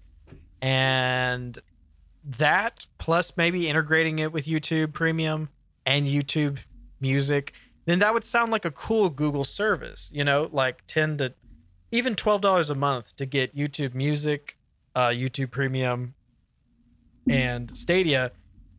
And 0.62 1.60
that 2.38 2.86
plus 3.00 3.36
maybe 3.36 3.68
integrating 3.68 4.20
it 4.20 4.32
with 4.32 4.46
YouTube 4.46 4.94
Premium 4.94 5.50
and 5.86 6.08
YouTube 6.08 6.60
Music, 7.02 7.52
then 7.86 8.00
that 8.00 8.14
would 8.14 8.24
sound 8.24 8.52
like 8.52 8.66
a 8.66 8.72
cool 8.72 9.10
Google 9.10 9.44
service, 9.44 10.10
you 10.14 10.24
know, 10.24 10.50
like 10.52 10.86
10 10.88 11.18
to 11.18 11.34
even 11.92 12.16
$12 12.16 12.70
a 12.70 12.76
month 12.76 13.16
to 13.18 13.26
get 13.26 13.56
YouTube 13.56 13.94
Music, 13.94 14.58
uh, 14.96 15.08
YouTube 15.08 15.52
Premium, 15.52 16.14
and 17.30 17.76
Stadia 17.76 18.32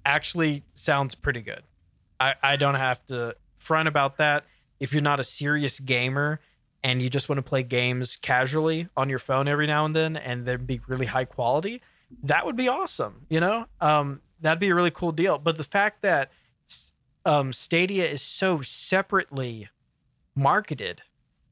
actually 0.05 0.65
sounds 0.75 1.15
pretty 1.15 1.41
good. 1.41 1.63
I, 2.19 2.35
I 2.43 2.57
don't 2.57 2.75
have 2.75 3.05
to 3.07 3.37
front 3.59 3.89
about 3.89 4.17
that. 4.19 4.45
If 4.81 4.93
you're 4.93 5.03
not 5.03 5.21
a 5.21 5.25
serious 5.25 5.79
gamer 5.79 6.41
and 6.83 7.01
you 7.01 7.09
just 7.09 7.29
want 7.29 7.39
to 7.39 7.43
play 7.43 7.63
games 7.63 8.17
casually 8.17 8.89
on 8.97 9.09
your 9.09 9.19
phone 9.19 9.47
every 9.47 9.67
now 9.67 9.85
and 9.85 9.95
then 9.95 10.17
and 10.17 10.45
they'd 10.45 10.67
be 10.67 10.81
really 10.89 11.07
high 11.07 11.25
quality, 11.25 11.81
that 12.25 12.45
would 12.45 12.57
be 12.57 12.69
awesome. 12.69 13.27
You 13.29 13.41
know, 13.41 13.67
um, 13.81 14.21
that'd 14.41 14.59
be 14.59 14.71
a 14.71 14.75
really 14.75 14.91
cool 14.91 15.13
deal. 15.13 15.39
But 15.39 15.57
the 15.57 15.65
fact 15.65 16.03
that 16.03 16.31
um, 17.25 17.53
Stadia 17.53 18.09
is 18.09 18.23
so 18.23 18.63
separately 18.63 19.69
marketed 20.35 21.03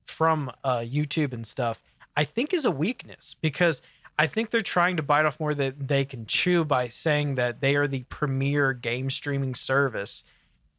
from 0.06 0.50
uh, 0.64 0.78
YouTube 0.78 1.32
and 1.32 1.46
stuff, 1.46 1.80
I 2.16 2.24
think 2.24 2.52
is 2.52 2.64
a 2.64 2.70
weakness 2.70 3.36
because 3.40 3.82
I 4.18 4.26
think 4.26 4.50
they're 4.50 4.60
trying 4.60 4.96
to 4.96 5.02
bite 5.02 5.24
off 5.24 5.40
more 5.40 5.54
than 5.54 5.74
they 5.78 6.04
can 6.04 6.26
chew 6.26 6.64
by 6.64 6.88
saying 6.88 7.36
that 7.36 7.60
they 7.60 7.76
are 7.76 7.86
the 7.86 8.04
premier 8.10 8.72
game 8.72 9.08
streaming 9.08 9.54
service. 9.54 10.24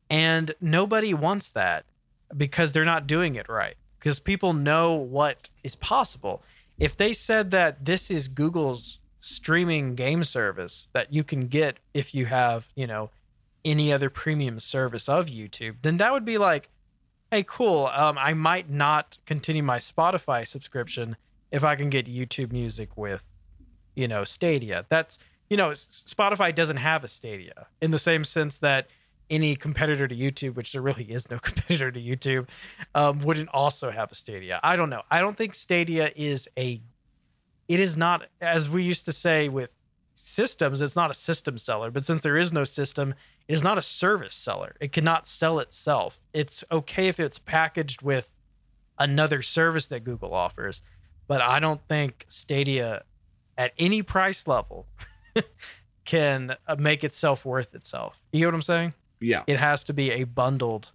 And 0.09 0.53
nobody 0.61 1.13
wants 1.13 1.49
that 1.51 1.85
because 2.35 2.71
they're 2.71 2.85
not 2.85 3.07
doing 3.07 3.35
it 3.35 3.49
right. 3.49 3.75
Because 3.97 4.19
people 4.19 4.53
know 4.53 4.93
what 4.93 5.49
is 5.63 5.75
possible. 5.75 6.43
If 6.77 6.97
they 6.97 7.13
said 7.13 7.51
that 7.51 7.85
this 7.85 8.11
is 8.11 8.27
Google's 8.27 8.99
streaming 9.19 9.95
game 9.95 10.23
service 10.23 10.89
that 10.93 11.13
you 11.13 11.23
can 11.23 11.47
get 11.47 11.77
if 11.93 12.13
you 12.13 12.25
have, 12.25 12.67
you 12.75 12.87
know, 12.87 13.09
any 13.63 13.91
other 13.91 14.09
premium 14.09 14.59
service 14.59 15.07
of 15.07 15.27
YouTube, 15.27 15.77
then 15.81 15.97
that 15.97 16.11
would 16.11 16.25
be 16.25 16.37
like, 16.37 16.69
hey, 17.31 17.43
cool. 17.43 17.87
Um, 17.87 18.17
I 18.17 18.33
might 18.33 18.69
not 18.69 19.17
continue 19.25 19.63
my 19.63 19.77
Spotify 19.77 20.47
subscription 20.47 21.15
if 21.51 21.63
I 21.63 21.75
can 21.75 21.89
get 21.89 22.05
YouTube 22.05 22.51
music 22.51 22.97
with, 22.97 23.23
you 23.95 24.07
know, 24.07 24.23
Stadia. 24.23 24.85
That's, 24.89 25.17
you 25.49 25.57
know, 25.57 25.71
Spotify 25.71 26.53
doesn't 26.53 26.77
have 26.77 27.03
a 27.03 27.07
Stadia 27.07 27.67
in 27.81 27.91
the 27.91 27.99
same 27.99 28.23
sense 28.23 28.59
that 28.59 28.87
any 29.29 29.55
competitor 29.55 30.07
to 30.07 30.15
YouTube, 30.15 30.55
which 30.55 30.73
there 30.73 30.81
really 30.81 31.05
is 31.05 31.29
no 31.29 31.39
competitor 31.41 31.91
to 31.91 31.99
YouTube, 31.99 32.47
um, 32.93 33.19
wouldn't 33.19 33.49
also 33.49 33.89
have 33.91 34.11
a 34.11 34.15
Stadia. 34.15 34.59
I 34.61 34.75
don't 34.75 34.89
know. 34.89 35.03
I 35.09 35.21
don't 35.21 35.37
think 35.37 35.55
Stadia 35.55 36.11
is 36.15 36.49
a, 36.57 36.81
it 37.67 37.79
is 37.79 37.95
not, 37.95 38.27
as 38.41 38.69
we 38.69 38.83
used 38.83 39.05
to 39.05 39.13
say 39.13 39.47
with 39.47 39.71
systems, 40.25 40.81
it's 40.81 40.95
not 40.95 41.11
a 41.11 41.13
system 41.13 41.57
seller. 41.57 41.91
But 41.91 42.05
since 42.05 42.21
there 42.21 42.37
is 42.37 42.53
no 42.53 42.63
system, 42.63 43.13
it 43.47 43.53
is 43.53 43.63
not 43.63 43.77
a 43.77 43.81
service 43.81 44.35
seller. 44.35 44.75
It 44.79 44.91
cannot 44.91 45.27
sell 45.27 45.59
itself. 45.59 46.19
It's 46.33 46.63
okay 46.71 47.07
if 47.07 47.19
it's 47.19 47.39
packaged 47.39 48.01
with 48.01 48.29
another 48.97 49.41
service 49.41 49.87
that 49.87 50.03
Google 50.03 50.33
offers, 50.33 50.81
but 51.27 51.41
I 51.41 51.59
don't 51.59 51.81
think 51.87 52.25
Stadia 52.29 53.03
at 53.57 53.73
any 53.77 54.03
price 54.03 54.47
level 54.47 54.87
can 56.05 56.55
uh, 56.67 56.75
make 56.77 57.03
itself 57.03 57.45
worth 57.45 57.73
itself. 57.75 58.19
You 58.31 58.39
get 58.39 58.45
what 58.47 58.55
I'm 58.55 58.61
saying? 58.61 58.93
yeah. 59.19 59.43
It 59.47 59.57
has 59.59 59.83
to 59.85 59.93
be 59.93 60.11
a 60.11 60.23
bundled 60.23 60.89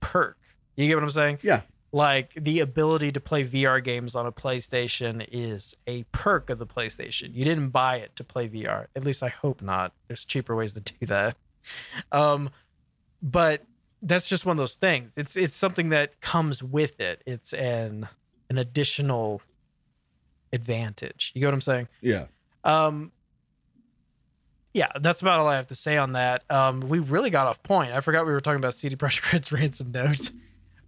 perk. 0.00 0.38
You 0.76 0.86
get 0.86 0.94
what 0.94 1.02
I'm 1.04 1.10
saying? 1.10 1.38
Yeah. 1.42 1.62
Like 1.98 2.32
the 2.36 2.60
ability 2.60 3.10
to 3.10 3.18
play 3.20 3.44
VR 3.44 3.82
games 3.82 4.14
on 4.14 4.24
a 4.24 4.30
PlayStation 4.30 5.26
is 5.32 5.74
a 5.88 6.04
perk 6.12 6.48
of 6.48 6.60
the 6.60 6.66
PlayStation. 6.66 7.34
You 7.34 7.44
didn't 7.44 7.70
buy 7.70 7.96
it 7.96 8.14
to 8.14 8.22
play 8.22 8.48
VR. 8.48 8.86
At 8.94 9.04
least 9.04 9.20
I 9.20 9.30
hope 9.30 9.60
not. 9.60 9.92
There's 10.06 10.24
cheaper 10.24 10.54
ways 10.54 10.74
to 10.74 10.80
do 10.80 11.06
that. 11.06 11.36
Um, 12.12 12.50
but 13.20 13.64
that's 14.00 14.28
just 14.28 14.46
one 14.46 14.52
of 14.54 14.58
those 14.58 14.76
things. 14.76 15.14
It's 15.16 15.34
it's 15.34 15.56
something 15.56 15.88
that 15.88 16.20
comes 16.20 16.62
with 16.62 17.00
it. 17.00 17.20
It's 17.26 17.52
an 17.52 18.08
an 18.48 18.58
additional 18.58 19.42
advantage. 20.52 21.32
You 21.34 21.40
get 21.40 21.48
what 21.48 21.54
I'm 21.54 21.60
saying? 21.60 21.88
Yeah. 22.00 22.26
Um, 22.62 23.10
yeah, 24.72 24.92
that's 25.00 25.20
about 25.20 25.40
all 25.40 25.48
I 25.48 25.56
have 25.56 25.66
to 25.66 25.74
say 25.74 25.96
on 25.96 26.12
that. 26.12 26.44
Um, 26.48 26.78
we 26.80 27.00
really 27.00 27.30
got 27.30 27.48
off 27.48 27.60
point. 27.64 27.90
I 27.90 27.98
forgot 27.98 28.24
we 28.24 28.32
were 28.32 28.40
talking 28.40 28.60
about 28.60 28.74
CD 28.74 28.94
Projekt 28.94 29.32
Red's 29.32 29.50
ransom 29.52 29.90
note, 29.90 30.30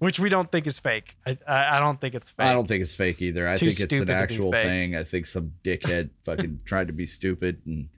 which 0.00 0.18
we 0.18 0.28
don't 0.28 0.50
think 0.50 0.66
is 0.66 0.80
fake. 0.80 1.16
I 1.24 1.38
I, 1.46 1.76
I 1.76 1.78
don't 1.78 2.00
think 2.00 2.14
it's 2.14 2.32
fake. 2.32 2.46
I 2.46 2.52
don't 2.52 2.66
think 2.66 2.80
it's 2.80 2.94
fake 2.94 3.22
either. 3.22 3.48
I 3.48 3.56
Too 3.56 3.70
think 3.70 3.80
it's 3.80 4.00
an 4.00 4.10
actual 4.10 4.50
thing. 4.50 4.96
I 4.96 5.04
think 5.04 5.26
some 5.26 5.52
dickhead 5.62 6.10
fucking 6.24 6.60
tried 6.64 6.88
to 6.88 6.92
be 6.92 7.06
stupid 7.06 7.62
and 7.66 7.88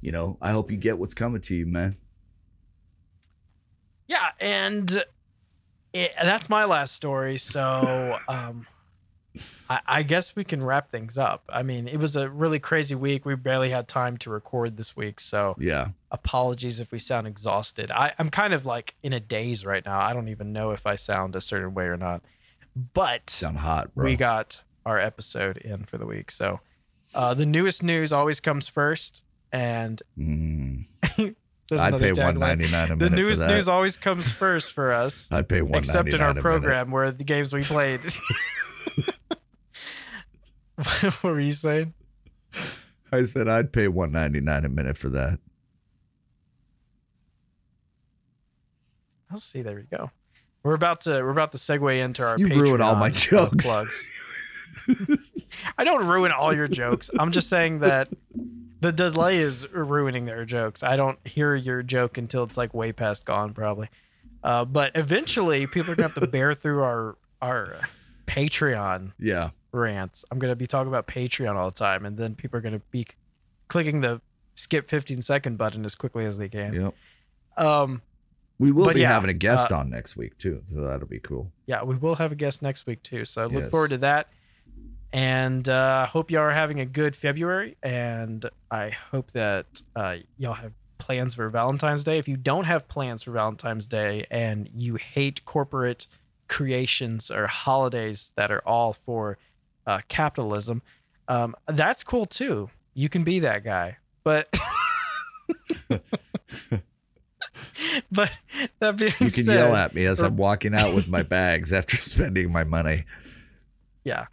you 0.00 0.12
know, 0.12 0.36
I 0.40 0.52
hope 0.52 0.70
you 0.70 0.76
get 0.76 0.98
what's 0.98 1.14
coming 1.14 1.40
to 1.42 1.54
you, 1.54 1.66
man. 1.66 1.96
Yeah, 4.06 4.28
and 4.38 5.04
it, 5.92 6.12
that's 6.22 6.48
my 6.48 6.64
last 6.64 6.94
story. 6.94 7.38
So 7.38 8.16
um, 8.28 8.66
I, 9.68 9.80
I 9.86 10.02
guess 10.02 10.36
we 10.36 10.44
can 10.44 10.62
wrap 10.62 10.90
things 10.90 11.18
up. 11.18 11.44
I 11.48 11.62
mean, 11.62 11.88
it 11.88 11.96
was 11.96 12.14
a 12.14 12.28
really 12.28 12.58
crazy 12.58 12.94
week. 12.94 13.24
We 13.24 13.34
barely 13.34 13.70
had 13.70 13.88
time 13.88 14.16
to 14.18 14.30
record 14.30 14.76
this 14.76 14.96
week, 14.96 15.18
so 15.18 15.56
Yeah. 15.58 15.88
Apologies 16.16 16.80
if 16.80 16.90
we 16.92 16.98
sound 16.98 17.26
exhausted. 17.26 17.90
I, 17.92 18.12
I'm 18.18 18.30
kind 18.30 18.52
of 18.52 18.66
like 18.66 18.94
in 19.02 19.12
a 19.12 19.20
daze 19.20 19.64
right 19.64 19.84
now. 19.84 20.00
I 20.00 20.12
don't 20.12 20.28
even 20.28 20.52
know 20.52 20.72
if 20.72 20.86
I 20.86 20.96
sound 20.96 21.36
a 21.36 21.40
certain 21.40 21.74
way 21.74 21.84
or 21.84 21.96
not. 21.96 22.22
But 22.94 23.30
Sound 23.30 23.58
hot, 23.58 23.94
bro. 23.94 24.04
we 24.04 24.16
got 24.16 24.62
our 24.84 24.98
episode 24.98 25.56
in 25.58 25.84
for 25.84 25.98
the 25.98 26.06
week. 26.06 26.30
So 26.30 26.60
uh, 27.14 27.34
the 27.34 27.46
newest 27.46 27.82
news 27.82 28.12
always 28.12 28.40
comes 28.40 28.68
first, 28.68 29.22
and 29.52 30.02
Mm. 30.18 30.86
I'd 31.72 31.98
pay 31.98 32.12
one 32.12 32.38
ninety 32.38 32.70
nine 32.70 32.92
a 32.92 32.96
The 32.96 33.10
minute 33.10 33.36
for 33.38 33.46
news 33.48 33.66
always 33.66 33.96
comes 33.96 34.28
first 34.30 34.72
for 34.72 34.92
us. 34.92 35.26
I'd 35.32 35.48
pay 35.48 35.62
one 35.62 35.80
except 35.80 36.14
in 36.14 36.20
our 36.20 36.28
a 36.30 36.34
minute. 36.34 36.42
program 36.42 36.92
where 36.92 37.10
the 37.10 37.24
games 37.24 37.52
we 37.52 37.64
played. 37.64 38.00
what 40.76 41.22
were 41.22 41.40
you 41.40 41.52
saying? 41.52 41.94
I 43.12 43.24
said 43.24 43.48
I'd 43.48 43.72
pay 43.72 43.88
one 43.88 44.12
ninety 44.12 44.40
nine 44.40 44.64
a 44.64 44.68
minute 44.68 44.96
for 44.98 45.08
that. 45.10 45.38
I'll 49.30 49.38
see. 49.40 49.62
There 49.62 49.76
we 49.76 49.96
go. 49.96 50.10
We're 50.62 50.74
about 50.74 51.02
to 51.02 51.10
we're 51.22 51.30
about 51.30 51.52
to 51.52 51.58
segue 51.58 51.98
into 51.98 52.24
our. 52.24 52.38
You 52.38 52.48
ruin 52.48 52.80
all 52.80 52.96
my 52.96 53.10
Patreon, 53.10 53.50
jokes. 53.50 53.64
plugs. 53.66 54.06
I 55.78 55.84
don't 55.84 56.06
ruin 56.06 56.32
all 56.32 56.54
your 56.54 56.68
jokes. 56.68 57.10
I'm 57.18 57.32
just 57.32 57.48
saying 57.48 57.80
that 57.80 58.08
the 58.80 58.92
delay 58.92 59.38
is 59.38 59.68
ruining 59.72 60.24
their 60.26 60.44
jokes. 60.44 60.82
I 60.82 60.96
don't 60.96 61.18
hear 61.26 61.54
your 61.54 61.82
joke 61.82 62.18
until 62.18 62.42
it's 62.44 62.56
like 62.56 62.74
way 62.74 62.92
past 62.92 63.24
gone, 63.24 63.54
probably. 63.54 63.88
Uh, 64.42 64.64
but 64.64 64.92
eventually, 64.94 65.66
people 65.66 65.92
are 65.92 65.96
gonna 65.96 66.08
have 66.08 66.20
to 66.22 66.26
bear 66.28 66.54
through 66.54 66.82
our 66.82 67.16
our 67.42 67.78
Patreon 68.26 69.12
Yeah. 69.18 69.50
rants. 69.72 70.24
I'm 70.30 70.38
going 70.38 70.50
to 70.50 70.56
be 70.56 70.66
talking 70.66 70.88
about 70.88 71.06
Patreon 71.06 71.54
all 71.54 71.70
the 71.70 71.76
time, 71.76 72.04
and 72.06 72.16
then 72.16 72.34
people 72.34 72.58
are 72.58 72.60
going 72.60 72.74
to 72.74 72.82
be 72.90 73.06
clicking 73.68 74.00
the 74.00 74.20
skip 74.54 74.88
15 74.90 75.22
second 75.22 75.58
button 75.58 75.84
as 75.84 75.94
quickly 75.94 76.24
as 76.24 76.38
they 76.38 76.48
can. 76.48 76.72
Yep. 76.74 76.94
Um, 77.64 78.02
We 78.58 78.72
will 78.72 78.84
But 78.86 78.94
be 78.94 79.02
yeah, 79.02 79.12
having 79.12 79.30
a 79.30 79.34
guest 79.34 79.70
uh, 79.70 79.76
on 79.78 79.90
next 79.90 80.16
week 80.16 80.36
too, 80.38 80.62
so 80.72 80.80
that'll 80.80 81.06
be 81.06 81.20
cool. 81.20 81.52
yeah, 81.66 81.82
we 81.82 81.94
will 81.96 82.14
have 82.14 82.32
a 82.32 82.34
guest 82.34 82.62
next 82.62 82.86
week 82.86 83.02
too, 83.02 83.24
so 83.24 83.42
I 83.42 83.44
look 83.46 83.70
forward 83.70 83.90
to 83.90 83.98
that. 83.98 84.28
And 85.12 85.68
uh, 85.68 86.06
hope 86.06 86.30
y'all 86.30 86.42
are 86.42 86.50
having 86.50 86.80
a 86.80 86.86
good 86.86 87.14
February, 87.16 87.76
and 87.82 88.48
I 88.70 88.90
hope 88.90 89.30
that 89.32 89.66
uh, 89.94 90.16
y'all 90.38 90.54
have 90.54 90.72
plans 90.98 91.34
for 91.34 91.48
Valentine's 91.50 92.02
Day. 92.04 92.18
If 92.18 92.28
you 92.28 92.36
don't 92.36 92.64
have 92.64 92.88
plans 92.88 93.22
for 93.22 93.30
Valentine's 93.30 93.86
Day 93.86 94.26
and 94.30 94.68
you 94.74 94.96
hate 94.96 95.44
corporate 95.44 96.06
creations 96.48 97.30
or 97.30 97.46
holidays 97.46 98.32
that 98.36 98.50
are 98.50 98.62
all 98.66 98.94
for 98.94 99.38
uh, 99.86 100.00
capitalism, 100.08 100.82
um, 101.28 101.54
that's 101.66 102.02
cool 102.02 102.26
too. 102.26 102.70
You 102.94 103.08
can 103.08 103.24
be 103.24 103.40
that 103.40 103.64
guy, 103.64 103.98
but 104.24 104.48
but 108.12 108.30
that 108.80 108.96
being 108.96 109.12
You 109.20 109.30
can 109.30 109.44
said, 109.44 109.54
yell 109.54 109.74
at 109.76 109.94
me 109.94 110.06
as 110.06 110.22
or- 110.22 110.26
I'm 110.26 110.36
walking 110.36 110.74
out 110.74 110.94
with 110.94 111.08
my 111.08 111.22
bags 111.36 111.72
after 111.72 111.96
spending 111.96 112.50
my 112.52 112.64
money. 112.64 113.04
yeah, 114.04 114.26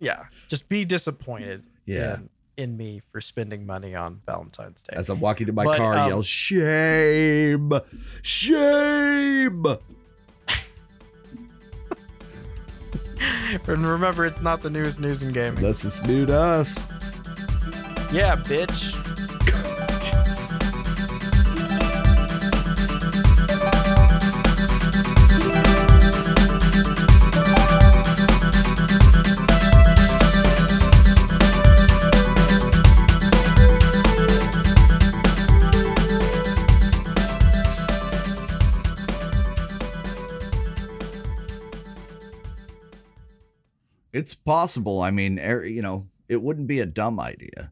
yeah, 0.00 0.24
just 0.48 0.68
be 0.68 0.84
disappointed. 0.84 1.64
Yeah. 1.86 2.16
in, 2.16 2.28
in 2.56 2.76
me 2.76 3.00
for 3.12 3.20
spending 3.20 3.64
money 3.66 3.94
on 3.94 4.20
Valentine's 4.26 4.82
Day. 4.82 4.96
As 4.96 5.08
I'm 5.10 5.20
walking 5.20 5.46
to 5.46 5.52
my 5.52 5.64
But, 5.64 5.76
car, 5.76 5.96
um, 5.96 6.08
yell 6.08 6.22
shame, 6.22 7.72
shame. 8.22 9.64
and 13.68 13.86
remember, 13.86 14.26
it's 14.26 14.40
not 14.40 14.60
the 14.60 14.70
newest 14.70 15.00
news 15.00 15.22
in 15.22 15.32
gaming. 15.32 15.58
Unless 15.58 15.84
it's 15.84 16.02
new 16.04 16.26
to 16.26 16.36
us. 16.36 16.88
Yeah, 18.12 18.36
bitch. 18.36 18.94
It's 44.16 44.34
possible. 44.34 45.02
I 45.02 45.10
mean, 45.10 45.38
er, 45.38 45.62
you 45.66 45.82
know, 45.82 46.06
it 46.26 46.40
wouldn't 46.40 46.68
be 46.68 46.80
a 46.80 46.86
dumb 46.86 47.20
idea. 47.20 47.70